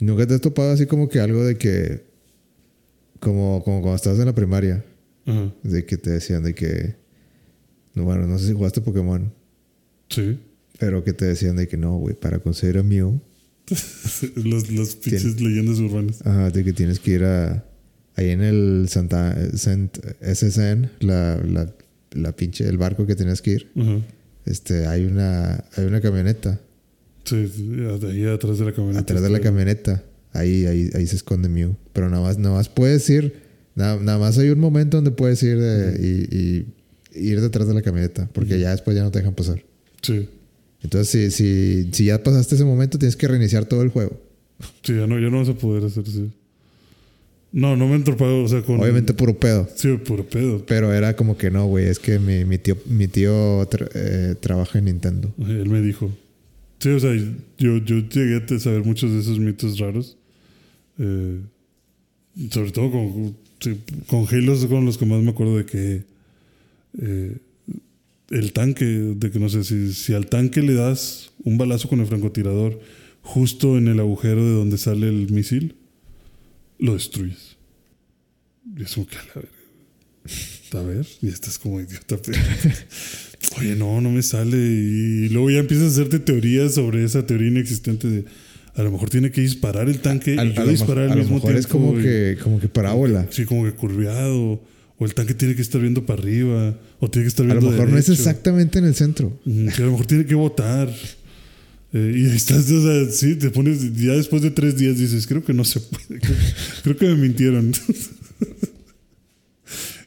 ¿Nunca 0.00 0.26
te 0.26 0.34
has 0.34 0.40
topado 0.40 0.72
así 0.72 0.86
como 0.86 1.08
que 1.08 1.20
algo 1.20 1.44
de 1.44 1.56
que, 1.56 2.02
como, 3.24 3.62
como 3.64 3.80
cuando 3.80 3.96
estabas 3.96 4.18
en 4.20 4.26
la 4.26 4.34
primaria, 4.34 4.84
Ajá. 5.26 5.52
de 5.62 5.84
que 5.86 5.96
te 5.96 6.10
decían 6.10 6.42
de 6.44 6.54
que, 6.54 6.96
no, 7.94 8.04
bueno, 8.04 8.26
no 8.26 8.38
sé 8.38 8.46
si 8.48 8.52
jugaste 8.52 8.80
Pokémon, 8.80 9.32
Sí. 10.08 10.38
pero 10.78 11.02
que 11.02 11.12
te 11.12 11.24
decían 11.24 11.56
de 11.56 11.66
que 11.66 11.76
no, 11.76 11.96
güey, 11.96 12.14
para 12.14 12.38
conseguir 12.38 12.78
a 12.78 12.82
Mew, 12.82 13.20
las, 14.36 14.70
las 14.70 14.94
pinches 14.96 15.40
leyendas 15.40 15.78
urbanas. 15.78 16.20
Ajá, 16.26 16.50
de 16.50 16.62
que 16.64 16.72
tienes 16.72 16.98
que 17.00 17.12
ir 17.12 17.24
a. 17.24 17.64
Ahí 18.16 18.28
en 18.30 18.42
el 18.42 18.86
Santa. 18.88 19.34
Saint 19.56 19.96
SSN, 20.20 20.90
la, 21.00 21.36
la, 21.42 21.74
la 22.12 22.36
pinche. 22.36 22.68
El 22.68 22.76
barco 22.78 23.06
que 23.06 23.16
tenías 23.16 23.40
que 23.42 23.52
ir. 23.52 23.70
Ajá. 23.74 24.00
Este, 24.44 24.86
hay 24.86 25.06
una. 25.06 25.64
Hay 25.76 25.86
una 25.86 26.00
camioneta. 26.02 26.60
Sí, 27.24 27.48
sí, 27.48 27.72
ahí 28.06 28.26
atrás 28.26 28.58
de 28.58 28.66
la 28.66 28.72
camioneta. 28.72 29.00
Atrás 29.00 29.22
de 29.22 29.30
la 29.30 29.40
camioneta. 29.40 30.04
Ahí, 30.34 30.66
ahí, 30.66 30.90
ahí 30.94 31.06
se 31.06 31.16
esconde 31.16 31.48
Mew. 31.48 31.74
Pero 31.94 32.10
nada 32.10 32.22
más, 32.22 32.36
nada 32.36 32.56
más 32.56 32.68
puedes 32.68 33.08
ir. 33.08 33.42
Nada, 33.74 33.98
nada 34.00 34.18
más 34.18 34.36
hay 34.36 34.50
un 34.50 34.60
momento 34.60 34.98
donde 34.98 35.10
puedes 35.10 35.42
ir 35.42 35.58
de, 35.58 35.96
y, 35.98 37.18
y 37.18 37.28
ir 37.30 37.40
detrás 37.40 37.66
de 37.66 37.72
la 37.74 37.80
camioneta. 37.80 38.28
Porque 38.32 38.60
ya 38.60 38.70
después 38.72 38.94
ya 38.96 39.02
no 39.02 39.10
te 39.10 39.20
dejan 39.20 39.34
pasar. 39.34 39.64
Sí. 40.02 40.28
Entonces, 40.82 41.08
si, 41.08 41.30
si, 41.30 41.88
si 41.92 42.04
ya 42.04 42.22
pasaste 42.22 42.56
ese 42.56 42.64
momento, 42.64 42.98
tienes 42.98 43.16
que 43.16 43.26
reiniciar 43.26 43.64
todo 43.64 43.80
el 43.82 43.88
juego. 43.88 44.20
Sí, 44.82 44.94
ya 44.94 45.06
no, 45.06 45.18
ya 45.18 45.30
no 45.30 45.38
vas 45.38 45.48
a 45.48 45.54
poder 45.54 45.84
hacer 45.84 46.04
eso. 46.06 46.28
No, 47.52 47.76
no 47.76 47.86
me 47.86 47.92
he 47.92 47.96
entropado, 47.96 48.42
o 48.42 48.48
sea, 48.48 48.62
con. 48.62 48.80
Obviamente 48.80 49.14
puro 49.14 49.38
pedo. 49.38 49.68
Sí, 49.76 49.96
puro 50.04 50.26
pedo. 50.28 50.66
Pero 50.66 50.92
era 50.92 51.14
como 51.14 51.38
que 51.38 51.50
no, 51.52 51.66
güey, 51.66 51.86
es 51.86 52.00
que 52.00 52.18
mi, 52.18 52.44
mi 52.44 52.58
tío, 52.58 52.76
mi 52.86 53.06
tío 53.06 53.62
tra- 53.70 53.88
eh, 53.94 54.34
trabaja 54.40 54.80
en 54.80 54.86
Nintendo. 54.86 55.32
Él 55.38 55.68
me 55.68 55.80
dijo. 55.80 56.10
Sí, 56.80 56.88
o 56.90 56.98
sea, 56.98 57.14
yo, 57.14 57.76
yo 57.78 58.00
llegué 58.08 58.42
a 58.54 58.58
saber 58.58 58.84
muchos 58.84 59.12
de 59.12 59.20
esos 59.20 59.38
mitos 59.38 59.78
raros. 59.78 60.18
Eh, 60.98 61.40
sobre 62.50 62.72
todo 62.72 62.90
con, 62.90 63.36
con 64.06 64.26
Halo 64.26 64.68
con 64.68 64.84
los 64.84 64.98
que 64.98 65.06
más 65.06 65.22
me 65.22 65.30
acuerdo 65.30 65.56
de 65.56 65.66
que 65.66 66.04
eh, 67.00 67.36
el 68.30 68.52
tanque, 68.52 68.84
de 68.84 69.30
que 69.30 69.38
no 69.38 69.48
sé, 69.48 69.64
si, 69.64 70.14
al 70.14 70.26
tanque 70.26 70.62
le 70.62 70.74
das 70.74 71.32
un 71.44 71.58
balazo 71.58 71.88
con 71.88 72.00
el 72.00 72.06
francotirador 72.06 72.80
justo 73.22 73.78
en 73.78 73.88
el 73.88 74.00
agujero 74.00 74.44
de 74.44 74.52
donde 74.52 74.78
sale 74.78 75.08
el 75.08 75.30
misil, 75.30 75.76
lo 76.78 76.94
destruyes. 76.94 77.56
Y 78.76 78.82
es 78.82 78.94
como 78.94 79.06
que 79.06 79.16
a 80.76 80.82
ver, 80.82 81.06
y 81.22 81.28
estás 81.28 81.58
como 81.58 81.80
idiota. 81.80 82.18
Oye, 83.58 83.76
no, 83.76 84.00
no 84.00 84.10
me 84.10 84.22
sale. 84.22 84.56
Y 84.56 85.28
luego 85.28 85.50
ya 85.50 85.58
empiezas 85.58 85.86
a 85.86 85.90
hacerte 85.90 86.18
teorías 86.18 86.74
sobre 86.74 87.04
esa 87.04 87.26
teoría 87.26 87.48
inexistente 87.48 88.08
de 88.08 88.24
a 88.76 88.82
lo 88.82 88.90
mejor 88.90 89.08
tiene 89.10 89.30
que 89.30 89.40
disparar 89.40 89.88
el 89.88 90.00
tanque 90.00 90.36
A, 90.38 90.44
y 90.44 90.52
yo 90.52 90.66
disparar 90.66 91.10
al 91.10 91.18
mismo 91.18 91.36
mejor 91.36 91.50
tiempo. 91.52 91.60
es 91.60 91.66
como 91.66 91.98
y- 91.98 92.02
que, 92.02 92.36
como 92.42 92.60
que 92.60 92.68
parábola. 92.68 93.26
Sí, 93.30 93.44
como 93.44 93.64
que 93.64 93.72
curveado. 93.72 94.62
O 94.96 95.04
el 95.04 95.14
tanque 95.14 95.34
tiene 95.34 95.56
que 95.56 95.62
estar 95.62 95.80
viendo 95.80 96.06
para 96.06 96.20
arriba. 96.22 96.76
O 97.00 97.10
tiene 97.10 97.24
que 97.24 97.28
estar 97.28 97.44
A 97.44 97.48
lo 97.48 97.54
viendo 97.60 97.70
mejor 97.72 97.88
no 97.90 97.98
es 97.98 98.08
exactamente 98.08 98.78
en 98.78 98.84
el 98.84 98.94
centro. 98.94 99.38
Mm, 99.44 99.68
que 99.68 99.82
a 99.82 99.86
lo 99.86 99.92
mejor 99.92 100.06
tiene 100.06 100.24
que 100.26 100.34
votar. 100.34 100.88
Eh, 101.92 102.12
y 102.16 102.26
ahí 102.30 102.36
estás, 102.36 102.70
o 102.70 102.82
sea, 102.82 103.10
sí, 103.12 103.34
te 103.36 103.50
pones, 103.50 103.80
ya 103.94 104.12
después 104.14 104.42
de 104.42 104.50
tres 104.50 104.76
días 104.76 104.98
dices, 104.98 105.26
creo 105.26 105.44
que 105.44 105.52
no 105.52 105.64
se 105.64 105.80
puede, 105.80 106.20
creo, 106.20 106.36
creo 106.82 106.96
que 106.96 107.06
me 107.06 107.16
mintieron. 107.16 107.72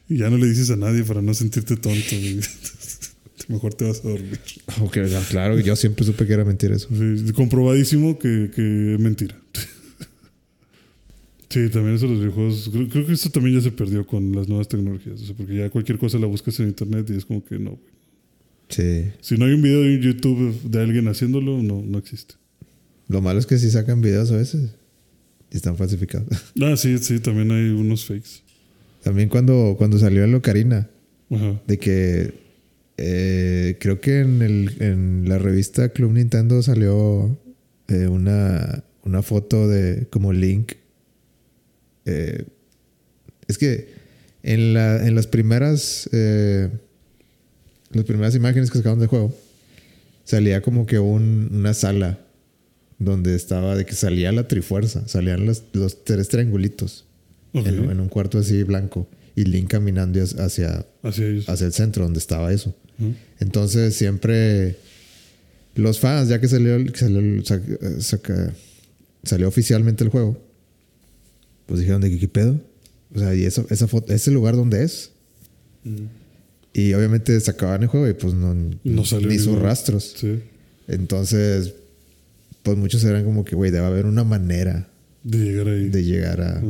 y 0.08 0.18
ya 0.18 0.30
no 0.30 0.38
le 0.38 0.46
dices 0.48 0.70
a 0.70 0.76
nadie 0.76 1.04
para 1.04 1.20
no 1.22 1.34
sentirte 1.34 1.76
tonto. 1.76 2.16
Mejor 3.48 3.74
te 3.74 3.84
vas 3.86 4.04
a 4.04 4.08
dormir. 4.08 4.38
Ok, 4.82 4.98
ya, 5.08 5.20
claro, 5.28 5.58
yo 5.58 5.74
siempre 5.74 6.04
supe 6.04 6.26
que 6.26 6.32
era 6.34 6.44
mentira 6.44 6.76
eso. 6.76 6.88
Sí, 6.90 7.32
comprobadísimo 7.32 8.18
que, 8.18 8.50
que 8.54 8.94
es 8.94 9.00
mentira. 9.00 9.36
Sí, 11.50 11.70
también 11.70 11.94
eso 11.96 12.04
de 12.06 12.12
los 12.12 12.20
videojuegos. 12.20 12.68
Creo, 12.70 12.88
creo 12.90 13.06
que 13.06 13.12
esto 13.14 13.30
también 13.30 13.56
ya 13.56 13.62
se 13.62 13.70
perdió 13.70 14.06
con 14.06 14.32
las 14.32 14.48
nuevas 14.48 14.68
tecnologías. 14.68 15.18
O 15.22 15.24
sea, 15.24 15.34
porque 15.34 15.56
ya 15.56 15.70
cualquier 15.70 15.98
cosa 15.98 16.18
la 16.18 16.26
buscas 16.26 16.60
en 16.60 16.68
internet 16.68 17.08
y 17.08 17.16
es 17.16 17.24
como 17.24 17.42
que 17.42 17.58
no. 17.58 17.70
güey. 17.70 17.80
Sí. 18.68 19.04
Si 19.22 19.38
no 19.38 19.46
hay 19.46 19.54
un 19.54 19.62
video 19.62 19.82
en 19.82 19.98
YouTube 19.98 20.60
de 20.64 20.78
alguien 20.82 21.08
haciéndolo, 21.08 21.62
no, 21.62 21.80
no 21.82 21.96
existe. 21.96 22.34
Lo 23.08 23.22
malo 23.22 23.38
es 23.38 23.46
que 23.46 23.56
sí 23.56 23.70
sacan 23.70 24.02
videos 24.02 24.30
a 24.30 24.36
veces. 24.36 24.72
Y 25.50 25.56
están 25.56 25.78
falsificados. 25.78 26.28
Ah, 26.60 26.76
sí, 26.76 26.98
sí, 26.98 27.18
también 27.18 27.50
hay 27.50 27.70
unos 27.70 28.04
fakes. 28.04 28.42
También 29.02 29.30
cuando, 29.30 29.74
cuando 29.78 29.98
salió 29.98 30.24
el 30.24 30.34
Ocarina, 30.34 30.90
Ajá. 31.30 31.62
de 31.66 31.78
que 31.78 32.34
eh, 32.98 33.76
creo 33.80 34.00
que 34.00 34.20
en, 34.20 34.42
el, 34.42 34.76
en 34.80 35.24
la 35.28 35.38
revista 35.38 35.88
Club 35.90 36.12
Nintendo 36.12 36.62
salió 36.62 37.38
eh, 37.88 38.06
una, 38.08 38.84
una 39.04 39.22
foto 39.22 39.68
de 39.68 40.06
como 40.10 40.32
Link. 40.32 40.72
Eh, 42.04 42.44
es 43.46 43.56
que 43.58 43.88
en, 44.42 44.74
la, 44.74 45.06
en 45.06 45.14
las 45.14 45.26
primeras 45.26 46.08
las 46.12 48.04
primeras 48.04 48.34
imágenes 48.34 48.70
que 48.70 48.78
sacaron 48.78 48.98
del 48.98 49.08
juego 49.08 49.34
salía 50.24 50.60
como 50.60 50.84
que 50.86 50.98
un- 50.98 51.48
una 51.52 51.72
sala 51.74 52.18
donde 52.98 53.34
estaba 53.34 53.76
de 53.76 53.86
que 53.86 53.94
salía 53.94 54.32
la 54.32 54.46
trifuerza, 54.48 55.06
salían 55.08 55.46
los, 55.46 55.62
los 55.72 56.04
tres 56.04 56.28
triangulitos 56.28 57.06
en 57.54 58.00
un 58.00 58.08
cuarto 58.08 58.38
así 58.38 58.62
blanco 58.64 59.08
y 59.40 59.44
Link 59.44 59.68
caminando 59.70 60.22
hacia, 60.22 60.84
Hacia 61.02 61.26
ellos. 61.26 61.48
hacia 61.48 61.66
el 61.66 61.72
centro 61.72 62.04
donde 62.04 62.18
estaba 62.18 62.52
eso. 62.52 62.74
Entonces 63.38 63.94
siempre 63.94 64.76
los 65.74 66.00
fans, 66.00 66.28
ya 66.28 66.40
que 66.40 66.48
salió, 66.48 66.76
salió, 66.96 67.42
salió 69.22 69.48
oficialmente 69.48 70.02
el 70.04 70.10
juego, 70.10 70.40
pues 71.66 71.80
dijeron 71.80 72.00
de 72.00 72.18
qué 72.18 72.28
pedo. 72.28 72.60
O 73.14 73.18
sea, 73.18 73.34
y 73.34 73.44
eso, 73.44 73.66
esa 73.70 73.86
foto, 73.86 74.12
ese 74.12 74.30
lugar 74.30 74.56
donde 74.56 74.82
es. 74.84 75.10
Y 76.72 76.92
obviamente 76.94 77.38
sacaban 77.40 77.82
el 77.82 77.88
juego 77.88 78.08
y 78.08 78.14
pues 78.14 78.34
no, 78.34 78.54
No 78.84 79.04
salió 79.04 79.28
ni 79.28 79.38
sus 79.38 79.58
rastros. 79.58 80.14
Sí. 80.16 80.40
Entonces, 80.88 81.74
pues 82.62 82.76
muchos 82.76 83.02
eran 83.04 83.24
como 83.24 83.44
que, 83.44 83.54
güey, 83.56 83.70
debe 83.70 83.86
haber 83.86 84.06
una 84.06 84.24
manera 84.24 84.88
De 85.22 85.38
llegar 85.38 85.68
ahí. 85.68 85.88
de 85.88 86.04
llegar 86.04 86.40
a, 86.40 86.62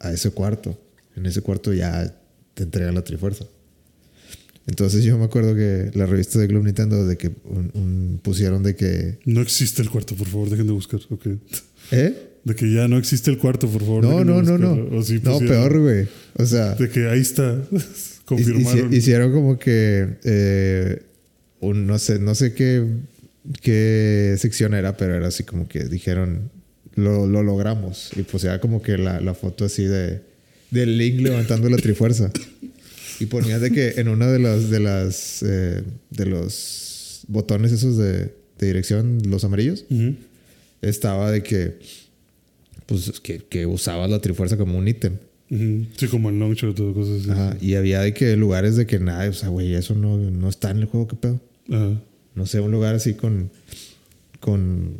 a 0.00 0.12
ese 0.12 0.30
cuarto. 0.30 0.78
En 1.16 1.26
ese 1.26 1.40
cuarto 1.42 1.72
ya 1.72 2.14
te 2.54 2.62
entregan 2.62 2.94
la 2.94 3.02
Trifuerza. 3.04 3.44
Entonces 4.66 5.02
yo 5.04 5.18
me 5.18 5.24
acuerdo 5.24 5.54
que 5.56 5.90
la 5.94 6.06
revista 6.06 6.38
de 6.38 6.46
Club 6.46 6.64
Nintendo 6.64 7.04
de 7.06 7.16
que 7.16 7.28
un- 7.44 7.70
un- 7.74 8.20
pusieron 8.22 8.62
de 8.62 8.76
que... 8.76 9.18
No 9.24 9.40
existe 9.42 9.82
el 9.82 9.90
cuarto, 9.90 10.14
por 10.14 10.28
favor, 10.28 10.48
dejen 10.50 10.66
de 10.68 10.72
buscar. 10.72 11.00
Ok. 11.10 11.26
¿Eh? 11.90 12.28
De 12.44 12.54
que 12.54 12.72
ya 12.72 12.86
no 12.86 12.96
existe 12.96 13.30
el 13.30 13.38
cuarto, 13.38 13.68
por 13.68 13.80
favor. 13.82 14.04
No, 14.04 14.24
no, 14.24 14.40
no, 14.42 14.58
no. 14.58 14.96
O 14.96 15.02
sí 15.02 15.20
No, 15.22 15.38
peor, 15.40 15.80
güey. 15.80 16.06
O 16.34 16.46
sea, 16.46 16.74
De 16.76 16.88
que 16.88 17.08
ahí 17.08 17.20
está. 17.20 17.60
Confirmaron. 18.24 18.92
hicieron 18.94 19.32
como 19.32 19.58
que... 19.58 20.16
eh, 20.24 21.02
un, 21.60 21.86
no 21.86 21.98
sé, 21.98 22.18
no 22.20 22.34
sé 22.36 22.54
qué, 22.54 22.84
qué 23.60 24.36
sección 24.38 24.74
era, 24.74 24.96
pero 24.96 25.14
era 25.16 25.28
así 25.28 25.44
como 25.44 25.68
que 25.68 25.84
dijeron, 25.84 26.50
lo, 26.94 27.26
lo 27.26 27.42
logramos. 27.42 28.10
Y 28.16 28.22
pues 28.22 28.44
era 28.44 28.60
como 28.60 28.80
que 28.82 28.96
la, 28.98 29.20
la 29.20 29.34
foto 29.34 29.64
así 29.64 29.84
de, 29.84 30.22
de 30.72 30.86
Link 30.86 31.20
levantando 31.20 31.68
la 31.68 31.76
trifuerza. 31.76 32.32
Y 33.20 33.26
ponía 33.26 33.60
de 33.60 33.70
que 33.70 34.00
en 34.00 34.08
una 34.08 34.26
de 34.26 34.40
las, 34.40 34.68
de 34.68 34.80
las, 34.80 35.44
eh, 35.46 35.82
de 36.10 36.26
los 36.26 37.24
botones 37.28 37.70
esos 37.70 37.96
de, 37.96 38.34
de 38.58 38.66
dirección, 38.66 39.22
los 39.28 39.44
amarillos, 39.44 39.84
estaba 40.80 41.30
de 41.30 41.42
que, 41.44 41.78
pues, 42.86 43.20
que, 43.20 43.38
que 43.38 43.66
usabas 43.66 44.10
la 44.10 44.20
trifuerza 44.20 44.56
como 44.56 44.76
un 44.76 44.88
ítem. 44.88 45.18
Sí, 45.48 46.08
como 46.10 46.30
el 46.30 46.38
longshot 46.38 46.80
o 46.80 46.94
cosas 46.94 47.20
así. 47.20 47.30
Ajá. 47.30 47.56
Y 47.60 47.74
había 47.74 48.00
de 48.00 48.14
que 48.14 48.34
lugares 48.36 48.74
de 48.74 48.86
que 48.86 48.98
nada, 48.98 49.28
o 49.28 49.34
sea, 49.34 49.50
güey, 49.50 49.74
eso 49.74 49.94
no, 49.94 50.16
no 50.16 50.48
está 50.48 50.70
en 50.70 50.78
el 50.78 50.86
juego, 50.86 51.06
¿qué 51.06 51.16
pedo? 51.16 51.40
Ajá. 51.68 52.00
No 52.34 52.46
sé, 52.46 52.60
un 52.60 52.72
lugar 52.72 52.94
así 52.94 53.12
con, 53.12 53.50
con 54.40 54.96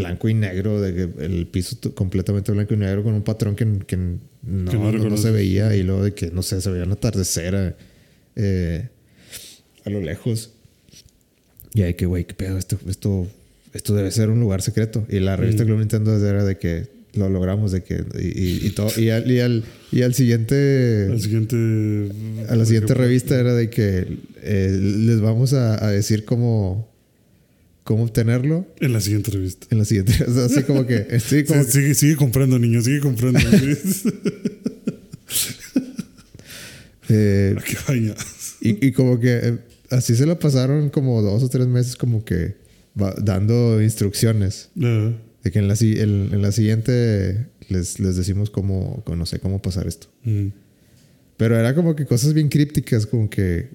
blanco 0.00 0.28
y 0.28 0.34
negro, 0.34 0.80
de 0.80 0.94
que 0.94 1.24
el 1.24 1.46
piso 1.46 1.76
completamente 1.94 2.52
blanco 2.52 2.74
y 2.74 2.76
negro 2.76 3.02
con 3.02 3.14
un 3.14 3.22
patrón 3.22 3.54
que, 3.56 3.66
que 3.86 3.96
no, 3.96 4.18
no 4.42 4.72
no- 4.72 4.84
no 4.84 4.92
reconoces. 4.92 5.22
se 5.22 5.30
veía 5.30 5.74
y 5.76 5.82
luego 5.82 6.04
de 6.04 6.12
que, 6.14 6.30
no 6.30 6.42
sé, 6.42 6.60
se 6.60 6.70
veía 6.70 6.84
un 6.84 6.92
atardecer 6.92 7.76
eh, 8.36 8.88
a 9.84 9.90
lo 9.90 10.00
lejos. 10.00 10.50
Y 11.74 11.82
hay 11.82 11.94
que, 11.94 12.06
güey, 12.06 12.24
qué 12.24 12.34
pedo, 12.34 12.58
esto, 12.58 12.78
esto, 12.88 13.28
esto 13.72 13.94
debe 13.94 14.10
ser 14.10 14.28
un 14.30 14.40
lugar 14.40 14.60
secreto. 14.62 15.06
Y 15.08 15.20
la 15.20 15.36
revista 15.36 15.62
Mm. 15.62 15.66
Club 15.66 15.78
Nintendo 15.78 16.26
era 16.26 16.44
de 16.44 16.58
que 16.58 16.88
lo 17.14 17.28
logramos, 17.28 17.72
de 17.72 17.82
que, 17.82 18.04
y, 18.20 18.26
y, 18.26 18.66
y 18.66 18.70
todo, 18.70 18.88
y 18.96 19.10
al, 19.10 19.28
y 19.30 19.40
al, 19.40 19.64
y 19.92 20.02
al 20.02 20.14
siguiente... 20.14 21.08
Al 21.10 21.20
siguiente. 21.20 21.56
A 22.48 22.54
la 22.56 22.64
siguiente 22.64 22.94
revista 22.94 23.38
era 23.38 23.54
de 23.54 23.68
que 23.70 24.18
eh, 24.42 24.78
les 24.80 25.20
vamos 25.20 25.52
a, 25.54 25.84
a 25.84 25.90
decir 25.90 26.24
cómo, 26.24 26.89
cómo 27.90 28.04
obtenerlo. 28.04 28.66
En 28.78 28.92
la 28.92 29.00
siguiente 29.00 29.32
revista. 29.32 29.66
En 29.70 29.78
la 29.78 29.84
siguiente, 29.84 30.12
o 30.28 30.32
sea, 30.32 30.44
así 30.44 30.62
como 30.62 30.86
que, 30.86 31.18
sí, 31.18 31.42
como 31.42 31.64
Sí, 31.64 31.72
sigue, 31.72 31.94
sigue 31.94 32.14
comprando, 32.14 32.56
niño, 32.56 32.80
sigue 32.82 33.00
comprando. 33.00 33.40
Eh, 37.12 37.56
¿A 37.58 37.62
qué 37.62 38.14
y, 38.60 38.86
y 38.86 38.92
como 38.92 39.18
que 39.18 39.36
eh, 39.42 39.58
así 39.90 40.14
se 40.14 40.26
la 40.26 40.38
pasaron 40.38 40.90
como 40.90 41.20
dos 41.22 41.42
o 41.42 41.48
tres 41.48 41.66
meses 41.66 41.96
como 41.96 42.24
que 42.24 42.54
va- 43.00 43.16
dando 43.20 43.82
instrucciones 43.82 44.68
Ajá. 44.78 45.12
de 45.42 45.50
que 45.50 45.58
en 45.58 45.66
la, 45.66 45.74
si- 45.74 45.98
en, 45.98 46.28
en 46.32 46.40
la 46.40 46.52
siguiente 46.52 47.48
les, 47.68 47.98
les 47.98 48.14
decimos 48.14 48.50
cómo, 48.50 49.02
no 49.08 49.26
sé 49.26 49.40
cómo 49.40 49.60
pasar 49.60 49.88
esto. 49.88 50.06
Ujú. 50.24 50.52
Pero 51.36 51.58
era 51.58 51.74
como 51.74 51.96
que 51.96 52.06
cosas 52.06 52.32
bien 52.32 52.48
crípticas, 52.48 53.06
como 53.06 53.28
que, 53.28 53.70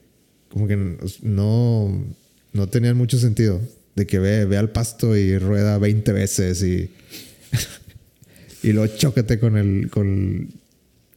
como 0.50 0.66
que 0.70 0.78
no, 1.22 2.06
no 2.54 2.68
tenían 2.70 2.96
mucho 2.96 3.18
sentido. 3.18 3.60
De 3.96 4.06
que 4.06 4.20
ve, 4.20 4.46
ve 4.46 4.58
al 4.58 4.72
pasto 4.72 5.16
y 5.16 5.38
rueda 5.38 5.78
20 5.78 6.12
veces 6.12 6.62
y, 6.64 6.92
y 8.64 8.74
luego 8.74 8.94
chócate 8.96 9.40
con 9.40 9.58
el, 9.58 9.90
con, 9.90 10.50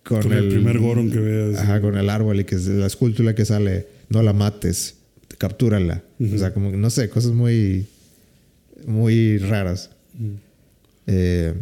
con, 0.05 0.23
Con 0.23 0.33
el 0.33 0.49
primer 0.49 0.79
Goron 0.79 1.11
que 1.11 1.19
veas. 1.19 1.59
Ajá, 1.59 1.81
con 1.81 1.97
el 1.97 2.09
árbol 2.09 2.41
y 2.41 2.45
que 2.45 2.55
es 2.55 2.67
la 2.67 2.87
escultura 2.87 3.35
que 3.35 3.45
sale, 3.45 3.87
no 4.09 4.23
la 4.23 4.33
mates, 4.33 4.97
captúrala. 5.39 6.03
O 6.21 6.39
sea, 6.39 6.55
como 6.55 6.71
que 6.71 6.77
no 6.77 6.91
sé, 6.91 7.09
cosas 7.09 7.33
muy, 7.33 7.87
muy 8.87 9.39
raras. 9.39 9.91
Eh, 11.07 11.55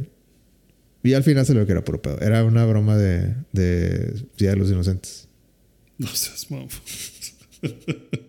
y 1.03 1.15
al 1.15 1.23
final 1.23 1.47
se 1.47 1.55
lo 1.55 1.65
que 1.67 1.73
era 1.73 1.85
puro 1.85 2.03
pedo. 2.03 2.21
Era 2.21 2.45
una 2.45 2.65
broma 2.67 2.97
de, 2.97 3.35
de 3.53 4.13
Día 4.37 4.51
de 4.51 4.57
los 4.57 4.71
Inocentes. 4.71 5.29
No 5.99 6.09
seas 6.09 6.51
mamá. 6.51 6.67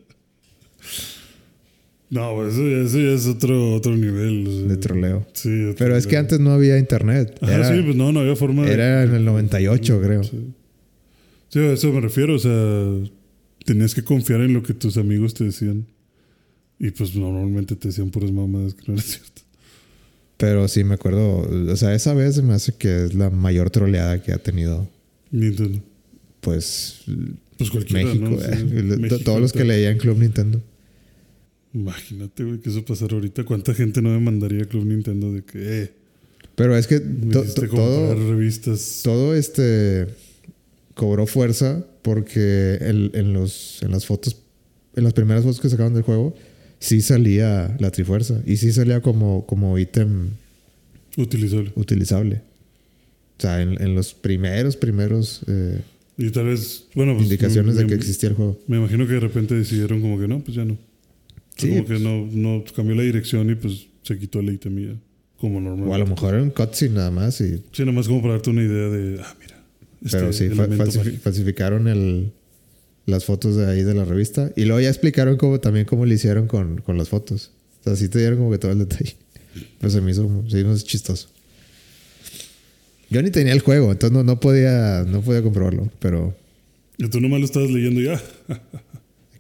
No, 2.10 2.34
pues 2.36 2.54
eso 2.54 2.64
ya, 2.70 2.78
eso 2.78 3.00
ya 3.00 3.12
es 3.12 3.28
otro, 3.28 3.74
otro 3.76 3.96
nivel. 3.98 4.48
o 4.48 4.52
sea. 4.52 4.62
De 4.70 4.78
troleo. 4.78 5.28
Sí, 5.34 5.74
Pero 5.78 5.98
es 5.98 6.08
que 6.08 6.16
antes 6.18 6.40
no 6.40 6.52
había 6.52 6.78
internet. 6.80 7.38
Ajá, 7.42 7.56
Era, 7.56 7.76
sí, 7.76 7.82
pues 7.84 7.96
no, 7.98 8.12
no 8.14 8.22
había 8.22 8.36
forma 8.36 8.66
de. 8.66 8.72
era 8.74 9.04
en 9.04 9.14
el 9.14 9.26
98, 9.26 10.02
creo. 10.02 10.24
Sí. 10.24 10.54
Sí, 11.50 11.60
a 11.60 11.74
eso 11.74 11.92
me 11.92 12.00
refiero. 12.02 12.36
O 12.36 12.40
sea, 12.40 12.86
tenías 13.66 13.94
que 13.94 14.04
confiar 14.04 14.40
en 14.42 14.54
lo 14.54 14.64
que 14.64 14.74
tus 14.74 14.96
amigos 14.98 15.34
te 15.34 15.44
decían. 15.46 15.86
Y 16.80 16.92
pues 16.92 17.16
normalmente 17.16 17.76
te 17.76 17.88
decían 17.90 18.10
puras 18.10 18.32
mamadas 18.32 18.74
que 18.74 18.84
no 18.88 18.94
era 18.94 19.02
cierto. 19.06 19.42
Pero 20.38 20.68
sí 20.70 20.84
me 20.86 20.94
acuerdo. 20.94 21.40
O 21.72 21.76
sea, 21.76 21.94
esa 21.94 22.14
vez 22.14 22.42
me 22.42 22.54
hace 22.54 22.74
que 22.76 23.06
es 23.06 23.16
la 23.16 23.30
mayor 23.32 23.70
troleada 23.70 24.22
que 24.22 24.32
ha 24.32 24.38
tenido, 24.38 24.88
Nintendo. 25.32 25.80
pues, 26.42 27.02
Pues 27.58 27.70
cualquiera, 27.72 28.06
México. 28.06 28.30
¿no? 28.30 28.38
Sí, 28.40 28.46
eh. 28.52 28.84
México, 29.00 29.20
Todos 29.26 29.42
los 29.42 29.52
que 29.52 29.64
leían 29.66 29.98
Club 29.98 30.20
Nintendo. 30.20 30.62
Imagínate, 31.80 32.44
güey, 32.44 32.60
que 32.60 32.70
eso 32.70 32.84
pasara 32.86 33.16
ahorita. 33.16 33.44
¿Cuánta 33.44 33.74
gente 33.74 34.02
no 34.02 34.12
demandaría 34.12 34.66
Club 34.66 34.86
Nintendo 34.86 35.32
de 35.32 35.44
que, 35.44 35.84
eh, 35.84 35.92
Pero 36.56 36.76
es 36.76 36.88
que 36.88 37.00
to- 37.00 37.44
to- 37.44 37.68
todo, 37.68 38.16
revistas? 38.16 39.02
todo 39.04 39.36
este 39.36 40.08
cobró 40.96 41.28
fuerza 41.28 41.86
porque 42.02 42.76
el- 42.82 43.12
en, 43.14 43.34
los, 43.34 43.82
en 43.84 43.92
las 43.92 44.06
fotos, 44.06 44.38
en 44.96 45.04
las 45.04 45.14
primeras 45.14 45.44
fotos 45.44 45.60
que 45.60 45.70
sacaron 45.70 45.94
del 45.94 46.04
juego, 46.04 46.34
sí 46.80 47.02
salía 47.02 47.76
la 47.80 47.92
Trifuerza 47.92 48.42
y 48.46 48.58
sí 48.58 48.72
salía 48.72 49.02
como, 49.02 49.46
como 49.46 49.78
ítem 49.78 50.30
Utilizable. 51.18 51.72
utilizable. 51.76 52.42
O 53.38 53.42
sea, 53.42 53.62
en, 53.62 53.80
en 53.82 53.94
los 53.94 54.14
primeros, 54.16 54.76
primeros 54.78 55.42
eh, 55.48 55.82
Y 56.18 56.30
tal 56.32 56.46
vez, 56.48 56.86
bueno, 56.96 57.14
pues. 57.14 57.26
indicaciones 57.26 57.76
me, 57.76 57.82
de 57.84 57.88
que 57.88 57.94
existía 57.94 58.30
el 58.30 58.36
juego. 58.36 58.60
Me 58.68 58.78
imagino 58.78 59.06
que 59.06 59.14
de 59.14 59.20
repente 59.20 59.54
decidieron 59.54 60.02
como 60.02 60.20
que 60.20 60.28
no, 60.28 60.40
pues 60.40 60.56
ya 60.58 60.66
no. 60.66 60.78
Sí, 61.58 61.70
como 61.70 61.86
que 61.86 62.00
no, 62.00 62.28
no 62.32 62.64
cambió 62.76 62.96
la 62.96 63.04
dirección 63.04 63.50
y 63.50 63.56
pues 63.56 63.88
se 64.04 64.18
quitó 64.18 64.42
y 64.42 64.58
ya. 64.58 64.96
Como 65.40 65.60
normal. 65.62 65.90
O 65.90 65.94
a 65.94 65.98
lo 65.98 66.08
mejor 66.08 66.34
era 66.34 66.44
un 66.44 66.50
cutscene 66.50 66.96
nada 66.96 67.12
más. 67.12 67.40
Y, 67.42 67.62
Sí, 67.72 67.84
nomás 67.86 68.08
como 68.08 68.22
para 68.22 68.34
darte 68.36 68.50
una 68.50 68.64
idea 68.64 68.90
de, 68.90 69.22
ah, 69.22 69.36
mira. 69.40 69.64
este 70.04 70.18
pero 70.18 70.34
sí, 70.34 70.50
fa- 70.50 70.68
falsificaron 71.22 71.88
el, 71.88 72.32
las 73.06 73.26
fotos 73.26 73.56
de 73.56 73.66
ahí 73.68 73.84
de 73.84 73.94
la 73.94 74.06
revista. 74.06 74.52
Y 74.56 74.66
luego 74.66 74.80
ya 74.82 74.90
explicaron 74.90 75.38
cómo, 75.38 75.60
también 75.60 75.86
cómo 75.86 76.06
le 76.06 76.16
hicieron 76.16 76.48
con, 76.48 76.82
con 76.82 76.98
las 76.98 77.10
fotos. 77.10 77.52
O 77.82 77.84
sea, 77.84 77.96
sí 77.96 78.10
te 78.10 78.20
dieron 78.20 78.38
como 78.40 78.52
que 78.52 78.58
todo 78.58 78.72
el 78.72 78.80
detalle. 78.80 79.16
Pero 79.80 79.92
se 79.92 80.02
me 80.02 80.12
hizo, 80.12 80.44
se 80.50 80.64
me 80.64 80.74
hizo 80.74 80.86
chistoso. 80.86 81.30
Yo 83.10 83.22
ni 83.22 83.30
tenía 83.32 83.54
el 83.54 83.62
juego, 83.62 83.92
entonces 83.92 84.14
no, 84.16 84.24
no 84.24 84.40
podía, 84.40 85.06
no 85.08 85.22
podía 85.22 85.42
comprobarlo. 85.42 85.90
Pero, 86.00 86.36
Y 86.98 87.08
tú 87.10 87.22
nomás 87.22 87.40
lo 87.40 87.46
estabas 87.46 87.70
leyendo 87.72 88.02
ya. 88.02 88.22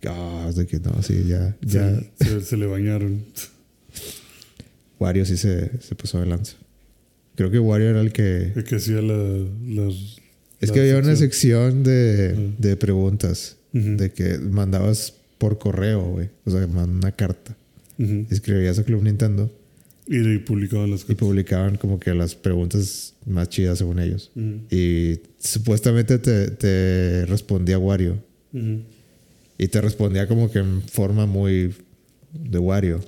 ah, 0.07 0.52
de 0.56 0.65
que 0.68 0.80
no, 0.80 1.02
sí, 1.03 1.26
ya, 1.28 1.56
ya. 1.61 1.99
Se, 2.19 2.26
se- 2.26 2.41
se 2.41 2.57
le 2.57 2.65
bañaron. 2.68 3.24
Wario 4.99 5.26
sí 5.26 5.38
se, 5.38 5.72
se 5.82 5.95
puso 5.95 6.19
de 6.19 6.26
lanza. 6.26 6.56
Creo 7.36 7.52
que 7.52 7.60
Wario 7.60 7.90
era 7.90 8.02
el 8.02 8.11
que. 8.11 8.52
El 8.56 8.64
que 8.64 8.76
hacía 8.78 9.02
la. 9.02 9.15
Es 10.60 10.69
la 10.69 10.74
que 10.74 10.80
había 10.82 10.98
una 10.98 11.15
sección. 11.15 11.84
de, 11.84 12.34
Ujú. 12.34 12.53
de 12.57 12.76
preguntas. 12.78 13.57
De 13.74 14.11
que 14.11 14.40
mandabas 14.40 15.14
por 15.38 15.60
correo, 15.60 16.02
güey. 16.03 16.30
O 16.45 16.52
sea, 16.52 16.65
una 16.65 17.11
carta. 17.11 17.56
Escribías 18.32 18.78
a 18.80 18.84
Club 18.84 19.03
Nintendo 19.03 19.52
Y, 20.07 20.18
y 20.18 20.38
publicaban 20.40 20.90
las 20.91 21.02
y 21.02 21.03
cosas. 21.03 21.18
publicaban 21.18 21.78
como 21.78 21.99
que 21.99 22.14
las 22.15 22.34
preguntas 22.36 23.14
más 23.26 23.49
chidas 23.49 23.78
según 23.78 23.99
ellos. 23.99 24.32
Y 24.72 25.19
supuestamente 25.38 26.18
te, 26.18 26.49
te 26.49 27.26
respondía 27.28 27.78
Wario. 27.78 28.18
Y 29.58 29.68
te 29.68 29.82
respondía 29.82 30.28
como 30.28 30.52
que 30.52 30.60
en 30.60 30.82
forma 30.84 31.26
muy 31.26 31.74
de 32.34 32.60
Wario. 32.60 33.00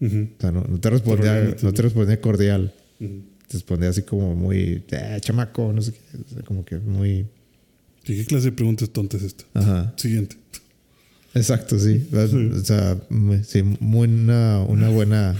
Ujú. 0.00 0.28
O 0.38 0.40
sea, 0.40 0.52
no, 0.52 0.62
no 0.68 0.78
te 0.78 0.90
respondía, 0.90 1.32
Cordialmente, 1.32 1.62
no 1.64 1.72
te 1.72 1.82
respondía 1.82 2.20
cordial. 2.20 2.74
Ujú. 3.00 3.22
Te 3.48 3.52
respondía 3.54 3.88
así 3.90 4.02
como 4.02 4.34
muy, 4.34 4.84
eh, 4.90 5.18
chamaco, 5.20 5.72
no 5.72 5.80
sé 5.80 5.92
qué. 5.92 5.98
O 6.18 6.34
sea, 6.34 6.42
como 6.42 6.64
que 6.64 6.76
muy. 6.78 7.26
¿Y 8.04 8.16
qué 8.16 8.24
clase 8.26 8.46
de 8.46 8.52
preguntas 8.52 8.90
tontas 8.90 9.22
es 9.22 9.28
esta? 9.28 9.44
Ajá. 9.54 9.94
Siguiente. 9.96 10.36
Exacto, 11.34 11.78
sí. 11.78 12.06
O 12.12 12.60
sea, 12.64 12.98
muy- 13.10 13.42
sí, 13.44 13.62
muy 13.62 14.08
una, 14.08 14.60
una 14.62 14.88
buena, 14.90 15.34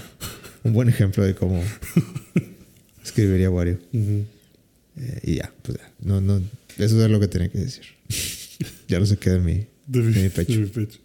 un 0.62 0.72
buen 0.72 0.88
ejemplo 0.88 1.24
de 1.24 1.34
cómo 1.34 1.62
escribiría 3.04 3.50
Wario. 3.50 3.78
Ujú. 3.92 4.24
Eh, 4.98 5.20
y 5.24 5.34
ya, 5.36 5.52
pues 5.62 5.78
ya. 5.78 5.90
No, 6.00 6.20
no, 6.20 6.40
eso 6.78 7.04
es 7.04 7.10
lo 7.10 7.20
que 7.20 7.28
tenía 7.28 7.48
que 7.48 7.58
decir. 7.58 7.84
ya 8.88 8.98
lo 8.98 9.06
saqué 9.06 9.30
de 9.30 9.40
mi, 9.40 9.66
De 9.86 10.00
mi, 10.00 10.12
de 10.12 10.22
mi 10.24 10.28
pecho. 10.30 10.52
de 10.52 10.58
mi 10.58 10.66
pecho. 10.66 10.98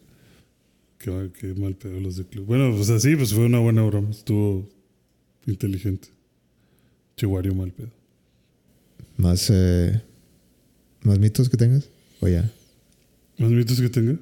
Qué, 0.97 1.11
mal- 1.11 1.31
qué 1.31 1.53
mal 1.53 1.75
pedo 1.75 1.99
los 1.99 2.15
de 2.17 2.25
club. 2.25 2.45
Bueno, 2.45 2.73
pues 2.75 2.89
así, 2.89 3.15
pues 3.15 3.33
fue 3.33 3.45
una 3.45 3.59
buena 3.59 3.81
broma. 3.83 4.09
Estuvo 4.11 4.67
inteligente. 5.47 6.09
Chihuario 7.17 7.53
mal 7.55 7.71
pedo. 7.71 7.89
Más, 9.17 9.49
eh, 9.51 10.01
¿Más 11.03 11.19
mitos 11.19 11.49
que 11.49 11.57
tengas? 11.57 11.89
O 12.19 12.27
ya. 12.27 12.49
¿Más 13.37 13.51
mitos 13.51 13.79
que 13.81 13.89
tenga? 13.89 14.17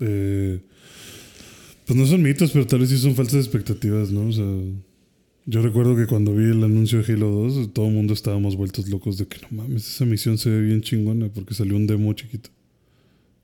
Eh, 0.00 0.60
pues 1.86 1.98
no 1.98 2.06
son 2.06 2.22
mitos, 2.22 2.50
pero 2.52 2.66
tal 2.66 2.80
vez 2.80 2.88
sí 2.90 2.98
son 2.98 3.14
falsas 3.14 3.44
expectativas, 3.44 4.10
¿no? 4.10 4.28
O 4.28 4.32
sea, 4.32 4.44
yo 5.46 5.62
recuerdo 5.62 5.96
que 5.96 6.06
cuando 6.06 6.34
vi 6.34 6.44
el 6.44 6.62
anuncio 6.62 7.02
de 7.02 7.12
Halo 7.12 7.30
2, 7.30 7.72
todo 7.72 7.86
el 7.88 7.94
mundo 7.94 8.12
estábamos 8.14 8.56
vueltos 8.56 8.88
locos 8.88 9.18
de 9.18 9.26
que 9.26 9.38
no 9.42 9.48
mames, 9.62 9.86
esa 9.88 10.04
misión 10.04 10.38
se 10.38 10.50
ve 10.50 10.60
bien 10.62 10.82
chingona 10.82 11.28
porque 11.28 11.54
salió 11.54 11.76
un 11.76 11.86
demo 11.86 12.12
chiquito. 12.12 12.50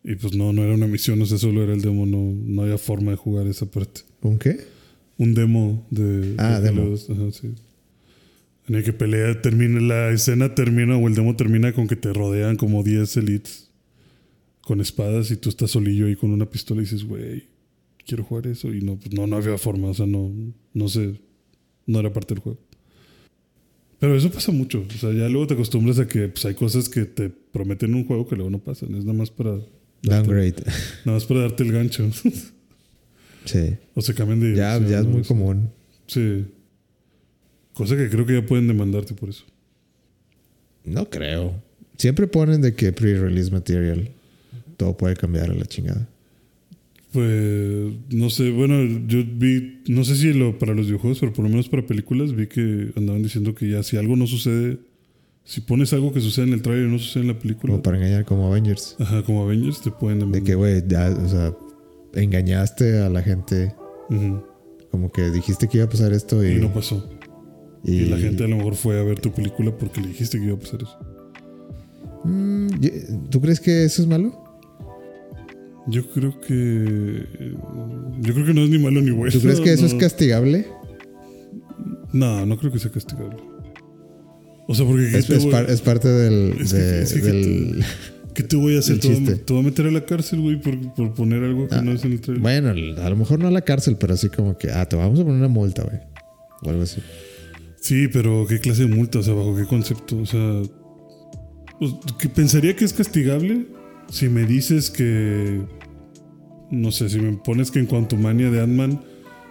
Y 0.09 0.15
pues 0.15 0.37
no, 0.37 0.53
no 0.53 0.62
era 0.62 0.73
una 0.73 0.87
misión, 0.87 1.20
o 1.20 1.27
sea, 1.27 1.37
solo 1.37 1.65
era 1.65 1.74
el 1.74 1.83
demo, 1.83 2.07
no, 2.07 2.33
no 2.33 2.62
había 2.62 2.78
forma 2.78 3.11
de 3.11 3.16
jugar 3.16 3.49
esa 3.49 3.66
parte. 3.66 4.03
¿Un 4.23 4.39
qué? 4.39 4.57
Un 5.19 5.35
demo 5.35 5.85
de, 5.91 6.37
Ah, 6.39 6.61
de 6.61 6.66
demo. 6.70 6.89
2, 6.91 7.11
ajá, 7.11 7.33
sí. 7.33 7.49
En 8.69 8.77
el 8.77 8.85
que 8.85 8.93
pelea, 8.93 9.43
termina, 9.43 9.81
la 9.81 10.11
escena 10.11 10.55
termina 10.55 10.97
o 10.97 11.09
el 11.09 11.16
demo 11.16 11.35
termina 11.35 11.73
con 11.73 11.89
que 11.89 11.97
te 11.97 12.12
rodean 12.12 12.57
como 12.57 12.85
10 12.85 13.16
elites 13.16 13.73
con 14.61 14.81
espadas 14.81 15.33
y 15.33 15.37
tú 15.39 15.49
estás 15.49 15.73
solillo 15.73 16.07
ahí 16.07 16.15
con 16.15 16.31
una 16.31 16.49
pistola 16.49 16.83
y 16.83 16.85
dices, 16.85 17.03
güey, 17.03 17.49
quiero 18.07 18.23
jugar 18.23 18.47
eso. 18.47 18.73
Y 18.73 18.83
no, 18.83 18.97
pues 19.01 19.12
no, 19.12 19.27
no 19.27 19.35
había 19.35 19.59
forma, 19.59 19.89
o 19.89 19.95
sea, 19.95 20.07
no, 20.07 20.33
no 20.73 20.89
sé, 20.89 21.20
no 21.85 21.99
era 21.99 22.12
parte 22.12 22.33
del 22.33 22.45
juego. 22.45 22.61
Pero 23.99 24.15
eso 24.15 24.31
pasa 24.31 24.53
mucho, 24.53 24.85
o 24.89 24.99
sea, 24.99 25.12
ya 25.12 25.28
luego 25.28 25.49
te 25.49 25.55
acostumbras 25.55 25.99
a 25.99 26.07
que 26.07 26.28
pues, 26.28 26.45
hay 26.45 26.55
cosas 26.55 26.89
que 26.89 27.07
te 27.07 27.28
prometen 27.28 27.93
un 27.95 28.05
juego 28.05 28.28
que 28.28 28.37
luego 28.37 28.51
no 28.51 28.61
pasan, 28.61 28.95
es 28.95 29.05
nada 29.05 29.19
más 29.19 29.31
para, 29.31 29.59
Downgrade. 30.02 30.62
nada 31.05 31.18
más 31.18 31.24
para 31.24 31.40
darte 31.40 31.62
el 31.62 31.73
gancho. 31.73 32.09
Sí. 33.47 33.77
o 33.94 34.01
se 34.02 34.12
cambian 34.12 34.40
de 34.40 34.56
Ya, 34.56 34.77
ya 34.81 34.98
es 34.98 35.06
muy 35.06 35.23
común. 35.23 35.70
Sí. 36.09 36.47
Cosa 37.74 37.97
que 37.97 38.10
creo 38.10 38.27
que 38.27 38.35
ya 38.35 38.44
pueden 38.44 38.66
demandarte 38.66 39.14
por 39.14 39.28
eso. 39.28 39.44
No 40.85 41.09
creo. 41.09 41.62
Siempre 41.97 42.27
ponen 42.27 42.60
de 42.60 42.74
que 42.74 42.93
pre-release 42.93 43.52
material. 43.52 44.10
Todo 44.77 44.97
puede 44.97 45.14
cambiar 45.14 45.51
a 45.51 45.55
la 45.55 45.64
chingada. 45.64 46.09
Pues 47.12 47.93
no 48.10 48.31
sé, 48.31 48.51
bueno, 48.51 48.82
yo 49.06 49.24
vi, 49.24 49.81
no 49.86 50.05
sé 50.05 50.16
si 50.16 50.32
lo 50.32 50.59
para 50.59 50.74
los 50.74 50.86
videojuegos, 50.86 51.20
pero 51.20 51.32
por 51.32 51.44
lo 51.44 51.48
menos 51.48 51.68
para 51.68 51.86
películas 51.86 52.35
vi 52.35 52.48
que 52.48 52.90
andaban 52.97 53.23
diciendo 53.23 53.55
que 53.55 53.70
ya 53.70 53.82
si 53.82 53.97
algo 53.97 54.16
no 54.16 54.27
sucede, 54.27 54.78
si 55.47 55.60
pones 55.62 55.93
algo 55.93 56.12
que 56.12 56.20
sucede 56.20 56.47
en 56.48 56.52
el 56.55 56.60
trailer 56.62 56.89
y 56.89 56.90
no 56.90 56.98
sucede 56.98 57.23
en 57.23 57.28
la 57.28 57.39
película, 57.39 57.70
Como 57.73 57.82
para 57.82 57.97
engañar 57.97 58.24
como 58.27 58.48
Avengers. 58.48 58.97
ajá, 58.98 59.23
como 59.23 59.43
Avengers 59.44 59.81
te 59.81 59.90
pueden 59.93 60.18
De 60.18 60.24
demandar. 60.27 60.43
que, 60.43 60.55
güey, 60.56 60.82
ya, 60.86 61.09
o 61.10 61.28
sea, 61.28 61.55
engañaste 62.14 62.98
a 63.01 63.09
la 63.09 63.23
gente. 63.23 63.74
Como 64.90 65.10
que 65.12 65.31
dijiste 65.31 65.68
que 65.68 65.78
iba 65.78 65.86
a 65.86 65.89
pasar 65.89 66.12
esto 66.12 66.44
y. 66.44 66.56
Y 66.56 66.60
no 66.60 66.73
pasó. 66.73 67.09
y- 67.85 67.93
Y 68.02 68.06
la 68.06 68.18
gente 68.18 68.44
a 68.44 68.48
lo 68.48 68.56
mejor 68.56 68.74
fue 68.74 68.98
a 68.98 69.05
ver 69.05 69.20
tu 69.20 69.31
película 69.32 69.70
porque 69.77 70.01
le 70.01 70.09
dijiste 70.09 70.39
que 70.39 70.47
iba 70.47 70.56
a 70.56 70.59
pasar 70.59 70.82
eso. 70.82 70.98
Mm, 72.24 72.68
¿Tú 73.31 73.40
crees 73.40 73.60
que 73.60 73.85
eso 73.85 74.02
es 74.02 74.09
malo? 74.09 74.43
Yo 75.89 76.05
creo 76.10 76.40
que 76.40 77.24
yo 78.20 78.35
creo 78.35 78.47
que 78.47 78.52
no 78.55 78.62
es 78.62 78.70
ni 78.70 78.78
malo 78.81 79.01
ni 79.01 79.12
bueno. 79.12 79.32
¿Tú 79.32 79.40
crees 79.40 79.60
que 79.60 79.73
eso 79.73 79.82
no. 79.86 79.89
es 79.89 79.94
castigable? 79.94 80.66
No, 82.12 82.44
no 82.47 82.56
creo 82.59 82.73
que 82.73 82.81
sea 82.81 82.90
castigable. 82.90 83.36
O 84.68 84.74
sea, 84.74 84.84
porque 84.86 85.10
¿qué 85.10 85.18
Es, 85.18 85.26
te 85.26 85.36
es 85.36 85.43
voy- 85.44 85.52
par- 85.52 85.70
es 85.70 85.80
parte 85.80 86.09
del. 86.09 86.55
Es 86.60 86.72
que- 86.72 86.78
de- 86.78 87.02
es 87.02 87.12
que- 87.12 87.20
del 87.20 87.84
¿Qué 88.34 88.43
te 88.43 88.56
voy 88.56 88.76
a 88.76 88.80
hacer? 88.80 88.98
Te 89.01 89.09
voy 89.09 89.16
a- 89.32 89.36
te 89.44 89.52
voy 89.55 89.62
a 89.62 89.64
meter 89.64 89.86
a 89.86 89.90
la 89.90 90.05
cárcel, 90.05 90.40
güey, 90.40 90.60
por, 90.60 90.94
por 90.94 91.14
poner 91.14 91.43
algo 91.43 91.68
que 91.68 91.74
Ah, 91.74 91.80
no 91.82 91.93
es 91.93 92.05
en 92.05 92.12
el 92.12 92.20
trailer. 92.20 92.43
bueno, 92.43 92.70
a 93.02 93.09
lo 93.10 93.16
mejor 93.16 93.38
no 93.38 93.48
a 93.48 93.51
la 93.51 93.62
cárcel, 93.62 93.97
pero 93.98 94.12
así 94.12 94.28
como 94.28 94.59
que, 94.59 94.70
ah, 94.70 94.86
te 94.86 94.94
vamos 94.97 95.18
a 95.18 95.22
poner 95.22 95.38
una 95.38 95.48
multa, 95.48 95.84
güey. 95.84 95.97
O 96.62 96.68
algo 96.70 96.82
así. 96.82 97.01
Sí, 97.80 98.09
pero 98.12 98.44
¿qué 98.47 98.59
clase 98.59 98.82
de 98.86 98.94
multa? 98.94 99.20
O 99.20 99.22
sea, 99.22 99.32
¿bajo 99.32 99.56
qué 99.56 99.64
concepto? 99.64 100.18
O 100.18 100.26
sea, 100.26 100.62
pues, 101.78 101.93
que 102.18 102.28
pensaría 102.28 102.74
que 102.76 102.84
es 102.84 102.93
castigable 102.93 103.68
si 104.10 104.28
me 104.28 104.44
dices 104.44 104.90
que, 104.90 105.62
no 106.70 106.90
sé, 106.93 107.09
si 107.09 107.18
me 107.18 107.32
pones 107.38 107.70
que 107.70 107.78
en 107.78 107.86
Quantumania 107.86 108.51
de 108.51 108.60
Ant-Man 108.60 109.01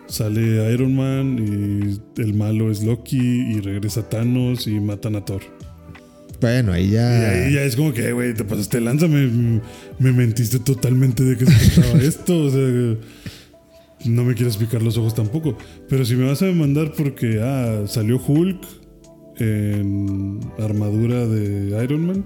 sale 0.07 0.71
Iron 0.73 0.95
Man 0.95 1.37
y 1.39 2.21
el 2.21 2.33
malo 2.33 2.71
es 2.71 2.83
Loki 2.83 3.17
y 3.17 3.59
regresa 3.61 4.07
Thanos 4.09 4.67
y 4.67 4.79
matan 4.79 5.15
a 5.15 5.25
Thor. 5.25 5.41
Bueno, 6.41 6.73
ahí 6.73 6.85
Y 6.87 6.91
ya. 6.91 7.29
ahí 7.31 7.53
ya 7.53 7.63
es 7.63 7.75
como 7.75 7.93
que, 7.93 8.11
güey, 8.11 8.33
te 8.33 8.43
pasaste 8.43 8.81
lanza, 8.81 9.07
me, 9.07 9.61
me 9.99 10.11
mentiste 10.11 10.59
totalmente 10.59 11.23
de 11.23 11.37
que 11.37 11.45
se 11.45 11.81
trataba 11.81 11.99
esto. 12.03 12.43
O 12.45 12.49
sea, 12.49 12.97
no 14.05 14.23
me 14.23 14.35
quieres 14.35 14.57
picar 14.57 14.81
los 14.83 14.97
ojos 14.97 15.15
tampoco. 15.15 15.57
Pero 15.89 16.05
si 16.05 16.15
me 16.15 16.25
vas 16.25 16.41
a 16.41 16.45
demandar 16.45 16.91
porque, 16.95 17.39
ah, 17.41 17.83
salió 17.87 18.21
Hulk 18.23 18.61
en 19.37 20.39
armadura 20.59 21.25
de 21.25 21.83
Iron 21.83 22.05
Man 22.05 22.25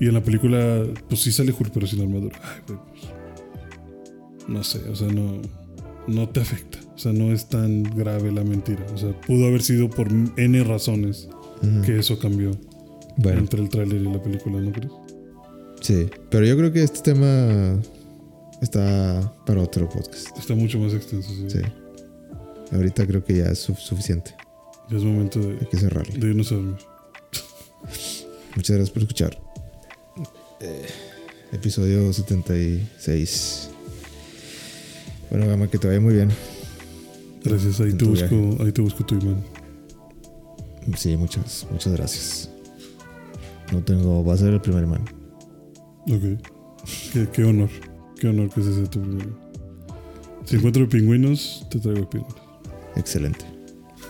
y 0.00 0.08
en 0.08 0.14
la 0.14 0.22
película, 0.22 0.82
pues 1.08 1.20
sí 1.20 1.30
sale 1.30 1.52
Hulk, 1.52 1.70
pero 1.72 1.86
sin 1.86 2.00
armadura. 2.00 2.36
Ay, 2.42 2.60
güey, 2.66 2.78
pues, 2.94 4.48
no 4.48 4.64
sé, 4.64 4.78
o 4.90 4.96
sea, 4.96 5.08
no, 5.08 5.40
no 6.08 6.28
te 6.28 6.40
afecta. 6.40 6.78
O 6.94 6.98
sea, 6.98 7.12
no 7.12 7.32
es 7.32 7.46
tan 7.48 7.82
grave 7.82 8.30
la 8.32 8.44
mentira. 8.44 8.86
O 8.94 8.98
sea, 8.98 9.18
pudo 9.22 9.46
haber 9.46 9.62
sido 9.62 9.90
por 9.90 10.08
N 10.36 10.64
razones 10.64 11.28
Ujú. 11.62 11.82
que 11.82 11.98
eso 11.98 12.18
cambió 12.18 12.52
Bueno, 13.16 13.40
entre 13.40 13.60
el 13.62 13.68
tráiler 13.68 14.00
y 14.00 14.04
la 14.04 14.22
película, 14.22 14.60
¿no 14.60 14.70
crees? 14.72 14.92
sí. 15.80 16.08
Pero 16.30 16.46
yo 16.46 16.56
creo 16.56 16.72
que 16.72 16.82
este 16.82 17.00
tema 17.12 17.80
está 18.62 19.32
para 19.44 19.60
otro 19.62 19.88
podcast. 19.88 20.36
Está 20.38 20.54
mucho 20.54 20.78
más 20.78 20.94
extenso, 20.94 21.30
sí. 21.30 21.46
Sí. 21.50 21.58
Ahorita 22.72 23.06
creo 23.06 23.22
que 23.24 23.36
ya 23.38 23.46
es 23.50 23.58
su- 23.58 23.74
suficiente. 23.74 24.34
Ya 24.90 24.96
es 24.98 25.02
momento 25.04 25.40
de, 25.40 25.58
Hay 25.60 25.66
que 25.70 25.76
cerrarle. 25.76 26.18
de 26.18 26.26
irnos 26.28 26.50
a 26.52 26.54
dormir. 26.56 26.76
Muchas 28.56 28.76
gracias 28.76 28.90
por 28.90 29.02
escuchar. 29.02 29.38
Eh, 30.60 30.86
episodio 31.52 32.12
76. 32.12 33.70
Bueno, 35.30 35.46
Gama, 35.48 35.68
que 35.68 35.78
te 35.78 35.88
vaya 35.88 36.00
muy 36.00 36.14
bien. 36.14 36.30
Gracias, 37.44 37.80
ahí 37.80 37.92
te 37.92 38.04
busco, 38.04 38.56
ahí 38.64 38.72
te 38.72 38.80
busco 38.80 39.04
tu 39.04 39.16
imán. 39.16 39.42
Sí, 40.96 41.16
muchas, 41.16 41.66
muchas 41.70 41.92
gracias. 41.92 42.50
No 43.72 43.82
tengo, 43.82 44.24
va 44.24 44.34
a 44.34 44.36
ser 44.36 44.52
el 44.54 44.60
primer 44.60 44.84
imán. 44.84 45.02
Ok. 46.10 46.40
Qué, 47.12 47.28
qué 47.32 47.44
honor. 47.44 47.68
Qué 48.18 48.28
honor 48.28 48.48
que 48.50 48.60
ese 48.60 48.74
sea 48.74 48.84
tu 48.84 49.00
primero. 49.00 49.30
Si 50.44 50.56
encuentro 50.56 50.88
pingüinos, 50.88 51.66
te 51.70 51.78
traigo 51.80 52.08
pingüinos. 52.08 52.36
Excelente. 52.96 53.44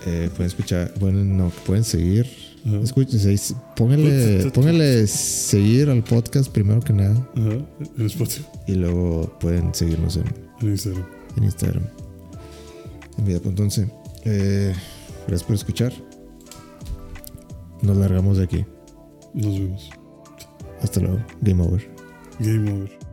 Eh, 0.06 0.28
pueden 0.31 0.47
escuchar, 0.47 0.93
pueden, 0.94 1.36
no, 1.36 1.51
pueden 1.65 1.85
seguir. 1.85 2.27
Ajá. 2.66 2.81
Escuchen, 2.81 3.20
pónganle, 3.77 4.51
pónganle 4.52 5.06
seguir 5.06 5.89
al 5.90 6.02
podcast 6.02 6.51
primero 6.51 6.81
que 6.81 6.93
nada. 6.93 7.15
Ajá. 7.36 7.59
En 7.98 8.06
Spotify, 8.06 8.44
Y 8.66 8.74
luego 8.74 9.36
pueden 9.39 9.74
seguirnos 9.74 10.16
en, 10.16 10.24
en 10.61 10.70
Instagram. 10.70 11.05
en 11.36 11.44
Instagram. 11.44 11.85
En 13.19 13.24
vida. 13.24 13.41
Entonces, 13.45 13.89
eh, 14.24 14.74
gracias 15.27 15.45
por 15.45 15.55
escuchar. 15.55 15.93
Nos 17.82 17.97
largamos 17.97 18.39
de 18.39 18.45
aquí. 18.45 18.65
Nos 19.35 19.59
vemos. 19.59 19.91
Hasta 20.82 21.01
luego. 21.01 21.19
Game 21.41 21.62
over. 21.62 21.91
Game 22.41 22.73
over. 22.73 23.04